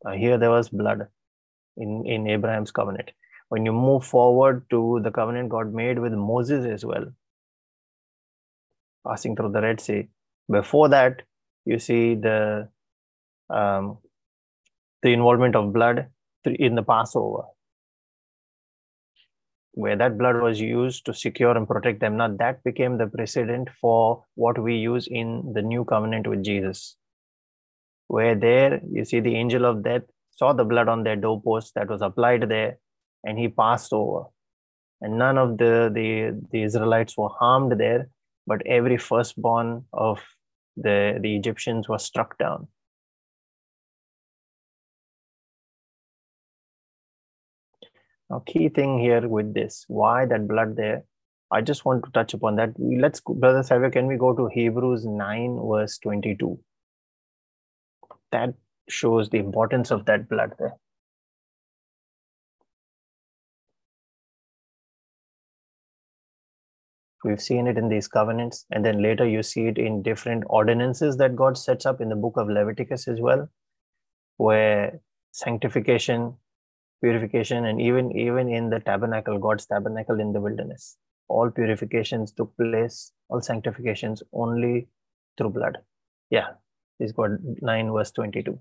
Uh, 0.06 0.12
here 0.12 0.38
there 0.38 0.52
was 0.52 0.70
blood 0.70 1.08
in, 1.78 2.06
in 2.06 2.28
Abraham's 2.28 2.72
covenant. 2.72 3.12
When 3.50 3.66
you 3.66 3.74
move 3.74 4.06
forward 4.06 4.70
to 4.70 5.00
the 5.04 5.12
covenant 5.12 5.50
God 5.50 5.74
made 5.74 6.00
with 6.00 6.14
Moses 6.14 6.66
as 6.66 6.86
well, 6.86 7.06
passing 9.08 9.36
through 9.36 9.52
the 9.52 9.62
Red 9.62 9.80
Sea, 9.80 10.08
before 10.50 10.90
that, 10.90 11.22
you 11.66 11.80
see 11.80 12.16
the 12.16 12.70
um, 13.50 13.98
the 15.02 15.14
involvement 15.14 15.56
of 15.56 15.74
blood 15.74 16.08
in 16.46 16.76
the 16.76 16.84
Passover 16.84 17.44
where 19.76 19.98
that 19.98 20.18
blood 20.18 20.42
was 20.42 20.60
used 20.60 21.06
to 21.06 21.14
secure 21.14 21.56
and 21.56 21.68
protect 21.68 22.00
them. 22.00 22.16
Now 22.18 22.30
that 22.40 22.64
became 22.64 22.98
the 22.98 23.08
precedent 23.08 23.70
for 23.82 24.24
what 24.36 24.58
we 24.58 24.76
use 24.76 25.08
in 25.12 25.52
the 25.54 25.62
new 25.62 25.84
covenant 25.84 26.28
with 26.28 26.44
Jesus. 26.44 26.96
Where 28.08 28.36
there 28.36 28.82
you 28.92 29.04
see 29.06 29.20
the 29.20 29.36
angel 29.36 29.66
of 29.66 29.84
death 29.84 30.04
saw 30.32 30.54
the 30.54 30.64
blood 30.64 30.88
on 30.88 31.04
their 31.04 31.16
doorpost 31.16 31.74
that 31.76 31.90
was 31.90 32.02
applied 32.02 32.50
there, 32.50 32.78
and 33.24 33.40
he 33.40 33.48
passed 33.48 33.94
over. 33.94 34.26
And 35.02 35.18
none 35.18 35.38
of 35.38 35.58
the, 35.58 35.92
the, 35.94 36.42
the 36.52 36.64
Israelites 36.64 37.18
were 37.18 37.30
harmed 37.30 37.80
there, 37.80 38.10
but 38.46 38.66
every 38.66 38.98
firstborn 38.98 39.86
of 39.94 40.22
the, 40.78 41.18
the 41.22 41.36
Egyptians 41.36 41.88
was 41.88 42.04
struck 42.04 42.38
down. 42.38 42.68
Now, 48.30 48.44
key 48.46 48.70
thing 48.70 49.00
here 49.00 49.28
with 49.28 49.54
this, 49.54 49.86
why 49.88 50.26
that 50.26 50.48
blood 50.48 50.76
there? 50.76 51.04
I 51.52 51.62
just 51.62 51.86
want 51.86 52.04
to 52.06 52.12
touch 52.12 52.34
upon 52.34 52.56
that. 52.56 52.72
Let's, 52.80 53.22
Brother 53.22 53.62
Savio, 53.62 53.92
can 53.92 54.08
we 54.08 54.18
go 54.18 54.36
to 54.36 54.48
Hebrews 54.48 55.06
9, 55.06 55.60
verse 55.70 56.00
22? 56.00 56.60
that 58.36 58.54
shows 58.90 59.30
the 59.30 59.44
importance 59.48 59.92
of 59.92 60.06
that 60.06 60.30
blood 60.30 60.54
there. 60.60 60.76
We've 67.24 67.42
seen 67.42 67.66
it 67.66 67.78
in 67.78 67.90
these 67.90 68.08
covenants, 68.08 68.66
and 68.72 68.86
then 68.86 69.02
later 69.02 69.28
you 69.28 69.42
see 69.42 69.66
it 69.68 69.80
in 69.80 70.04
different 70.04 70.44
ordinances 70.48 71.18
that 71.18 71.36
God 71.36 71.58
sets 71.58 71.86
up 71.92 72.00
in 72.00 72.10
the 72.10 72.16
book 72.26 72.38
of 72.38 72.50
Leviticus 72.58 73.08
as 73.08 73.20
well, 73.20 73.50
where 74.38 75.00
sanctification, 75.32 76.36
purification, 77.04 77.66
and 77.66 77.82
even 77.82 78.12
even 78.26 78.54
in 78.60 78.70
the 78.70 78.80
tabernacle, 78.92 79.40
God's 79.48 79.66
tabernacle 79.66 80.20
in 80.20 80.34
the 80.34 80.42
wilderness, 80.48 80.98
all 81.28 81.50
purifications 81.50 82.32
took 82.32 82.56
place, 82.58 83.12
all 83.30 83.42
sanctifications 83.42 84.22
only 84.46 84.88
through 85.38 85.52
blood. 85.58 85.80
Yeah 86.30 86.50
this 87.00 87.12
God 87.12 87.38
9 87.62 87.92
verse 87.92 88.12
22. 88.12 88.60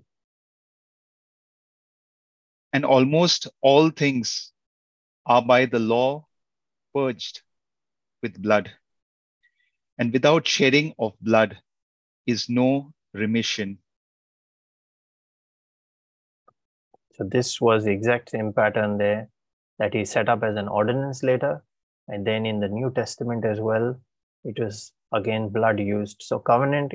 And 2.73 2.85
almost 2.85 3.47
all 3.61 3.89
things 3.89 4.51
are 5.25 5.41
by 5.41 5.65
the 5.65 5.79
law 5.79 6.27
purged 6.93 7.41
with 8.21 8.41
blood. 8.41 8.69
And 9.97 10.11
without 10.11 10.45
shedding 10.47 10.93
of 10.99 11.13
blood 11.21 11.57
is 12.27 12.49
no 12.49 12.91
remission. 13.13 13.77
So 17.13 17.23
this 17.23 17.61
was 17.61 17.85
the 17.85 17.91
exact 17.91 18.29
same 18.31 18.51
pattern 18.51 18.97
there 18.97 19.29
that 19.79 19.93
he 19.93 20.03
set 20.03 20.27
up 20.27 20.43
as 20.43 20.57
an 20.57 20.67
ordinance 20.67 21.23
later. 21.23 21.63
And 22.09 22.27
then 22.27 22.45
in 22.45 22.59
the 22.59 22.67
New 22.67 22.91
Testament 22.91 23.45
as 23.45 23.61
well, 23.61 23.99
it 24.43 24.59
was 24.59 24.91
again 25.13 25.49
blood 25.49 25.79
used. 25.79 26.21
So 26.21 26.39
covenant, 26.39 26.93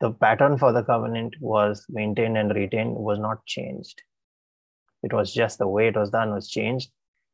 the 0.00 0.10
pattern 0.10 0.58
for 0.58 0.72
the 0.72 0.82
covenant 0.82 1.34
was 1.40 1.84
maintained 1.88 2.38
and 2.38 2.54
retained, 2.54 2.94
was 2.94 3.18
not 3.18 3.44
changed. 3.46 4.02
It 5.02 5.12
was 5.12 5.32
just 5.32 5.58
the 5.58 5.68
way 5.68 5.88
it 5.88 5.96
was 5.96 6.10
done 6.10 6.32
was 6.32 6.48
changed. 6.48 6.90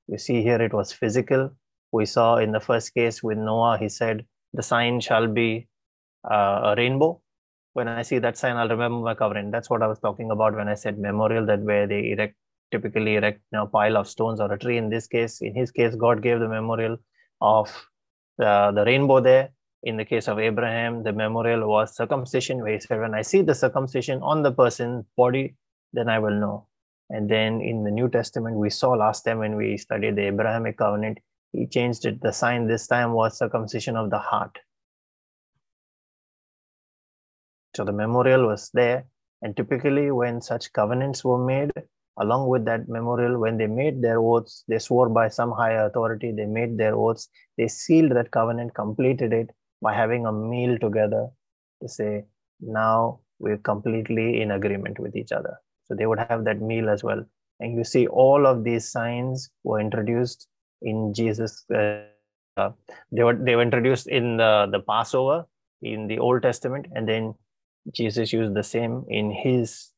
You 0.07 0.19
see 0.19 0.43
here 0.43 0.61
it 0.61 0.73
was 0.73 0.93
physical. 0.93 1.51
We 1.93 2.07
saw 2.07 2.37
in 2.37 2.53
the 2.53 2.61
first 2.61 2.95
case 2.95 3.23
with 3.23 3.39
Noah, 3.39 3.79
he 3.79 3.89
said, 3.89 4.27
the 4.53 4.63
sign 4.63 5.01
shall 5.01 5.27
be 5.27 5.69
uh, 6.31 6.61
a 6.65 6.75
rainbow. 6.77 7.21
When 7.73 7.89
I 7.89 8.03
see 8.03 8.19
that 8.19 8.39
sign, 8.39 8.57
I'll 8.57 8.69
remember 8.69 8.99
my 8.99 9.15
covenant. 9.15 9.53
That's 9.53 9.69
what 9.69 9.83
I 9.83 9.87
was 9.87 9.99
talking 9.99 10.31
about 10.31 10.55
when 10.55 10.69
I 10.69 10.75
said 10.75 10.99
memorial, 10.99 11.45
that 11.47 11.61
where 11.61 11.87
they 11.87 12.11
erect, 12.13 12.37
typically 12.71 13.17
erect 13.17 13.41
you 13.53 13.59
know, 13.59 13.65
a 13.65 13.67
pile 13.67 13.97
of 13.97 14.09
stones 14.09 14.41
or 14.41 14.53
a 14.53 14.59
tree. 14.59 14.77
In 14.77 14.91
this 14.91 15.07
case, 15.07 15.41
in 15.43 15.55
his 15.55 15.71
case, 15.71 15.95
God 15.95 16.23
gave 16.23 16.41
the 16.41 16.49
memorial 16.49 16.99
of 17.41 17.89
the, 18.39 18.73
the 18.75 18.85
rainbow 18.85 19.21
there. 19.21 19.51
In 19.85 19.99
the 19.99 20.05
case 20.07 20.29
of 20.29 20.39
Abraham, 20.39 21.03
the 21.03 21.13
memorial 21.13 21.69
was 21.69 21.95
circumcision, 21.95 22.63
where 22.63 22.73
he 22.73 22.81
said, 22.81 23.01
When 23.01 23.15
I 23.15 23.21
see 23.21 23.43
the 23.43 23.55
circumcision 23.55 24.23
on 24.23 24.43
the 24.43 24.51
person's 24.51 25.05
body, 25.15 25.57
then 25.93 26.09
I 26.09 26.19
will 26.19 26.41
know. 26.41 26.67
And 27.11 27.29
then 27.29 27.61
in 27.61 27.85
the 27.85 27.91
New 27.91 28.09
Testament, 28.09 28.57
we 28.57 28.71
saw 28.71 28.93
last 28.93 29.25
time 29.25 29.41
when 29.41 29.57
we 29.57 29.77
studied 29.77 30.17
the 30.17 30.23
Abrahamic 30.29 30.79
covenant, 30.79 31.19
he 31.53 31.67
changed 31.67 32.07
it. 32.07 32.23
The 32.23 32.33
sign 32.33 32.67
this 32.67 32.87
time 32.87 33.13
was 33.13 33.37
circumcision 33.37 33.95
of 33.95 34.09
the 34.09 34.19
heart. 34.19 34.59
So 37.77 37.85
the 37.85 37.93
memorial 37.93 38.47
was 38.47 38.71
there. 38.73 39.05
And 39.43 39.55
typically, 39.55 40.11
when 40.11 40.41
such 40.41 40.73
covenants 40.73 41.23
were 41.23 41.45
made, 41.45 41.73
along 42.19 42.49
with 42.49 42.65
that 42.65 42.89
memorial, 42.89 43.39
when 43.39 43.59
they 43.59 43.67
made 43.67 44.01
their 44.01 44.19
oaths, 44.19 44.65
they 44.67 44.79
swore 44.79 45.11
by 45.11 45.29
some 45.29 45.53
higher 45.53 45.85
authority, 45.85 46.33
they 46.33 46.47
made 46.47 46.79
their 46.79 46.95
oaths, 46.95 47.29
they 47.59 47.69
sealed 47.69 48.13
that 48.13 48.31
covenant, 48.31 48.73
completed 48.75 49.35
it 49.35 49.51
by 49.85 49.95
having 49.95 50.27
a 50.27 50.33
meal 50.33 50.79
together 50.87 51.23
to 51.83 51.89
say, 51.89 52.25
now 52.61 53.21
we're 53.39 53.63
completely 53.71 54.41
in 54.43 54.51
agreement 54.59 54.99
with 54.99 55.15
each 55.15 55.33
other. 55.39 55.55
So 55.87 55.95
they 55.95 56.07
would 56.07 56.23
have 56.31 56.45
that 56.45 56.61
meal 56.61 56.89
as 56.89 57.05
well. 57.05 57.23
And 57.61 57.77
you 57.79 57.85
see, 57.85 58.07
all 58.07 58.47
of 58.47 58.65
these 58.65 58.91
signs 58.91 59.51
were 59.63 59.81
introduced 59.81 60.49
in 60.83 61.13
Jesus. 61.15 61.65
Uh, 61.71 62.71
they 63.13 63.23
were 63.23 63.37
they 63.47 63.57
were 63.57 63.63
introduced 63.63 64.07
in 64.09 64.37
the, 64.37 64.69
the 64.71 64.81
Passover 64.81 65.45
in 65.83 66.07
the 66.07 66.19
Old 66.19 66.43
Testament, 66.43 66.87
and 66.95 67.09
then 67.09 67.35
Jesus 67.93 68.33
used 68.33 68.55
the 68.55 68.63
same 68.63 69.05
in 69.09 69.31
his 69.31 69.91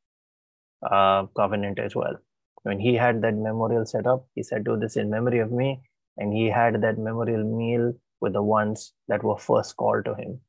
uh, 0.91 1.27
covenant 1.37 1.79
as 1.79 1.95
well. 1.95 2.17
When 2.63 2.81
he 2.81 2.95
had 2.95 3.23
that 3.23 3.35
memorial 3.35 3.87
set 3.87 4.07
up, 4.07 4.27
he 4.35 4.43
said, 4.43 4.65
"Do 4.65 4.77
this 4.77 4.97
in 4.97 5.11
memory 5.11 5.39
of 5.39 5.53
me," 5.53 5.81
and 6.17 6.33
he 6.33 6.47
had 6.51 6.81
that 6.83 6.99
memorial 6.99 7.45
meal 7.45 7.93
with 8.27 8.33
the 8.35 8.43
ones 8.43 8.93
that 9.07 9.23
were 9.23 9.39
first 9.39 9.77
called 9.77 10.05
to 10.05 10.15
him. 10.15 10.41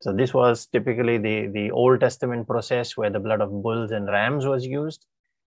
So 0.00 0.12
this 0.12 0.32
was 0.32 0.66
typically 0.66 1.18
the, 1.18 1.48
the 1.48 1.70
Old 1.72 1.98
Testament 2.00 2.46
process 2.46 2.96
where 2.96 3.10
the 3.10 3.18
blood 3.18 3.40
of 3.40 3.50
bulls 3.62 3.90
and 3.90 4.06
rams 4.06 4.46
was 4.46 4.64
used. 4.64 5.04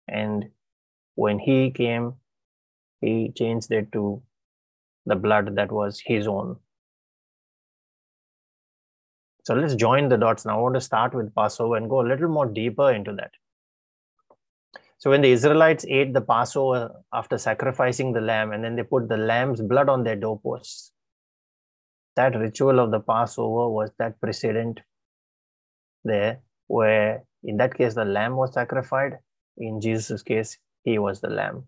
And 0.07 0.45
when 1.13 1.37
he 1.37 1.69
came, 1.69 2.13
he 3.01 3.31
changed 3.35 3.71
it 3.71 3.91
to 3.91 4.23
the 5.05 5.15
blood 5.15 5.55
that 5.55 5.71
was 5.71 6.01
his 6.03 6.27
own. 6.27 6.57
So 9.43 9.53
let's 9.53 9.75
join 9.75 10.09
the 10.09 10.17
dots 10.17 10.45
now. 10.45 10.57
I 10.57 10.61
want 10.61 10.75
to 10.75 10.81
start 10.81 11.13
with 11.13 11.35
Passover 11.35 11.75
and 11.75 11.89
go 11.89 12.01
a 12.01 12.09
little 12.09 12.29
more 12.29 12.47
deeper 12.47 12.91
into 12.91 13.13
that. 13.13 13.31
So 14.99 15.09
when 15.09 15.21
the 15.21 15.31
Israelites 15.31 15.85
ate 15.87 16.13
the 16.13 16.21
Passover 16.21 16.91
after 17.13 17.37
sacrificing 17.37 18.11
the 18.11 18.19
lamb, 18.19 18.51
and 18.51 18.61
then 18.63 18.75
they 18.75 18.83
put 18.83 19.07
the 19.07 19.17
lamb's 19.17 19.61
blood 19.61 19.87
on 19.87 20.03
their 20.03 20.17
doorposts, 20.17 20.91
that 22.17 22.37
ritual 22.37 22.79
of 22.79 22.91
the 22.91 22.99
Passover 22.99 23.69
was 23.69 23.91
that 23.97 24.19
precedent 24.19 24.81
there, 26.03 26.41
where 26.67 27.23
in 27.45 27.55
that 27.57 27.75
case 27.75 27.93
the 27.93 28.03
lamb 28.03 28.35
was 28.35 28.53
sacrificed. 28.53 29.15
In 29.57 29.79
Jesus' 29.79 30.21
case, 30.21 30.57
he 30.83 30.99
was 30.99 31.21
the 31.21 31.29
lamb. 31.29 31.63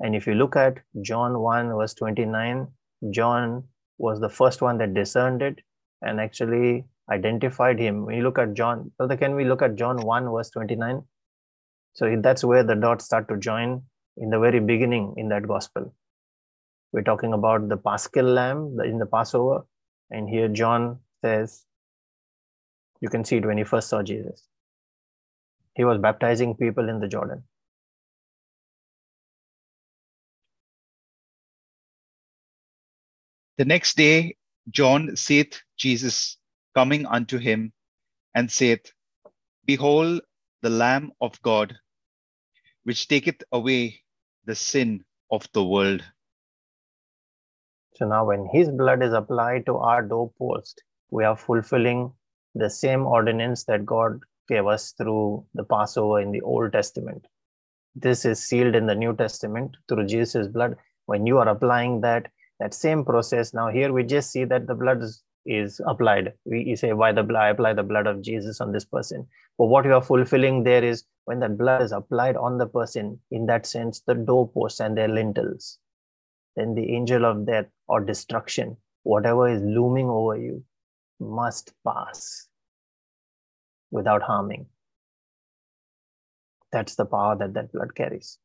And 0.00 0.14
if 0.14 0.26
you 0.26 0.34
look 0.34 0.54
at 0.54 0.80
John 1.00 1.40
1, 1.40 1.68
verse 1.70 1.94
29, 1.94 2.68
John 3.10 3.64
was 3.96 4.20
the 4.20 4.28
first 4.28 4.60
one 4.60 4.76
that 4.78 4.92
discerned 4.92 5.40
it 5.40 5.60
and 6.02 6.20
actually 6.20 6.84
identified 7.10 7.78
him. 7.78 8.04
When 8.06 8.16
you 8.16 8.22
look 8.22 8.38
at 8.38 8.54
John, 8.54 8.92
brother, 8.96 9.16
can 9.16 9.34
we 9.34 9.44
look 9.44 9.62
at 9.62 9.76
John 9.76 9.98
1, 9.98 10.30
verse 10.30 10.50
29? 10.50 11.02
So 11.94 12.16
that's 12.20 12.44
where 12.44 12.62
the 12.62 12.74
dots 12.74 13.04
start 13.04 13.28
to 13.28 13.36
join 13.36 13.82
in 14.16 14.30
the 14.30 14.38
very 14.38 14.60
beginning 14.60 15.14
in 15.16 15.28
that 15.28 15.48
gospel. 15.48 15.94
We're 16.92 17.02
talking 17.02 17.32
about 17.32 17.68
the 17.68 17.76
Paschal 17.76 18.24
lamb 18.24 18.78
in 18.84 18.98
the 18.98 19.06
Passover. 19.06 19.64
And 20.10 20.28
here 20.28 20.48
John 20.48 20.98
says, 21.22 21.64
you 23.00 23.08
can 23.08 23.24
see 23.24 23.36
it 23.36 23.46
when 23.46 23.58
he 23.58 23.64
first 23.64 23.88
saw 23.88 24.02
Jesus. 24.02 24.46
He 25.74 25.84
was 25.84 25.98
baptizing 25.98 26.54
people 26.54 26.88
in 26.88 26.98
the 27.00 27.08
Jordan. 27.08 27.44
The 33.58 33.64
next 33.64 33.96
day, 33.96 34.36
John 34.70 35.16
saith 35.16 35.60
Jesus 35.76 36.36
coming 36.74 37.06
unto 37.06 37.38
him 37.38 37.72
and 38.34 38.50
saith, 38.50 38.92
Behold 39.64 40.22
the 40.62 40.70
Lamb 40.70 41.12
of 41.20 41.40
God, 41.42 41.76
which 42.84 43.08
taketh 43.08 43.42
away 43.52 44.02
the 44.44 44.54
sin 44.54 45.04
of 45.30 45.46
the 45.52 45.64
world. 45.64 46.02
So 47.94 48.06
now, 48.06 48.26
when 48.26 48.46
his 48.52 48.70
blood 48.70 49.02
is 49.02 49.12
applied 49.12 49.66
to 49.66 49.76
our 49.78 50.02
doorpost, 50.02 50.82
we 51.10 51.24
are 51.24 51.36
fulfilling 51.36 52.12
the 52.54 52.70
same 52.70 53.06
ordinance 53.06 53.64
that 53.64 53.84
God 53.84 54.20
gave 54.48 54.66
us 54.66 54.92
through 54.92 55.44
the 55.54 55.64
Passover 55.64 56.20
in 56.20 56.32
the 56.32 56.40
Old 56.40 56.72
Testament. 56.72 57.26
This 57.94 58.24
is 58.24 58.42
sealed 58.42 58.74
in 58.74 58.86
the 58.86 58.94
New 58.94 59.14
Testament 59.16 59.76
through 59.88 60.06
Jesus' 60.06 60.46
blood. 60.46 60.76
When 61.06 61.26
you 61.26 61.38
are 61.38 61.48
applying 61.48 62.00
that, 62.02 62.30
that 62.60 62.74
same 62.74 63.04
process, 63.04 63.52
now 63.52 63.68
here 63.68 63.92
we 63.92 64.04
just 64.04 64.30
see 64.30 64.44
that 64.44 64.66
the 64.66 64.74
blood 64.74 65.02
is, 65.02 65.22
is 65.46 65.80
applied. 65.86 66.32
We 66.44 66.62
you 66.62 66.76
say, 66.76 66.92
why 66.92 67.12
the 67.12 67.22
blood? 67.22 67.42
I 67.42 67.48
apply 67.48 67.74
the 67.74 67.82
blood 67.82 68.06
of 68.06 68.22
Jesus 68.22 68.60
on 68.60 68.72
this 68.72 68.84
person. 68.84 69.26
But 69.56 69.66
what 69.66 69.84
you 69.84 69.94
are 69.94 70.02
fulfilling 70.02 70.64
there 70.64 70.84
is 70.84 71.04
when 71.24 71.40
that 71.40 71.58
blood 71.58 71.82
is 71.82 71.92
applied 71.92 72.36
on 72.36 72.58
the 72.58 72.66
person, 72.66 73.20
in 73.30 73.46
that 73.46 73.66
sense, 73.66 74.02
the 74.06 74.14
doorposts 74.14 74.80
and 74.80 74.96
their 74.96 75.08
lintels, 75.08 75.78
then 76.56 76.74
the 76.74 76.94
angel 76.94 77.24
of 77.24 77.46
death 77.46 77.66
or 77.86 78.00
destruction, 78.00 78.76
whatever 79.02 79.48
is 79.48 79.60
looming 79.62 80.08
over 80.08 80.36
you, 80.36 80.64
must 81.20 81.72
pass 81.86 82.48
without 83.90 84.22
harming. 84.22 84.66
That's 86.70 86.94
the 86.94 87.06
power 87.06 87.36
that 87.36 87.54
that 87.54 87.72
blood 87.72 87.94
carries. 87.94 88.38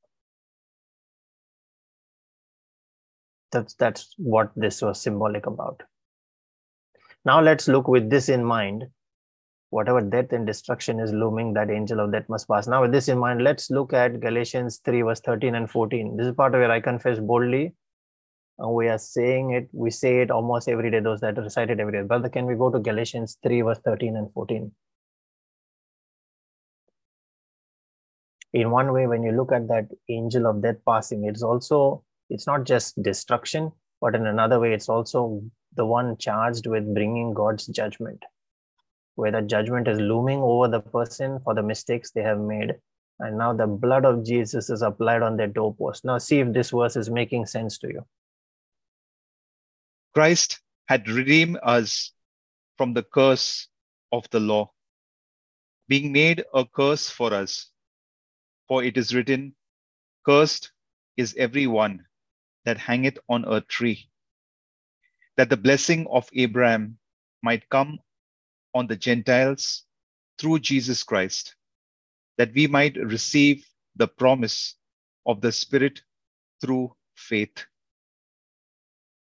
That's, 3.51 3.75
that's 3.75 4.13
what 4.17 4.51
this 4.55 4.81
was 4.81 4.99
symbolic 4.99 5.45
about. 5.45 5.83
Now 7.25 7.41
let's 7.41 7.67
look 7.67 7.87
with 7.87 8.09
this 8.09 8.29
in 8.29 8.43
mind. 8.43 8.85
Whatever 9.69 10.01
death 10.01 10.33
and 10.33 10.45
destruction 10.45 10.99
is 10.99 11.11
looming, 11.11 11.53
that 11.53 11.71
angel 11.71 11.99
of 11.99 12.11
death 12.11 12.29
must 12.29 12.47
pass. 12.47 12.67
Now, 12.67 12.81
with 12.81 12.91
this 12.91 13.07
in 13.07 13.17
mind, 13.17 13.43
let's 13.43 13.71
look 13.71 13.91
at 13.91 14.19
Galatians 14.19 14.81
3, 14.85 15.01
verse 15.01 15.21
13 15.21 15.55
and 15.55 15.69
14. 15.69 16.15
This 16.15 16.27
is 16.27 16.35
part 16.35 16.51
where 16.51 16.71
I 16.71 16.79
confess 16.79 17.19
boldly 17.19 17.73
and 18.59 18.73
we 18.73 18.87
are 18.87 18.99
saying 18.99 19.51
it, 19.51 19.69
we 19.71 19.89
say 19.89 20.19
it 20.19 20.29
almost 20.29 20.69
every 20.69 20.91
day, 20.91 20.99
those 20.99 21.21
that 21.21 21.37
recite 21.37 21.71
it 21.71 21.79
every 21.79 21.93
day. 21.93 22.01
Brother, 22.01 22.29
can 22.29 22.45
we 22.45 22.53
go 22.53 22.69
to 22.69 22.79
Galatians 22.79 23.39
3, 23.41 23.61
verse 23.61 23.79
13 23.83 24.15
and 24.15 24.31
14? 24.31 24.71
in 28.53 28.69
one 28.69 28.93
way, 28.93 29.07
when 29.07 29.23
you 29.23 29.31
look 29.31 29.51
at 29.51 29.67
that 29.67 29.87
angel 30.09 30.45
of 30.45 30.61
death 30.61 30.77
passing, 30.87 31.25
it's 31.25 31.41
also, 31.41 32.03
it's 32.29 32.45
not 32.45 32.65
just 32.65 33.01
destruction, 33.01 33.71
but 33.99 34.15
in 34.15 34.27
another 34.27 34.59
way, 34.59 34.73
it's 34.73 34.89
also 34.89 35.41
the 35.75 35.85
one 35.85 36.17
charged 36.17 36.67
with 36.67 36.93
bringing 36.93 37.33
God's 37.33 37.67
judgment, 37.67 38.23
where 39.15 39.31
the 39.31 39.41
judgment 39.41 39.87
is 39.87 39.99
looming 39.99 40.39
over 40.39 40.67
the 40.67 40.79
person 40.79 41.39
for 41.43 41.53
the 41.53 41.63
mistakes 41.63 42.11
they 42.11 42.21
have 42.21 42.39
made. 42.39 42.75
And 43.19 43.37
now 43.37 43.53
the 43.53 43.67
blood 43.67 44.05
of 44.05 44.25
Jesus 44.25 44.69
is 44.69 44.81
applied 44.81 45.21
on 45.21 45.37
their 45.37 45.47
doorpost. 45.47 46.03
Now, 46.03 46.17
see 46.17 46.39
if 46.39 46.51
this 46.51 46.71
verse 46.71 46.95
is 46.95 47.09
making 47.09 47.45
sense 47.45 47.77
to 47.79 47.87
you. 47.87 48.05
Christ 50.13 50.59
had 50.87 51.09
redeemed 51.09 51.59
us 51.63 52.11
from 52.77 52.93
the 52.93 53.03
curse 53.03 53.67
of 54.11 54.29
the 54.31 54.39
law, 54.39 54.71
being 55.87 56.11
made 56.11 56.43
a 56.53 56.65
curse 56.65 57.09
for 57.09 57.33
us. 57.33 57.69
For 58.67 58.83
it 58.83 58.97
is 58.97 59.13
written, 59.13 59.55
Cursed 60.25 60.71
is 61.17 61.35
every 61.37 61.67
one 61.67 62.05
that 62.65 62.77
hangeth 62.77 63.17
on 63.27 63.45
a 63.45 63.61
tree, 63.61 64.09
that 65.37 65.49
the 65.49 65.57
blessing 65.57 66.07
of 66.11 66.29
Abraham 66.33 66.97
might 67.41 67.67
come 67.69 67.99
on 68.73 68.87
the 68.87 68.95
Gentiles 68.95 69.83
through 70.37 70.59
Jesus 70.59 71.03
Christ, 71.03 71.55
that 72.37 72.53
we 72.53 72.67
might 72.67 72.95
receive 72.97 73.65
the 73.95 74.07
promise 74.07 74.75
of 75.25 75.41
the 75.41 75.51
Spirit 75.51 76.01
through 76.61 76.95
faith. 77.15 77.65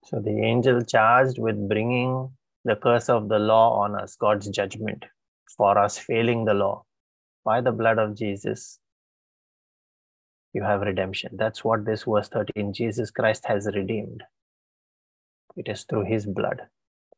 So 0.04 0.20
the 0.20 0.42
angel 0.42 0.82
charged 0.82 1.38
with 1.38 1.68
bringing 1.68 2.30
the 2.64 2.76
curse 2.76 3.08
of 3.08 3.28
the 3.28 3.38
law 3.38 3.80
on 3.80 3.94
us, 3.94 4.16
God's 4.16 4.48
judgment 4.48 5.04
for 5.56 5.78
us 5.78 5.98
failing 5.98 6.44
the 6.44 6.54
law. 6.54 6.84
By 7.44 7.60
the 7.60 7.72
blood 7.72 7.98
of 7.98 8.14
Jesus, 8.14 8.78
you 10.52 10.62
have 10.62 10.80
redemption. 10.80 11.36
That's 11.36 11.64
what 11.64 11.84
this 11.84 12.04
verse 12.04 12.28
13 12.28 12.72
Jesus 12.72 13.10
Christ 13.10 13.44
has 13.46 13.66
redeemed. 13.74 14.22
It 15.58 15.68
is 15.68 15.84
through 15.84 16.04
his 16.04 16.24
blood. 16.24 16.62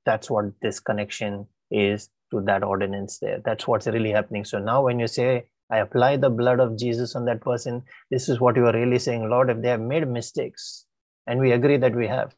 That's 0.06 0.30
what 0.30 0.46
this 0.62 0.80
connection 0.80 1.46
is 1.70 2.08
to 2.32 2.40
that 2.46 2.64
ordinance 2.64 3.18
there. 3.18 3.40
That's 3.44 3.68
what's 3.68 3.86
really 3.86 4.10
happening. 4.10 4.44
So 4.44 4.58
now, 4.58 4.82
when 4.82 4.98
you 4.98 5.06
say, 5.06 5.46
I 5.70 5.78
apply 5.78 6.16
the 6.16 6.30
blood 6.30 6.58
of 6.58 6.76
Jesus 6.76 7.14
on 7.14 7.26
that 7.26 7.42
person, 7.42 7.82
this 8.10 8.28
is 8.28 8.40
what 8.40 8.56
you 8.56 8.66
are 8.66 8.72
really 8.72 8.98
saying, 8.98 9.28
Lord, 9.28 9.50
if 9.50 9.60
they 9.60 9.68
have 9.68 9.80
made 9.80 10.08
mistakes, 10.08 10.86
and 11.26 11.38
we 11.38 11.52
agree 11.52 11.76
that 11.76 11.94
we 11.94 12.08
have, 12.08 12.34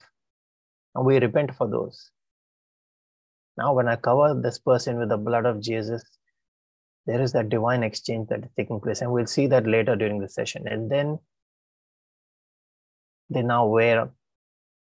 and 0.95 1.07
we 1.07 1.19
repent 1.19 1.55
for 1.55 1.69
those. 1.69 2.11
Now, 3.57 3.73
when 3.73 3.89
I 3.89 3.97
cover 3.97 4.39
this 4.43 4.59
person 4.59 4.99
with 4.99 5.09
the 5.09 5.17
blood 5.17 5.47
of 5.47 5.61
Jesus, 5.61 6.03
there 7.07 7.21
is 7.21 7.33
that 7.33 7.49
divine 7.49 7.83
exchange 7.83 8.29
that 8.29 8.45
is 8.45 8.51
taking 8.57 8.81
place. 8.81 9.01
And 9.01 9.13
we'll 9.13 9.27
see 9.27 9.47
that 9.49 9.67
later 9.67 9.97
during 9.97 10.21
the 10.21 10.29
session. 10.29 10.67
And 10.67 10.91
then 10.91 11.19
they 13.31 13.43
now 13.43 13.67
wear 13.67 14.11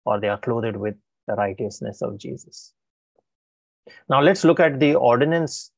or 0.05 0.20
they 0.20 0.29
are 0.29 0.39
clothed 0.39 0.77
with 0.77 0.95
the 1.27 1.35
righteousness 1.35 2.03
of 2.03 2.19
Jesus. 2.19 2.73
Now, 4.09 4.20
let's 4.20 4.45
look 4.45 4.61
at 4.61 4.81
the 4.81 4.95
ordinance 4.95 5.70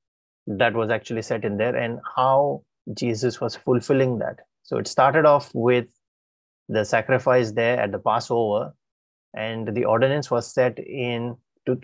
that 0.47 0.75
was 0.75 0.91
actually 0.91 1.23
set 1.23 1.45
in 1.45 1.57
there 1.57 1.75
and 1.75 2.01
how 2.17 2.63
Jesus 2.93 3.41
was 3.41 3.57
fulfilling 3.57 4.19
that. 4.19 4.41
So 4.63 4.79
it 4.79 4.89
started 4.89 5.25
off 5.25 5.51
with 5.55 5.87
the 6.69 6.85
sacrifice 6.85 7.53
there 7.53 7.79
at 7.79 7.93
the 7.93 7.99
Passover, 7.99 8.75
and 9.35 9.75
the 9.75 9.85
ordinance 9.85 10.31
was 10.31 10.53
set 10.53 10.79
in 10.79 11.37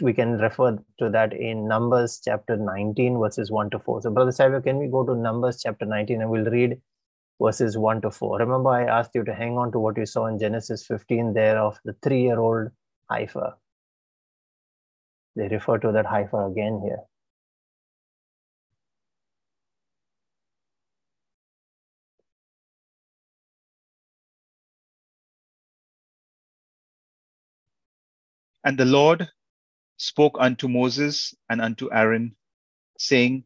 we 0.03 0.12
can 0.12 0.39
refer 0.39 0.79
to 0.99 1.09
that 1.11 1.33
in 1.33 1.67
Numbers 1.67 2.21
chapter 2.23 2.57
19, 2.57 3.19
verses 3.19 3.51
1 3.51 3.71
to 3.71 3.79
4. 3.79 4.03
So, 4.03 4.11
Brother 4.11 4.33
Savio, 4.33 4.61
can 4.61 4.79
we 4.79 4.89
go 4.89 5.05
to 5.05 5.15
Numbers 5.15 5.61
chapter 5.62 5.87
19 5.87 6.21
and 6.21 6.31
we'll 6.31 6.51
read 6.51 6.79
verses 7.41 7.79
1 7.79 8.03
to 8.03 8.11
4? 8.11 8.39
Remember, 8.39 8.71
I 8.71 8.85
asked 8.85 9.15
you 9.15 9.25
to 9.25 9.35
hang 9.35 9.57
on 9.57 9.73
to 9.73 9.79
what 9.79 9.97
you 9.97 10.07
saw 10.07 10.27
in 10.27 10.39
Genesis 10.39 10.87
15 10.87 11.33
there 11.33 11.59
of 11.59 11.79
the 11.85 11.95
three 12.03 12.23
year 12.23 12.39
old 12.39 12.71
heifer. 13.11 13.57
They 15.37 15.49
refer 15.49 15.79
to 15.79 15.93
that 15.93 16.07
heifer 16.07 16.47
again 16.47 16.81
here. 16.85 17.01
And 28.65 28.79
the 28.79 28.85
Lord 28.85 29.29
spoke 29.97 30.37
unto 30.39 30.69
Moses 30.69 31.35
and 31.49 31.61
unto 31.61 31.91
Aaron, 31.93 32.37
saying, 32.99 33.45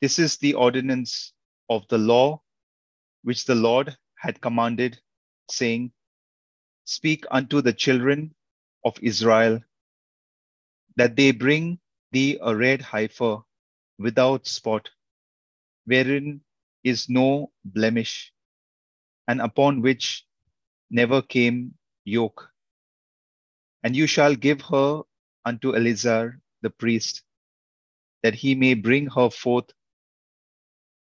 This 0.00 0.18
is 0.18 0.36
the 0.38 0.54
ordinance 0.54 1.32
of 1.68 1.86
the 1.88 1.98
law 1.98 2.42
which 3.22 3.44
the 3.46 3.54
Lord 3.54 3.96
had 4.16 4.40
commanded, 4.40 5.00
saying, 5.50 5.92
Speak 6.84 7.24
unto 7.30 7.60
the 7.62 7.72
children 7.72 8.34
of 8.84 8.96
Israel 9.02 9.60
that 10.96 11.16
they 11.16 11.32
bring 11.32 11.78
thee 12.12 12.38
a 12.42 12.54
red 12.54 12.82
heifer 12.82 13.38
without 13.98 14.46
spot, 14.46 14.90
wherein 15.86 16.40
is 16.84 17.08
no 17.08 17.52
blemish, 17.64 18.32
and 19.28 19.40
upon 19.40 19.82
which 19.82 20.26
never 20.90 21.22
came 21.22 21.74
yoke. 22.04 22.48
And 23.84 23.96
you 23.96 24.06
shall 24.06 24.34
give 24.34 24.60
her 24.62 25.02
unto 25.44 25.74
Eleazar 25.76 26.40
the 26.62 26.70
priest, 26.70 27.22
that 28.22 28.34
he 28.34 28.54
may 28.54 28.74
bring 28.74 29.08
her 29.08 29.30
forth 29.30 29.70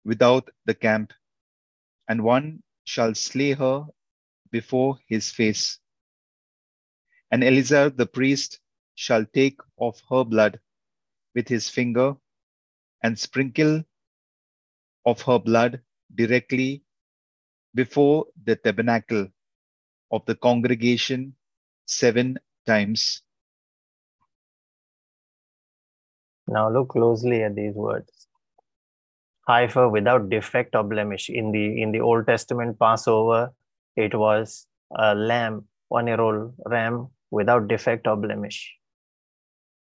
without 0.04 0.48
the 0.66 0.74
camp, 0.74 1.12
and 2.08 2.22
one 2.22 2.62
shall 2.84 3.14
slay 3.14 3.52
her 3.52 3.86
before 4.50 4.98
his 5.08 5.30
face. 5.30 5.78
And 7.30 7.44
Eleazar 7.44 7.90
the 7.90 8.06
priest 8.06 8.60
shall 8.94 9.24
take 9.26 9.60
of 9.78 10.00
her 10.10 10.24
blood 10.24 10.58
with 11.34 11.48
his 11.48 11.68
finger 11.68 12.14
and 13.02 13.18
sprinkle 13.18 13.84
of 15.06 15.22
her 15.22 15.38
blood 15.38 15.80
directly 16.14 16.82
before 17.74 18.26
the 18.44 18.56
tabernacle 18.56 19.28
of 20.10 20.24
the 20.26 20.34
congregation 20.34 21.34
seven 21.86 22.38
times. 22.66 23.22
Now 26.46 26.70
look 26.70 26.88
closely 26.90 27.42
at 27.42 27.54
these 27.54 27.74
words. 27.74 28.17
Heifer 29.48 29.88
without 29.88 30.28
defect 30.28 30.74
or 30.76 30.84
blemish. 30.84 31.30
In 31.30 31.52
the 31.52 31.82
in 31.82 31.90
the 31.90 32.00
Old 32.00 32.26
Testament 32.26 32.78
Passover, 32.78 33.52
it 33.96 34.14
was 34.14 34.66
a 34.96 35.14
lamb, 35.14 35.64
one-year-old 35.88 36.54
ram 36.66 37.08
without 37.30 37.66
defect 37.68 38.06
or 38.06 38.16
blemish. 38.16 38.74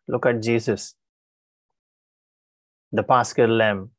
Look 0.07 0.25
at 0.25 0.41
Jesus, 0.41 0.95
the 2.91 3.03
Paschal 3.03 3.47
lamb, 3.47 3.91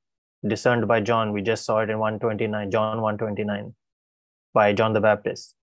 discerned 0.47 0.87
by 0.89 1.01
John. 1.01 1.33
We 1.33 1.41
just 1.41 1.65
saw 1.65 1.79
it 1.81 1.91
in 1.91 1.99
129, 1.99 2.71
John 2.71 3.01
129, 3.01 3.75
by 4.53 4.73
John 4.73 4.93
the 4.93 5.01
Baptist. 5.01 5.55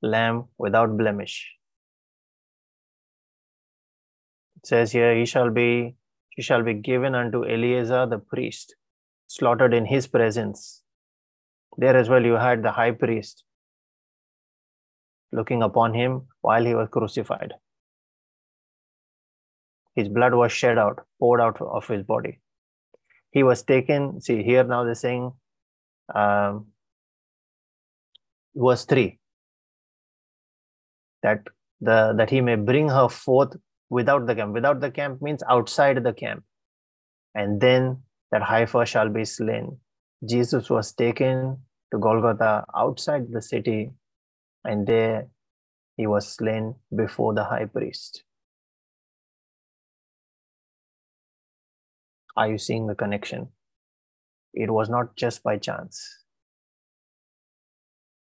Lamb 0.00 0.44
without 0.58 0.96
blemish. 0.96 1.54
It 4.56 4.66
says 4.66 4.92
here, 4.92 5.14
he 5.14 5.26
shall 5.26 5.50
be, 5.50 5.96
shall 6.42 6.62
be 6.62 6.74
given 6.74 7.14
unto 7.14 7.44
Eleazar 7.44 8.06
the 8.06 8.18
priest, 8.18 8.76
slaughtered 9.26 9.74
in 9.74 9.86
his 9.86 10.06
presence. 10.06 10.82
There 11.76 11.96
as 11.96 12.08
well, 12.08 12.24
you 12.24 12.34
had 12.34 12.62
the 12.62 12.72
high 12.72 12.92
priest 12.92 13.44
looking 15.32 15.62
upon 15.62 15.94
him 15.94 16.28
while 16.40 16.64
he 16.64 16.74
was 16.74 16.88
crucified. 16.90 17.54
His 19.94 20.08
blood 20.08 20.34
was 20.34 20.52
shed 20.52 20.78
out, 20.78 21.00
poured 21.18 21.40
out 21.40 21.60
of 21.60 21.86
his 21.86 22.02
body. 22.04 22.40
He 23.30 23.42
was 23.42 23.62
taken. 23.62 24.20
See, 24.20 24.42
here 24.42 24.64
now 24.64 24.84
they're 24.84 24.94
saying, 24.94 25.32
um, 26.14 26.68
verse 28.54 28.84
3 28.84 29.18
that 31.22 31.42
the 31.80 32.14
that 32.16 32.30
he 32.30 32.40
may 32.40 32.56
bring 32.56 32.88
her 32.88 33.08
forth 33.08 33.56
without 33.90 34.26
the 34.26 34.34
camp. 34.34 34.52
Without 34.54 34.80
the 34.80 34.90
camp 34.90 35.22
means 35.22 35.42
outside 35.48 36.02
the 36.02 36.12
camp. 36.12 36.44
And 37.34 37.60
then 37.60 38.02
that 38.30 38.42
heifer 38.42 38.84
shall 38.86 39.08
be 39.08 39.24
slain. 39.24 39.78
Jesus 40.28 40.68
was 40.68 40.92
taken 40.92 41.58
to 41.92 41.98
Golgotha 41.98 42.64
outside 42.74 43.30
the 43.30 43.40
city, 43.40 43.90
and 44.64 44.86
there 44.86 45.28
he 45.96 46.06
was 46.06 46.28
slain 46.28 46.74
before 46.94 47.34
the 47.34 47.44
high 47.44 47.66
priest. 47.66 48.24
Are 52.36 52.48
you 52.48 52.58
seeing 52.58 52.86
the 52.86 52.94
connection? 52.94 53.48
It 54.54 54.70
was 54.70 54.88
not 54.88 55.16
just 55.16 55.42
by 55.42 55.56
chance. 55.56 56.24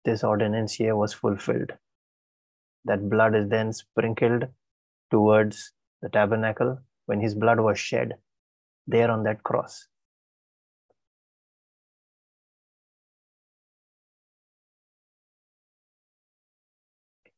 This 0.06 0.24
ordinance 0.24 0.74
here 0.74 0.96
was 0.96 1.14
fulfilled. 1.14 1.74
That 2.86 3.10
blood 3.10 3.36
is 3.36 3.50
then 3.50 3.74
sprinkled 3.74 4.46
towards 5.12 5.74
the 6.02 6.10
tabernacle 6.10 6.80
when 7.06 7.20
his 7.20 7.36
blood 7.36 7.60
was 7.60 7.78
shed 7.78 8.14
there 8.88 9.12
on 9.12 9.24
that 9.24 9.44
cross. 9.44 9.88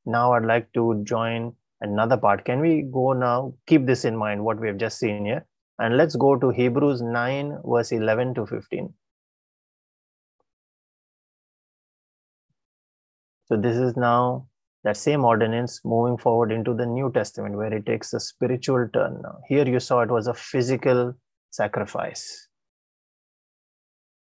Now 0.05 0.33
I'd 0.33 0.45
like 0.45 0.71
to 0.73 1.01
join 1.03 1.55
another 1.81 2.17
part. 2.17 2.45
Can 2.45 2.59
we 2.59 2.81
go 2.81 3.13
now? 3.13 3.53
Keep 3.67 3.85
this 3.85 4.05
in 4.05 4.17
mind, 4.17 4.43
what 4.43 4.59
we 4.59 4.67
have 4.67 4.77
just 4.77 4.99
seen 4.99 5.25
here. 5.25 5.45
And 5.79 5.97
let's 5.97 6.15
go 6.15 6.37
to 6.37 6.49
Hebrews 6.49 7.01
9, 7.01 7.59
verse 7.65 7.91
11 7.91 8.35
to 8.35 8.45
15. 8.45 8.93
So 13.45 13.57
this 13.57 13.77
is 13.77 13.95
now 13.95 14.47
that 14.83 14.97
same 14.97 15.23
ordinance 15.23 15.81
moving 15.85 16.17
forward 16.17 16.51
into 16.51 16.73
the 16.73 16.85
New 16.85 17.11
Testament, 17.11 17.55
where 17.55 17.73
it 17.73 17.85
takes 17.85 18.13
a 18.13 18.19
spiritual 18.19 18.87
turn 18.93 19.21
now. 19.23 19.39
Here 19.47 19.67
you 19.67 19.79
saw 19.79 20.01
it 20.01 20.11
was 20.11 20.27
a 20.27 20.33
physical 20.33 21.13
sacrifice. 21.51 22.47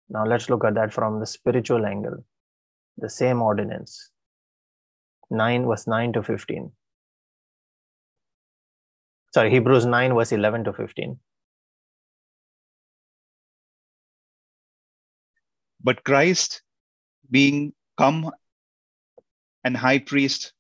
Now 0.09 0.25
let's 0.25 0.51
look 0.51 0.65
at 0.65 0.75
that 0.75 0.93
from 0.93 1.21
the 1.21 1.27
spiritual 1.27 1.87
angle. 1.87 2.25
The 2.97 3.11
same 3.11 3.41
ordinance. 3.41 4.11
9 5.31 5.67
verse 5.67 5.87
9 5.87 6.15
to 6.15 6.23
15. 6.23 6.73
Sorry, 9.35 9.51
Hebrews 9.51 9.87
9 9.87 10.15
verse 10.15 10.33
11 10.33 10.65
to 10.65 10.73
15. 10.73 11.19
But 15.85 16.03
Christ, 16.03 16.63
being 17.31 17.73
come 17.99 18.31
and 19.69 19.77
high 19.77 19.99
priest 19.99 20.55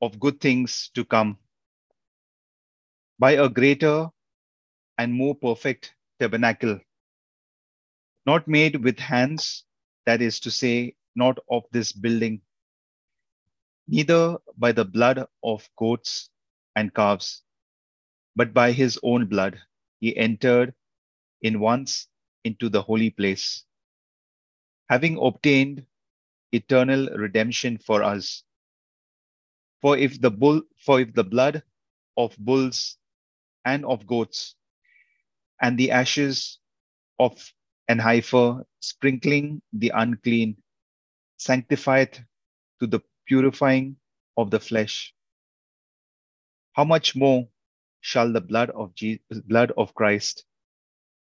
of 0.00 0.20
good 0.20 0.40
things 0.40 0.90
to 0.94 1.04
come, 1.04 1.36
by 3.18 3.32
a 3.32 3.48
greater 3.48 4.08
and 4.98 5.12
more 5.12 5.34
perfect 5.34 5.94
tabernacle, 6.20 6.78
not 8.26 8.46
made 8.46 8.84
with 8.84 9.00
hands, 9.00 9.64
that 10.06 10.22
is 10.22 10.40
to 10.40 10.50
say, 10.50 10.94
not 11.16 11.38
of 11.50 11.64
this 11.72 11.92
building, 11.92 12.40
neither 13.88 14.38
by 14.56 14.72
the 14.72 14.84
blood 14.84 15.26
of 15.42 15.68
goats 15.76 16.30
and 16.76 16.94
calves, 16.94 17.42
but 18.36 18.54
by 18.54 18.72
his 18.72 18.98
own 19.02 19.26
blood 19.26 19.60
he 20.00 20.16
entered 20.16 20.74
in 21.42 21.60
once 21.60 22.08
into 22.44 22.68
the 22.68 22.82
holy 22.82 23.10
place, 23.10 23.64
having 24.88 25.18
obtained 25.20 25.86
eternal 26.52 27.08
redemption 27.16 27.78
for 27.78 28.04
us. 28.04 28.44
For 29.82 29.98
if 29.98 30.20
the 30.20 30.30
bull, 30.30 30.62
for 30.78 31.00
if 31.00 31.12
the 31.12 31.24
blood 31.24 31.62
of 32.16 32.36
bulls 32.38 32.96
and 33.64 33.84
of 33.84 34.06
goats 34.06 34.54
and 35.60 35.78
the 35.78 35.90
ashes 35.90 36.58
of 37.18 37.52
an 37.88 37.98
heifer 37.98 38.64
sprinkling 38.80 39.62
the 39.72 39.90
unclean 39.94 40.56
sanctifieth 41.36 42.20
to 42.80 42.86
the 42.86 43.00
purifying 43.26 43.96
of 44.36 44.50
the 44.50 44.60
flesh, 44.60 45.14
how 46.74 46.84
much 46.84 47.16
more 47.16 47.48
shall 48.00 48.32
the 48.32 48.40
blood 48.40 48.70
of 48.70 48.94
Jesus, 48.94 49.40
blood 49.46 49.72
of 49.76 49.94
Christ, 49.94 50.44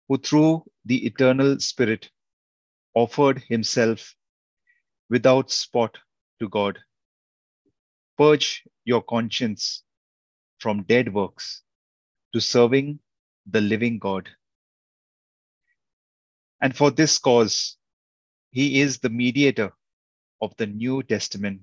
who 0.09 0.17
through 0.17 0.65
the 0.85 1.05
eternal 1.05 1.59
Spirit 1.59 2.11
offered 2.95 3.43
himself 3.49 4.15
without 5.09 5.51
spot 5.51 5.97
to 6.39 6.49
God, 6.49 6.79
purge 8.21 8.63
your 8.85 9.01
conscience 9.01 9.83
from 10.59 10.83
dead 10.83 11.11
works 11.11 11.63
to 12.33 12.39
serving 12.39 12.99
the 13.47 13.61
living 13.61 13.97
God. 13.97 14.29
And 16.61 16.77
for 16.77 16.91
this 16.91 17.17
cause, 17.17 17.77
he 18.51 18.79
is 18.79 18.99
the 18.99 19.09
mediator 19.09 19.73
of 20.39 20.55
the 20.57 20.67
New 20.67 21.01
Testament, 21.01 21.61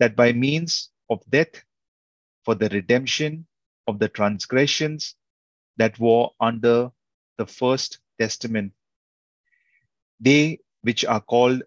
that 0.00 0.16
by 0.16 0.32
means 0.32 0.90
of 1.08 1.20
death 1.30 1.62
for 2.44 2.56
the 2.56 2.68
redemption 2.70 3.46
of 3.86 4.00
the 4.00 4.08
transgressions 4.08 5.14
that 5.76 5.96
were 6.00 6.26
under 6.40 6.90
the 7.38 7.46
first 7.46 8.00
testament, 8.18 8.72
they 10.18 10.58
which 10.82 11.04
are 11.04 11.20
called 11.20 11.62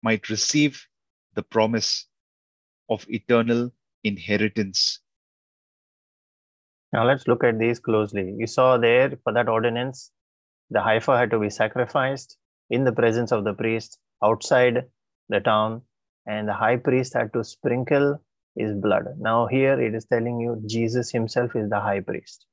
might 0.00 0.28
receive 0.28 0.86
the 1.34 1.42
promise 1.42 2.06
of 2.90 3.06
eternal 3.08 3.70
inheritance. 4.04 5.00
Now 6.92 7.06
let's 7.06 7.28
look 7.28 7.44
at 7.44 7.58
these 7.58 7.78
closely. 7.78 8.34
You 8.36 8.46
saw 8.46 8.76
there 8.76 9.12
for 9.22 9.32
that 9.32 9.48
ordinance, 9.48 10.10
the 10.70 10.82
heifer 10.82 11.16
had 11.16 11.30
to 11.30 11.38
be 11.38 11.50
sacrificed 11.50 12.36
in 12.68 12.84
the 12.84 12.92
presence 12.92 13.32
of 13.32 13.44
the 13.44 13.54
priest 13.54 13.98
outside 14.22 14.84
the 15.28 15.40
town, 15.40 15.82
and 16.26 16.48
the 16.48 16.52
high 16.52 16.76
priest 16.76 17.14
had 17.14 17.32
to 17.32 17.44
sprinkle 17.44 18.20
his 18.56 18.74
blood. 18.74 19.04
Now, 19.18 19.46
here 19.46 19.80
it 19.80 19.94
is 19.94 20.04
telling 20.04 20.40
you 20.40 20.60
Jesus 20.66 21.10
himself 21.10 21.54
is 21.54 21.70
the 21.70 21.80
high 21.80 22.00
priest. 22.00 22.46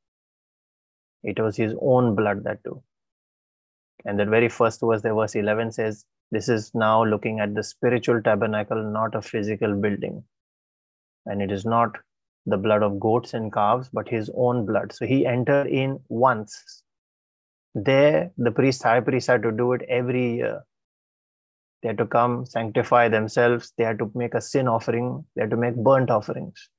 It 1.23 1.39
was 1.39 1.57
his 1.57 1.73
own 1.81 2.15
blood 2.15 2.43
that 2.43 2.63
too. 2.63 2.81
And 4.05 4.19
that 4.19 4.27
very 4.27 4.49
first 4.49 4.81
verse, 4.81 5.01
the 5.01 5.13
verse 5.13 5.35
11 5.35 5.71
says, 5.71 6.05
This 6.31 6.49
is 6.49 6.71
now 6.73 7.03
looking 7.03 7.39
at 7.39 7.55
the 7.55 7.63
spiritual 7.63 8.21
tabernacle, 8.21 8.83
not 8.83 9.15
a 9.15 9.21
physical 9.21 9.75
building. 9.75 10.23
And 11.25 11.41
it 11.41 11.51
is 11.51 11.65
not 11.65 11.97
the 12.45 12.57
blood 12.57 12.83
of 12.83 12.99
goats 12.99 13.33
and 13.33 13.51
calves, 13.51 13.89
but 13.91 14.07
his 14.07 14.29
own 14.35 14.65
blood. 14.65 14.93
So 14.93 15.05
he 15.05 15.25
entered 15.25 15.67
in 15.67 15.99
once. 16.09 16.83
There, 17.75 18.31
the 18.37 18.51
priest, 18.51 18.83
high 18.83 19.01
priest, 19.01 19.27
had 19.27 19.43
to 19.43 19.51
do 19.51 19.73
it 19.73 19.83
every 19.87 20.35
year. 20.35 20.63
They 21.81 21.89
had 21.89 21.97
to 21.99 22.07
come, 22.07 22.45
sanctify 22.45 23.09
themselves. 23.09 23.71
They 23.77 23.83
had 23.83 23.99
to 23.99 24.11
make 24.15 24.33
a 24.33 24.41
sin 24.41 24.67
offering. 24.67 25.25
They 25.35 25.41
had 25.43 25.51
to 25.51 25.57
make 25.57 25.75
burnt 25.75 26.09
offerings. 26.09 26.69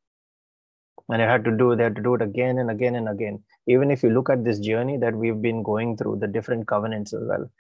And 1.09 1.21
they 1.21 1.27
had 1.27 1.45
to 1.45 1.57
do, 1.57 1.75
they 1.77 1.85
had 1.85 1.97
to 1.97 2.03
do 2.03 2.15
it 2.15 2.23
again 2.23 2.59
and 2.59 2.71
again 2.71 2.97
and 2.97 3.09
again. 3.09 3.43
Even 3.67 3.91
if 3.91 4.03
you 4.03 4.11
look 4.11 4.29
at 4.29 4.45
this 4.45 4.59
journey 4.59 4.97
that 4.99 5.15
we've 5.15 5.41
been 5.41 5.63
going 5.63 5.97
through, 5.97 6.19
the 6.19 6.27
different 6.27 6.67
covenants 6.67 7.15
as 7.15 7.23
well, 7.23 7.51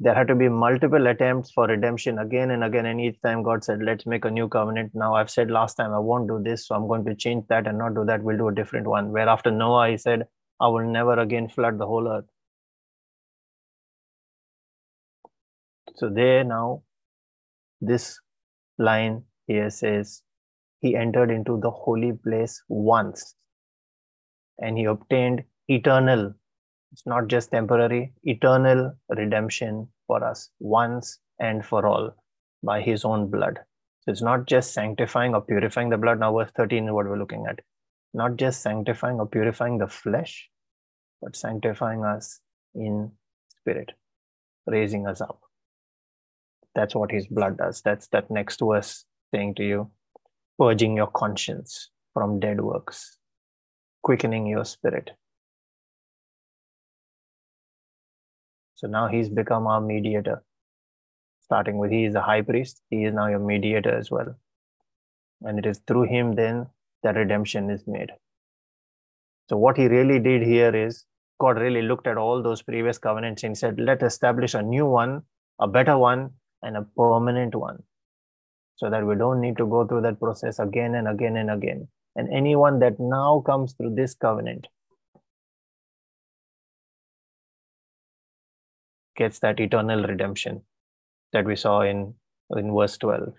there 0.00 0.14
had 0.14 0.28
to 0.28 0.34
be 0.34 0.48
multiple 0.48 1.08
attempts 1.08 1.50
for 1.50 1.66
redemption 1.66 2.18
again 2.18 2.52
and 2.52 2.62
again. 2.62 2.86
And 2.86 3.00
each 3.00 3.20
time 3.20 3.42
God 3.42 3.64
said, 3.64 3.82
let's 3.82 4.06
make 4.06 4.24
a 4.24 4.30
new 4.30 4.48
covenant. 4.48 4.92
Now 4.94 5.14
I've 5.14 5.30
said 5.30 5.50
last 5.50 5.74
time 5.74 5.92
I 5.92 5.98
won't 5.98 6.28
do 6.28 6.40
this, 6.42 6.66
so 6.66 6.74
I'm 6.74 6.86
going 6.86 7.04
to 7.06 7.14
change 7.14 7.46
that 7.48 7.66
and 7.66 7.78
not 7.78 7.94
do 7.94 8.04
that. 8.04 8.22
We'll 8.22 8.38
do 8.38 8.48
a 8.48 8.54
different 8.54 8.86
one. 8.86 9.10
Where 9.10 9.28
after 9.28 9.50
Noah, 9.50 9.90
he 9.90 9.98
said, 9.98 10.26
I 10.60 10.68
will 10.68 10.86
never 10.86 11.18
again 11.18 11.48
flood 11.48 11.78
the 11.78 11.86
whole 11.86 12.08
earth. 12.08 12.26
So 15.96 16.08
there 16.08 16.44
now, 16.44 16.82
this 17.80 18.20
line 18.78 19.24
here 19.48 19.70
says, 19.70 20.22
He 20.80 20.94
entered 20.94 21.30
into 21.30 21.58
the 21.60 21.70
holy 21.70 22.12
place 22.12 22.62
once 22.68 23.34
and 24.58 24.76
he 24.76 24.84
obtained 24.84 25.42
eternal 25.68 26.34
it's 26.92 27.06
not 27.06 27.28
just 27.28 27.50
temporary, 27.50 28.12
eternal 28.24 28.92
redemption 29.08 29.88
for 30.06 30.24
us 30.24 30.50
once 30.58 31.18
and 31.38 31.64
for 31.64 31.86
all 31.86 32.14
by 32.62 32.80
his 32.80 33.04
own 33.04 33.30
blood. 33.30 33.60
So 34.00 34.12
it's 34.12 34.22
not 34.22 34.46
just 34.46 34.72
sanctifying 34.72 35.34
or 35.34 35.40
purifying 35.42 35.90
the 35.90 35.98
blood. 35.98 36.20
Now, 36.20 36.36
verse 36.36 36.50
13 36.56 36.86
is 36.86 36.92
what 36.92 37.06
we're 37.06 37.18
looking 37.18 37.46
at. 37.46 37.60
Not 38.14 38.36
just 38.36 38.62
sanctifying 38.62 39.20
or 39.20 39.26
purifying 39.26 39.78
the 39.78 39.86
flesh, 39.86 40.48
but 41.20 41.36
sanctifying 41.36 42.04
us 42.04 42.40
in 42.74 43.12
spirit, 43.48 43.92
raising 44.66 45.06
us 45.06 45.20
up. 45.20 45.40
That's 46.74 46.94
what 46.94 47.10
his 47.10 47.26
blood 47.26 47.58
does. 47.58 47.82
That's 47.82 48.06
that 48.08 48.30
next 48.30 48.60
verse 48.60 49.04
saying 49.34 49.56
to 49.56 49.64
you, 49.64 49.90
purging 50.58 50.96
your 50.96 51.08
conscience 51.08 51.90
from 52.14 52.40
dead 52.40 52.60
works, 52.60 53.18
quickening 54.02 54.46
your 54.46 54.64
spirit, 54.64 55.10
So 58.78 58.86
now 58.86 59.08
he's 59.08 59.28
become 59.28 59.66
our 59.66 59.80
mediator. 59.80 60.44
Starting 61.40 61.78
with 61.78 61.90
he 61.90 62.04
is 62.04 62.12
the 62.12 62.20
high 62.20 62.42
priest, 62.42 62.80
he 62.90 63.06
is 63.06 63.12
now 63.12 63.26
your 63.26 63.40
mediator 63.40 63.92
as 63.92 64.08
well. 64.08 64.36
And 65.42 65.58
it 65.58 65.66
is 65.66 65.80
through 65.88 66.04
him 66.04 66.36
then 66.36 66.68
that 67.02 67.16
redemption 67.16 67.70
is 67.70 67.82
made. 67.88 68.12
So 69.48 69.56
what 69.56 69.76
he 69.76 69.88
really 69.88 70.20
did 70.20 70.42
here 70.42 70.76
is 70.76 71.06
God 71.40 71.58
really 71.58 71.82
looked 71.82 72.06
at 72.06 72.16
all 72.16 72.40
those 72.40 72.62
previous 72.62 72.98
covenants 72.98 73.42
and 73.42 73.58
said, 73.58 73.80
let 73.80 74.00
us 74.04 74.12
establish 74.12 74.54
a 74.54 74.62
new 74.62 74.86
one, 74.86 75.22
a 75.58 75.66
better 75.66 75.98
one, 75.98 76.30
and 76.62 76.76
a 76.76 76.86
permanent 76.96 77.56
one. 77.56 77.82
So 78.76 78.90
that 78.90 79.04
we 79.04 79.16
don't 79.16 79.40
need 79.40 79.56
to 79.56 79.66
go 79.66 79.88
through 79.88 80.02
that 80.02 80.20
process 80.20 80.60
again 80.60 80.94
and 80.94 81.08
again 81.08 81.36
and 81.36 81.50
again. 81.50 81.88
And 82.14 82.32
anyone 82.32 82.78
that 82.78 83.00
now 83.00 83.42
comes 83.44 83.72
through 83.72 83.96
this 83.96 84.14
covenant 84.14 84.68
gets 89.18 89.40
that 89.40 89.60
eternal 89.60 90.04
redemption 90.04 90.62
that 91.32 91.44
we 91.44 91.56
saw 91.56 91.82
in, 91.82 92.14
in 92.56 92.74
verse 92.74 92.96
12. 92.98 93.34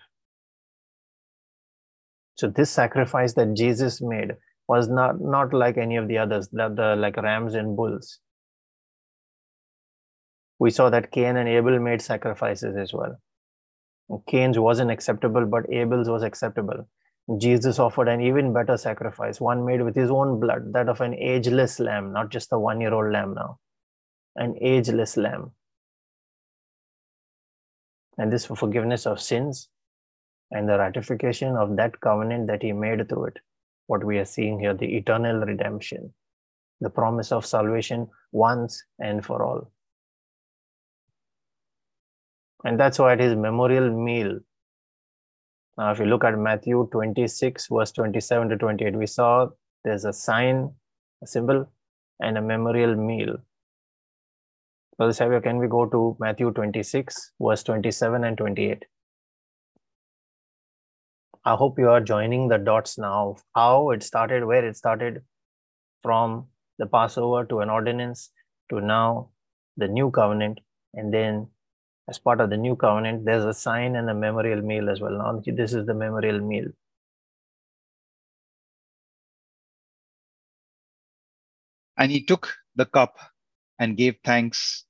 So 2.36 2.48
this 2.48 2.70
sacrifice 2.70 3.34
that 3.34 3.56
Jesus 3.56 4.02
made 4.02 4.34
was 4.68 4.88
not, 4.88 5.20
not 5.20 5.54
like 5.54 5.78
any 5.78 5.98
of 5.98 6.08
the 6.08 6.20
others, 6.20 6.48
the, 6.50 6.70
the 6.70 6.96
like 6.96 7.18
rams 7.18 7.56
and 7.56 7.76
bulls. 7.76 8.20
We 10.60 10.70
saw 10.70 10.90
that 10.90 11.12
Cain 11.12 11.38
and 11.38 11.50
Abel 11.50 11.80
made 11.80 12.02
sacrifices 12.02 12.78
as 12.78 12.94
well. 12.94 13.18
Cain's 14.28 14.60
wasn't 14.60 14.92
acceptable, 14.92 15.46
but 15.46 15.72
Abel's 15.72 16.10
was 16.10 16.24
acceptable. 16.24 16.88
Jesus 17.38 17.78
offered 17.78 18.08
an 18.08 18.22
even 18.22 18.54
better 18.54 18.76
sacrifice, 18.76 19.40
one 19.40 19.66
made 19.66 19.84
with 19.84 19.96
his 19.96 20.10
own 20.10 20.40
blood, 20.40 20.74
that 20.74 20.90
of 20.90 21.02
an 21.02 21.14
ageless 21.14 21.80
lamb, 21.80 22.12
not 22.12 22.30
just 22.30 22.52
a 22.52 22.60
one 22.60 22.82
year 22.82 22.94
old 22.94 23.12
lamb 23.12 23.36
now, 23.36 23.60
an 24.36 24.56
ageless 24.62 25.16
lamb. 25.16 25.52
And 28.20 28.32
this 28.32 28.46
for 28.46 28.56
forgiveness 28.56 29.08
of 29.08 29.20
sins 29.20 29.70
and 30.52 30.70
the 30.70 30.78
ratification 30.78 31.56
of 31.56 31.76
that 31.78 32.00
covenant 32.02 32.46
that 32.48 32.62
he 32.62 32.72
made 32.72 33.10
through 33.10 33.26
it. 33.26 33.40
What 33.88 34.04
we 34.04 34.20
are 34.20 34.26
seeing 34.26 34.60
here, 34.60 34.76
the 34.76 34.98
eternal 34.98 35.40
redemption, 35.40 36.14
the 36.80 36.92
promise 36.92 37.32
of 37.32 37.46
salvation 37.46 38.08
once 38.32 38.84
and 39.00 39.26
for 39.26 39.44
all. 39.44 39.72
And 42.64 42.80
that's 42.80 43.00
why 43.00 43.14
at 43.14 43.20
his 43.20 43.36
memorial 43.36 43.90
meal, 43.90 44.40
now, 45.80 45.92
if 45.92 46.00
you 46.00 46.08
look 46.08 46.26
at 46.26 46.38
Matthew 46.38 46.90
26, 46.92 47.68
verse 47.72 47.94
27 47.94 48.50
to 48.50 48.58
28, 48.58 48.98
we 48.98 49.08
saw 49.08 49.48
there's 49.86 50.04
a 50.04 50.12
sign, 50.12 50.74
a 51.24 51.26
symbol, 51.26 51.72
and 52.20 52.38
a 52.38 52.42
memorial 52.42 52.98
meal. 52.98 53.38
Brother 55.00 55.14
Savio, 55.14 55.40
can 55.40 55.60
we 55.60 55.68
go 55.70 55.86
to 55.86 56.18
Matthew 56.20 56.52
26, 56.52 57.32
verse 57.42 57.64
27 57.64 58.26
and 58.26 58.38
28? 58.38 58.84
I 61.46 61.56
hope 61.56 61.80
you 61.80 61.90
are 61.90 62.02
joining 62.02 62.50
the 62.50 62.58
dots 62.58 62.98
now. 62.98 63.38
How 63.56 63.92
it 63.92 64.04
started, 64.04 64.44
where 64.44 64.68
it 64.68 64.76
started, 64.76 65.22
from 66.04 66.48
the 66.80 66.86
Passover 66.86 67.46
to 67.46 67.62
an 67.62 67.70
ordinance 67.70 68.32
to 68.70 68.82
now 68.82 69.30
the 69.78 69.88
new 69.88 70.12
covenant, 70.12 70.60
and 70.94 71.14
then 71.14 71.48
as 72.10 72.20
part 72.20 72.42
of 72.42 72.50
the 72.50 72.58
new 72.58 72.76
covenant, 72.76 73.24
there's 73.24 73.46
a 73.46 73.54
sign 73.54 73.96
and 73.96 74.10
a 74.10 74.14
memorial 74.14 74.62
meal 74.62 74.90
as 74.90 75.00
well. 75.00 75.14
Now, 75.14 75.42
this 75.46 75.72
is 75.72 75.86
the 75.86 75.94
memorial 75.94 76.42
meal. 76.42 76.68
And 81.96 82.12
he 82.12 82.22
took 82.22 82.54
the 82.76 82.86
cup 82.86 83.18
and 83.80 83.96
gave 83.96 84.18
thanks 84.26 84.84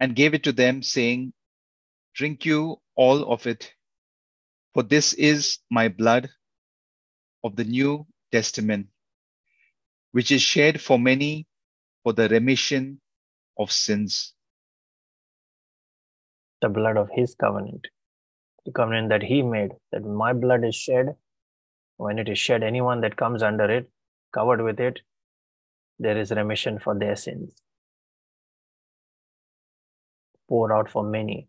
and 0.00 0.16
gave 0.16 0.34
it 0.34 0.44
to 0.44 0.52
them, 0.52 0.82
saying, 0.82 1.32
Drink 2.14 2.44
you 2.44 2.76
all 2.96 3.32
of 3.32 3.46
it, 3.46 3.72
for 4.74 4.82
this 4.82 5.12
is 5.14 5.58
my 5.70 5.88
blood 5.88 6.30
of 7.42 7.56
the 7.56 7.64
New 7.64 8.06
Testament, 8.32 8.88
which 10.12 10.30
is 10.30 10.42
shed 10.42 10.80
for 10.80 10.98
many 10.98 11.46
for 12.02 12.12
the 12.12 12.28
remission 12.28 13.00
of 13.58 13.72
sins 13.72 14.34
the 16.64 16.68
blood 16.70 16.96
of 16.96 17.10
his 17.12 17.34
covenant, 17.34 17.88
the 18.64 18.72
covenant 18.72 19.10
that 19.10 19.22
he 19.22 19.42
made, 19.42 19.72
that 19.92 20.04
my 20.04 20.32
blood 20.32 20.64
is 20.64 20.74
shed. 20.74 21.14
When 21.98 22.18
it 22.18 22.28
is 22.28 22.38
shed, 22.38 22.62
anyone 22.62 23.02
that 23.02 23.16
comes 23.16 23.42
under 23.42 23.70
it, 23.70 23.90
covered 24.32 24.62
with 24.62 24.80
it, 24.80 25.00
there 25.98 26.18
is 26.18 26.30
remission 26.30 26.78
for 26.78 26.98
their 26.98 27.16
sins. 27.16 27.52
Poured 30.48 30.72
out 30.72 30.90
for 30.90 31.02
many. 31.02 31.48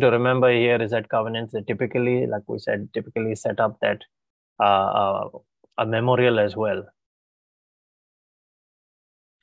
To 0.00 0.10
remember 0.10 0.50
here 0.50 0.82
is 0.82 0.90
that 0.90 1.08
covenants 1.08 1.52
that 1.52 1.68
typically, 1.68 2.26
like 2.26 2.42
we 2.48 2.58
said, 2.58 2.88
typically 2.92 3.34
set 3.36 3.60
up 3.60 3.78
that 3.80 4.02
uh, 4.60 4.64
uh, 4.64 5.28
a 5.78 5.86
memorial 5.86 6.40
as 6.40 6.56
well. 6.56 6.84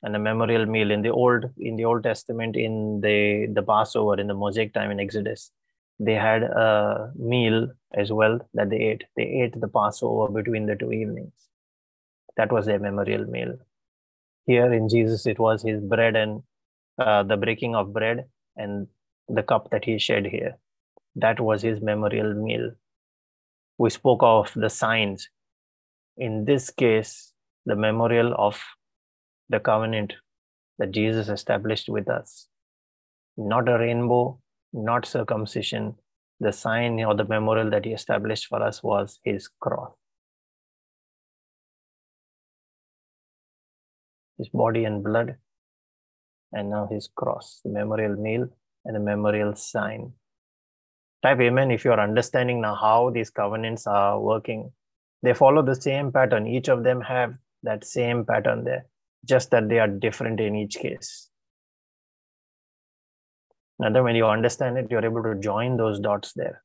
And 0.02 0.14
a 0.14 0.18
memorial 0.18 0.66
meal 0.66 0.90
in 0.90 1.00
the 1.02 1.10
old 1.10 1.46
in 1.58 1.76
the 1.76 1.84
old 1.84 2.02
testament 2.02 2.56
in 2.56 3.00
the 3.00 3.46
the 3.54 3.62
passover 3.62 4.20
in 4.20 4.26
the 4.26 4.34
mosaic 4.34 4.74
time 4.74 4.90
in 4.90 4.98
exodus 5.00 5.52
they 6.00 6.14
had 6.14 6.42
a 6.42 7.12
meal 7.16 7.68
as 7.94 8.10
well 8.12 8.40
that 8.54 8.70
they 8.70 8.78
ate. 8.78 9.04
They 9.16 9.24
ate 9.42 9.60
the 9.60 9.68
passover 9.68 10.32
between 10.32 10.66
the 10.66 10.74
two 10.74 10.92
evenings. 10.92 11.32
That 12.36 12.52
was 12.52 12.66
their 12.66 12.78
memorial 12.78 13.24
meal 13.26 13.58
here 14.46 14.72
in 14.72 14.88
jesus 14.88 15.26
it 15.26 15.38
was 15.38 15.62
his 15.62 15.80
bread 15.80 16.16
and 16.16 16.42
uh, 16.98 17.22
the 17.22 17.36
breaking 17.36 17.74
of 17.74 17.92
bread 17.92 18.24
and 18.56 18.86
the 19.28 19.42
cup 19.42 19.70
that 19.70 19.84
he 19.84 19.98
shed 19.98 20.26
here 20.26 20.56
that 21.14 21.40
was 21.40 21.62
his 21.62 21.80
memorial 21.80 22.34
meal 22.34 22.70
we 23.78 23.90
spoke 23.90 24.22
of 24.22 24.52
the 24.54 24.70
signs 24.70 25.28
in 26.16 26.44
this 26.44 26.70
case 26.70 27.32
the 27.66 27.76
memorial 27.76 28.34
of 28.36 28.60
the 29.48 29.60
covenant 29.60 30.14
that 30.78 30.90
Jesus 30.90 31.28
established 31.28 31.88
with 31.88 32.08
us. 32.08 32.48
Not 33.36 33.68
a 33.68 33.78
rainbow, 33.78 34.40
not 34.72 35.06
circumcision. 35.06 35.94
The 36.40 36.52
sign 36.52 37.00
or 37.04 37.14
the 37.14 37.24
memorial 37.24 37.70
that 37.70 37.84
he 37.84 37.92
established 37.92 38.46
for 38.46 38.62
us 38.62 38.82
was 38.82 39.20
his 39.22 39.48
cross. 39.60 39.92
His 44.42 44.48
body 44.48 44.84
and 44.84 45.04
blood, 45.04 45.36
and 46.52 46.68
now 46.68 46.88
his 46.90 47.08
cross, 47.14 47.60
the 47.64 47.70
memorial 47.70 48.16
meal 48.16 48.48
and 48.84 48.96
the 48.96 48.98
memorial 48.98 49.54
sign. 49.54 50.14
Type 51.22 51.38
amen 51.38 51.70
if 51.70 51.84
you 51.84 51.92
are 51.92 52.00
understanding 52.00 52.60
now 52.60 52.74
how 52.74 53.10
these 53.10 53.30
covenants 53.30 53.86
are 53.86 54.18
working. 54.18 54.72
They 55.22 55.32
follow 55.32 55.62
the 55.62 55.76
same 55.76 56.10
pattern. 56.10 56.48
Each 56.48 56.66
of 56.66 56.82
them 56.82 57.02
have 57.02 57.34
that 57.62 57.84
same 57.84 58.24
pattern 58.24 58.64
there 58.64 58.86
just 59.24 59.52
that 59.52 59.68
they 59.68 59.78
are 59.78 59.86
different 59.86 60.40
in 60.40 60.56
each 60.56 60.74
case. 60.74 61.28
And 63.78 63.94
then 63.94 64.02
when 64.02 64.16
you 64.16 64.26
understand 64.26 64.76
it, 64.76 64.88
you're 64.90 65.04
able 65.04 65.22
to 65.22 65.36
join 65.36 65.76
those 65.76 66.00
dots 66.00 66.32
there. 66.34 66.64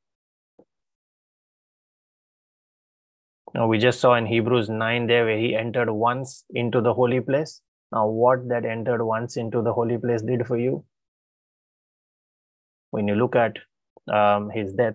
Now 3.54 3.66
we 3.66 3.78
just 3.78 4.00
saw 4.00 4.14
in 4.14 4.26
Hebrews 4.26 4.68
9 4.68 5.06
there 5.06 5.24
where 5.26 5.38
he 5.38 5.54
entered 5.54 5.90
once 5.90 6.44
into 6.50 6.80
the 6.80 6.92
holy 6.92 7.20
place. 7.20 7.60
Now, 7.92 8.08
what 8.08 8.48
that 8.48 8.64
entered 8.64 9.02
once 9.04 9.36
into 9.36 9.62
the 9.62 9.72
holy 9.72 9.98
place 9.98 10.22
did 10.22 10.46
for 10.46 10.58
you? 10.58 10.84
When 12.90 13.08
you 13.08 13.14
look 13.14 13.36
at 13.36 13.56
um, 14.12 14.50
his 14.50 14.72
death, 14.72 14.94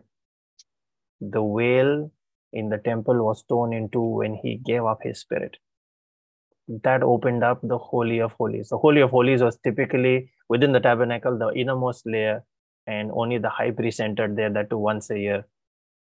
the 1.19 1.41
veil 1.41 2.11
in 2.51 2.69
the 2.69 2.77
temple 2.77 3.23
was 3.25 3.43
torn 3.43 3.73
in 3.73 3.89
two 3.89 4.01
when 4.01 4.35
he 4.35 4.57
gave 4.57 4.83
up 4.83 4.99
his 5.01 5.19
spirit 5.19 5.57
that 6.83 7.03
opened 7.03 7.43
up 7.43 7.59
the 7.63 7.77
Holy 7.77 8.19
of 8.19 8.31
Holies. 8.33 8.69
The 8.69 8.77
Holy 8.77 9.01
of 9.01 9.09
Holies 9.09 9.41
was 9.41 9.57
typically 9.63 10.31
within 10.49 10.71
the 10.71 10.79
tabernacle, 10.79 11.37
the 11.37 11.49
innermost 11.49 12.05
layer, 12.05 12.43
and 12.87 13.11
only 13.13 13.37
the 13.37 13.49
high 13.49 13.71
priest 13.71 13.99
entered 13.99 14.35
there, 14.35 14.49
that 14.49 14.71
once 14.71 15.09
a 15.09 15.19
year. 15.19 15.45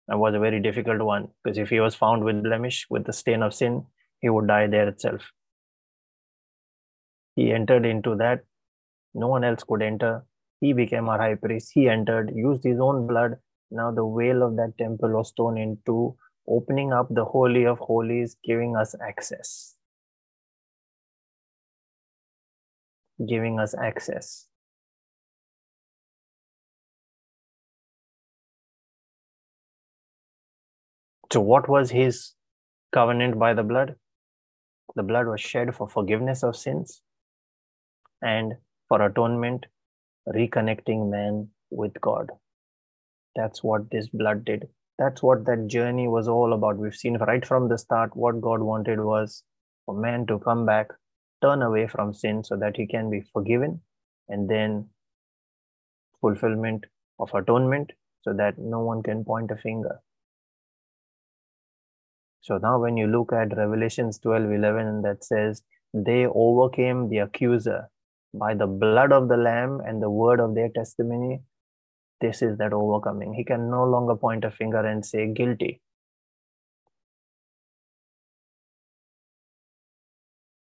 That 0.08 0.18
was 0.18 0.34
a 0.34 0.38
very 0.38 0.58
difficult 0.60 1.02
one 1.02 1.28
because 1.44 1.58
if 1.58 1.68
he 1.68 1.80
was 1.80 1.94
found 1.94 2.24
with 2.24 2.42
blemish, 2.42 2.86
with 2.88 3.04
the 3.04 3.12
stain 3.12 3.42
of 3.42 3.52
sin, 3.52 3.84
he 4.20 4.30
would 4.30 4.46
die 4.48 4.66
there 4.66 4.88
itself. 4.88 5.30
He 7.38 7.52
entered 7.52 7.86
into 7.86 8.16
that. 8.16 8.44
No 9.14 9.28
one 9.28 9.44
else 9.44 9.62
could 9.62 9.80
enter. 9.80 10.26
He 10.60 10.72
became 10.72 11.08
our 11.08 11.18
high 11.18 11.36
priest. 11.36 11.70
He 11.72 11.88
entered, 11.88 12.32
used 12.34 12.64
his 12.64 12.80
own 12.80 13.06
blood. 13.06 13.38
Now 13.70 13.92
the 13.92 14.04
veil 14.04 14.42
of 14.42 14.56
that 14.56 14.76
temple 14.76 15.10
was 15.10 15.30
torn 15.30 15.56
into, 15.56 16.16
opening 16.48 16.92
up 16.92 17.06
the 17.10 17.24
Holy 17.24 17.64
of 17.64 17.78
Holies, 17.78 18.36
giving 18.44 18.76
us 18.76 18.96
access. 19.00 19.76
giving 23.26 23.60
us 23.60 23.74
access. 23.74 24.48
So, 31.32 31.40
what 31.40 31.68
was 31.68 31.90
his 31.90 32.32
covenant 32.92 33.38
by 33.38 33.54
the 33.54 33.62
blood? 33.62 33.96
The 34.96 35.02
blood 35.02 35.26
was 35.26 35.40
shed 35.40 35.74
for 35.74 35.88
forgiveness 35.88 36.42
of 36.42 36.56
sins 36.56 37.02
and 38.22 38.54
for 38.88 39.02
atonement, 39.02 39.66
reconnecting 40.28 41.10
man 41.10 41.48
with 41.70 42.00
God. 42.00 42.30
That's 43.36 43.62
what 43.62 43.90
this 43.90 44.08
blood 44.08 44.44
did. 44.44 44.68
That's 44.98 45.22
what 45.22 45.44
that 45.46 45.68
journey 45.68 46.08
was 46.08 46.28
all 46.28 46.52
about. 46.52 46.76
We've 46.76 46.94
seen 46.94 47.18
right 47.18 47.46
from 47.46 47.68
the 47.68 47.78
start 47.78 48.16
what 48.16 48.40
God 48.40 48.60
wanted 48.60 49.00
was 49.00 49.44
for 49.86 49.94
man 49.94 50.26
to 50.26 50.38
come 50.40 50.66
back 50.66 50.88
turn 51.42 51.62
away 51.62 51.86
from 51.86 52.12
sin 52.12 52.42
so 52.44 52.56
that 52.56 52.76
he 52.76 52.86
can 52.86 53.10
be 53.10 53.22
forgiven 53.32 53.80
and 54.28 54.48
then 54.48 54.86
fulfillment 56.20 56.84
of 57.18 57.32
atonement 57.34 57.92
so 58.22 58.32
that 58.32 58.58
no 58.58 58.80
one 58.80 59.02
can 59.02 59.24
point 59.24 59.50
a 59.50 59.56
finger 59.56 60.00
so 62.40 62.58
now 62.58 62.78
when 62.78 62.96
you 62.96 63.06
look 63.06 63.32
at 63.32 63.56
revelations 63.56 64.18
12 64.18 64.50
11 64.52 65.02
that 65.02 65.24
says 65.24 65.62
they 65.94 66.26
overcame 66.26 67.08
the 67.08 67.18
accuser 67.18 67.88
by 68.34 68.54
the 68.54 68.66
blood 68.66 69.12
of 69.12 69.28
the 69.28 69.36
lamb 69.36 69.80
and 69.86 70.02
the 70.02 70.10
word 70.10 70.40
of 70.40 70.54
their 70.54 70.68
testimony 70.68 71.40
this 72.20 72.42
is 72.42 72.58
that 72.58 72.72
overcoming 72.72 73.32
he 73.32 73.44
can 73.44 73.70
no 73.70 73.84
longer 73.84 74.16
point 74.16 74.44
a 74.44 74.50
finger 74.50 74.84
and 74.84 75.04
say 75.04 75.26
guilty 75.32 75.80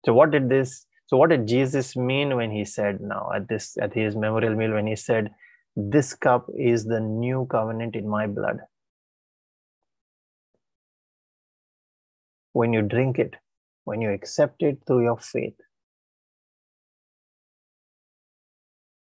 So 0.04 0.14
what 0.14 0.30
did 0.30 0.48
this? 0.48 0.86
So 1.06 1.16
what 1.16 1.30
did 1.30 1.46
Jesus 1.46 1.96
mean 1.96 2.36
when 2.36 2.50
he 2.50 2.64
said 2.64 3.00
now 3.00 3.30
at 3.34 3.48
this 3.48 3.76
at 3.80 3.92
his 3.92 4.16
memorial 4.16 4.54
meal 4.54 4.72
when 4.72 4.86
he 4.86 4.96
said, 4.96 5.30
This 5.76 6.14
cup 6.14 6.46
is 6.56 6.84
the 6.84 7.00
new 7.00 7.46
covenant 7.50 7.96
in 7.96 8.08
my 8.08 8.26
blood. 8.26 8.60
When 12.52 12.72
you 12.72 12.82
drink 12.82 13.18
it, 13.18 13.34
when 13.84 14.00
you 14.00 14.10
accept 14.10 14.62
it 14.62 14.78
through 14.86 15.04
your 15.04 15.18
faith, 15.18 15.56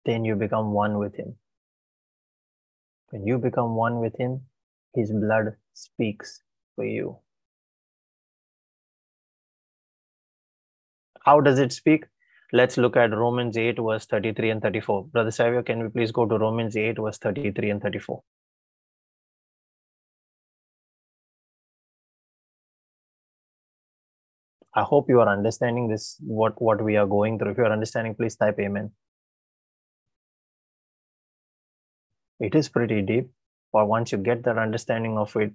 then 0.04 0.24
you 0.24 0.36
become 0.36 0.72
one 0.72 0.98
with 0.98 1.16
Him. 1.16 1.36
When 3.10 3.26
you 3.26 3.38
become 3.38 3.74
one 3.74 4.00
with 4.00 4.16
Him, 4.18 4.42
His 4.94 5.12
blood 5.12 5.54
speaks 5.72 6.42
for 6.76 6.84
you. 6.84 7.18
How 11.24 11.40
does 11.40 11.58
it 11.58 11.72
speak? 11.72 12.04
Let's 12.52 12.76
look 12.76 12.96
at 12.96 13.10
Romans 13.10 13.56
8, 13.56 13.78
verse 13.80 14.06
33 14.06 14.50
and 14.50 14.62
34. 14.62 15.06
Brother 15.06 15.30
Savio, 15.30 15.62
can 15.62 15.82
we 15.82 15.88
please 15.88 16.12
go 16.12 16.26
to 16.26 16.38
Romans 16.38 16.76
8, 16.76 16.98
verse 16.98 17.18
33 17.18 17.70
and 17.70 17.82
34? 17.82 18.22
I 24.76 24.82
hope 24.82 25.08
you 25.08 25.20
are 25.20 25.28
understanding 25.28 25.88
this, 25.88 26.16
what, 26.20 26.60
what 26.60 26.82
we 26.82 26.96
are 26.96 27.06
going 27.06 27.38
through. 27.38 27.52
If 27.52 27.58
you 27.58 27.64
are 27.64 27.72
understanding, 27.72 28.14
please 28.14 28.36
type 28.36 28.58
Amen. 28.58 28.90
It 32.40 32.54
is 32.54 32.68
pretty 32.68 33.02
deep, 33.02 33.30
but 33.72 33.86
once 33.86 34.12
you 34.12 34.18
get 34.18 34.42
that 34.44 34.58
understanding 34.58 35.16
of 35.18 35.34
it, 35.36 35.52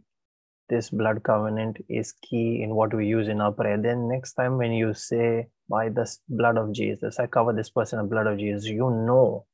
this 0.69 0.89
blood 0.89 1.23
covenant 1.23 1.77
is 1.89 2.13
key 2.21 2.61
in 2.61 2.75
what 2.75 2.93
we 2.93 3.07
use 3.07 3.27
in 3.27 3.41
our 3.41 3.51
prayer. 3.51 3.77
Then 3.77 4.07
next 4.07 4.33
time 4.33 4.57
when 4.57 4.71
you 4.71 4.93
say, 4.93 5.47
by 5.67 5.89
the 5.89 6.09
blood 6.29 6.57
of 6.57 6.71
Jesus, 6.71 7.19
I 7.19 7.27
cover 7.27 7.53
this 7.53 7.69
person 7.69 7.99
in 7.99 8.07
blood 8.07 8.27
of 8.27 8.37
Jesus, 8.37 8.65
you 8.65 8.89
know. 8.89 9.45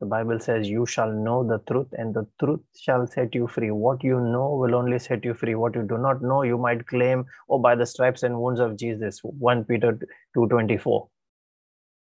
The 0.00 0.06
Bible 0.06 0.40
says, 0.40 0.68
you 0.68 0.84
shall 0.84 1.12
know 1.12 1.46
the 1.46 1.58
truth 1.70 1.86
and 1.92 2.12
the 2.12 2.26
truth 2.40 2.60
shall 2.76 3.06
set 3.06 3.34
you 3.36 3.46
free. 3.46 3.70
What 3.70 4.02
you 4.02 4.18
know 4.18 4.56
will 4.56 4.74
only 4.74 4.98
set 4.98 5.24
you 5.24 5.34
free. 5.34 5.54
What 5.54 5.76
you 5.76 5.82
do 5.82 5.96
not 5.96 6.22
know, 6.22 6.42
you 6.42 6.58
might 6.58 6.86
claim, 6.88 7.24
oh, 7.48 7.60
by 7.60 7.76
the 7.76 7.86
stripes 7.86 8.24
and 8.24 8.40
wounds 8.40 8.58
of 8.58 8.76
Jesus, 8.76 9.20
1 9.22 9.64
Peter 9.64 9.96
2.24. 10.36 11.08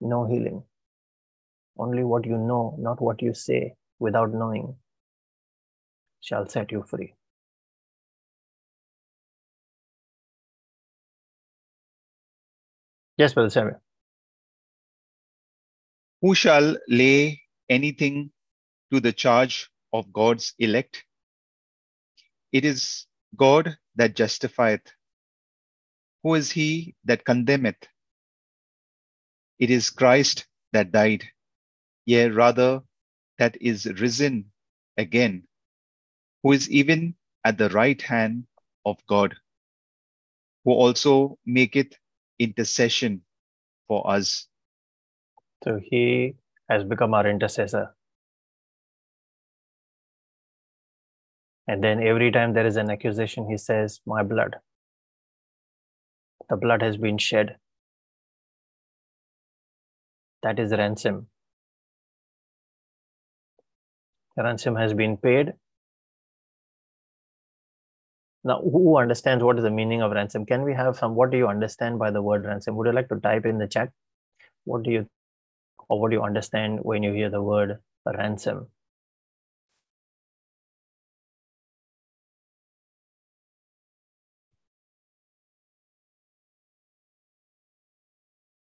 No 0.01 0.25
healing. 0.25 0.61
Only 1.79 2.03
what 2.03 2.25
you 2.25 2.37
know, 2.37 2.75
not 2.79 3.01
what 3.01 3.21
you 3.21 3.33
say 3.33 3.75
without 3.99 4.33
knowing 4.33 4.75
shall 6.21 6.47
set 6.47 6.71
you 6.71 6.83
free. 6.83 7.13
Yes, 13.17 13.33
Brother 13.33 13.49
Samuel. 13.51 13.81
Who 16.21 16.35
shall 16.35 16.77
lay 16.89 17.41
anything 17.69 18.31
to 18.93 18.99
the 19.01 19.13
charge 19.13 19.69
of 19.93 20.13
God's 20.13 20.53
elect? 20.59 21.03
It 22.51 22.65
is 22.65 23.05
God 23.37 23.77
that 23.95 24.15
justifieth. 24.15 24.81
Who 26.23 26.35
is 26.35 26.51
he 26.51 26.95
that 27.05 27.25
condemneth? 27.25 27.87
It 29.59 29.71
is 29.71 29.89
Christ 29.89 30.47
that 30.73 30.91
died, 30.91 31.25
yea, 32.07 32.29
rather, 32.29 32.81
that 33.39 33.57
is 33.61 33.85
risen 34.01 34.51
again, 34.97 35.43
who 36.43 36.53
is 36.53 36.71
even 36.71 37.15
at 37.45 37.59
the 37.59 37.69
right 37.69 38.01
hand 38.01 38.45
of 38.85 38.97
God, 39.07 39.35
who 40.65 40.71
also 40.71 41.37
maketh 41.45 41.93
intercession 42.39 43.21
for 43.87 44.09
us. 44.09 44.47
So 45.63 45.79
he 45.83 46.35
has 46.69 46.83
become 46.83 47.13
our 47.13 47.27
intercessor. 47.27 47.95
And 51.67 51.83
then 51.83 52.01
every 52.01 52.31
time 52.31 52.53
there 52.53 52.65
is 52.65 52.77
an 52.77 52.89
accusation, 52.89 53.49
he 53.49 53.57
says, 53.57 53.99
My 54.05 54.23
blood. 54.23 54.55
The 56.49 56.55
blood 56.55 56.81
has 56.81 56.97
been 56.97 57.17
shed. 57.17 57.57
That 60.43 60.59
is 60.59 60.71
ransom. 60.71 61.27
Ransom 64.37 64.75
has 64.75 64.93
been 64.93 65.17
paid. 65.17 65.53
Now, 68.43 68.61
who 68.61 68.97
understands 68.97 69.43
what 69.43 69.57
is 69.57 69.63
the 69.63 69.71
meaning 69.71 70.01
of 70.01 70.11
ransom? 70.11 70.45
Can 70.45 70.63
we 70.63 70.73
have 70.73 70.95
some? 70.97 71.15
What 71.15 71.31
do 71.31 71.37
you 71.37 71.47
understand 71.47 71.99
by 71.99 72.11
the 72.11 72.21
word 72.21 72.45
ransom? 72.45 72.75
Would 72.75 72.87
you 72.87 72.93
like 72.93 73.09
to 73.09 73.19
type 73.19 73.45
in 73.45 73.57
the 73.57 73.67
chat? 73.67 73.89
What 74.63 74.83
do 74.83 74.91
you, 74.91 75.07
or 75.89 75.99
what 75.99 76.11
do 76.11 76.17
you 76.17 76.23
understand 76.23 76.79
when 76.81 77.03
you 77.03 77.13
hear 77.13 77.29
the 77.29 77.41
word 77.41 77.79
ransom? 78.05 78.67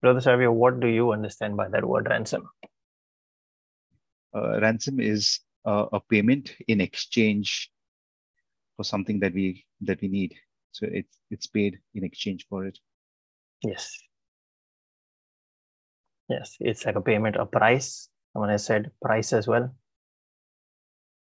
Brother 0.03 0.21
Savio, 0.21 0.53
what 0.53 0.81
do 0.81 0.87
you 0.87 1.13
understand 1.13 1.57
by 1.57 1.69
that 1.69 1.85
word 1.85 2.07
ransom? 2.11 2.49
Uh, 4.37 4.61
ransom 4.61 5.01
is 5.01 5.41
uh, 5.65 5.87
a 5.93 6.01
payment 6.01 6.55
in 6.69 6.81
exchange 6.81 7.71
for 8.77 8.85
something 8.85 9.21
that 9.21 9.35
we 9.35 9.65
that 9.83 10.01
we 10.01 10.09
need. 10.09 10.35
So 10.73 10.87
it's 10.91 11.17
it's 11.31 11.47
paid 11.47 11.79
in 11.95 12.05
exchange 12.05 12.47
for 12.49 12.67
it. 12.67 12.79
Yes. 13.63 13.97
Yes, 16.29 16.57
it's 16.61 16.87
like 16.87 16.97
a 16.97 17.01
payment, 17.01 17.37
a 17.37 17.47
price. 17.47 18.09
Someone 18.33 18.51
has 18.51 18.65
said 18.65 18.91
price 19.03 19.33
as 19.33 19.47
well. 19.47 19.75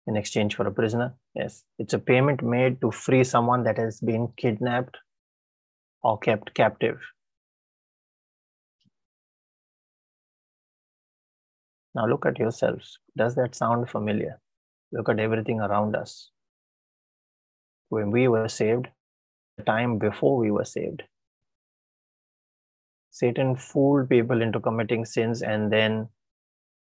In 0.07 0.15
exchange 0.15 0.55
for 0.55 0.65
a 0.67 0.71
prisoner. 0.71 1.15
Yes. 1.33 1.63
It's 1.79 1.93
a 1.93 1.99
payment 1.99 2.43
made 2.43 2.79
to 2.81 2.91
free 2.91 3.23
someone 3.23 3.63
that 3.63 3.77
has 3.77 3.99
been 3.99 4.29
kidnapped 4.37 4.97
or 6.01 6.17
kept 6.17 6.53
captive. 6.53 6.99
Now 11.95 12.05
look 12.05 12.25
at 12.25 12.37
yourselves. 12.37 12.99
Does 13.17 13.35
that 13.35 13.55
sound 13.55 13.89
familiar? 13.89 14.39
Look 14.91 15.09
at 15.09 15.19
everything 15.19 15.61
around 15.61 15.95
us. 15.95 16.29
When 17.89 18.11
we 18.11 18.27
were 18.27 18.49
saved, 18.49 18.87
the 19.57 19.63
time 19.63 19.97
before 19.97 20.37
we 20.37 20.51
were 20.51 20.65
saved, 20.65 21.03
Satan 23.11 23.55
fooled 23.55 24.09
people 24.09 24.41
into 24.41 24.59
committing 24.59 25.05
sins 25.05 25.41
and 25.41 25.71
then 25.71 26.09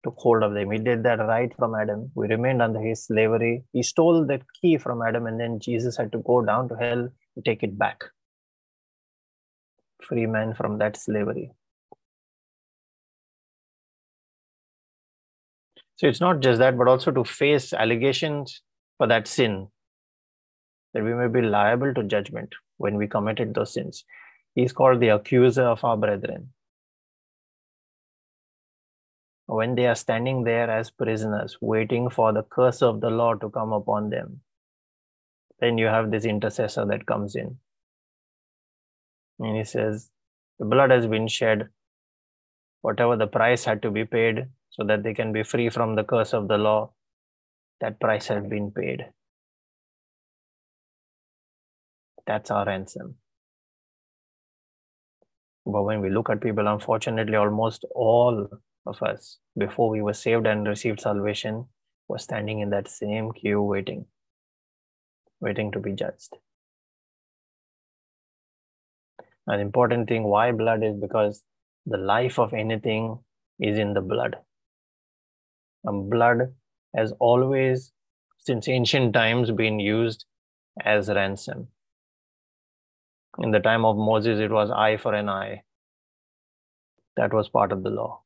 took 0.03 0.15
hold 0.17 0.43
of 0.43 0.53
them. 0.53 0.71
He 0.71 0.77
did 0.77 1.03
that 1.03 1.19
right 1.19 1.53
from 1.55 1.73
Adam. 1.73 2.11
We 2.15 2.27
remained 2.27 2.61
under 2.61 2.81
his 2.81 3.05
slavery. 3.05 3.63
He 3.71 3.83
stole 3.83 4.25
that 4.27 4.41
key 4.61 4.77
from 4.77 5.01
Adam, 5.01 5.25
and 5.25 5.39
then 5.39 5.59
Jesus 5.59 5.95
had 5.95 6.11
to 6.11 6.19
go 6.19 6.41
down 6.41 6.67
to 6.69 6.75
hell 6.75 7.07
to 7.35 7.41
take 7.45 7.63
it 7.63 7.77
back. 7.77 8.03
Free 10.01 10.25
man 10.25 10.53
from 10.53 10.77
that 10.79 10.97
slavery. 10.97 11.53
So 15.97 16.07
it's 16.07 16.21
not 16.21 16.41
just 16.41 16.59
that, 16.59 16.77
but 16.77 16.87
also 16.87 17.11
to 17.11 17.23
face 17.23 17.73
allegations 17.73 18.61
for 18.97 19.07
that 19.07 19.27
sin, 19.27 19.67
that 20.93 21.03
we 21.03 21.13
may 21.15 21.27
be 21.27 21.41
liable 21.41 21.93
to 21.95 22.03
judgment 22.03 22.53
when 22.77 22.97
we 22.97 23.07
committed 23.07 23.55
those 23.55 23.73
sins. 23.73 24.05
He's 24.53 24.71
called 24.71 24.99
the 24.99 25.09
accuser 25.09 25.63
of 25.63 25.83
our 25.83 25.97
brethren. 25.97 26.49
When 29.47 29.73
they 29.73 29.87
are 29.87 29.95
standing 29.95 30.43
there 30.43 30.69
as 30.69 30.91
prisoners, 30.91 31.57
waiting 31.61 32.09
for 32.09 32.31
the 32.31 32.43
curse 32.43 32.83
of 32.83 33.01
the 33.01 33.09
law 33.09 33.33
to 33.35 33.49
come 33.49 33.73
upon 33.73 34.11
them, 34.11 34.41
then 35.59 35.79
you 35.79 35.87
have 35.87 36.11
this 36.11 36.25
intercessor 36.25 36.85
that 36.85 37.07
comes 37.07 37.35
in. 37.35 37.57
And 39.39 39.57
he 39.57 39.63
says, 39.63 40.11
The 40.59 40.65
blood 40.65 40.91
has 40.91 41.07
been 41.07 41.27
shed. 41.27 41.69
Whatever 42.81 43.15
the 43.15 43.27
price 43.27 43.65
had 43.65 43.81
to 43.81 43.89
be 43.89 44.05
paid, 44.05 44.47
so 44.69 44.83
that 44.85 45.03
they 45.03 45.13
can 45.13 45.31
be 45.31 45.43
free 45.43 45.69
from 45.69 45.95
the 45.95 46.03
curse 46.03 46.33
of 46.33 46.47
the 46.47 46.57
law. 46.57 46.91
That 47.81 47.99
price 47.99 48.27
has 48.27 48.45
been 48.45 48.71
paid. 48.71 49.05
That's 52.25 52.51
our 52.51 52.65
ransom. 52.65 53.15
But 55.65 55.83
when 55.83 56.01
we 56.01 56.09
look 56.09 56.29
at 56.29 56.41
people, 56.41 56.67
unfortunately, 56.67 57.35
almost 57.35 57.85
all 57.93 58.47
of 58.85 59.01
us, 59.01 59.39
before 59.57 59.89
we 59.89 60.01
were 60.01 60.13
saved 60.13 60.47
and 60.47 60.67
received 60.67 61.01
salvation, 61.01 61.65
were 62.07 62.17
standing 62.17 62.59
in 62.59 62.69
that 62.69 62.87
same 62.87 63.31
queue 63.31 63.61
waiting, 63.61 64.05
waiting 65.41 65.71
to 65.73 65.79
be 65.79 65.91
judged. 65.91 66.35
An 69.45 69.59
important 69.59 70.09
thing 70.09 70.23
why 70.23 70.51
blood 70.51 70.83
is 70.83 70.95
because 70.95 71.43
the 71.85 71.97
life 71.97 72.39
of 72.39 72.53
anything 72.53 73.19
is 73.59 73.77
in 73.77 73.93
the 73.93 74.01
blood. 74.01 74.37
And 75.87 76.09
blood 76.09 76.53
has 76.95 77.13
always, 77.19 77.93
since 78.37 78.67
ancient 78.67 79.13
times, 79.13 79.51
been 79.51 79.79
used 79.79 80.25
as 80.83 81.07
ransom. 81.07 81.69
In 83.39 83.51
the 83.51 83.59
time 83.59 83.85
of 83.85 83.95
Moses, 83.95 84.39
it 84.39 84.51
was 84.51 84.69
eye 84.69 84.97
for 84.97 85.13
an 85.13 85.29
eye. 85.29 85.63
That 87.15 87.33
was 87.33 87.47
part 87.47 87.71
of 87.71 87.83
the 87.83 87.89
law. 87.89 88.21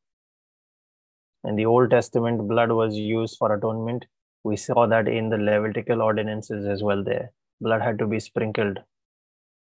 In 1.44 1.56
the 1.56 1.68
Old 1.68 1.92
Testament, 1.92 2.48
blood 2.48 2.72
was 2.72 2.96
used 2.96 3.38
for 3.38 3.54
atonement. 3.54 4.06
We 4.44 4.58
saw 4.58 4.88
that 4.88 5.08
in 5.08 5.30
the 5.30 5.38
Levitical 5.38 6.02
ordinances 6.02 6.66
as 6.66 6.82
well, 6.82 7.04
there. 7.04 7.32
Blood 7.62 7.82
had 7.82 8.00
to 8.00 8.08
be 8.08 8.20
sprinkled. 8.20 8.80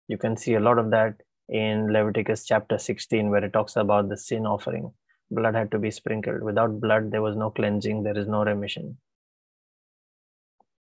You 0.07 0.17
can 0.17 0.37
see 0.37 0.53
a 0.53 0.59
lot 0.59 0.77
of 0.77 0.91
that 0.91 1.21
in 1.47 1.91
Leviticus 1.91 2.45
chapter 2.45 2.77
16, 2.77 3.31
where 3.31 3.43
it 3.43 3.53
talks 3.53 3.75
about 3.75 4.09
the 4.09 4.17
sin 4.17 4.45
offering. 4.45 4.93
Blood 5.31 5.55
had 5.55 5.71
to 5.71 5.79
be 5.79 5.91
sprinkled. 5.91 6.41
Without 6.41 6.79
blood, 6.79 7.11
there 7.11 7.21
was 7.21 7.35
no 7.35 7.49
cleansing, 7.51 8.03
there 8.03 8.17
is 8.17 8.27
no 8.27 8.43
remission. 8.43 8.97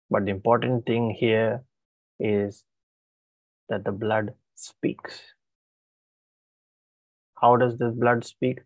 But 0.09 0.25
the 0.25 0.31
important 0.31 0.85
thing 0.85 1.09
here 1.09 1.63
is 2.19 2.63
that 3.69 3.83
the 3.83 3.91
blood 3.91 4.33
speaks. 4.55 5.19
How 7.41 7.55
does 7.55 7.77
this 7.77 7.93
blood 7.93 8.23
speak? 8.23 8.59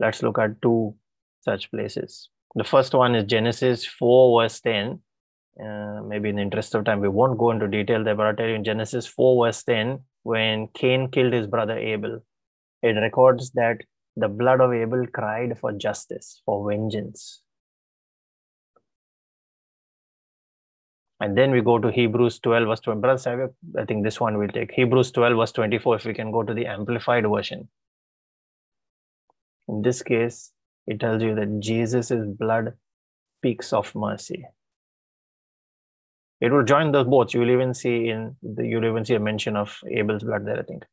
Let's 0.00 0.22
look 0.22 0.38
at 0.38 0.60
two 0.62 0.94
such 1.40 1.70
places. 1.70 2.30
The 2.54 2.64
first 2.64 2.94
one 2.94 3.14
is 3.14 3.24
Genesis 3.24 3.84
4, 3.84 4.42
verse 4.42 4.60
10. 4.60 5.00
Uh, 5.62 6.02
maybe 6.06 6.28
in 6.28 6.36
the 6.36 6.42
interest 6.42 6.74
of 6.74 6.84
time, 6.84 7.00
we 7.00 7.08
won't 7.08 7.38
go 7.38 7.50
into 7.50 7.68
detail 7.68 8.02
there, 8.02 8.14
but 8.14 8.26
I'll 8.26 8.36
tell 8.36 8.48
you 8.48 8.54
in 8.54 8.64
Genesis 8.64 9.06
4, 9.06 9.46
verse 9.46 9.62
10, 9.64 10.00
when 10.22 10.68
Cain 10.68 11.10
killed 11.10 11.32
his 11.32 11.46
brother 11.46 11.76
Abel, 11.76 12.20
it 12.82 12.92
records 12.92 13.50
that 13.52 13.78
the 14.18 14.28
blood 14.28 14.60
of 14.60 14.72
Abel 14.72 15.06
cried 15.06 15.58
for 15.58 15.72
justice, 15.72 16.42
for 16.44 16.68
vengeance. 16.68 17.42
And 21.20 21.36
then 21.36 21.50
we 21.50 21.60
go 21.60 21.78
to 21.78 21.90
Hebrews 21.90 22.38
12, 22.40 22.66
verse 22.68 22.80
20. 22.80 23.00
Brother 23.00 23.52
I 23.78 23.84
think 23.84 24.04
this 24.04 24.20
one 24.20 24.38
we'll 24.38 24.48
take. 24.48 24.72
Hebrews 24.72 25.10
12, 25.12 25.36
verse 25.36 25.52
24, 25.52 25.96
if 25.96 26.04
we 26.04 26.14
can 26.14 26.30
go 26.30 26.42
to 26.42 26.54
the 26.54 26.66
amplified 26.66 27.28
version. 27.28 27.68
In 29.68 29.82
this 29.82 30.02
case, 30.02 30.52
it 30.86 31.00
tells 31.00 31.22
you 31.22 31.34
that 31.34 31.60
Jesus' 31.60 32.10
blood 32.10 32.74
speaks 33.38 33.72
of 33.72 33.94
mercy. 33.94 34.46
It 36.40 36.52
will 36.52 36.64
join 36.64 36.92
those 36.92 37.06
both. 37.06 37.34
You'll 37.34 37.50
even 37.50 37.74
see 37.74 38.08
in 38.08 38.36
the 38.42 38.64
you'll 38.64 38.84
even 38.84 39.04
see 39.04 39.14
a 39.14 39.20
mention 39.20 39.56
of 39.56 39.76
Abel's 39.90 40.22
blood 40.22 40.46
there, 40.46 40.60
I 40.60 40.62
think. 40.62 40.84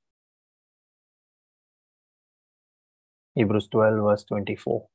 Hebrews 3.35 3.67
12, 3.69 4.03
verse 4.03 4.23
24. 4.25 4.87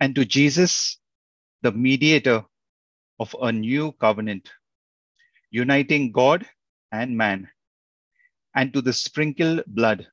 And 0.00 0.14
to 0.16 0.24
Jesus, 0.24 0.98
the 1.62 1.72
mediator 1.72 2.44
of 3.20 3.34
a 3.40 3.52
new 3.52 3.92
covenant, 3.92 4.50
uniting 5.50 6.12
God 6.12 6.46
and 6.92 7.16
man, 7.16 7.48
and 8.54 8.72
to 8.74 8.82
the 8.82 8.92
sprinkled 8.92 9.64
blood, 9.66 10.06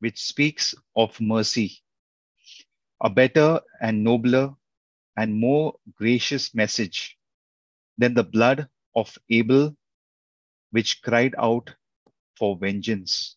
which 0.00 0.20
speaks 0.20 0.74
of 0.96 1.20
mercy, 1.20 1.78
a 3.02 3.10
better 3.10 3.60
and 3.80 4.04
nobler 4.04 4.54
and 5.16 5.34
more 5.34 5.74
gracious 5.96 6.54
message 6.54 7.16
than 7.98 8.14
the 8.14 8.24
blood 8.24 8.68
of 8.96 9.16
Abel, 9.30 9.76
which 10.70 11.02
cried 11.02 11.34
out 11.38 11.74
for 12.38 12.56
vengeance. 12.56 13.36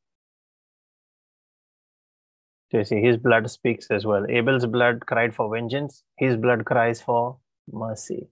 So 2.72 2.80
you 2.80 2.85
see, 2.85 3.01
his 3.01 3.18
blood 3.18 3.49
speaks 3.51 3.88
as 3.91 4.05
well. 4.05 4.26
Abel's 4.27 4.65
blood 4.65 5.05
cried 5.05 5.35
for 5.35 5.53
vengeance, 5.53 6.03
his 6.18 6.35
blood 6.35 6.65
cries 6.65 7.01
for 7.01 7.38
mercy. 7.72 8.30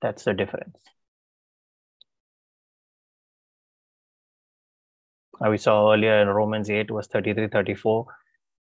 That's 0.00 0.24
the 0.24 0.34
difference. 0.34 0.76
we 5.40 5.58
saw 5.58 5.92
earlier 5.92 6.22
in 6.22 6.28
Romans 6.28 6.70
8, 6.70 6.88
verse 6.90 7.08
33 7.08 7.48
34, 7.48 8.06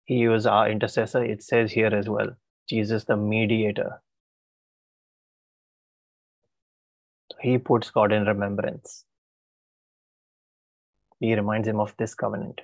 he 0.05 0.29
was 0.29 0.47
our 0.47 0.71
intercessor. 0.71 1.25
It 1.25 1.43
says 1.43 1.73
here 1.73 1.95
as 1.95 2.09
well 2.09 2.31
Jesus, 2.69 3.05
the 3.05 3.17
mediator. 3.17 4.01
He 7.43 7.59
puts 7.59 7.91
God 7.91 8.13
in 8.13 8.25
remembrance. 8.25 9.05
He 11.21 11.35
reminds 11.35 11.69
him 11.69 11.81
of 11.81 11.95
this 11.99 12.15
covenant. 12.15 12.61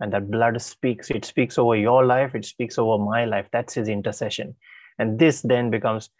And 0.00 0.12
that 0.12 0.30
blood 0.30 0.60
speaks. 0.60 1.10
It 1.10 1.24
speaks 1.24 1.58
over 1.58 1.76
your 1.76 2.04
life, 2.04 2.34
it 2.34 2.44
speaks 2.44 2.78
over 2.78 3.02
my 3.02 3.24
life. 3.24 3.48
That's 3.52 3.74
his 3.74 3.88
intercession. 3.88 4.56
And 4.98 5.18
this 5.18 5.42
then 5.42 5.70
becomes 5.70 6.10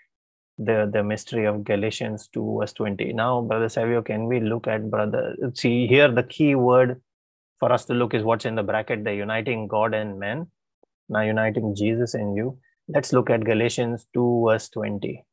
the 0.59 0.89
the 0.93 1.03
mystery 1.03 1.47
of 1.47 1.65
galatians 1.65 2.28
2 2.32 2.59
verse 2.61 2.73
20 2.74 3.12
now 3.12 3.41
brother 3.41 3.69
savio 3.69 4.01
can 4.01 4.27
we 4.27 4.39
look 4.39 4.69
at 4.69 4.89
brother 4.89 5.36
see 5.53 5.89
here 5.89 6.09
the 6.09 6.23
key 6.23 6.55
word 6.55 7.01
for 7.59 7.73
us 7.73 7.85
to 7.85 7.95
look 7.95 8.15
is 8.15 8.23
what's 8.23 8.45
in 8.45 8.55
the 8.55 8.62
bracket 8.62 9.03
the 9.03 9.12
uniting 9.12 9.66
god 9.66 9.95
and 9.95 10.16
man 10.16 10.47
now 11.09 11.23
uniting 11.23 11.74
jesus 11.74 12.15
and 12.15 12.36
you 12.36 12.57
let's 12.86 13.12
look 13.12 13.31
at 13.31 13.45
galatians 13.45 14.07
2 14.15 14.45
verse 14.47 14.69
20 14.69 15.24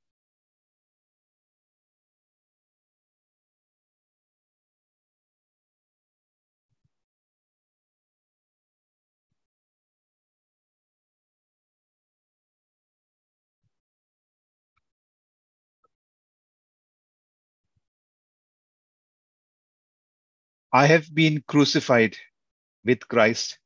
I 20.74 20.86
have 20.88 21.14
been 21.14 21.44
crucified 21.48 22.16
with 22.86 23.06
Christ. 23.10 23.60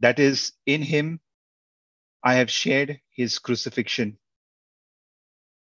That 0.00 0.18
is, 0.18 0.52
in 0.66 0.82
him 0.82 1.20
I 2.24 2.34
have 2.34 2.50
shared 2.50 3.00
his 3.10 3.38
crucifixion. 3.38 4.18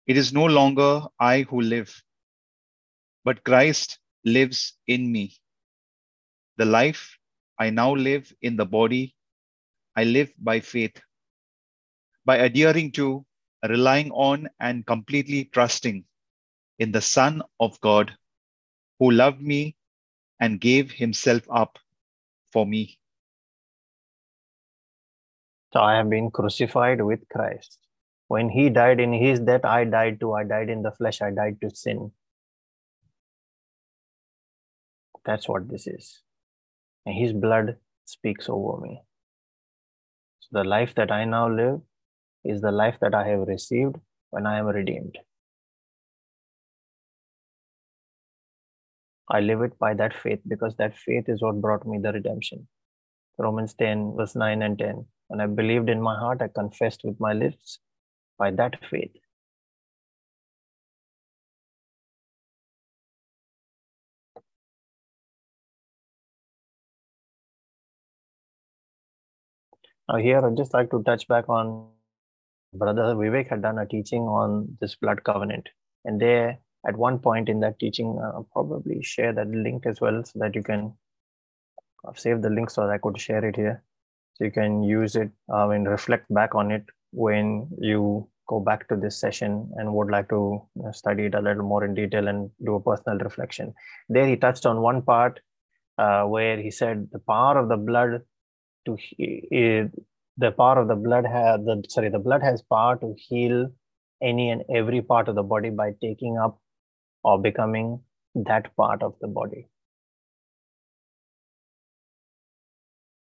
It 0.06 0.18
is 0.18 0.32
no 0.32 0.46
longer 0.46 1.02
I 1.20 1.42
who 1.42 1.62
live, 1.62 2.04
but 3.24 3.44
Christ 3.44 3.98
lives 4.24 4.74
in 4.86 5.12
me. 5.12 5.36
The 6.58 6.66
life 6.66 7.18
I 7.58 7.72
now 7.72 7.96
live 7.96 8.32
in 8.44 8.58
the 8.58 8.66
body, 8.66 9.16
I 9.96 10.04
live 10.04 10.32
by 10.38 10.60
faith, 10.60 11.02
by 12.26 12.38
adhering 12.38 12.92
to, 12.94 13.26
relying 13.68 14.12
on, 14.12 14.50
and 14.60 14.86
completely 14.86 15.46
trusting 15.46 16.06
in 16.78 16.92
the 16.92 17.02
Son 17.02 17.42
of 17.60 17.80
God 17.82 18.16
who 19.00 19.10
loved 19.10 19.42
me 19.42 19.76
and 20.42 20.60
gave 20.60 20.92
himself 20.92 21.44
up 21.50 21.80
for 22.52 22.66
me. 22.66 23.00
So 25.74 25.80
I 25.80 25.96
have 25.96 26.10
been 26.10 26.32
crucified 26.32 27.02
with 27.02 27.22
Christ. 27.30 27.78
When 28.28 28.50
he 28.50 28.70
died 28.70 29.00
in 29.00 29.14
his 29.14 29.40
death, 29.40 29.64
I 29.64 29.86
died 29.86 30.20
too. 30.20 30.34
I 30.34 30.44
died 30.44 30.70
in 30.70 30.82
the 30.82 30.92
flesh. 30.92 31.22
I 31.22 31.32
died 31.32 31.60
to 31.62 31.70
sin. 31.70 32.12
That's 35.24 35.48
what 35.48 35.70
this 35.70 35.88
is. 35.88 36.22
And 37.06 37.16
his 37.16 37.32
blood 37.32 37.78
speaks 38.06 38.50
over 38.50 38.82
me. 38.82 39.02
So 40.40 40.50
the 40.54 40.64
life 40.64 40.96
that 40.96 41.12
I 41.12 41.26
now 41.26 41.50
live 41.50 41.82
is 42.44 42.62
the 42.62 42.72
life 42.72 42.98
that 43.02 43.14
I 43.14 43.28
have 43.28 43.48
received 43.48 43.98
when 44.32 44.48
I 44.48 44.58
am 44.60 44.66
redeemed. 44.66 45.18
I 49.32 49.40
live 49.40 49.62
it 49.62 49.80
by 49.80 49.94
that 49.94 50.14
faith 50.14 50.42
because 50.46 50.76
that 50.76 50.98
faith 50.98 51.30
is 51.30 51.42
what 51.42 51.62
brought 51.62 51.88
me 51.88 52.00
the 52.00 52.12
redemption. 52.12 52.68
Romans 53.38 53.74
10, 53.76 54.16
verse 54.18 54.36
9 54.36 54.62
and 54.62 54.78
10. 54.78 55.06
When 55.30 55.40
I 55.40 55.48
believed 55.48 55.90
in 55.90 56.02
my 56.02 56.20
heart, 56.20 56.42
I 56.42 56.50
confessed 56.50 57.02
with 57.06 57.18
my 57.18 57.32
lips 57.32 57.80
by 58.38 58.52
that 58.52 58.76
faith. 58.90 59.16
Now, 70.10 70.18
here 70.18 70.46
I'd 70.46 70.58
just 70.58 70.74
like 70.74 70.92
to 70.92 71.02
touch 71.04 71.26
back 71.30 71.48
on 71.48 71.88
Brother 72.74 73.16
Vivek 73.16 73.50
had 73.50 73.62
done 73.62 73.80
a 73.80 73.86
teaching 73.86 74.24
on 74.24 74.78
this 74.82 74.96
blood 74.96 75.24
covenant. 75.24 75.70
And 76.04 76.20
there 76.20 76.60
at 76.88 76.98
one 76.98 77.20
point 77.20 77.50
in 77.50 77.60
that 77.62 77.80
teaching, 77.80 78.20
uh, 78.22 78.32
I'll 78.36 78.48
probably 78.52 79.02
share 79.04 79.34
that 79.34 79.50
link 79.50 79.86
as 79.86 80.02
well 80.02 80.24
so 80.24 80.40
that 80.40 80.56
you 80.56 80.64
can 80.64 80.94
I've 82.08 82.20
saved 82.20 82.42
the 82.42 82.50
link 82.50 82.70
so 82.70 82.82
that 82.82 82.94
I 82.94 82.98
could 82.98 83.20
share 83.20 83.46
it 83.46 83.56
here. 83.56 83.84
So 84.34 84.46
you 84.46 84.52
can 84.52 84.82
use 84.82 85.16
it 85.16 85.30
uh, 85.54 85.70
and 85.70 85.88
reflect 85.88 86.34
back 86.34 86.56
on 86.56 86.72
it 86.72 86.84
when 87.12 87.68
you 87.80 88.28
go 88.48 88.60
back 88.60 88.88
to 88.90 88.96
this 88.96 89.20
session 89.20 89.72
and 89.76 89.94
would 89.94 90.10
like 90.10 90.30
to 90.30 90.62
study 90.92 91.26
it 91.26 91.36
a 91.36 91.42
little 91.42 91.64
more 91.64 91.86
in 91.86 91.94
detail 91.94 92.28
and 92.28 92.50
do 92.66 92.76
a 92.76 92.82
personal 92.82 93.20
reflection. 93.20 93.74
There 94.10 94.26
he 94.26 94.36
touched 94.36 94.66
on 94.66 94.82
one 94.82 95.04
part 95.04 95.40
uh, 95.98 96.24
where 96.24 96.58
he 96.60 96.72
said 96.72 97.08
the 97.12 97.20
power 97.20 97.58
of 97.58 97.70
the 97.70 97.78
blood 97.78 98.22
to 98.86 98.98
the 100.38 100.52
power 100.52 100.80
of 100.80 100.88
the 100.88 100.96
blood 100.96 101.26
has 101.26 101.64
the 101.66 101.84
sorry 101.88 102.10
the 102.10 102.20
blood 102.28 102.42
has 102.42 102.62
power 102.64 102.96
to 102.98 103.14
heal 103.18 103.70
any 104.22 104.50
and 104.50 104.64
every 104.74 105.02
part 105.02 105.28
of 105.28 105.36
the 105.36 105.44
body 105.44 105.70
by 105.70 105.94
taking 106.02 106.38
up 106.38 106.60
or 107.24 107.40
becoming 107.40 108.00
that 108.36 108.76
part 108.76 109.04
of 109.04 109.16
the 109.22 109.28
body. 109.28 109.68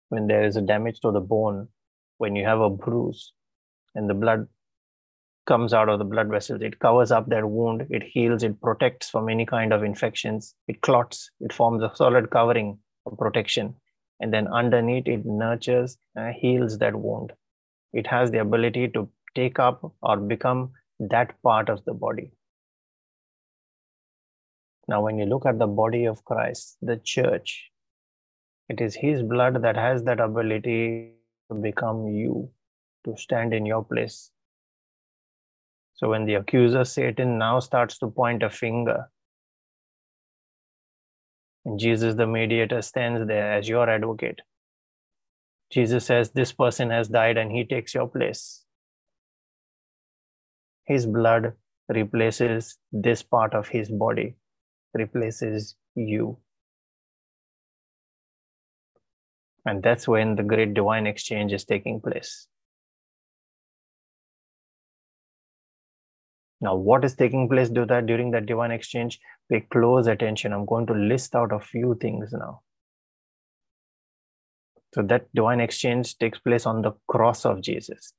When 0.10 0.28
there 0.28 0.46
is 0.46 0.56
a 0.56 0.62
damage 0.62 1.00
to 1.02 1.12
the 1.12 1.20
bone, 1.20 1.68
when 2.18 2.36
you 2.36 2.46
have 2.46 2.60
a 2.60 2.70
bruise 2.70 3.34
and 3.96 4.10
the 4.10 4.14
blood 4.14 4.48
comes 5.46 5.74
out 5.74 5.90
of 5.90 6.00
the 6.00 6.06
blood 6.06 6.30
vessels, 6.30 6.62
it 6.62 6.80
covers 6.80 7.12
up 7.12 7.28
that 7.28 7.48
wound, 7.48 7.88
it 7.90 8.04
heals, 8.04 8.44
it 8.44 8.62
protects 8.62 9.10
from 9.10 9.30
any 9.30 9.46
kind 9.46 9.74
of 9.74 9.84
infections, 9.84 10.56
it 10.68 10.82
clots, 10.82 11.32
it 11.40 11.54
forms 11.54 11.82
a 11.82 11.92
solid 11.96 12.30
covering 12.30 12.78
of 13.06 13.18
protection. 13.18 13.76
And 14.20 14.34
then 14.34 14.48
underneath, 14.48 15.08
it 15.08 15.26
nurtures 15.26 15.98
and 16.16 16.36
heals 16.36 16.78
that 16.80 16.96
wound. 16.96 17.34
It 17.94 18.08
has 18.08 18.32
the 18.32 18.40
ability 18.40 18.90
to 18.90 19.10
take 19.36 19.60
up 19.60 19.94
or 20.02 20.18
become 20.18 20.72
that 21.00 21.42
part 21.44 21.70
of 21.70 21.86
the 21.86 21.94
body. 21.94 22.32
Now, 24.88 25.02
when 25.02 25.18
you 25.18 25.26
look 25.26 25.46
at 25.46 25.60
the 25.60 25.68
body 25.68 26.06
of 26.06 26.24
Christ, 26.24 26.78
the 26.82 26.98
church, 26.98 27.72
it 28.70 28.82
is 28.82 28.96
His 28.96 29.22
blood 29.22 29.62
that 29.62 29.76
has 29.76 30.04
that 30.04 30.20
ability 30.20 31.14
to 31.50 31.56
become 31.56 32.08
you, 32.08 32.50
to 33.06 33.18
stand 33.18 33.54
in 33.54 33.66
your 33.66 33.84
place. 33.84 34.32
So, 35.96 36.10
when 36.10 36.26
the 36.26 36.36
accuser, 36.36 36.86
Satan, 36.86 37.38
now 37.38 37.60
starts 37.60 37.98
to 38.00 38.08
point 38.08 38.44
a 38.44 38.50
finger, 38.50 39.10
and 41.68 41.78
Jesus, 41.78 42.16
the 42.16 42.26
mediator, 42.26 42.82
stands 42.82 43.28
there 43.28 43.52
as 43.52 43.68
your 43.68 43.90
advocate. 43.90 44.40
Jesus 45.70 46.06
says, 46.06 46.32
This 46.32 46.54
person 46.54 46.90
has 46.92 47.10
died 47.10 47.36
and 47.36 47.52
he 47.52 47.66
takes 47.66 47.94
your 47.94 48.08
place. 48.08 48.64
His 50.86 51.06
blood 51.06 51.52
replaces 51.90 52.78
this 52.94 53.22
part 53.22 53.54
of 53.54 53.68
his 53.68 53.92
body, 53.92 54.38
replaces 54.94 55.76
you. 55.96 56.38
And 59.66 59.84
that's 59.84 60.08
when 60.08 60.36
the 60.36 60.44
great 60.44 60.74
divine 60.74 61.06
exchange 61.06 61.52
is 61.52 61.66
taking 61.66 62.00
place. 62.00 62.48
Now, 66.60 66.76
what 66.76 67.06
is 67.06 67.16
taking 67.16 67.48
place 67.50 67.70
do 67.70 67.86
that 67.86 68.06
during 68.08 68.32
that 68.32 68.46
divine 68.46 68.72
exchange? 68.72 69.20
Pay 69.50 69.62
close 69.72 70.08
attention. 70.08 70.54
I'm 70.54 70.66
going 70.66 70.88
to 70.88 70.94
list 70.94 71.36
out 71.36 71.52
a 71.52 71.60
few 71.60 71.96
things 72.02 72.32
now. 72.32 72.62
So 74.94 75.04
that 75.04 75.28
divine 75.36 75.60
exchange 75.60 76.18
takes 76.18 76.40
place 76.40 76.66
on 76.66 76.82
the 76.82 76.94
cross 77.08 77.46
of 77.46 77.62
Jesus, 77.62 78.14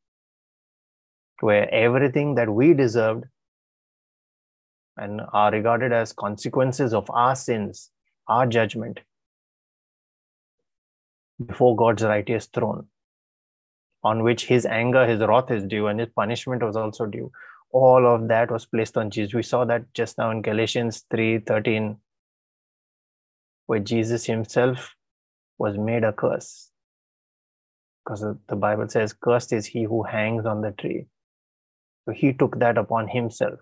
where 1.40 1.72
everything 1.74 2.36
that 2.36 2.48
we 2.48 2.74
deserved 2.74 3.24
and 4.98 5.20
are 5.32 5.50
regarded 5.50 5.92
as 5.92 6.12
consequences 6.12 6.92
of 6.92 7.08
our 7.10 7.34
sins, 7.34 7.90
our 8.26 8.46
judgment, 8.46 9.00
before 11.44 11.76
God's 11.76 12.02
righteous 12.02 12.46
throne, 12.46 12.86
on 14.02 14.22
which 14.22 14.46
his 14.46 14.66
anger, 14.66 15.06
his 15.06 15.20
wrath 15.20 15.50
is 15.50 15.64
due, 15.64 15.86
and 15.86 16.00
his 16.00 16.08
punishment 16.14 16.62
was 16.62 16.76
also 16.76 17.06
due. 17.06 17.30
All 17.70 18.06
of 18.06 18.28
that 18.28 18.50
was 18.50 18.66
placed 18.66 18.96
on 18.96 19.10
Jesus. 19.10 19.34
We 19.34 19.42
saw 19.42 19.64
that 19.66 19.92
just 19.94 20.18
now 20.18 20.30
in 20.30 20.42
Galatians 20.42 21.04
3 21.10 21.40
13, 21.40 21.96
where 23.66 23.80
Jesus 23.80 24.24
himself 24.24 24.94
was 25.58 25.76
made 25.76 26.04
a 26.04 26.12
curse. 26.12 26.70
Because 28.04 28.24
the 28.48 28.56
Bible 28.56 28.88
says, 28.88 29.12
Cursed 29.12 29.52
is 29.52 29.66
he 29.66 29.84
who 29.84 30.02
hangs 30.02 30.46
on 30.46 30.62
the 30.62 30.70
tree. 30.70 31.06
So 32.06 32.12
he 32.14 32.32
took 32.32 32.58
that 32.58 32.78
upon 32.78 33.08
himself. 33.08 33.60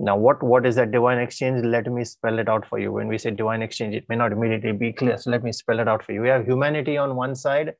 Now, 0.00 0.16
what, 0.16 0.42
what 0.42 0.66
is 0.66 0.74
that 0.74 0.90
divine 0.90 1.18
exchange? 1.18 1.64
Let 1.64 1.86
me 1.86 2.04
spell 2.04 2.38
it 2.38 2.48
out 2.48 2.66
for 2.66 2.78
you. 2.78 2.92
When 2.92 3.06
we 3.06 3.16
say 3.16 3.30
divine 3.30 3.62
exchange, 3.62 3.94
it 3.94 4.04
may 4.08 4.16
not 4.16 4.32
immediately 4.32 4.72
be 4.72 4.92
clear. 4.92 5.16
So 5.18 5.30
let 5.30 5.44
me 5.44 5.52
spell 5.52 5.78
it 5.78 5.88
out 5.88 6.04
for 6.04 6.12
you. 6.12 6.20
We 6.20 6.28
have 6.28 6.44
humanity 6.44 6.96
on 6.96 7.14
one 7.14 7.34
side 7.34 7.74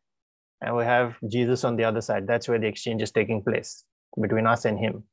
and 0.61 0.77
we 0.77 0.85
have 0.85 1.17
Jesus 1.29 1.65
on 1.65 1.77
the 1.77 1.85
other 1.85 2.01
side. 2.01 2.27
That's 2.27 2.49
where 2.49 2.59
the 2.59 2.67
exchange 2.67 3.03
is 3.03 3.11
taking 3.11 3.43
place 3.43 3.85
between 4.21 4.47
us 4.47 4.65
and 4.65 4.79
him. 4.79 5.05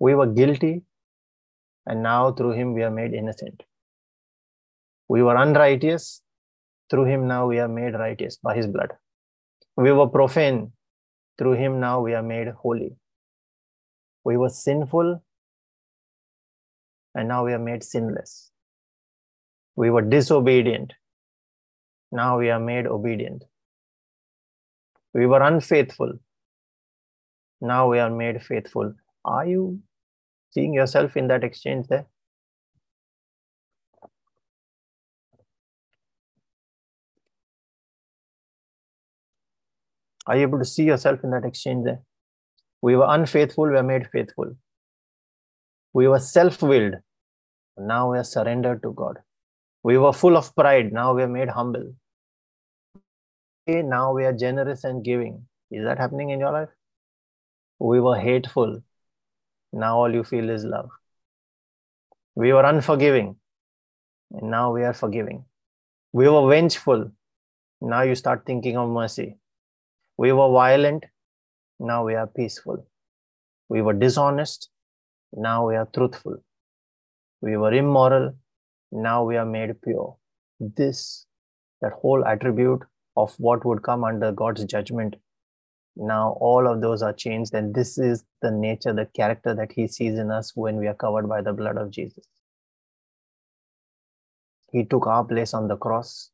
We 0.00 0.14
were 0.14 0.26
guilty, 0.26 0.82
and 1.86 2.02
now 2.02 2.32
through 2.32 2.52
him 2.52 2.74
we 2.74 2.82
are 2.82 2.90
made 2.90 3.12
innocent. 3.12 3.62
We 5.08 5.22
were 5.22 5.36
unrighteous, 5.36 6.22
through 6.90 7.04
him 7.04 7.28
now 7.28 7.46
we 7.46 7.60
are 7.60 7.68
made 7.68 7.94
righteous 7.94 8.36
by 8.36 8.56
his 8.56 8.66
blood. 8.66 8.92
We 9.76 9.92
were 9.92 10.08
profane, 10.08 10.72
through 11.38 11.52
him 11.52 11.80
now 11.80 12.00
we 12.00 12.14
are 12.14 12.22
made 12.22 12.48
holy. 12.48 12.96
We 14.24 14.36
were 14.36 14.48
sinful, 14.48 15.22
and 17.14 17.28
now 17.28 17.44
we 17.44 17.52
are 17.52 17.58
made 17.58 17.82
sinless. 17.84 18.50
We 19.76 19.90
were 19.90 20.02
disobedient. 20.02 20.92
Now 22.12 22.38
we 22.38 22.50
are 22.50 22.60
made 22.60 22.86
obedient. 22.86 23.44
We 25.12 25.26
were 25.26 25.42
unfaithful. 25.42 26.12
Now 27.60 27.88
we 27.90 27.98
are 27.98 28.10
made 28.10 28.42
faithful. 28.42 28.94
Are 29.24 29.46
you 29.46 29.80
seeing 30.50 30.74
yourself 30.74 31.16
in 31.16 31.28
that 31.28 31.44
exchange 31.44 31.86
there? 31.88 32.06
Are 40.26 40.36
you 40.36 40.42
able 40.42 40.58
to 40.58 40.64
see 40.64 40.84
yourself 40.84 41.20
in 41.22 41.30
that 41.30 41.44
exchange 41.44 41.84
there? 41.84 42.00
We 42.80 42.96
were 42.96 43.06
unfaithful, 43.08 43.68
we 43.68 43.76
are 43.76 43.82
made 43.82 44.08
faithful. 44.10 44.56
We 45.92 46.08
were 46.08 46.18
self 46.18 46.62
willed, 46.62 46.94
now 47.78 48.12
we 48.12 48.18
are 48.18 48.24
surrendered 48.24 48.82
to 48.82 48.92
God. 48.92 49.18
We 49.82 49.98
were 49.98 50.12
full 50.12 50.36
of 50.36 50.54
pride, 50.54 50.92
now 50.92 51.14
we 51.14 51.22
are 51.22 51.28
made 51.28 51.48
humble. 51.48 51.94
Now 53.66 54.12
we 54.12 54.24
are 54.24 54.32
generous 54.32 54.84
and 54.84 55.04
giving. 55.04 55.46
Is 55.70 55.84
that 55.84 55.98
happening 55.98 56.30
in 56.30 56.38
your 56.38 56.52
life? 56.52 56.68
We 57.78 58.00
were 58.00 58.18
hateful, 58.18 58.82
now 59.72 59.96
all 59.96 60.14
you 60.14 60.22
feel 60.22 60.50
is 60.50 60.64
love. 60.64 60.90
We 62.34 62.52
were 62.52 62.64
unforgiving, 62.64 63.36
and 64.32 64.50
now 64.50 64.72
we 64.72 64.84
are 64.84 64.92
forgiving. 64.92 65.44
We 66.12 66.28
were 66.28 66.48
vengeful, 66.48 67.10
now 67.80 68.02
you 68.02 68.14
start 68.14 68.44
thinking 68.46 68.76
of 68.76 68.88
mercy. 68.88 69.38
We 70.16 70.32
were 70.32 70.50
violent, 70.50 71.04
now 71.80 72.04
we 72.04 72.14
are 72.14 72.26
peaceful. 72.26 72.86
We 73.68 73.82
were 73.82 73.94
dishonest, 73.94 74.70
now 75.32 75.66
we 75.66 75.74
are 75.74 75.88
truthful. 75.92 76.42
We 77.44 77.58
were 77.58 77.74
immoral, 77.74 78.32
now 78.90 79.22
we 79.22 79.36
are 79.36 79.44
made 79.44 79.82
pure. 79.82 80.16
This, 80.60 81.26
that 81.82 81.92
whole 81.92 82.24
attribute 82.24 82.80
of 83.18 83.34
what 83.38 83.66
would 83.66 83.82
come 83.82 84.02
under 84.02 84.32
God's 84.32 84.64
judgment, 84.64 85.16
now 85.94 86.38
all 86.40 86.66
of 86.66 86.80
those 86.80 87.02
are 87.02 87.12
changed. 87.12 87.52
And 87.52 87.74
this 87.74 87.98
is 87.98 88.24
the 88.40 88.50
nature, 88.50 88.94
the 88.94 89.04
character 89.14 89.54
that 89.54 89.72
He 89.72 89.86
sees 89.88 90.18
in 90.18 90.30
us 90.30 90.52
when 90.54 90.78
we 90.78 90.86
are 90.86 90.94
covered 90.94 91.28
by 91.28 91.42
the 91.42 91.52
blood 91.52 91.76
of 91.76 91.90
Jesus. 91.90 92.24
He 94.72 94.86
took 94.86 95.06
our 95.06 95.22
place 95.22 95.52
on 95.52 95.68
the 95.68 95.76
cross. 95.76 96.30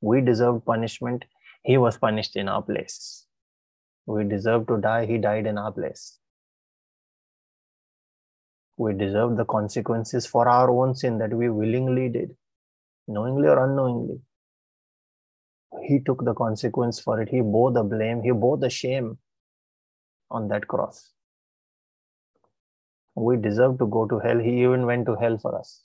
We 0.00 0.22
deserved 0.22 0.64
punishment. 0.64 1.26
He 1.62 1.76
was 1.76 1.98
punished 1.98 2.36
in 2.36 2.48
our 2.48 2.62
place. 2.62 3.26
We 4.06 4.24
deserve 4.24 4.66
to 4.68 4.78
die. 4.78 5.04
He 5.04 5.18
died 5.18 5.46
in 5.46 5.58
our 5.58 5.72
place. 5.72 6.18
We 8.76 8.94
deserve 8.94 9.36
the 9.36 9.44
consequences 9.44 10.26
for 10.26 10.48
our 10.48 10.70
own 10.70 10.94
sin 10.94 11.18
that 11.18 11.32
we 11.32 11.48
willingly 11.50 12.08
did, 12.08 12.36
knowingly 13.08 13.48
or 13.48 13.64
unknowingly. 13.64 14.20
He 15.82 16.00
took 16.00 16.24
the 16.24 16.34
consequence 16.34 17.00
for 17.00 17.20
it. 17.20 17.28
He 17.28 17.40
bore 17.40 17.72
the 17.72 17.82
blame. 17.82 18.22
He 18.22 18.32
bore 18.32 18.58
the 18.58 18.70
shame 18.70 19.18
on 20.30 20.48
that 20.48 20.68
cross. 20.68 21.10
We 23.14 23.36
deserve 23.36 23.78
to 23.78 23.86
go 23.86 24.06
to 24.06 24.18
hell. 24.18 24.38
He 24.38 24.62
even 24.62 24.86
went 24.86 25.06
to 25.06 25.16
hell 25.16 25.38
for 25.38 25.58
us. 25.58 25.82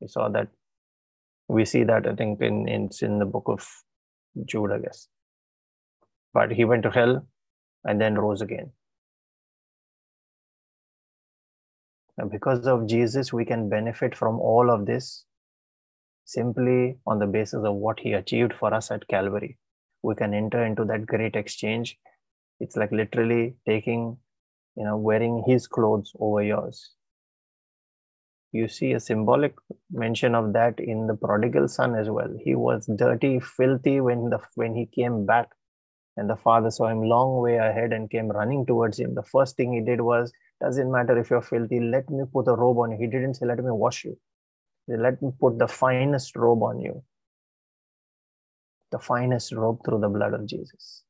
We 0.00 0.08
saw 0.08 0.28
that. 0.30 0.48
We 1.48 1.64
see 1.64 1.84
that, 1.84 2.06
I 2.06 2.14
think, 2.14 2.40
in, 2.40 2.68
in, 2.68 2.90
in 3.02 3.18
the 3.18 3.26
book 3.26 3.44
of 3.46 3.66
Jude, 4.46 4.72
I 4.72 4.78
guess. 4.78 5.08
But 6.34 6.52
he 6.52 6.64
went 6.64 6.82
to 6.84 6.90
hell 6.90 7.26
and 7.84 8.00
then 8.00 8.16
rose 8.16 8.42
again. 8.42 8.72
Because 12.30 12.66
of 12.66 12.86
Jesus, 12.86 13.32
we 13.32 13.44
can 13.44 13.68
benefit 13.68 14.14
from 14.14 14.40
all 14.40 14.70
of 14.70 14.86
this 14.86 15.24
simply 16.24 16.98
on 17.06 17.18
the 17.18 17.26
basis 17.26 17.62
of 17.64 17.74
what 17.74 18.00
he 18.00 18.14
achieved 18.14 18.52
for 18.52 18.72
us 18.72 18.90
at 18.90 19.06
Calvary. 19.08 19.58
We 20.02 20.14
can 20.14 20.34
enter 20.34 20.64
into 20.64 20.84
that 20.86 21.06
great 21.06 21.36
exchange. 21.36 21.98
It's 22.58 22.76
like 22.76 22.90
literally 22.90 23.56
taking, 23.66 24.16
you 24.76 24.84
know, 24.84 24.96
wearing 24.96 25.44
his 25.46 25.66
clothes 25.66 26.12
over 26.18 26.42
yours. 26.42 26.92
You 28.52 28.68
see 28.68 28.92
a 28.92 29.00
symbolic 29.00 29.54
mention 29.90 30.34
of 30.34 30.52
that 30.54 30.80
in 30.80 31.06
the 31.06 31.14
prodigal 31.14 31.68
son 31.68 31.94
as 31.94 32.08
well. 32.08 32.32
He 32.42 32.54
was 32.54 32.88
dirty, 32.96 33.38
filthy 33.40 34.00
when 34.00 34.30
the 34.30 34.40
when 34.54 34.74
he 34.74 34.86
came 34.86 35.26
back 35.26 35.50
and 36.16 36.30
the 36.30 36.36
father 36.36 36.70
saw 36.70 36.88
him 36.88 37.02
long 37.02 37.42
way 37.42 37.56
ahead 37.56 37.92
and 37.92 38.08
came 38.08 38.28
running 38.28 38.64
towards 38.64 38.98
him. 38.98 39.14
The 39.14 39.22
first 39.22 39.56
thing 39.56 39.74
he 39.74 39.82
did 39.82 40.00
was, 40.00 40.32
doesn't 40.60 40.90
matter 40.90 41.18
if 41.18 41.30
you're 41.30 41.42
filthy, 41.42 41.80
let 41.80 42.08
me 42.10 42.24
put 42.32 42.48
a 42.48 42.52
robe 42.52 42.78
on 42.78 42.92
you. 42.92 42.98
He 42.98 43.06
didn't 43.06 43.34
say, 43.34 43.46
let 43.46 43.58
me 43.58 43.70
wash 43.70 44.04
you. 44.04 44.18
Let 44.88 45.22
me 45.22 45.30
put 45.40 45.58
the 45.58 45.68
finest 45.68 46.36
robe 46.36 46.62
on 46.62 46.80
you. 46.80 47.02
the 48.90 48.98
finest 48.98 49.52
robe 49.52 49.80
through 49.84 50.00
the 50.00 50.08
blood 50.08 50.34
of 50.34 50.46
Jesus. 50.46 51.02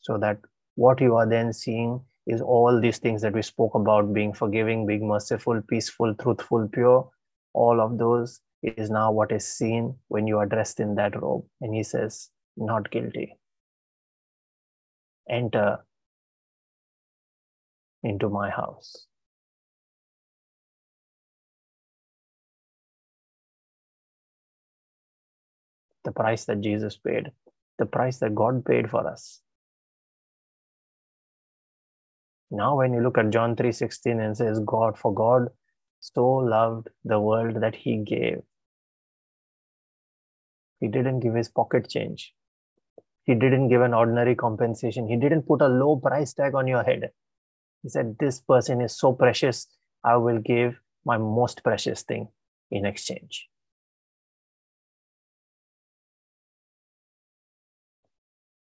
So 0.00 0.18
that 0.18 0.38
what 0.76 1.00
you 1.00 1.16
are 1.16 1.28
then 1.28 1.52
seeing 1.52 2.00
is 2.26 2.40
all 2.40 2.80
these 2.80 2.98
things 2.98 3.22
that 3.22 3.34
we 3.34 3.42
spoke 3.42 3.74
about 3.74 4.12
being 4.14 4.32
forgiving, 4.32 4.86
being 4.86 5.08
merciful, 5.08 5.60
peaceful, 5.68 6.14
truthful, 6.14 6.68
pure. 6.72 7.10
All 7.52 7.80
of 7.80 7.98
those 7.98 8.40
is 8.62 8.90
now 8.90 9.12
what 9.12 9.32
is 9.32 9.46
seen 9.46 9.94
when 10.08 10.26
you 10.26 10.38
are 10.38 10.46
dressed 10.46 10.80
in 10.80 10.94
that 10.96 11.20
robe. 11.20 11.44
And 11.60 11.74
he 11.74 11.82
says, 11.82 12.30
not 12.56 12.90
guilty. 12.90 13.36
Enter 15.28 15.78
into 18.04 18.28
my 18.28 18.50
house. 18.50 19.06
The 26.04 26.12
price 26.12 26.44
that 26.44 26.60
Jesus 26.60 26.96
paid, 26.98 27.32
the 27.78 27.86
price 27.86 28.18
that 28.18 28.34
God 28.34 28.64
paid 28.64 28.90
for 28.90 29.08
us. 29.08 29.40
Now, 32.50 32.76
when 32.76 32.92
you 32.92 33.00
look 33.00 33.18
at 33.18 33.30
John 33.30 33.56
3:16 33.56 34.20
and 34.24 34.36
says, 34.36 34.60
God, 34.60 34.98
for 34.98 35.12
God 35.12 35.48
so 36.00 36.24
loved 36.28 36.88
the 37.04 37.18
world 37.18 37.62
that 37.62 37.74
he 37.74 37.96
gave. 37.96 38.42
He 40.80 40.88
didn't 40.88 41.20
give 41.20 41.34
his 41.34 41.48
pocket 41.48 41.88
change. 41.88 42.34
He 43.24 43.34
didn't 43.34 43.68
give 43.68 43.80
an 43.80 43.94
ordinary 43.94 44.34
compensation. 44.34 45.08
He 45.08 45.16
didn't 45.16 45.44
put 45.44 45.62
a 45.62 45.68
low 45.68 45.96
price 45.96 46.34
tag 46.34 46.54
on 46.54 46.66
your 46.66 46.82
head. 46.82 47.10
He 47.84 47.90
said, 47.90 48.16
This 48.18 48.40
person 48.40 48.80
is 48.80 48.98
so 48.98 49.12
precious, 49.12 49.68
I 50.02 50.16
will 50.16 50.38
give 50.38 50.80
my 51.04 51.18
most 51.18 51.62
precious 51.62 52.02
thing 52.02 52.28
in 52.70 52.86
exchange. 52.86 53.46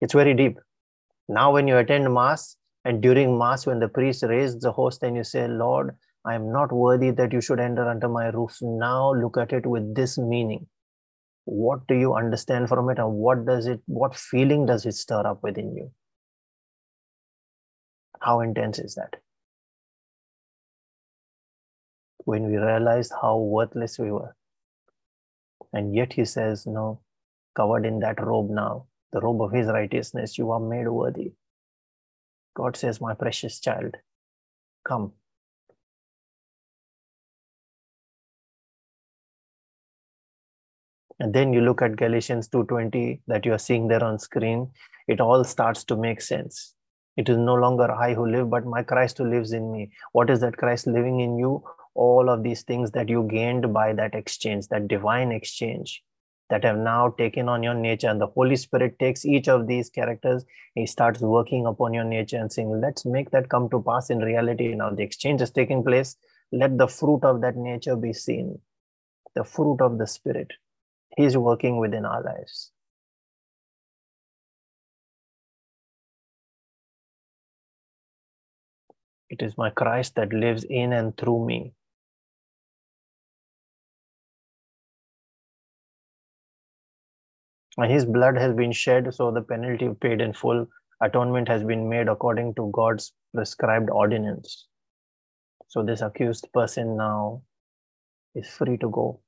It's 0.03 0.13
very 0.13 0.35
deep. 0.35 0.59
Now, 1.27 1.53
when 1.53 1.67
you 1.67 1.79
attend 1.79 2.13
Mass, 2.13 2.57
and 2.85 3.01
during 3.01 3.37
Mass, 3.39 3.67
when 3.67 3.81
the 3.81 3.89
priest 3.89 4.23
raised 4.23 4.61
the 4.61 4.73
host, 4.73 5.03
and 5.03 5.17
you 5.17 5.25
say, 5.25 5.49
Lord, 5.49 5.97
I 6.27 6.35
am 6.35 6.53
not 6.53 6.71
worthy 6.71 7.11
that 7.13 7.33
you 7.33 7.41
should 7.41 7.61
enter 7.61 7.89
under 7.89 8.09
my 8.09 8.27
roof. 8.29 8.59
Now 8.61 9.15
look 9.15 9.39
at 9.39 9.55
it 9.55 9.67
with 9.67 9.95
this 9.95 10.19
meaning. 10.19 10.67
What 11.47 11.87
do 11.87 11.95
you 11.95 12.15
understand 12.15 12.69
from 12.69 12.91
it, 12.91 12.99
and 12.99 13.15
what 13.15 13.47
does 13.47 13.67
it, 13.67 13.81
what 13.87 14.15
feeling 14.15 14.67
does 14.67 14.85
it 14.85 14.93
stir 14.93 15.27
up 15.27 15.43
within 15.43 15.75
you? 15.75 15.91
How 18.21 18.41
intense 18.41 18.79
is 18.79 18.95
that? 18.97 19.17
When 22.25 22.51
we 22.51 22.57
realized 22.57 23.13
how 23.21 23.39
worthless 23.39 23.99
we 23.99 24.11
were. 24.11 24.35
And 25.73 25.95
yet 25.95 26.13
he 26.13 26.25
says, 26.25 26.67
No, 26.67 27.01
covered 27.55 27.87
in 27.87 28.01
that 28.01 28.21
robe 28.21 28.51
now, 28.51 28.87
the 29.13 29.21
robe 29.21 29.43
of 29.43 29.53
his 29.53 29.69
righteousness, 29.69 30.39
you 30.39 30.51
are 30.51 30.61
made 30.61 30.89
worthy. 30.89 31.33
God 32.55 32.77
says, 32.77 33.01
My 33.01 33.15
precious 33.15 33.61
child, 33.61 33.97
come. 34.85 35.13
And 41.21 41.35
then 41.35 41.53
you 41.53 41.61
look 41.61 41.83
at 41.83 41.97
Galatians 41.97 42.49
2:20 42.49 43.21
that 43.27 43.45
you 43.45 43.53
are 43.53 43.59
seeing 43.59 43.89
there 43.89 44.05
on 44.05 44.19
screen, 44.19 44.71
it 45.09 45.21
all 45.21 45.45
starts 45.45 45.85
to 45.85 45.97
make 45.97 46.21
sense. 46.21 46.75
It 47.19 47.29
is 47.29 47.37
no 47.37 47.55
longer 47.55 47.91
I 47.91 48.15
who 48.15 48.31
live, 48.31 48.49
but 48.49 48.65
my 48.65 48.85
Christ 48.85 49.19
who 49.19 49.29
lives 49.29 49.53
in 49.53 49.73
me. 49.73 49.91
What 50.13 50.31
is 50.31 50.39
that 50.39 50.57
Christ 50.57 50.87
living 50.87 51.19
in 51.19 51.37
you? 51.37 51.65
All 51.97 52.31
of 52.31 52.45
these 52.45 52.63
things 52.63 52.93
that 52.93 53.09
you 53.09 53.25
gained 53.25 53.75
by 53.75 53.93
that 53.95 54.15
exchange, 54.15 54.69
that 54.69 54.87
divine 54.87 55.33
exchange 55.33 56.05
that 56.49 56.63
have 56.63 56.79
now 56.79 57.09
taken 57.19 57.49
on 57.49 57.65
your 57.65 57.75
nature. 57.75 58.09
And 58.09 58.21
the 58.21 58.29
Holy 58.29 58.55
Spirit 58.55 59.01
takes 59.01 59.27
each 59.27 59.49
of 59.49 59.67
these 59.67 59.91
characters, 59.91 60.45
He 60.77 60.87
starts 60.87 61.21
working 61.21 61.67
upon 61.67 61.93
your 61.93 62.05
nature 62.05 62.37
and 62.37 62.53
saying, 62.53 62.81
Let's 62.81 63.05
make 63.05 63.33
that 63.33 63.49
come 63.49 63.69
to 63.71 63.83
pass 63.83 64.11
in 64.11 64.21
reality. 64.21 64.73
Now 64.77 64.91
the 64.91 65.03
exchange 65.03 65.43
is 65.43 65.51
taking 65.51 65.83
place. 65.83 66.15
Let 66.53 66.79
the 66.79 66.87
fruit 66.87 67.25
of 67.25 67.41
that 67.41 67.57
nature 67.57 67.97
be 67.97 68.13
seen, 68.13 68.61
the 69.35 69.43
fruit 69.43 69.81
of 69.81 69.99
the 69.99 70.07
Spirit. 70.07 70.53
He's 71.17 71.37
working 71.37 71.79
within 71.79 72.05
our 72.05 72.23
lives. 72.23 72.71
It 79.31 79.43
is 79.43 79.59
my 79.59 79.71
Christ 79.71 80.15
that 80.15 80.33
lives 80.33 80.65
in 80.65 80.93
and 80.93 81.17
through 81.17 81.47
me. 81.47 81.75
And 87.77 87.93
his 87.93 88.05
blood 88.05 88.37
has 88.37 88.55
been 88.55 88.73
shed, 88.73 89.15
so 89.15 89.31
the 89.31 89.43
penalty 89.43 89.89
paid 90.01 90.21
in 90.21 90.33
full. 90.33 90.67
Atonement 91.01 91.47
has 91.49 91.63
been 91.63 91.89
made 91.89 92.09
according 92.09 92.55
to 92.55 92.71
God's 92.75 93.13
prescribed 93.35 93.89
ordinance. 93.91 94.67
So 95.69 95.85
this 95.85 96.01
accused 96.01 96.49
person 96.53 96.97
now 96.97 97.43
is 98.35 98.49
free 98.49 98.79
to 98.79 98.91
go. 98.91 99.21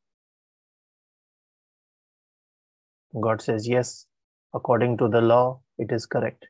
God 3.20 3.43
says, 3.43 3.68
yes, 3.68 4.06
according 4.55 4.98
to 4.98 5.09
the 5.09 5.20
law, 5.20 5.60
it 5.78 5.93
is 5.93 6.06
correct. 6.06 6.47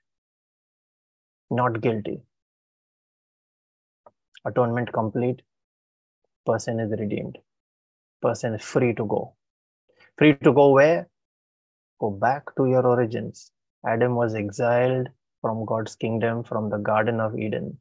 Not 1.50 1.80
guilty. 1.80 2.22
Atonement 4.44 4.92
complete. 4.92 5.42
Person 6.46 6.80
is 6.80 6.90
redeemed. 6.98 7.38
Person 8.22 8.54
is 8.54 8.62
free 8.62 8.94
to 8.94 9.04
go. 9.04 9.34
Free 10.16 10.34
to 10.34 10.52
go 10.52 10.70
where? 10.70 11.08
Go 12.00 12.10
back 12.10 12.54
to 12.56 12.66
your 12.66 12.86
origins. 12.86 13.52
Adam 13.86 14.14
was 14.14 14.34
exiled 14.34 15.08
from 15.40 15.64
God's 15.64 15.94
kingdom 15.96 16.42
from 16.42 16.70
the 16.70 16.78
Garden 16.78 17.20
of 17.20 17.38
Eden. 17.38 17.78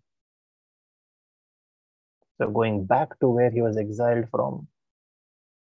So, 2.37 2.49
going 2.49 2.85
back 2.85 3.19
to 3.19 3.29
where 3.29 3.51
he 3.51 3.61
was 3.61 3.77
exiled 3.77 4.29
from, 4.29 4.67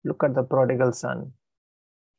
look 0.04 0.22
at 0.22 0.34
the 0.34 0.44
prodigal 0.44 0.92
son 0.92 1.32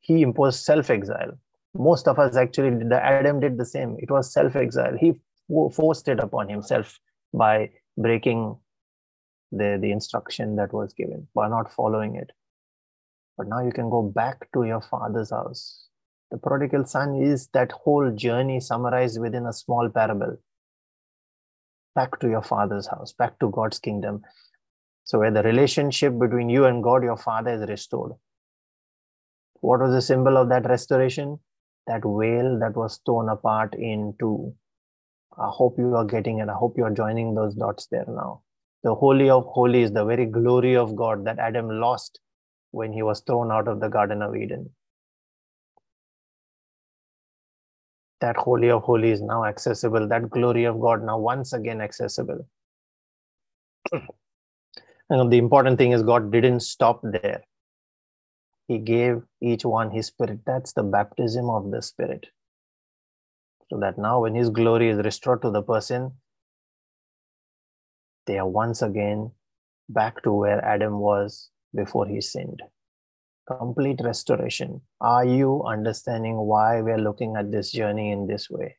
he 0.00 0.22
imposed 0.22 0.64
self-exile. 0.64 1.38
Most 1.74 2.08
of 2.08 2.18
us 2.18 2.36
actually, 2.36 2.70
did, 2.70 2.88
the 2.88 3.02
Adam 3.02 3.38
did 3.38 3.58
the 3.58 3.64
same. 3.64 3.96
It 4.00 4.10
was 4.10 4.32
self-exile. 4.32 4.96
He 4.98 5.14
forced 5.72 6.08
it 6.08 6.18
upon 6.18 6.48
himself 6.48 6.98
by 7.32 7.70
breaking 7.96 8.56
the, 9.52 9.78
the 9.80 9.90
instruction 9.90 10.56
that 10.56 10.72
was 10.72 10.92
given, 10.92 11.26
by 11.34 11.48
not 11.48 11.72
following 11.72 12.16
it. 12.16 12.30
But 13.36 13.48
now 13.48 13.64
you 13.64 13.72
can 13.72 13.90
go 13.90 14.02
back 14.02 14.48
to 14.52 14.64
your 14.64 14.80
father's 14.80 15.30
house. 15.30 15.86
The 16.30 16.38
prodigal 16.38 16.84
son 16.84 17.20
is 17.22 17.48
that 17.54 17.72
whole 17.72 18.10
journey 18.14 18.60
summarized 18.60 19.20
within 19.20 19.46
a 19.46 19.52
small 19.52 19.88
parable. 19.88 20.36
Back 21.94 22.20
to 22.20 22.28
your 22.28 22.42
father's 22.42 22.86
house, 22.86 23.12
back 23.12 23.38
to 23.40 23.50
God's 23.50 23.78
kingdom. 23.78 24.22
So, 25.04 25.18
where 25.18 25.32
the 25.32 25.42
relationship 25.42 26.16
between 26.18 26.48
you 26.48 26.66
and 26.66 26.82
God, 26.84 27.02
your 27.02 27.16
father, 27.16 27.54
is 27.54 27.68
restored 27.68 28.12
what 29.60 29.80
was 29.80 29.92
the 29.92 30.00
symbol 30.00 30.36
of 30.36 30.48
that 30.48 30.68
restoration? 30.68 31.38
That 31.86 32.02
veil 32.04 32.58
that 32.60 32.76
was 32.76 32.98
torn 32.98 33.28
apart 33.28 33.74
in 33.74 34.14
two. 34.18 34.54
I 35.38 35.48
hope 35.48 35.78
you 35.78 35.94
are 35.96 36.04
getting 36.04 36.38
it. 36.38 36.48
I 36.48 36.54
hope 36.54 36.76
you 36.76 36.84
are 36.84 36.90
joining 36.90 37.34
those 37.34 37.54
dots 37.54 37.86
there 37.90 38.04
now. 38.08 38.42
The 38.82 38.94
Holy 38.94 39.28
of 39.28 39.44
Holies, 39.46 39.92
the 39.92 40.04
very 40.04 40.26
glory 40.26 40.76
of 40.76 40.96
God 40.96 41.24
that 41.26 41.38
Adam 41.38 41.68
lost 41.68 42.20
when 42.70 42.92
he 42.92 43.02
was 43.02 43.20
thrown 43.20 43.52
out 43.52 43.68
of 43.68 43.80
the 43.80 43.88
Garden 43.88 44.22
of 44.22 44.36
Eden. 44.36 44.70
That 48.20 48.36
Holy 48.36 48.70
of 48.70 48.82
Holies 48.82 49.20
now 49.20 49.44
accessible. 49.44 50.08
That 50.08 50.30
glory 50.30 50.64
of 50.64 50.80
God 50.80 51.04
now 51.04 51.18
once 51.18 51.52
again 51.52 51.80
accessible. 51.80 52.46
and 53.92 55.32
the 55.32 55.38
important 55.38 55.78
thing 55.78 55.92
is, 55.92 56.02
God 56.02 56.30
didn't 56.32 56.60
stop 56.60 57.00
there 57.02 57.42
he 58.70 58.78
gave 58.78 59.22
each 59.42 59.64
one 59.64 59.90
his 59.90 60.06
spirit. 60.06 60.38
That's 60.46 60.72
the 60.72 60.84
baptism 60.84 61.50
of 61.50 61.72
the 61.72 61.82
spirit. 61.82 62.26
So 63.68 63.80
that 63.80 63.98
now, 63.98 64.20
when 64.20 64.36
his 64.36 64.48
glory 64.48 64.90
is 64.90 64.98
restored 64.98 65.42
to 65.42 65.50
the 65.50 65.62
person, 65.62 66.12
they 68.30 68.38
are 68.38 68.46
once 68.46 68.80
again 68.80 69.32
back 69.88 70.22
to 70.22 70.32
where 70.32 70.64
Adam 70.64 71.00
was 71.00 71.50
before 71.74 72.06
he 72.06 72.20
sinned. 72.20 72.62
Complete 73.48 74.00
restoration. 74.04 74.82
Are 75.00 75.24
you 75.24 75.64
understanding 75.66 76.36
why 76.36 76.80
we 76.80 76.92
are 76.92 77.04
looking 77.06 77.34
at 77.36 77.50
this 77.50 77.72
journey 77.72 78.12
in 78.12 78.28
this 78.28 78.48
way? 78.48 78.76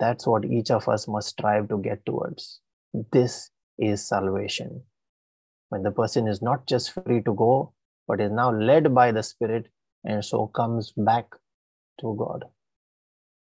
That's 0.00 0.26
what 0.26 0.44
each 0.44 0.72
of 0.72 0.88
us 0.88 1.06
must 1.06 1.28
strive 1.28 1.68
to 1.68 1.78
get 1.78 2.04
towards. 2.04 2.58
This 3.12 3.50
is 3.78 4.04
salvation. 4.04 4.82
When 5.68 5.84
the 5.84 5.92
person 5.92 6.26
is 6.26 6.42
not 6.42 6.66
just 6.66 6.90
free 6.90 7.22
to 7.22 7.32
go, 7.32 7.74
but 8.08 8.20
is 8.20 8.32
now 8.32 8.50
led 8.50 8.92
by 8.92 9.12
the 9.12 9.22
Spirit 9.22 9.68
and 10.02 10.24
so 10.24 10.48
comes 10.48 10.92
back 10.96 11.26
to 12.00 12.16
God. 12.18 12.44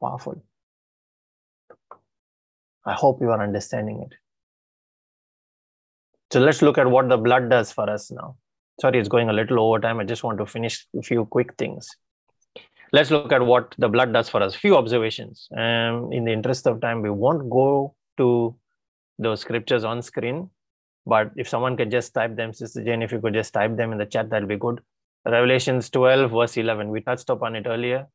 Powerful. 0.02 0.42
I 2.86 2.94
hope 2.94 3.22
you 3.22 3.30
are 3.30 3.42
understanding 3.42 4.02
it. 4.02 4.16
So 6.32 6.40
let's 6.40 6.62
look 6.62 6.78
at 6.78 6.90
what 6.90 7.10
the 7.10 7.18
blood 7.18 7.50
does 7.50 7.72
for 7.72 7.90
us 7.90 8.12
now. 8.12 8.38
Sorry, 8.82 9.00
it's 9.00 9.08
going 9.08 9.30
a 9.30 9.34
little 9.34 9.60
over 9.60 9.80
time. 9.80 10.00
I 10.00 10.04
just 10.04 10.24
want 10.24 10.38
to 10.40 10.46
finish 10.46 10.86
a 10.98 11.02
few 11.02 11.26
quick 11.26 11.56
things. 11.58 11.88
Let's 12.92 13.10
look 13.10 13.32
at 13.32 13.42
what 13.42 13.74
the 13.78 13.90
blood 13.90 14.14
does 14.14 14.30
for 14.30 14.42
us. 14.42 14.56
Few 14.56 14.76
observations. 14.76 15.48
Um, 15.56 16.12
in 16.12 16.26
the 16.26 16.32
interest 16.32 16.68
of 16.68 16.82
time, 16.82 17.02
we 17.02 17.10
won't 17.10 17.50
go 17.50 17.96
to 18.18 18.56
those 19.18 19.42
scriptures 19.42 19.84
on 19.84 20.02
screen, 20.02 20.50
but 21.06 21.32
if 21.36 21.48
someone 21.48 21.78
can 21.78 21.90
just 21.90 22.14
type 22.14 22.36
them, 22.36 22.54
Sister 22.54 22.84
Jane, 22.84 23.02
if 23.02 23.12
you 23.12 23.20
could 23.20 23.34
just 23.34 23.54
type 23.54 23.76
them 23.76 23.92
in 23.92 23.98
the 23.98 24.06
chat, 24.06 24.30
that'll 24.30 24.48
be 24.48 24.58
good. 24.58 24.82
Revelations 25.26 25.90
12, 25.90 26.32
verse 26.32 26.58
11. 26.58 26.90
We 26.90 27.02
touched 27.02 27.30
upon 27.30 27.56
it 27.56 27.66
earlier. 27.66 28.08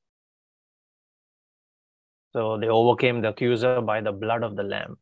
So 2.32 2.59
they 2.59 2.69
overcame 2.69 3.23
the 3.23 3.28
accuser 3.28 3.81
by 3.81 4.01
the 4.01 4.12
blood 4.12 4.43
of 4.43 4.57
the 4.57 4.62
Lamb. 4.62 4.98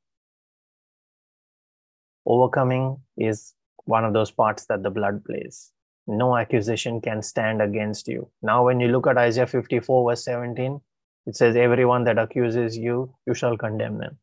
Overcoming 2.25 2.99
is 3.17 3.55
one 3.85 4.05
of 4.05 4.13
those 4.13 4.31
parts 4.31 4.67
that 4.67 4.83
the 4.83 4.91
blood 4.91 5.25
plays. 5.25 5.73
No 6.07 6.37
accusation 6.37 7.01
can 7.01 7.23
stand 7.23 7.61
against 7.61 8.09
you. 8.09 8.31
Now, 8.43 8.65
when 8.65 8.81
you 8.81 8.89
look 8.89 9.07
at 9.07 9.19
Isaiah 9.19 9.47
54, 9.47 10.11
verse 10.11 10.25
17, 10.25 10.81
it 11.27 11.37
says, 11.37 11.57
Everyone 11.57 12.05
that 12.05 12.19
accuses 12.19 12.77
you, 12.77 13.15
you 13.27 13.35
shall 13.35 13.57
condemn 13.57 13.99
them. 13.99 14.19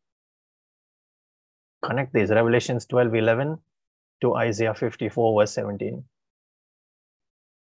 Connect 1.84 2.12
these 2.12 2.30
Revelations 2.30 2.86
12, 2.86 3.14
11 3.14 3.58
to 4.22 4.34
Isaiah 4.34 4.74
54, 4.74 5.40
verse 5.40 5.52
17. 5.52 6.02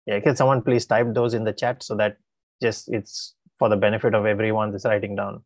Yeah, 0.06 0.20
can 0.20 0.34
someone 0.34 0.62
please 0.62 0.86
type 0.86 1.12
those 1.12 1.34
in 1.34 1.44
the 1.44 1.52
chat 1.52 1.82
so 1.82 1.94
that 1.96 2.16
just 2.60 2.88
it's 2.88 3.34
for 3.58 3.68
the 3.68 3.76
benefit 3.76 4.14
of 4.14 4.26
everyone 4.26 4.70
that's 4.70 4.84
writing 4.84 5.16
down 5.16 5.42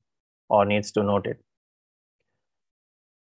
or 0.48 0.64
needs 0.64 0.92
to 0.92 1.02
note 1.02 1.26
it. 1.26 1.38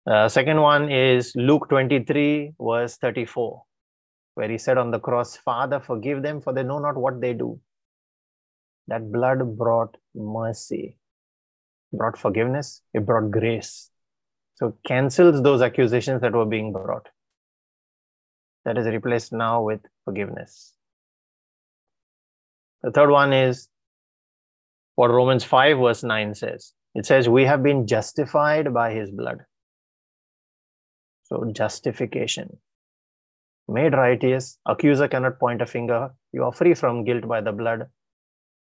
Uh, 0.09 0.29
second 0.29 0.61
one 0.61 0.89
is 0.89 1.33
Luke 1.35 1.67
23, 1.67 2.53
verse 2.59 2.95
34, 2.97 3.61
where 4.35 4.49
he 4.49 4.57
said 4.57 4.77
on 4.77 4.91
the 4.91 4.99
cross, 4.99 5.35
Father, 5.35 5.81
forgive 5.81 6.23
them, 6.23 6.39
for 6.39 6.53
they 6.53 6.63
know 6.63 6.79
not 6.79 6.95
what 6.95 7.19
they 7.19 7.33
do. 7.33 7.59
That 8.87 9.11
blood 9.11 9.57
brought 9.57 9.97
mercy, 10.15 10.95
brought 11.91 12.17
forgiveness, 12.17 12.81
it 12.93 13.05
brought 13.05 13.31
grace. 13.31 13.89
So 14.55 14.77
cancels 14.87 15.43
those 15.43 15.61
accusations 15.61 16.21
that 16.21 16.33
were 16.33 16.45
being 16.45 16.71
brought. 16.71 17.09
That 18.63 18.77
is 18.77 18.87
replaced 18.87 19.33
now 19.33 19.61
with 19.61 19.81
forgiveness. 20.05 20.73
The 22.81 22.91
third 22.91 23.09
one 23.09 23.33
is 23.33 23.67
what 24.97 25.11
Romans 25.11 25.43
5, 25.43 25.77
verse 25.77 26.03
9 26.03 26.33
says. 26.33 26.73
It 26.95 27.05
says, 27.05 27.29
We 27.29 27.45
have 27.45 27.61
been 27.61 27.85
justified 27.85 28.73
by 28.73 28.93
his 28.93 29.11
blood. 29.11 29.45
So, 31.25 31.45
justification. 31.53 32.57
Made 33.67 33.93
righteous, 33.93 34.57
accuser 34.65 35.07
cannot 35.07 35.39
point 35.39 35.61
a 35.61 35.67
finger. 35.67 36.09
You 36.33 36.45
are 36.45 36.51
free 36.51 36.73
from 36.73 37.03
guilt 37.03 37.27
by 37.27 37.41
the 37.41 37.51
blood. 37.51 37.85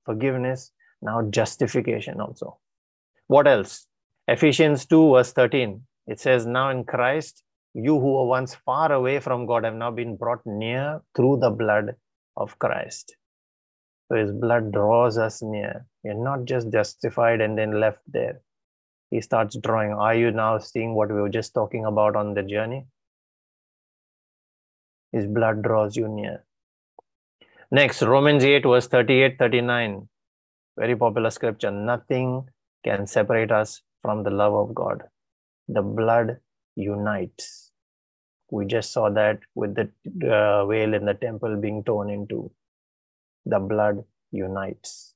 Forgiveness, 0.04 0.72
now 1.00 1.22
justification 1.30 2.20
also. 2.20 2.58
What 3.28 3.46
else? 3.46 3.86
Ephesians 4.28 4.84
2, 4.84 5.12
verse 5.12 5.32
13. 5.32 5.80
It 6.06 6.20
says, 6.20 6.44
Now 6.44 6.68
in 6.68 6.84
Christ, 6.84 7.42
you 7.72 7.98
who 7.98 8.12
were 8.12 8.26
once 8.26 8.54
far 8.56 8.92
away 8.92 9.20
from 9.20 9.46
God 9.46 9.64
have 9.64 9.74
now 9.74 9.90
been 9.90 10.16
brought 10.16 10.44
near 10.44 11.00
through 11.16 11.38
the 11.40 11.50
blood 11.50 11.94
of 12.36 12.58
Christ. 12.58 13.16
So 14.08 14.18
his 14.18 14.32
blood 14.32 14.72
draws 14.72 15.16
us 15.16 15.40
near. 15.40 15.86
You're 16.02 16.14
not 16.14 16.44
just 16.44 16.70
justified 16.70 17.40
and 17.40 17.58
then 17.58 17.78
left 17.78 18.00
there. 18.06 18.40
He 19.10 19.20
starts 19.20 19.56
drawing. 19.56 19.92
Are 19.92 20.14
you 20.14 20.30
now 20.30 20.58
seeing 20.58 20.94
what 20.94 21.10
we 21.10 21.20
were 21.20 21.28
just 21.28 21.52
talking 21.52 21.84
about 21.84 22.16
on 22.16 22.34
the 22.34 22.42
journey? 22.42 22.86
His 25.12 25.26
blood 25.26 25.62
draws 25.62 25.96
you 25.96 26.08
near. 26.08 26.44
Next, 27.72 28.02
Romans 28.02 28.44
8, 28.44 28.64
verse 28.64 28.86
38 28.86 29.38
39. 29.38 30.08
Very 30.78 30.96
popular 30.96 31.30
scripture. 31.30 31.70
Nothing 31.70 32.48
can 32.84 33.06
separate 33.06 33.50
us 33.52 33.82
from 34.02 34.22
the 34.22 34.30
love 34.30 34.54
of 34.54 34.74
God. 34.74 35.02
The 35.68 35.82
blood 35.82 36.38
unites. 36.76 37.72
We 38.50 38.64
just 38.64 38.92
saw 38.92 39.10
that 39.10 39.40
with 39.54 39.74
the 39.74 39.90
uh, 40.32 40.66
veil 40.66 40.94
in 40.94 41.04
the 41.04 41.14
temple 41.14 41.56
being 41.56 41.84
torn 41.84 42.10
into 42.10 42.50
the 43.46 43.58
blood 43.58 44.04
unites 44.32 45.09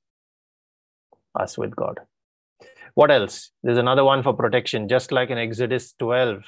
us 1.35 1.59
with 1.59 1.75
God. 1.75 2.01
What 2.95 3.11
else? 3.11 3.51
There's 3.63 3.79
another 3.79 4.05
one 4.05 4.23
for 4.23 4.33
protection, 4.35 4.89
just 4.89 5.11
like 5.11 5.31
in 5.31 5.39
Exodus 5.39 5.95
12, 5.99 6.43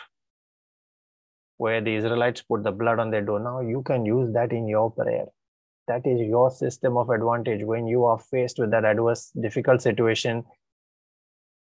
where 1.57 1.81
the 1.81 1.95
Israelites 1.95 2.43
put 2.43 2.63
the 2.63 2.71
blood 2.71 2.99
on 3.01 3.11
their 3.11 3.23
door. 3.23 3.41
Now 3.41 3.61
you 3.61 3.83
can 3.83 4.05
use 4.05 4.33
that 4.35 4.53
in 4.53 4.69
your 4.69 4.91
prayer. 4.91 5.27
That 5.89 6.07
is 6.07 6.21
your 6.21 6.51
system 6.51 6.97
of 6.97 7.11
advantage 7.11 7.65
when 7.65 7.87
you 7.87 8.05
are 8.05 8.19
faced 8.19 8.59
with 8.59 8.71
that 8.73 8.85
adverse, 8.85 9.31
difficult 9.41 9.83
situation. 9.83 10.45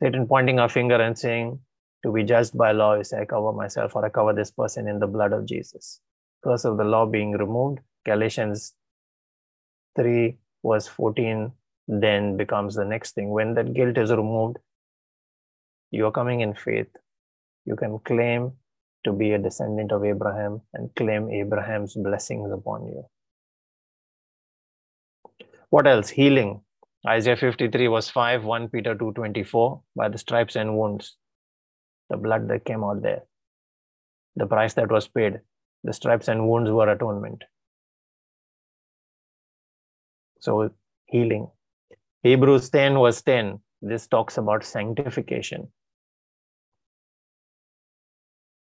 Satan 0.02 0.28
pointing 0.28 0.60
a 0.60 0.68
finger 0.68 0.96
and 0.96 1.18
saying, 1.18 1.60
To 2.04 2.12
be 2.12 2.24
judged 2.24 2.58
by 2.58 2.72
law, 2.72 2.96
you 2.96 3.04
say, 3.04 3.22
I 3.22 3.26
cover 3.26 3.54
myself 3.54 3.96
or 3.96 4.06
I 4.06 4.10
cover 4.10 4.34
this 4.34 4.52
person 4.52 4.88
in 4.88 5.00
the 5.00 5.08
blood 5.08 5.34
of 5.34 5.46
Jesus. 5.46 6.00
Curse 6.44 6.66
of 6.66 6.78
the 6.78 6.84
law 6.84 7.06
being 7.06 7.32
removed. 7.32 7.80
Galatians 8.06 8.74
3 9.96 10.38
verse 10.66 10.88
14 10.88 11.52
then 11.88 12.38
becomes 12.38 12.76
the 12.76 12.86
next 12.86 13.16
thing. 13.16 13.30
When 13.30 13.54
that 13.56 13.74
guilt 13.74 13.98
is 13.98 14.12
removed, 14.12 14.58
you 15.92 16.06
are 16.06 16.12
coming 16.12 16.42
in 16.42 16.54
faith. 16.54 16.88
You 17.66 17.76
can 17.76 18.00
claim 18.00 18.54
to 19.04 19.14
be 19.14 19.32
a 19.34 19.38
descendant 19.38 19.92
of 19.92 20.04
Abraham 20.04 20.62
and 20.74 20.94
claim 20.96 21.30
Abraham's 21.30 21.94
blessings 21.96 22.52
upon 22.52 22.88
you. 22.88 23.06
What 25.70 25.88
else? 25.88 26.10
Healing. 26.10 26.62
Isaiah 27.06 27.36
53 27.36 27.88
verse 27.88 28.10
5, 28.10 28.46
1 28.46 28.70
Peter 28.70 28.96
2.24, 28.96 29.82
by 29.96 30.08
the 30.08 30.18
stripes 30.18 30.56
and 30.56 30.78
wounds, 30.78 31.18
the 32.10 32.16
blood 32.16 32.48
that 32.48 32.64
came 32.64 32.84
out 32.84 33.02
there, 33.02 33.24
the 34.38 34.46
price 34.46 34.74
that 34.76 34.90
was 34.90 35.08
paid, 35.08 35.42
the 35.84 35.92
stripes 35.92 36.30
and 36.30 36.48
wounds 36.48 36.72
were 36.72 36.90
atonement. 36.90 37.44
So 40.40 40.72
healing. 41.08 41.50
Hebrews 42.24 42.70
10 42.70 42.94
verse 42.96 43.22
10, 43.22 43.60
this 43.82 44.08
talks 44.08 44.38
about 44.38 44.64
sanctification. 44.64 45.68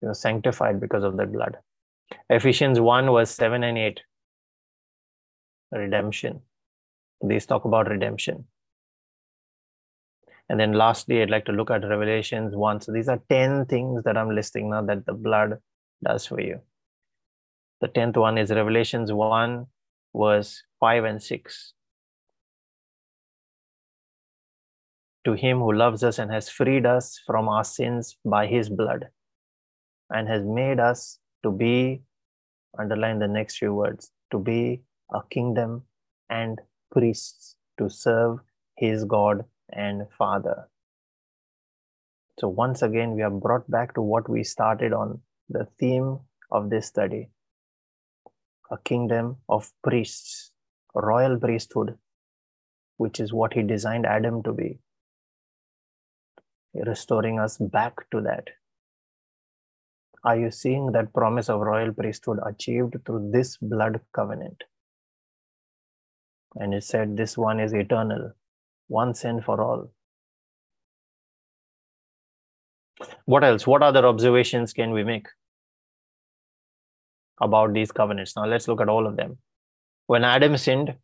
You're 0.01 0.13
sanctified 0.13 0.79
because 0.79 1.03
of 1.03 1.17
the 1.17 1.25
blood. 1.25 1.57
Ephesians 2.29 2.79
1 2.79 3.05
verse 3.05 3.31
7 3.31 3.63
and 3.63 3.77
8, 3.77 4.01
redemption. 5.71 6.41
These 7.21 7.45
talk 7.45 7.65
about 7.65 7.89
redemption. 7.89 8.45
And 10.49 10.59
then 10.59 10.73
lastly, 10.73 11.21
I'd 11.21 11.29
like 11.29 11.45
to 11.45 11.51
look 11.51 11.71
at 11.71 11.83
Revelations 11.83 12.55
1. 12.55 12.81
So 12.81 12.91
these 12.91 13.09
are 13.09 13.19
10 13.29 13.65
things 13.65 14.03
that 14.03 14.17
I'm 14.17 14.33
listing 14.33 14.69
now 14.69 14.81
that 14.83 15.05
the 15.05 15.13
blood 15.13 15.57
does 16.03 16.25
for 16.25 16.39
you. 16.39 16.61
The 17.81 17.87
10th 17.87 18.17
one 18.17 18.37
is 18.37 18.49
Revelations 18.49 19.11
1 19.11 19.67
verse 20.15 20.63
5 20.79 21.03
and 21.03 21.21
6. 21.21 21.73
To 25.27 25.33
him 25.33 25.59
who 25.59 25.73
loves 25.73 26.05
us 26.05 26.19
and 26.19 26.31
has 26.31 26.47
freed 26.47 26.85
us 26.85 27.19
from 27.25 27.49
our 27.49 27.65
sins 27.65 28.15
by 28.23 28.47
his 28.47 28.69
blood 28.69 29.09
and 30.09 30.25
has 30.29 30.45
made 30.45 30.79
us 30.79 31.19
to 31.43 31.51
be, 31.51 32.03
underline 32.79 33.19
the 33.19 33.27
next 33.27 33.57
few 33.57 33.73
words, 33.73 34.13
to 34.31 34.39
be 34.39 34.83
a 35.13 35.19
kingdom 35.29 35.83
and 36.29 36.61
priests 36.93 37.57
to 37.77 37.89
serve 37.89 38.37
his 38.77 39.03
God 39.03 39.43
and 39.73 40.07
Father. 40.17 40.69
So, 42.39 42.47
once 42.47 42.81
again, 42.81 43.13
we 43.13 43.21
are 43.21 43.29
brought 43.29 43.69
back 43.69 43.95
to 43.95 44.01
what 44.01 44.29
we 44.29 44.45
started 44.45 44.93
on 44.93 45.19
the 45.49 45.67
theme 45.77 46.19
of 46.51 46.69
this 46.69 46.87
study 46.87 47.27
a 48.71 48.77
kingdom 48.77 49.35
of 49.49 49.73
priests, 49.83 50.51
royal 50.95 51.37
priesthood, 51.37 51.97
which 52.95 53.19
is 53.19 53.33
what 53.33 53.53
he 53.53 53.61
designed 53.61 54.05
Adam 54.05 54.41
to 54.43 54.53
be, 54.53 54.79
restoring 56.85 57.39
us 57.39 57.57
back 57.57 58.09
to 58.11 58.21
that. 58.21 58.49
Are 60.23 60.37
you 60.37 60.51
seeing 60.51 60.91
that 60.91 61.13
promise 61.13 61.49
of 61.49 61.61
royal 61.61 61.93
priesthood 61.93 62.39
achieved 62.45 62.95
through 63.05 63.31
this 63.31 63.57
blood 63.57 64.01
covenant? 64.13 64.63
And 66.55 66.73
it 66.73 66.83
said 66.83 67.15
this 67.15 67.37
one 67.37 67.59
is 67.59 67.73
eternal, 67.73 68.33
once 68.89 69.23
and 69.23 69.43
for 69.43 69.61
all. 69.61 69.91
What 73.25 73.43
else? 73.43 73.67
What 73.67 73.83
other 73.83 74.05
observations 74.05 74.73
can 74.73 74.91
we 74.91 75.03
make? 75.03 75.27
about 77.41 77.73
these 77.73 77.91
covenants. 77.91 78.35
Now 78.35 78.45
let's 78.45 78.67
look 78.67 78.81
at 78.81 78.89
all 78.89 79.07
of 79.07 79.15
them. 79.15 79.37
When 80.07 80.23
Adam 80.23 80.57
sinned, 80.57 80.95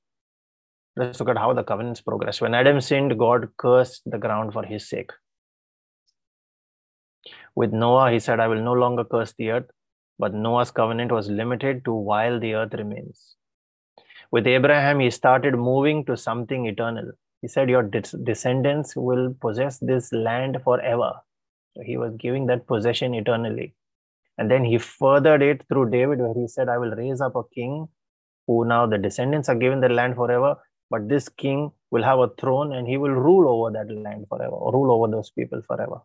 let's 0.96 1.20
look 1.20 1.30
at 1.30 1.38
how 1.38 1.54
the 1.54 1.64
covenants 1.64 2.02
progress. 2.02 2.42
When 2.42 2.54
Adam 2.54 2.82
sinned, 2.82 3.18
God 3.18 3.50
cursed 3.58 4.02
the 4.06 4.18
ground 4.18 4.54
for 4.54 4.64
his 4.64 4.88
sake. 4.88 5.12
With 7.56 7.74
Noah, 7.74 8.12
he 8.12 8.20
said, 8.20 8.40
I 8.40 8.48
will 8.48 8.62
no 8.62 8.74
longer 8.74 9.04
curse 9.04 9.34
the 9.34 9.52
earth 9.52 9.72
But 10.20 10.34
Noah's 10.34 10.72
covenant 10.72 11.12
was 11.12 11.30
limited 11.30 11.86
to 11.86 11.94
while 11.94 12.40
the 12.40 12.56
earth 12.56 12.74
remains. 12.74 13.36
With 14.32 14.48
Abraham, 14.48 15.00
he 15.00 15.10
started 15.12 15.56
moving 15.58 16.06
to 16.06 16.18
something 16.18 16.66
eternal. 16.68 17.12
He 17.42 17.48
said, 17.48 17.70
Your 17.70 17.84
descendants 17.84 18.96
will 18.96 19.36
possess 19.42 19.80
this 19.80 20.12
land 20.14 20.60
forever. 20.64 21.14
So 21.76 21.84
he 21.84 21.98
was 21.98 22.16
giving 22.18 22.48
that 22.48 22.68
possession 22.68 23.14
eternally. 23.16 23.76
And 24.38 24.52
then 24.52 24.64
he 24.66 24.78
furthered 24.78 25.42
it 25.42 25.64
through 25.68 25.92
David, 25.92 26.20
where 26.20 26.34
he 26.36 26.48
said, 26.48 26.70
I 26.70 26.78
will 26.78 26.92
raise 26.96 27.22
up 27.22 27.36
a 27.36 27.44
king 27.54 27.90
who 28.48 28.66
now 28.66 28.86
the 28.88 28.98
descendants 28.98 29.50
are 29.50 29.56
given 29.56 29.82
the 29.82 29.90
land 29.90 30.16
forever, 30.16 30.58
but 30.90 31.10
this 31.10 31.30
king 31.30 31.72
will 31.92 32.04
have 32.04 32.20
a 32.20 32.30
throne 32.40 32.74
and 32.74 32.88
he 32.88 32.98
will 32.98 33.12
rule 33.12 33.48
over 33.50 33.72
that 33.72 33.94
land 33.94 34.28
forever, 34.30 34.56
or 34.56 34.74
rule 34.74 34.92
over 34.92 35.12
those 35.12 35.32
people 35.32 35.62
forever. 35.68 36.02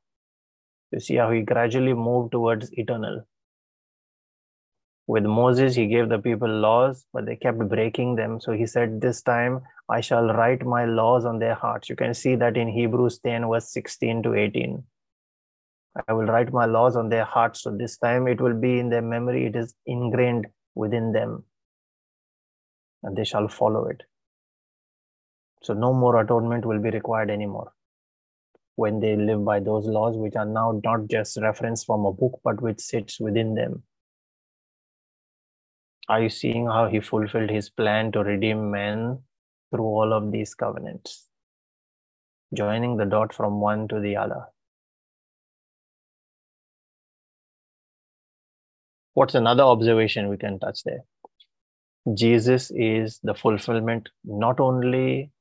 You 0.90 1.01
see 1.01 1.16
how 1.16 1.31
he 1.31 1.43
gradually 1.43 1.93
moved 1.93 2.32
towards 2.32 2.73
eternal. 2.73 3.27
With 5.06 5.24
Moses, 5.24 5.74
he 5.74 5.86
gave 5.86 6.09
the 6.09 6.19
people 6.19 6.48
laws, 6.48 7.06
but 7.12 7.27
they 7.27 7.36
kept 7.36 7.59
breaking 7.59 8.16
them. 8.16 8.40
So 8.40 8.52
he 8.52 8.66
said, 8.66 9.01
This 9.01 9.23
time 9.23 9.62
I 9.89 10.01
shall 10.01 10.27
write 10.27 10.65
my 10.65 10.85
laws 10.85 11.24
on 11.24 11.39
their 11.39 11.55
hearts. 11.55 11.89
You 11.89 11.97
can 11.97 12.12
see 12.15 12.36
that 12.36 12.56
in 12.56 12.69
Hebrews 12.69 13.19
10, 13.20 13.48
verse 13.48 13.73
16 13.73 14.23
to 14.24 14.35
18. 14.35 14.82
I 16.06 16.12
will 16.12 16.27
write 16.27 16.52
my 16.52 16.66
laws 16.66 16.94
on 16.94 17.09
their 17.09 17.24
hearts. 17.24 17.62
So 17.62 17.70
this 17.70 17.97
time 17.97 18.28
it 18.28 18.40
will 18.40 18.55
be 18.55 18.78
in 18.78 18.90
their 18.90 19.02
memory, 19.02 19.47
it 19.47 19.56
is 19.56 19.74
ingrained 19.86 20.47
within 20.74 21.12
them, 21.12 21.44
and 23.02 23.16
they 23.16 23.24
shall 23.24 23.48
follow 23.48 23.86
it. 23.86 24.02
So 25.62 25.74
no 25.74 25.93
more 25.93 26.20
atonement 26.20 26.65
will 26.65 26.81
be 26.81 26.90
required 26.90 27.31
anymore 27.31 27.73
when 28.78 29.00
they 29.00 29.16
live 29.16 29.44
by 29.44 29.59
those 29.59 29.86
laws, 29.86 30.16
which 30.16 30.36
are 30.36 30.44
now 30.46 30.80
not 30.84 31.09
just 31.10 31.36
reference 31.42 31.82
from 31.82 32.06
a 32.06 32.12
book, 32.12 32.40
but 32.44 32.62
which 32.62 32.78
sits 32.78 33.18
within 33.18 33.56
them. 33.56 33.82
Are 36.09 36.22
you 36.22 36.28
seeing 36.28 36.66
how 36.66 36.86
he 36.86 37.00
fulfilled 37.00 37.50
his 37.50 37.70
plan 37.70 38.12
to 38.12 38.20
redeem 38.20 38.70
men 38.70 39.18
through 39.72 39.84
all 39.84 40.12
of 40.12 40.30
these 40.30 40.55
covenants? 40.55 41.26
Joining 42.55 42.96
the 42.96 43.05
dot 43.05 43.34
from 43.34 43.60
one 43.60 43.88
to 43.88 43.98
the 43.98 44.14
other. 44.16 44.44
What's 49.14 49.34
another 49.34 49.64
observation 49.64 50.28
we 50.28 50.36
can 50.36 50.60
touch 50.60 50.84
there? 50.84 51.00
Jesus 52.14 52.70
is 52.70 53.18
the 53.24 53.34
fulfillment 53.34 54.09
not 54.22 54.60
only 54.60 55.32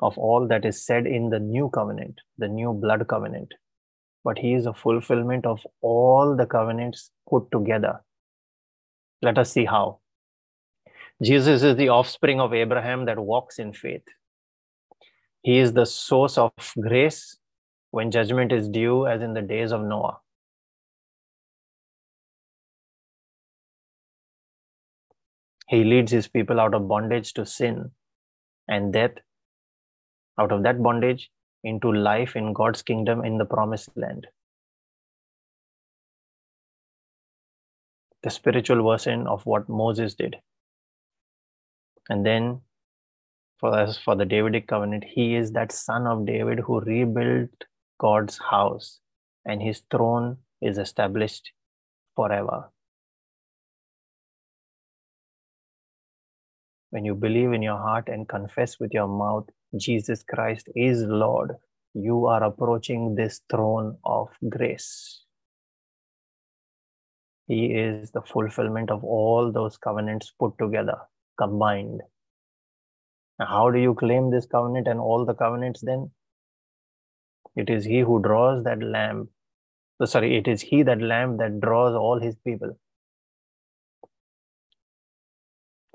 of 0.00 0.18
all 0.18 0.46
that 0.48 0.64
is 0.64 0.84
said 0.84 1.06
in 1.06 1.30
the 1.30 1.38
new 1.38 1.70
covenant, 1.70 2.20
the 2.38 2.48
new 2.48 2.72
blood 2.72 3.06
covenant, 3.08 3.54
but 4.24 4.38
he 4.38 4.54
is 4.54 4.66
a 4.66 4.74
fulfillment 4.74 5.46
of 5.46 5.60
all 5.80 6.36
the 6.36 6.46
covenants 6.46 7.10
put 7.28 7.50
together. 7.50 8.00
Let 9.22 9.38
us 9.38 9.52
see 9.52 9.64
how. 9.64 10.00
Jesus 11.22 11.62
is 11.62 11.76
the 11.76 11.88
offspring 11.88 12.40
of 12.40 12.52
Abraham 12.52 13.06
that 13.06 13.18
walks 13.18 13.58
in 13.58 13.72
faith. 13.72 14.04
He 15.42 15.58
is 15.58 15.72
the 15.72 15.86
source 15.86 16.36
of 16.36 16.52
grace 16.78 17.38
when 17.90 18.10
judgment 18.10 18.52
is 18.52 18.68
due, 18.68 19.06
as 19.06 19.22
in 19.22 19.32
the 19.32 19.40
days 19.40 19.72
of 19.72 19.80
Noah. 19.80 20.18
He 25.68 25.84
leads 25.84 26.12
his 26.12 26.28
people 26.28 26.60
out 26.60 26.74
of 26.74 26.86
bondage 26.86 27.32
to 27.34 27.46
sin 27.46 27.90
and 28.68 28.92
death, 28.92 29.12
out 30.38 30.52
of 30.52 30.62
that 30.62 30.82
bondage 30.82 31.30
into 31.64 31.92
life 31.92 32.36
in 32.36 32.52
God's 32.52 32.82
kingdom 32.82 33.24
in 33.24 33.38
the 33.38 33.44
promised 33.44 33.90
land. 33.96 34.26
The 38.22 38.30
spiritual 38.30 38.82
version 38.88 39.26
of 39.26 39.44
what 39.46 39.68
Moses 39.68 40.14
did. 40.14 40.36
And 42.08 42.24
then 42.24 42.60
for 43.58 43.72
us, 43.76 43.98
for 43.98 44.14
the 44.14 44.24
Davidic 44.24 44.68
covenant, 44.68 45.04
he 45.04 45.34
is 45.34 45.52
that 45.52 45.72
son 45.72 46.06
of 46.06 46.26
David 46.26 46.60
who 46.60 46.80
rebuilt 46.80 47.50
God's 47.98 48.38
house, 48.38 49.00
and 49.44 49.62
his 49.62 49.82
throne 49.90 50.38
is 50.60 50.78
established 50.78 51.52
forever. 52.14 52.70
when 56.96 57.04
you 57.04 57.14
believe 57.14 57.52
in 57.52 57.62
your 57.62 57.76
heart 57.76 58.08
and 58.08 58.26
confess 58.26 58.78
with 58.80 58.94
your 58.94 59.06
mouth 59.06 59.48
Jesus 59.74 60.22
Christ 60.22 60.68
is 60.76 61.02
Lord, 61.02 61.52
you 61.94 62.26
are 62.26 62.44
approaching 62.44 63.14
this 63.14 63.40
throne 63.50 63.98
of 64.04 64.28
grace. 64.48 65.24
He 67.48 67.66
is 67.66 68.10
the 68.10 68.22
fulfillment 68.22 68.90
of 68.90 69.04
all 69.04 69.52
those 69.52 69.76
covenants 69.76 70.32
put 70.38 70.56
together, 70.58 70.96
combined. 71.38 72.00
Now, 73.38 73.46
how 73.46 73.70
do 73.70 73.78
you 73.78 73.94
claim 73.94 74.30
this 74.30 74.46
covenant 74.46 74.88
and 74.88 75.00
all 75.00 75.24
the 75.24 75.34
covenants 75.34 75.80
then? 75.80 76.10
It 77.54 77.70
is 77.70 77.84
He 77.84 78.00
who 78.00 78.20
draws 78.20 78.64
that 78.64 78.82
lamb. 78.82 79.28
Oh, 80.00 80.04
sorry, 80.04 80.36
it 80.36 80.48
is 80.48 80.60
He 80.60 80.82
that 80.82 81.00
lamb 81.00 81.36
that 81.38 81.60
draws 81.60 81.94
all 81.94 82.20
His 82.20 82.36
people. 82.44 82.78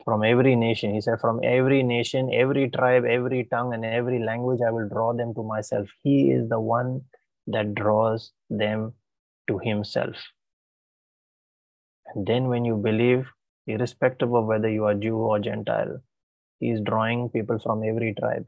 From 0.06 0.24
every 0.24 0.56
nation. 0.56 0.94
He 0.94 1.02
said, 1.02 1.20
From 1.20 1.40
every 1.44 1.84
nation, 1.84 2.32
every 2.34 2.70
tribe, 2.70 3.06
every 3.06 3.46
tongue, 3.46 3.74
and 3.74 3.86
every 3.86 4.24
language, 4.24 4.60
I 4.66 4.72
will 4.72 4.88
draw 4.88 5.14
them 5.14 5.34
to 5.36 5.44
myself. 5.44 5.88
He 6.04 6.32
is 6.32 6.50
the 6.50 6.60
one 6.60 7.02
that 7.48 7.76
draws 7.76 8.32
them 8.50 8.94
to 9.48 9.60
Himself. 9.60 10.16
And 12.14 12.26
then, 12.26 12.48
when 12.48 12.66
you 12.66 12.76
believe, 12.76 13.28
irrespective 13.68 14.34
of 14.34 14.46
whether 14.46 14.70
you 14.70 14.86
are 14.86 14.94
Jew 14.94 15.18
or 15.18 15.40
Gentile, 15.40 16.02
He 16.60 16.70
is 16.72 16.82
drawing 16.82 17.30
people 17.30 17.60
from 17.60 17.84
every 17.84 18.14
tribe, 18.20 18.48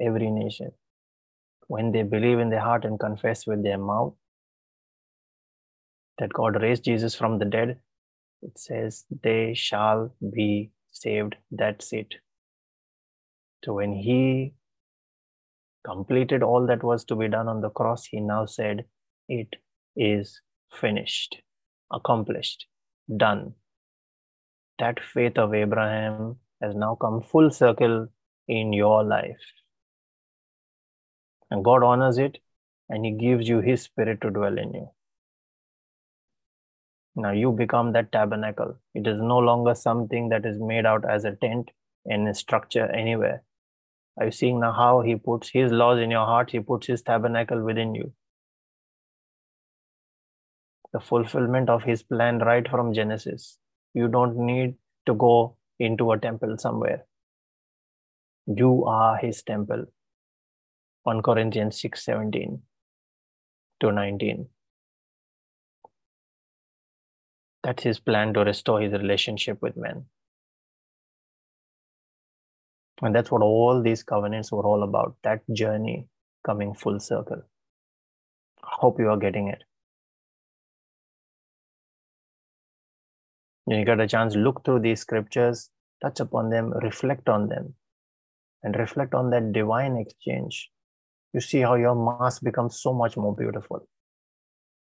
every 0.00 0.30
nation. 0.30 0.72
When 1.66 1.92
they 1.92 2.02
believe 2.02 2.38
in 2.38 2.50
their 2.50 2.60
heart 2.60 2.84
and 2.84 2.98
confess 2.98 3.46
with 3.46 3.62
their 3.62 3.78
mouth 3.78 4.14
that 6.18 6.32
God 6.32 6.60
raised 6.60 6.84
Jesus 6.84 7.14
from 7.14 7.38
the 7.38 7.44
dead, 7.44 7.78
it 8.42 8.58
says 8.58 9.04
they 9.22 9.54
shall 9.54 10.12
be 10.34 10.70
saved 10.92 11.36
that's 11.50 11.92
it. 11.92 12.14
So 13.64 13.74
when 13.74 13.92
he 13.92 14.54
completed 15.84 16.42
all 16.42 16.66
that 16.66 16.82
was 16.82 17.04
to 17.04 17.16
be 17.16 17.28
done 17.28 17.48
on 17.48 17.60
the 17.60 17.70
cross 17.70 18.04
he 18.04 18.20
now 18.20 18.44
said 18.44 18.84
it 19.28 19.56
is 19.96 20.40
finished 20.70 21.40
accomplished 21.92 22.66
done. 23.16 23.54
That 24.78 25.00
faith 25.00 25.38
of 25.38 25.54
abraham 25.54 26.36
has 26.60 26.74
now 26.74 26.96
come 27.00 27.22
full 27.22 27.50
circle 27.50 28.08
in 28.46 28.72
your 28.72 29.02
life. 29.04 29.40
And 31.50 31.64
god 31.64 31.82
honors 31.82 32.18
it 32.18 32.38
and 32.88 33.04
he 33.04 33.12
gives 33.12 33.48
you 33.48 33.60
his 33.60 33.82
spirit 33.82 34.20
to 34.20 34.30
dwell 34.30 34.58
in 34.58 34.72
you 34.74 34.90
now 37.16 37.32
you 37.32 37.52
become 37.52 37.92
that 37.92 38.12
tabernacle. 38.12 38.76
It 38.94 39.06
is 39.06 39.18
no 39.20 39.38
longer 39.38 39.74
something 39.74 40.28
that 40.28 40.46
is 40.46 40.58
made 40.58 40.86
out 40.86 41.04
as 41.08 41.24
a 41.24 41.32
tent 41.32 41.70
in 42.04 42.26
a 42.28 42.34
structure 42.34 42.90
anywhere. 42.92 43.42
Are 44.18 44.26
you 44.26 44.32
seeing 44.32 44.60
now 44.60 44.72
how 44.72 45.00
he 45.00 45.16
puts 45.16 45.50
his 45.50 45.72
laws 45.72 45.98
in 45.98 46.10
your 46.10 46.24
heart? 46.26 46.50
He 46.50 46.60
puts 46.60 46.86
his 46.86 47.02
tabernacle 47.02 47.62
within 47.62 47.94
you. 47.94 48.12
The 50.92 51.00
fulfillment 51.00 51.68
of 51.68 51.82
his 51.82 52.02
plan 52.02 52.38
right 52.38 52.68
from 52.68 52.92
Genesis. 52.92 53.58
You 53.94 54.08
don't 54.08 54.36
need 54.36 54.74
to 55.06 55.14
go 55.14 55.56
into 55.78 56.12
a 56.12 56.18
temple 56.18 56.58
somewhere. 56.58 57.06
You 58.46 58.84
are 58.84 59.16
his 59.16 59.42
temple. 59.42 59.86
1 61.04 61.22
Corinthians 61.22 61.80
6 61.80 62.04
17 62.04 62.60
to 63.80 63.92
19. 63.92 64.48
That's 67.62 67.82
his 67.82 68.00
plan 68.00 68.32
to 68.34 68.40
restore 68.40 68.80
his 68.80 68.92
relationship 68.92 69.60
with 69.60 69.76
men. 69.76 70.06
And 73.02 73.14
that's 73.14 73.30
what 73.30 73.42
all 73.42 73.82
these 73.82 74.02
covenants 74.02 74.52
were 74.52 74.62
all 74.62 74.82
about 74.82 75.16
that 75.22 75.40
journey 75.52 76.06
coming 76.44 76.74
full 76.74 77.00
circle. 77.00 77.42
I 78.62 78.68
hope 78.72 78.98
you 78.98 79.08
are 79.08 79.16
getting 79.16 79.48
it. 79.48 79.62
When 83.64 83.78
you 83.78 83.84
get 83.84 84.00
a 84.00 84.08
chance, 84.08 84.34
look 84.34 84.64
through 84.64 84.80
these 84.80 85.00
scriptures, 85.00 85.70
touch 86.02 86.20
upon 86.20 86.50
them, 86.50 86.72
reflect 86.82 87.28
on 87.28 87.48
them, 87.48 87.74
and 88.62 88.74
reflect 88.76 89.14
on 89.14 89.30
that 89.30 89.52
divine 89.52 89.96
exchange. 89.96 90.70
You 91.32 91.40
see 91.40 91.60
how 91.60 91.76
your 91.76 91.94
mass 91.94 92.40
becomes 92.40 92.80
so 92.80 92.92
much 92.92 93.16
more 93.16 93.34
beautiful 93.34 93.86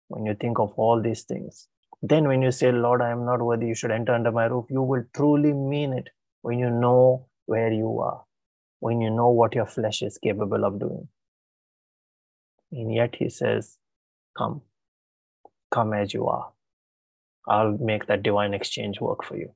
when 0.08 0.24
you 0.24 0.34
think 0.34 0.58
of 0.58 0.72
all 0.76 1.02
these 1.02 1.24
things. 1.24 1.68
Then, 2.02 2.28
when 2.28 2.42
you 2.42 2.52
say, 2.52 2.72
Lord, 2.72 3.02
I 3.02 3.10
am 3.10 3.24
not 3.24 3.40
worthy, 3.40 3.66
you 3.66 3.74
should 3.74 3.90
enter 3.90 4.14
under 4.14 4.30
my 4.30 4.44
roof, 4.44 4.66
you 4.70 4.82
will 4.82 5.04
truly 5.14 5.52
mean 5.52 5.92
it 5.92 6.08
when 6.42 6.58
you 6.58 6.70
know 6.70 7.26
where 7.46 7.72
you 7.72 7.98
are, 8.00 8.22
when 8.80 9.00
you 9.00 9.10
know 9.10 9.28
what 9.30 9.54
your 9.54 9.66
flesh 9.66 10.02
is 10.02 10.18
capable 10.18 10.64
of 10.64 10.78
doing. 10.78 11.08
And 12.72 12.94
yet, 12.94 13.16
he 13.16 13.28
says, 13.28 13.78
Come, 14.36 14.62
Come 15.70 15.92
as 15.92 16.14
you 16.14 16.26
are. 16.26 16.52
I'll 17.48 17.76
make 17.78 18.06
that 18.06 18.22
divine 18.22 18.54
exchange 18.54 19.00
work 19.00 19.24
for 19.24 19.36
you. 19.36 19.52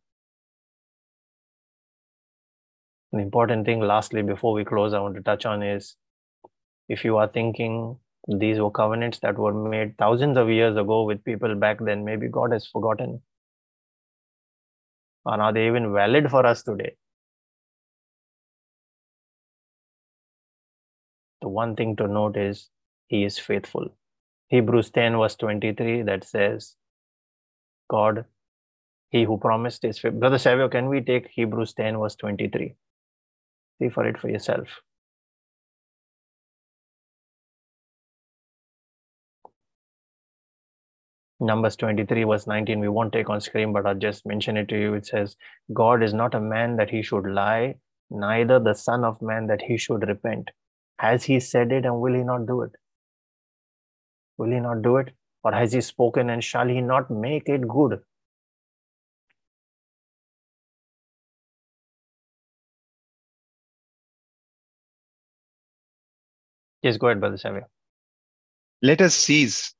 An 3.12 3.20
important 3.20 3.66
thing, 3.66 3.80
lastly, 3.80 4.22
before 4.22 4.52
we 4.52 4.64
close, 4.64 4.94
I 4.94 5.00
want 5.00 5.16
to 5.16 5.22
touch 5.22 5.44
on 5.44 5.62
is 5.62 5.96
if 6.88 7.04
you 7.04 7.16
are 7.16 7.26
thinking 7.26 7.98
these 8.28 8.60
were 8.60 8.70
covenants 8.70 9.18
that 9.20 9.38
were 9.38 9.52
made 9.52 9.96
thousands 9.98 10.36
of 10.36 10.50
years 10.50 10.76
ago 10.76 11.04
with 11.04 11.24
people 11.24 11.54
back 11.54 11.78
then, 11.80 12.04
maybe 12.04 12.28
God 12.28 12.52
has 12.52 12.66
forgotten. 12.66 13.22
Or 15.24 15.40
are 15.40 15.52
they 15.52 15.66
even 15.66 15.92
valid 15.92 16.30
for 16.30 16.44
us 16.46 16.62
today? 16.62 16.96
The 21.42 21.48
one 21.48 21.76
thing 21.76 21.96
to 21.96 22.06
note 22.06 22.36
is 22.36 22.68
He 23.08 23.24
is 23.24 23.38
faithful. 23.38 23.88
Hebrews 24.48 24.90
10, 24.90 25.16
verse 25.16 25.36
23, 25.36 26.02
that 26.02 26.24
says, 26.24 26.76
God, 27.88 28.24
He 29.10 29.24
who 29.24 29.38
promised 29.38 29.84
is 29.84 29.98
faithful. 29.98 30.20
Brother 30.20 30.38
Savio, 30.38 30.68
can 30.68 30.88
we 30.88 31.00
take 31.00 31.28
Hebrews 31.28 31.72
10, 31.74 31.98
verse 31.98 32.16
23? 32.16 32.74
See 33.78 33.88
for 33.88 34.06
it 34.06 34.18
for 34.18 34.28
yourself. 34.28 34.68
Numbers 41.42 41.76
23, 41.76 42.24
verse 42.24 42.46
19, 42.46 42.80
we 42.80 42.88
won't 42.88 43.14
take 43.14 43.30
on 43.30 43.40
screen, 43.40 43.72
but 43.72 43.86
I'll 43.86 43.94
just 43.94 44.26
mention 44.26 44.58
it 44.58 44.68
to 44.68 44.78
you. 44.78 44.94
It 44.94 45.06
says, 45.06 45.36
God 45.72 46.02
is 46.02 46.12
not 46.12 46.34
a 46.34 46.40
man 46.40 46.76
that 46.76 46.90
he 46.90 47.02
should 47.02 47.26
lie, 47.26 47.76
neither 48.10 48.60
the 48.60 48.74
Son 48.74 49.04
of 49.04 49.22
Man 49.22 49.46
that 49.46 49.62
he 49.62 49.78
should 49.78 50.06
repent. 50.06 50.50
Has 50.98 51.24
he 51.24 51.40
said 51.40 51.72
it 51.72 51.86
and 51.86 51.98
will 52.00 52.12
he 52.14 52.22
not 52.22 52.46
do 52.46 52.60
it? 52.62 52.72
Will 54.36 54.50
he 54.50 54.60
not 54.60 54.82
do 54.82 54.98
it? 54.98 55.14
Or 55.42 55.52
has 55.52 55.72
he 55.72 55.80
spoken 55.80 56.28
and 56.28 56.44
shall 56.44 56.68
he 56.68 56.82
not 56.82 57.10
make 57.10 57.48
it 57.48 57.66
good? 57.66 58.00
Yes, 66.82 66.98
go 66.98 67.08
ahead, 67.08 67.20
Brother 67.20 67.38
Savio. 67.38 67.66
Let 68.82 69.00
us 69.00 69.14
seize 69.14 69.74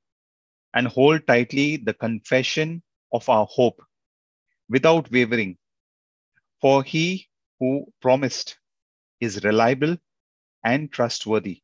and 0.75 0.87
hold 0.87 1.27
tightly 1.27 1.77
the 1.77 1.95
confession 1.95 2.83
of 3.13 3.29
our 3.29 3.47
hope 3.51 3.83
without 4.69 5.11
wavering. 5.11 5.57
For 6.61 6.83
he 6.83 7.29
who 7.59 7.87
promised 8.01 8.59
is 9.21 9.45
reliable 9.45 9.97
and 10.65 10.91
trustworthy 10.93 11.63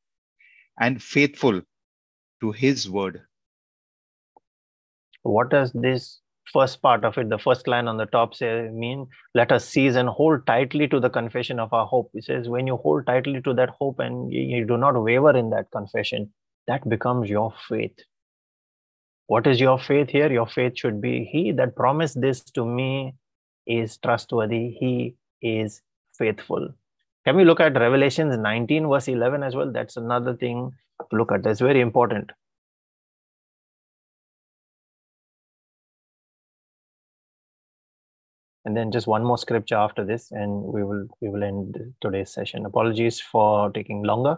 and 0.78 1.03
faithful 1.03 1.62
to 2.41 2.53
his 2.53 2.89
word. 2.91 3.23
What 5.23 5.51
does 5.51 5.73
this 5.73 6.20
first 6.53 6.81
part 6.81 7.05
of 7.05 7.19
it, 7.19 7.28
the 7.28 7.39
first 7.39 7.66
line 7.66 7.89
on 7.89 7.97
the 7.97 8.07
top, 8.07 8.35
say 8.35 8.69
mean? 8.70 9.09
Let 9.35 9.53
us 9.53 9.69
seize 9.69 9.97
and 9.97 10.09
hold 10.09 10.47
tightly 10.47 10.87
to 10.89 11.01
the 11.01 11.11
confession 11.11 11.59
of 11.59 11.73
our 11.73 11.87
hope. 11.87 12.11
It 12.15 12.24
says, 12.24 12.49
when 12.49 12.66
you 12.66 12.77
hold 12.77 13.07
tightly 13.07 13.41
to 13.43 13.55
that 13.55 13.70
hope 13.70 13.99
and 13.99 14.33
you 14.33 14.65
do 14.65 14.77
not 14.77 15.03
waver 15.03 15.37
in 15.37 15.51
that 15.51 15.70
confession, 15.73 16.33
that 16.66 16.89
becomes 16.89 17.28
your 17.28 17.53
faith. 17.69 17.99
What 19.27 19.47
is 19.47 19.61
your 19.61 19.78
faith 19.78 20.11
here? 20.11 20.32
Your 20.32 20.47
faith 20.47 20.78
should 20.78 21.01
be 21.01 21.24
He 21.24 21.53
that 21.53 21.74
promised 21.74 22.20
this 22.20 22.43
to 22.53 22.65
me 22.65 23.15
is 23.66 23.97
trustworthy, 23.98 24.70
He 24.70 25.16
is 25.43 25.82
faithful. 26.16 26.69
Can 27.24 27.36
we 27.36 27.44
look 27.44 27.59
at 27.61 27.74
Revelations 27.74 28.36
19, 28.36 28.89
verse 28.89 29.09
11 29.09 29.43
as 29.43 29.57
well? 29.57 29.73
That's 29.73 29.97
another 29.97 30.36
thing 30.36 30.73
to 31.11 31.16
look 31.16 31.32
at. 31.32 31.43
That's 31.43 31.61
very 31.61 31.81
important. 31.81 32.31
and 38.66 38.77
then 38.77 38.90
just 38.90 39.07
one 39.07 39.24
more 39.24 39.39
scripture 39.39 39.77
after 39.77 40.05
this 40.05 40.32
and 40.32 40.62
we 40.62 40.82
will 40.82 41.07
we 41.20 41.28
will 41.28 41.44
end 41.44 41.78
today's 42.01 42.31
session 42.31 42.66
apologies 42.66 43.20
for 43.20 43.70
taking 43.70 44.03
longer 44.03 44.36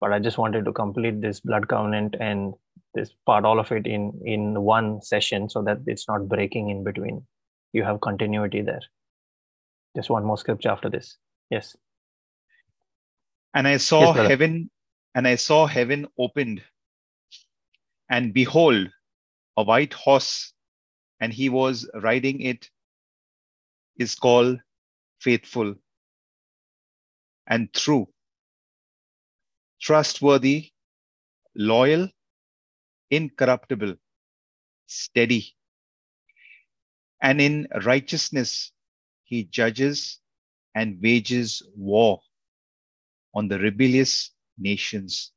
but 0.00 0.10
i 0.10 0.18
just 0.18 0.38
wanted 0.38 0.64
to 0.64 0.72
complete 0.72 1.20
this 1.20 1.40
blood 1.40 1.68
covenant 1.68 2.16
and 2.18 2.54
this 2.98 3.10
part 3.26 3.44
all 3.44 3.60
of 3.64 3.72
it 3.78 3.86
in 3.86 4.04
in 4.34 4.60
one 4.68 5.00
session 5.08 5.48
so 5.48 5.62
that 5.62 5.78
it's 5.86 6.08
not 6.08 6.28
breaking 6.28 6.70
in 6.70 6.84
between. 6.84 7.26
You 7.72 7.84
have 7.84 8.00
continuity 8.00 8.62
there. 8.62 8.80
Just 9.96 10.10
one 10.10 10.24
more 10.24 10.38
scripture 10.38 10.70
after 10.70 10.90
this. 10.90 11.16
Yes. 11.50 11.76
And 13.54 13.68
i 13.68 13.76
saw 13.78 14.00
Yes, 14.14 14.28
heaven 14.30 14.70
and 15.14 15.26
i 15.28 15.36
saw 15.44 15.66
heaven 15.66 16.06
opened 16.24 16.62
and 18.16 18.32
behold 18.34 18.90
a 19.56 19.64
white 19.70 19.94
horse 19.94 20.52
and 21.20 21.32
he 21.32 21.48
was 21.48 21.88
riding 22.08 22.40
it 22.50 22.68
is 24.04 24.14
called 24.26 24.60
faithful 25.26 25.74
and 27.46 27.72
true 27.72 28.06
trustworthy 29.88 30.70
loyal 31.72 32.08
incorruptible 33.10 33.94
steady. 34.86 35.54
And 37.20 37.40
in 37.40 37.68
righteousness 37.84 38.72
he 39.24 39.44
judges 39.44 40.20
and 40.74 40.98
wages 41.02 41.62
war 41.76 42.20
on 43.34 43.48
the 43.48 43.58
rebellious 43.58 44.30
nations. 44.58 45.32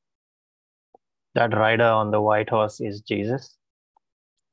That 1.36 1.54
rider 1.54 1.86
on 1.86 2.12
the 2.12 2.22
white 2.22 2.50
horse 2.50 2.80
is 2.80 3.02
jesus. 3.02 3.58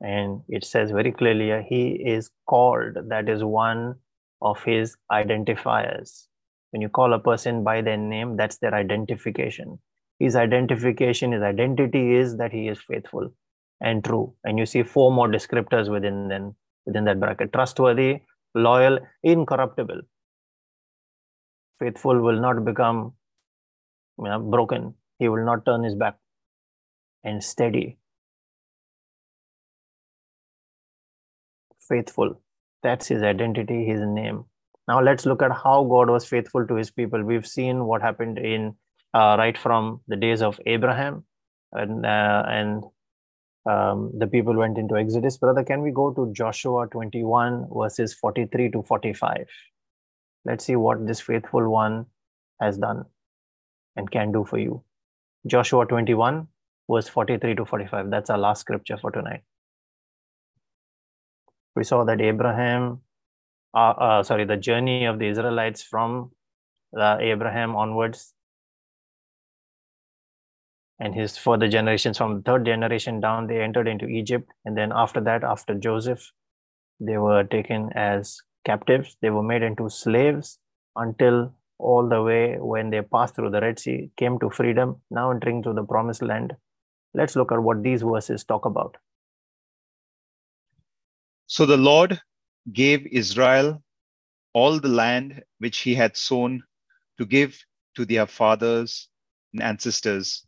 And 0.00 0.42
it 0.48 0.64
says 0.64 0.90
very 0.92 1.12
clearly 1.12 1.52
uh, 1.52 1.62
he 1.68 1.90
is 1.90 2.30
called 2.48 2.96
that 3.08 3.28
is 3.28 3.42
one 3.42 3.96
of 4.40 4.62
his 4.62 4.96
identifiers. 5.10 6.26
When 6.70 6.82
you 6.82 6.88
call 6.88 7.12
a 7.14 7.18
person 7.18 7.64
by 7.64 7.82
their 7.82 7.96
name 7.96 8.36
that's 8.36 8.58
their 8.58 8.74
identification 8.74 9.78
his 10.18 10.36
identification 10.36 11.32
his 11.32 11.42
identity 11.42 12.16
is 12.16 12.36
that 12.36 12.52
he 12.52 12.68
is 12.68 12.78
faithful 12.80 13.28
and 13.80 14.04
true 14.04 14.34
and 14.44 14.58
you 14.58 14.66
see 14.66 14.82
four 14.82 15.10
more 15.12 15.28
descriptors 15.28 15.90
within 15.90 16.28
then 16.28 16.54
within 16.86 17.04
that 17.04 17.20
bracket 17.20 17.52
trustworthy 17.52 18.20
loyal 18.54 18.98
incorruptible 19.22 20.00
faithful 21.78 22.20
will 22.20 22.40
not 22.40 22.64
become 22.64 23.12
you 24.18 24.24
know, 24.24 24.40
broken 24.40 24.94
he 25.18 25.28
will 25.28 25.44
not 25.44 25.64
turn 25.64 25.84
his 25.84 25.94
back 25.94 26.16
and 27.24 27.42
steady 27.42 27.98
faithful. 31.88 32.40
That's 32.82 33.08
his 33.08 33.22
identity, 33.22 33.84
his 33.84 34.00
name. 34.00 34.44
Now 34.86 35.02
let's 35.02 35.26
look 35.26 35.42
at 35.42 35.52
how 35.52 35.84
God 35.84 36.10
was 36.10 36.24
faithful 36.24 36.66
to 36.66 36.74
his 36.74 36.90
people. 36.90 37.22
We've 37.22 37.46
seen 37.46 37.84
what 37.84 38.02
happened 38.02 38.38
in 38.38 38.74
uh, 39.14 39.36
right 39.38 39.56
from 39.56 40.00
the 40.08 40.16
days 40.16 40.42
of 40.42 40.60
Abraham, 40.66 41.24
and 41.72 42.04
uh, 42.04 42.44
and 42.48 42.84
um, 43.66 44.12
the 44.16 44.26
people 44.26 44.54
went 44.54 44.78
into 44.78 44.96
Exodus. 44.96 45.36
Brother, 45.36 45.64
can 45.64 45.82
we 45.82 45.90
go 45.90 46.12
to 46.12 46.32
Joshua 46.32 46.86
21 46.88 47.68
verses 47.72 48.14
43 48.14 48.70
to 48.72 48.82
45? 48.82 49.46
Let's 50.44 50.64
see 50.64 50.76
what 50.76 51.06
this 51.06 51.20
faithful 51.20 51.68
one 51.68 52.06
has 52.60 52.78
done 52.78 53.04
and 53.96 54.10
can 54.10 54.32
do 54.32 54.44
for 54.44 54.58
you. 54.58 54.82
Joshua 55.46 55.86
21 55.86 56.46
verse 56.90 57.08
43 57.08 57.54
to 57.56 57.64
45. 57.64 58.10
That's 58.10 58.30
our 58.30 58.38
last 58.38 58.60
scripture 58.60 58.96
for 58.96 59.10
tonight 59.10 59.42
we 61.78 61.84
saw 61.84 62.04
that 62.04 62.20
Abraham, 62.20 63.00
uh, 63.72 63.94
uh, 64.06 64.22
sorry, 64.22 64.44
the 64.44 64.56
journey 64.56 65.04
of 65.04 65.20
the 65.20 65.28
Israelites 65.28 65.82
from 65.82 66.32
uh, 66.98 67.18
Abraham 67.20 67.76
onwards 67.76 68.34
and 71.00 71.14
his 71.14 71.36
further 71.36 71.68
generations 71.68 72.18
from 72.18 72.36
the 72.36 72.42
third 72.42 72.64
generation 72.64 73.20
down, 73.20 73.46
they 73.46 73.60
entered 73.60 73.86
into 73.86 74.06
Egypt. 74.06 74.50
And 74.64 74.76
then 74.76 74.92
after 74.94 75.20
that, 75.20 75.44
after 75.44 75.74
Joseph, 75.74 76.32
they 77.00 77.18
were 77.18 77.44
taken 77.44 77.90
as 77.94 78.40
captives. 78.64 79.16
They 79.22 79.30
were 79.30 79.42
made 79.42 79.62
into 79.62 79.88
slaves 79.88 80.58
until 80.96 81.54
all 81.78 82.08
the 82.08 82.22
way 82.22 82.56
when 82.58 82.90
they 82.90 83.02
passed 83.02 83.36
through 83.36 83.50
the 83.50 83.60
Red 83.60 83.78
Sea, 83.78 84.10
came 84.16 84.38
to 84.40 84.50
freedom, 84.50 85.00
now 85.10 85.30
entering 85.30 85.62
to 85.62 85.72
the 85.72 85.84
promised 85.84 86.22
land. 86.22 86.56
Let's 87.14 87.36
look 87.36 87.52
at 87.52 87.62
what 87.62 87.82
these 87.82 88.02
verses 88.02 88.44
talk 88.44 88.64
about. 88.64 88.96
So 91.46 91.64
the 91.64 91.76
Lord 91.76 92.20
gave 92.72 93.06
Israel 93.06 93.82
all 94.52 94.80
the 94.80 94.88
land 94.88 95.42
which 95.58 95.78
he 95.78 95.94
had 95.94 96.16
sown 96.16 96.62
to 97.18 97.24
give 97.24 97.64
to 97.94 98.04
their 98.04 98.26
fathers 98.26 99.08
and 99.52 99.62
ancestors. 99.62 100.44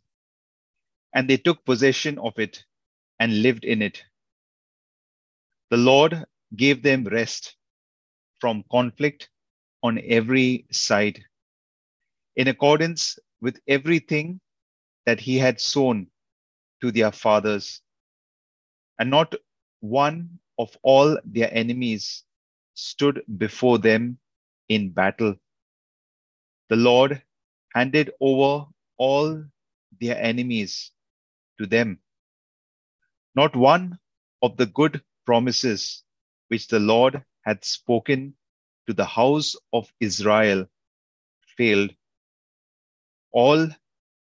And 1.13 1.29
they 1.29 1.37
took 1.37 1.63
possession 1.65 2.17
of 2.19 2.37
it 2.39 2.65
and 3.19 3.41
lived 3.41 3.63
in 3.63 3.81
it. 3.81 4.03
The 5.71 5.77
Lord 5.77 6.25
gave 6.55 6.83
them 6.83 7.03
rest 7.05 7.55
from 8.39 8.63
conflict 8.71 9.29
on 9.83 9.99
every 10.05 10.65
side, 10.71 11.25
in 12.35 12.47
accordance 12.47 13.17
with 13.41 13.59
everything 13.67 14.41
that 15.05 15.19
he 15.19 15.37
had 15.37 15.59
sown 15.59 16.11
to 16.81 16.91
their 16.91 17.11
fathers. 17.11 17.81
and 18.99 19.09
not 19.09 19.35
one 19.81 20.39
of 20.57 20.77
all 20.83 21.17
their 21.25 21.53
enemies 21.53 22.23
stood 22.73 23.21
before 23.37 23.77
them 23.79 24.17
in 24.69 24.89
battle. 24.91 25.35
The 26.69 26.75
Lord 26.75 27.21
handed 27.75 28.11
over 28.19 28.65
all 28.97 29.45
their 29.99 30.17
enemies 30.19 30.91
to 31.61 31.67
them. 31.67 31.99
Not 33.35 33.55
one 33.55 33.99
of 34.41 34.57
the 34.57 34.65
good 34.65 35.01
promises 35.25 36.03
which 36.49 36.67
the 36.67 36.79
Lord 36.79 37.23
had 37.45 37.63
spoken 37.63 38.33
to 38.87 38.93
the 38.93 39.05
house 39.05 39.55
of 39.71 39.91
Israel 39.99 40.65
failed. 41.57 41.91
All 43.31 43.67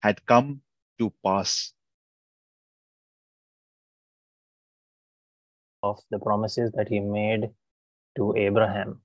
had 0.00 0.24
come 0.26 0.62
to 0.98 1.12
pass. 1.24 1.72
Of 5.82 6.00
the 6.10 6.18
promises 6.18 6.72
that 6.74 6.88
he 6.88 7.00
made 7.00 7.50
to 8.16 8.34
Abraham. 8.36 9.00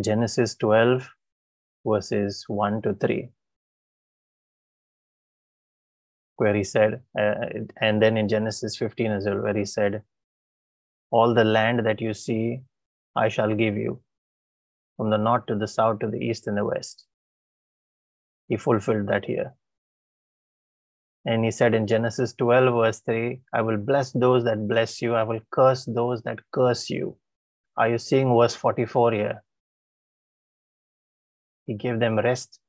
Genesis 0.00 0.54
12, 0.56 1.08
verses 1.84 2.44
1 2.48 2.82
to 2.82 2.94
3, 2.94 3.28
where 6.38 6.54
he 6.54 6.64
said, 6.64 7.02
uh, 7.18 7.34
and 7.80 8.00
then 8.00 8.16
in 8.16 8.28
Genesis 8.28 8.76
15 8.76 9.10
as 9.10 9.24
well, 9.26 9.42
where 9.42 9.56
he 9.56 9.64
said, 9.64 10.02
All 11.10 11.34
the 11.34 11.44
land 11.44 11.84
that 11.84 12.00
you 12.00 12.14
see, 12.14 12.60
I 13.14 13.28
shall 13.28 13.54
give 13.54 13.76
you, 13.76 14.00
from 14.96 15.10
the 15.10 15.18
north 15.18 15.46
to 15.46 15.56
the 15.56 15.68
south 15.68 15.98
to 15.98 16.08
the 16.08 16.18
east 16.18 16.46
and 16.46 16.56
the 16.56 16.64
west. 16.64 17.06
He 18.48 18.56
fulfilled 18.56 19.08
that 19.08 19.24
here. 19.24 19.52
And 21.26 21.44
he 21.44 21.50
said 21.50 21.74
in 21.74 21.86
Genesis 21.86 22.32
12, 22.34 22.72
verse 22.72 23.00
3, 23.00 23.40
I 23.52 23.60
will 23.60 23.76
bless 23.76 24.12
those 24.12 24.44
that 24.44 24.68
bless 24.68 25.02
you, 25.02 25.14
I 25.14 25.24
will 25.24 25.40
curse 25.50 25.84
those 25.84 26.22
that 26.22 26.38
curse 26.52 26.88
you. 26.88 27.16
Are 27.76 27.88
you 27.88 27.98
seeing 27.98 28.34
verse 28.34 28.54
44 28.54 29.12
here? 29.12 29.42
He 31.66 31.74
gave 31.74 31.98
them 31.98 32.18
rest 32.18 32.60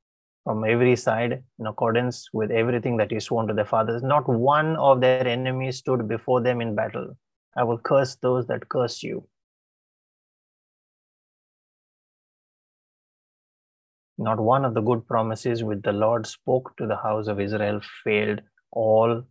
from 0.44 0.64
every 0.64 0.96
side 0.96 1.42
in 1.58 1.66
accordance 1.66 2.28
with 2.32 2.50
everything 2.50 2.96
that 2.96 3.10
he 3.10 3.20
sworn 3.20 3.46
to 3.48 3.54
their 3.54 3.64
fathers. 3.64 4.02
Not 4.02 4.28
one 4.28 4.76
of 4.76 5.00
their 5.00 5.26
enemies 5.26 5.78
stood 5.78 6.08
before 6.08 6.40
them 6.40 6.60
in 6.60 6.74
battle. 6.74 7.16
I 7.56 7.64
will 7.64 7.78
curse 7.78 8.16
those 8.16 8.46
that 8.46 8.68
curse 8.68 9.02
you. 9.02 9.26
Not 14.16 14.38
one 14.38 14.64
of 14.64 14.74
the 14.74 14.82
good 14.82 15.06
promises 15.06 15.64
which 15.64 15.80
the 15.82 15.92
Lord 15.92 16.26
spoke 16.26 16.76
to 16.76 16.86
the 16.86 16.96
house 16.96 17.26
of 17.26 17.40
Israel 17.40 17.80
failed. 18.04 18.42
All 18.70 19.24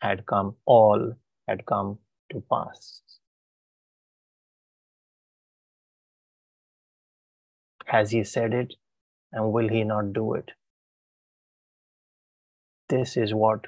had 0.00 0.24
come, 0.26 0.56
all 0.66 1.14
had 1.48 1.66
come 1.66 1.98
to 2.30 2.42
pass. 2.50 3.02
Has 7.86 8.10
he 8.10 8.24
said 8.24 8.52
it? 8.52 8.74
And 9.32 9.52
will 9.52 9.68
he 9.68 9.84
not 9.84 10.12
do 10.12 10.34
it? 10.34 10.50
This 12.88 13.16
is 13.16 13.34
what 13.34 13.66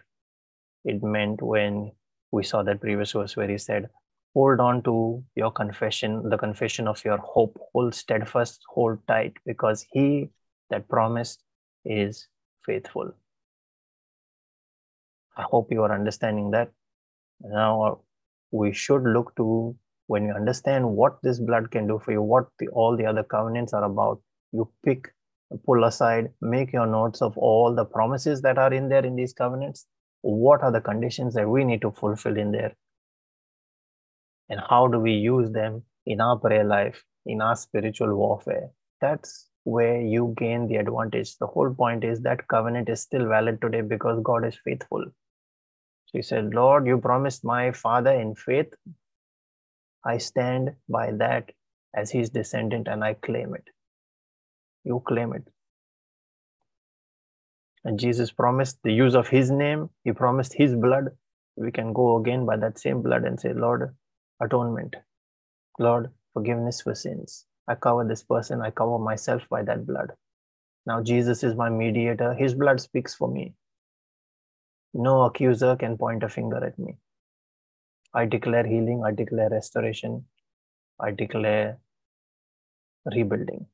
it 0.84 1.02
meant 1.02 1.42
when 1.42 1.92
we 2.30 2.44
saw 2.44 2.62
that 2.62 2.80
previous 2.80 3.12
verse 3.12 3.36
where 3.36 3.48
he 3.48 3.58
said, 3.58 3.88
Hold 4.34 4.60
on 4.60 4.82
to 4.82 5.24
your 5.34 5.50
confession, 5.50 6.28
the 6.28 6.38
confession 6.38 6.86
of 6.86 7.04
your 7.04 7.18
hope. 7.18 7.58
Hold 7.72 7.94
steadfast, 7.94 8.60
hold 8.68 8.98
tight, 9.08 9.32
because 9.44 9.84
he 9.90 10.30
that 10.70 10.88
promised 10.88 11.42
is 11.84 12.28
faithful. 12.64 13.12
I 15.36 15.42
hope 15.42 15.72
you 15.72 15.82
are 15.82 15.92
understanding 15.92 16.50
that. 16.52 16.70
Now 17.40 18.00
we 18.50 18.72
should 18.72 19.02
look 19.02 19.34
to 19.36 19.76
when 20.06 20.24
you 20.24 20.32
understand 20.32 20.88
what 20.88 21.18
this 21.22 21.38
blood 21.38 21.70
can 21.70 21.86
do 21.86 21.98
for 21.98 22.12
you, 22.12 22.22
what 22.22 22.48
the, 22.58 22.68
all 22.68 22.96
the 22.96 23.06
other 23.06 23.22
covenants 23.22 23.72
are 23.72 23.84
about, 23.84 24.20
you 24.52 24.68
pick, 24.84 25.12
pull 25.64 25.84
aside, 25.84 26.30
make 26.40 26.72
your 26.72 26.86
notes 26.86 27.22
of 27.22 27.36
all 27.38 27.74
the 27.74 27.84
promises 27.84 28.42
that 28.42 28.58
are 28.58 28.72
in 28.72 28.88
there 28.88 29.04
in 29.04 29.16
these 29.16 29.32
covenants. 29.32 29.86
What 30.22 30.62
are 30.62 30.72
the 30.72 30.80
conditions 30.80 31.34
that 31.34 31.48
we 31.48 31.64
need 31.64 31.80
to 31.82 31.90
fulfill 31.90 32.36
in 32.36 32.52
there? 32.52 32.74
And 34.48 34.60
how 34.68 34.86
do 34.88 34.98
we 34.98 35.12
use 35.12 35.50
them 35.50 35.82
in 36.06 36.20
our 36.20 36.38
prayer 36.38 36.64
life, 36.64 37.04
in 37.26 37.40
our 37.40 37.56
spiritual 37.56 38.14
warfare? 38.16 38.70
That's 39.00 39.48
where 39.64 40.00
you 40.00 40.34
gain 40.38 40.66
the 40.66 40.76
advantage. 40.76 41.36
The 41.36 41.46
whole 41.46 41.72
point 41.72 42.04
is 42.04 42.20
that 42.22 42.48
covenant 42.48 42.88
is 42.88 43.00
still 43.02 43.28
valid 43.28 43.60
today 43.60 43.82
because 43.82 44.20
God 44.22 44.46
is 44.46 44.58
faithful. 44.64 45.04
So 46.06 46.12
he 46.12 46.22
said, 46.22 46.54
Lord, 46.54 46.86
you 46.86 46.98
promised 46.98 47.44
my 47.44 47.70
father 47.72 48.12
in 48.12 48.34
faith. 48.34 48.72
I 50.04 50.16
stand 50.18 50.74
by 50.88 51.12
that 51.12 51.52
as 51.94 52.10
his 52.10 52.30
descendant 52.30 52.88
and 52.88 53.04
I 53.04 53.14
claim 53.14 53.54
it. 53.54 53.64
You 54.84 55.02
claim 55.06 55.32
it. 55.32 55.46
And 57.84 57.98
Jesus 57.98 58.30
promised 58.30 58.78
the 58.82 58.92
use 58.92 59.14
of 59.14 59.28
his 59.28 59.50
name, 59.50 59.90
he 60.04 60.12
promised 60.12 60.54
his 60.54 60.74
blood. 60.74 61.10
We 61.56 61.70
can 61.70 61.92
go 61.92 62.16
again 62.16 62.46
by 62.46 62.56
that 62.56 62.78
same 62.78 63.02
blood 63.02 63.24
and 63.24 63.38
say, 63.40 63.52
Lord, 63.52 63.94
atonement. 64.40 64.96
Lord, 65.78 66.10
forgiveness 66.32 66.80
for 66.80 66.94
sins. 66.94 67.46
I 67.68 67.74
cover 67.74 68.04
this 68.04 68.22
person, 68.22 68.62
I 68.62 68.70
cover 68.70 68.98
myself 68.98 69.42
by 69.48 69.62
that 69.62 69.86
blood. 69.86 70.12
Now, 70.86 71.02
Jesus 71.02 71.44
is 71.44 71.54
my 71.54 71.68
mediator. 71.68 72.34
His 72.34 72.54
blood 72.54 72.80
speaks 72.80 73.14
for 73.14 73.28
me. 73.28 73.54
No 74.94 75.22
accuser 75.24 75.76
can 75.76 75.98
point 75.98 76.22
a 76.22 76.28
finger 76.28 76.64
at 76.64 76.78
me. 76.78 76.96
I 78.14 78.24
declare 78.24 78.66
healing, 78.66 79.02
I 79.04 79.12
declare 79.12 79.50
restoration, 79.50 80.24
I 80.98 81.10
declare 81.10 81.78
rebuilding. 83.04 83.66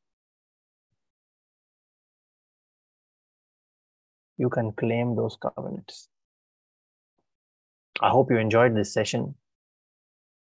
You 4.39 4.51
can 4.51 4.73
claim 4.73 5.16
those 5.16 5.36
covenants. 5.36 6.09
I 8.01 8.11
hope 8.11 8.31
you 8.31 8.36
enjoyed 8.39 8.77
this 8.77 8.93
session 8.94 9.35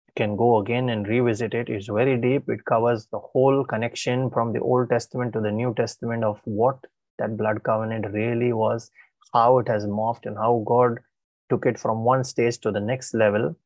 You 0.08 0.12
can 0.16 0.36
go 0.36 0.58
again 0.58 0.88
and 0.90 1.06
revisit 1.08 1.54
it. 1.54 1.68
It's 1.68 1.88
very 1.88 2.16
deep. 2.16 2.48
It 2.48 2.64
covers 2.64 3.06
the 3.06 3.18
whole 3.18 3.64
connection 3.64 4.30
from 4.30 4.52
the 4.52 4.60
Old 4.60 4.88
Testament 4.90 5.32
to 5.34 5.40
the 5.40 5.50
New 5.52 5.74
Testament 5.74 6.24
of 6.24 6.40
what 6.44 6.78
that 7.18 7.36
blood 7.36 7.62
covenant 7.62 8.06
really 8.12 8.52
was, 8.52 8.90
how 9.34 9.58
it 9.58 9.68
has 9.68 9.86
morphed, 9.86 10.26
and 10.26 10.36
how 10.36 10.64
God 10.66 10.98
took 11.50 11.66
it 11.66 11.78
from 11.78 12.04
one 12.04 12.24
stage 12.24 12.58
to 12.60 12.70
the 12.70 12.80
next 12.80 13.14
level. 13.14 13.56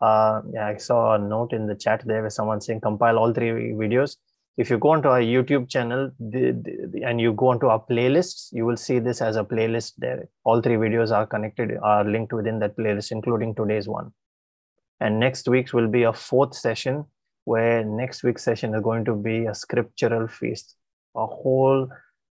Uh, 0.00 0.42
yeah, 0.52 0.66
I 0.68 0.76
saw 0.76 1.14
a 1.14 1.18
note 1.18 1.52
in 1.52 1.66
the 1.66 1.74
chat 1.74 2.02
there 2.06 2.20
where 2.20 2.30
someone 2.30 2.60
saying 2.60 2.80
compile 2.80 3.18
all 3.18 3.32
three 3.32 3.50
videos 3.72 4.16
if 4.56 4.70
you 4.70 4.78
go 4.78 4.90
onto 4.90 5.08
our 5.08 5.20
YouTube 5.20 5.68
channel 5.68 6.10
the, 6.18 6.52
the, 6.52 6.88
the, 6.90 7.02
and 7.02 7.20
you 7.20 7.32
go 7.34 7.48
onto 7.48 7.66
our 7.66 7.82
playlists, 7.90 8.48
you 8.52 8.64
will 8.64 8.76
see 8.76 8.98
this 8.98 9.20
as 9.20 9.36
a 9.36 9.44
playlist 9.44 9.92
there. 9.98 10.28
All 10.44 10.62
three 10.62 10.76
videos 10.76 11.14
are 11.14 11.26
connected, 11.26 11.76
are 11.82 12.04
linked 12.04 12.32
within 12.32 12.58
that 12.60 12.76
playlist, 12.76 13.12
including 13.12 13.54
today's 13.54 13.86
one. 13.86 14.12
And 15.00 15.20
next 15.20 15.46
week's 15.46 15.74
will 15.74 15.88
be 15.88 16.04
a 16.04 16.12
fourth 16.12 16.54
session 16.54 17.04
where 17.44 17.84
next 17.84 18.22
week's 18.22 18.42
session 18.42 18.74
is 18.74 18.80
going 18.82 19.04
to 19.04 19.14
be 19.14 19.44
a 19.44 19.54
scriptural 19.54 20.26
feast. 20.26 20.74
A 21.16 21.26
whole, 21.26 21.88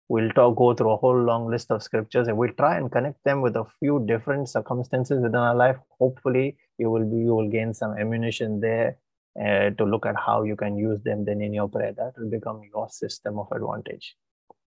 we'll 0.09 0.31
talk, 0.31 0.57
go 0.57 0.75
through 0.75 0.91
a 0.91 0.97
whole 0.97 1.23
long 1.23 1.49
list 1.49 1.71
of 1.71 1.85
scriptures 1.85 2.27
and 2.27 2.37
we'll 2.37 2.53
try 2.55 2.79
and 2.79 2.91
connect 2.91 3.23
them 3.25 3.43
with 3.43 3.55
a 3.55 3.65
few 3.79 4.05
different 4.09 4.49
circumstances 4.49 5.23
within 5.23 5.37
our 5.37 5.55
life. 5.55 5.77
Hopefully 6.01 6.57
you 6.79 6.91
will 6.91 7.09
be, 7.09 7.19
you 7.19 7.35
will 7.35 7.49
gain 7.49 7.73
some 7.73 7.97
ammunition 7.97 8.59
there 8.59 8.99
uh, 9.41 9.71
to 9.71 9.85
look 9.85 10.07
at 10.07 10.17
how 10.17 10.43
you 10.43 10.57
can 10.57 10.77
use 10.77 11.01
them 11.03 11.25
then 11.25 11.41
in 11.41 11.55
your 11.55 11.69
prayer. 11.69 11.93
That 11.93 12.13
will 12.19 12.31
become 12.31 12.61
your 12.73 12.89
system 12.89 13.39
of 13.39 13.49
advantage. 13.53 14.17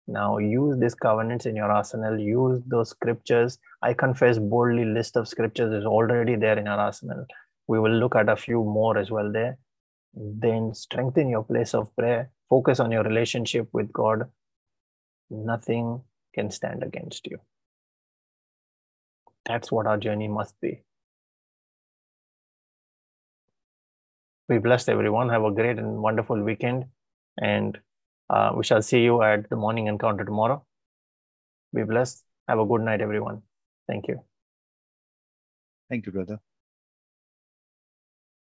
Now 0.08 0.38
use 0.38 0.78
these 0.78 0.94
covenants 0.94 1.46
in 1.46 1.54
your 1.54 1.70
arsenal, 1.70 2.18
use 2.18 2.60
those 2.66 2.90
scriptures. 2.90 3.58
I 3.82 3.94
confess 3.94 4.38
boldly 4.38 4.84
list 4.84 5.16
of 5.16 5.28
scriptures 5.28 5.72
is 5.72 5.86
already 5.86 6.36
there 6.36 6.58
in 6.58 6.66
our 6.66 6.78
arsenal. 6.78 7.24
We 7.68 7.78
will 7.78 7.92
look 7.92 8.16
at 8.16 8.28
a 8.28 8.36
few 8.36 8.64
more 8.64 8.98
as 8.98 9.10
well 9.10 9.30
there. 9.30 9.58
Then 10.14 10.74
strengthen 10.74 11.28
your 11.28 11.44
place 11.44 11.74
of 11.74 11.94
prayer. 11.96 12.30
Focus 12.50 12.80
on 12.80 12.90
your 12.90 13.04
relationship 13.04 13.68
with 13.72 13.92
God. 13.92 14.24
Nothing 15.30 16.02
can 16.34 16.50
stand 16.50 16.82
against 16.82 17.26
you. 17.26 17.38
That's 19.46 19.72
what 19.72 19.86
our 19.86 19.96
journey 19.96 20.28
must 20.28 20.60
be. 20.60 20.82
Be 24.48 24.58
blessed, 24.58 24.88
everyone. 24.88 25.28
Have 25.28 25.44
a 25.44 25.50
great 25.50 25.78
and 25.78 26.02
wonderful 26.02 26.40
weekend. 26.42 26.86
And 27.38 27.78
uh, 28.30 28.52
we 28.56 28.64
shall 28.64 28.82
see 28.82 29.02
you 29.02 29.22
at 29.22 29.48
the 29.50 29.56
morning 29.56 29.86
encounter 29.86 30.24
tomorrow. 30.24 30.64
Be 31.74 31.84
blessed. 31.84 32.24
Have 32.48 32.58
a 32.58 32.66
good 32.66 32.82
night, 32.82 33.00
everyone. 33.00 33.42
Thank 33.86 34.08
you. 34.08 34.22
Thank 35.88 36.06
you, 36.06 36.12
brother. 36.12 36.40